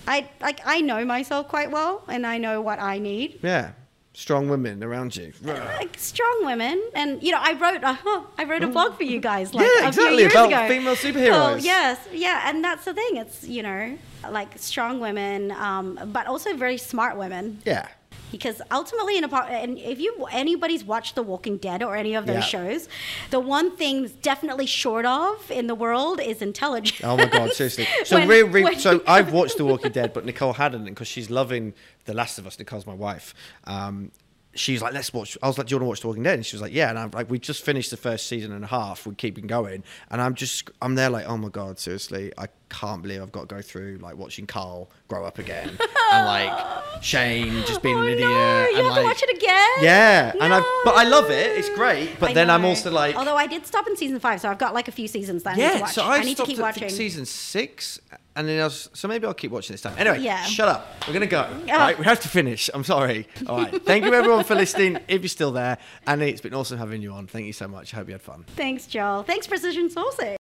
I 0.07 0.28
like 0.42 0.61
I 0.66 0.82
know 0.82 1.03
myself 1.05 1.49
quite 1.49 1.70
well, 1.70 2.03
and 2.09 2.26
I 2.26 2.36
know 2.38 2.61
what 2.61 2.78
I 2.78 2.99
need. 2.99 3.38
yeah, 3.42 3.72
strong 4.12 4.51
women 4.51 4.84
around 4.84 5.16
you. 5.16 5.32
Like 5.80 5.97
strong 5.99 6.42
women, 6.45 6.76
and 6.95 7.22
you 7.22 7.32
know, 7.32 7.40
I 7.40 7.53
wrote 7.55 7.82
a, 7.82 7.99
I 8.38 8.45
wrote 8.45 8.62
a 8.62 8.66
blog 8.68 8.97
for 8.99 9.05
you 9.05 9.18
guys 9.18 9.55
like 9.55 9.64
Yeah, 9.66 9.88
a 9.88 9.92
few 9.92 10.03
exactly, 10.03 10.18
years 10.18 10.32
about 10.32 10.49
ago. 10.49 10.68
female 10.68 10.95
superheroes. 10.97 11.53
Oh 11.53 11.55
yes, 11.57 11.99
yeah, 12.12 12.49
and 12.51 12.62
that's 12.62 12.84
the 12.84 12.92
thing. 12.92 13.16
It's 13.16 13.45
you 13.49 13.62
know, 13.62 13.97
like 14.30 14.59
strong 14.59 15.01
women, 15.01 15.51
um, 15.53 15.99
but 16.12 16.26
also 16.26 16.55
very 16.55 16.76
smart 16.76 17.16
women. 17.16 17.62
Yeah, 17.64 17.88
Because 18.33 18.61
ultimately, 18.73 19.17
in 19.17 19.23
a 19.23 19.33
and 19.33 19.79
if 19.79 20.01
you 20.01 20.27
anybody's 20.33 20.83
watched 20.85 21.15
The 21.15 21.23
Walking 21.23 21.57
Dead 21.57 21.85
or 21.85 21.95
any 21.95 22.15
of 22.15 22.27
those 22.27 22.37
Yeah. 22.37 22.41
shows, 22.41 22.89
the 23.31 23.39
one 23.39 23.77
thing 23.77 24.11
definitely 24.23 24.67
short 24.67 25.07
of 25.07 25.49
in 25.53 25.69
the 25.69 25.75
world 25.77 26.21
is 26.21 26.43
intelligence. 26.43 27.01
Oh 27.05 27.17
my 27.17 27.27
god, 27.27 27.53
seriously. 27.53 27.87
So 28.05 28.17
When- 28.19 28.27
re- 28.29 28.43
re- 28.43 28.65
when- 28.65 28.79
so 28.81 29.03
I've 29.07 29.33
watched 29.33 29.57
The 29.57 29.65
Walking 29.73 29.93
Dead, 29.93 30.12
but 30.12 30.25
Nicole 30.25 30.55
hadn't 30.55 30.85
because 30.85 31.07
she's 31.07 31.31
loving 31.31 31.75
The 32.07 32.15
Last 32.15 32.39
of 32.41 32.47
Us. 32.49 32.59
Nicole's 32.59 32.87
my 32.89 32.95
wife. 32.95 33.35
Um, 33.65 34.11
she's 34.57 34.83
like, 34.83 34.95
let's 34.95 35.12
watch. 35.12 35.39
I 35.41 35.47
was 35.47 35.57
like, 35.57 35.69
do 35.69 35.73
you 35.75 35.77
want 35.79 35.85
to 35.85 35.89
watch 35.91 36.01
The 36.01 36.07
Walking 36.09 36.25
Dead? 36.25 36.35
And 36.35 36.45
she 36.47 36.57
was 36.57 36.62
like, 36.62 36.73
yeah. 36.73 36.91
And 36.91 36.99
I'm 36.99 37.11
like, 37.12 37.31
we 37.31 37.39
just 37.39 37.62
finished 37.65 37.91
the 37.93 37.97
first 37.97 38.27
season 38.27 38.51
and 38.53 38.65
a 38.65 38.69
half. 38.69 39.07
We're 39.07 39.15
keeping 39.15 39.47
going, 39.47 39.85
and 40.11 40.21
I'm 40.21 40.35
just, 40.35 40.71
I'm 40.83 40.97
there 40.97 41.09
like, 41.11 41.27
oh 41.27 41.37
my 41.37 41.51
god, 41.51 41.79
seriously, 41.79 42.33
I 42.37 42.47
can't 42.69 43.03
believe 43.03 43.23
I've 43.23 43.33
got 43.33 43.49
to 43.49 43.55
go 43.55 43.62
through 43.62 43.99
like 44.01 44.17
watching 44.17 44.47
Carl 44.47 44.91
grow 45.09 45.25
up 45.25 45.39
again, 45.39 45.71
and 46.12 46.27
like 46.27 46.83
Shane 47.03 47.65
just 47.67 47.83
being 47.83 47.97
oh, 47.97 48.03
an 48.03 48.09
idiot. 48.09 48.29
No, 48.29 48.69
you 48.71 48.77
and, 48.79 48.87
have 48.87 48.97
to 48.97 49.03
watch 49.05 49.23
it 49.23 49.37
again. 49.37 49.69
Yeah, 49.81 50.33
and 50.41 50.55
I, 50.55 50.83
but 50.85 50.95
I 50.97 51.05
love 51.05 51.31
it. 51.31 51.57
It's 51.57 51.69
great. 51.71 52.19
But 52.19 52.31
I 52.31 52.35
then 52.35 52.51
I'm 52.51 52.65
also 52.65 52.91
like, 52.91 53.17
although 53.17 53.37
I 53.37 53.47
did 53.47 53.67
stop 53.67 53.87
in 53.87 53.97
season 53.97 54.19
five, 54.21 54.41
so 54.41 54.49
I've 54.49 54.59
got 54.59 54.75
like 54.75 54.89
a 54.89 54.93
few 54.93 55.09
seasons 55.09 55.43
that 55.45 55.51
I 55.51 55.57
need 55.57 55.62
to 55.62 55.69
yeah, 55.69 55.81
watch. 55.81 55.93
so 55.93 56.05
I, 56.05 56.23
need 56.23 56.37
to 56.37 56.45
keep 56.45 56.59
at 56.59 56.62
watching. 56.62 56.89
season 56.89 57.27
six, 57.27 58.01
and 58.37 58.49
then 58.49 58.61
I 58.61 58.65
was 58.65 58.89
so 58.93 59.09
maybe 59.09 59.27
I'll 59.27 59.35
keep 59.35 59.51
watching 59.51 59.75
this 59.75 59.83
time. 59.83 59.95
Anyway, 59.99 60.21
Yeah. 60.21 60.43
shut 60.45 60.69
up. 60.69 60.89
We're 61.07 61.15
gonna 61.15 61.27
go. 61.27 61.47
Oh. 61.49 61.73
All 61.73 61.79
right, 61.79 61.99
we 61.99 62.05
have 62.05 62.21
to 62.21 62.29
finish. 62.29 62.71
I'm 62.73 62.85
sorry. 62.85 63.29
All 63.47 63.59
right, 63.59 63.85
thank 63.85 64.05
you 64.05 64.15
everyone 64.15 64.45
for 64.45 64.55
listening. 64.55 64.99
If 65.15 65.21
you're 65.21 65.29
still 65.29 65.53
there, 65.53 65.79
Annie, 66.07 66.31
it's 66.31 66.41
been 66.41 66.55
awesome 66.55 66.79
having 66.79 67.03
you 67.03 67.12
on. 67.12 67.27
Thank 67.27 67.47
you 67.47 67.53
so 67.53 67.69
much. 67.69 67.93
I 67.93 67.99
hope 67.99 68.09
you 68.09 68.15
had 68.15 68.23
fun. 68.23 68.45
Thanks, 68.57 68.87
Joel. 68.87 69.23
Thanks, 69.23 69.47
Precision 69.47 69.89
Sourcing. 69.89 70.33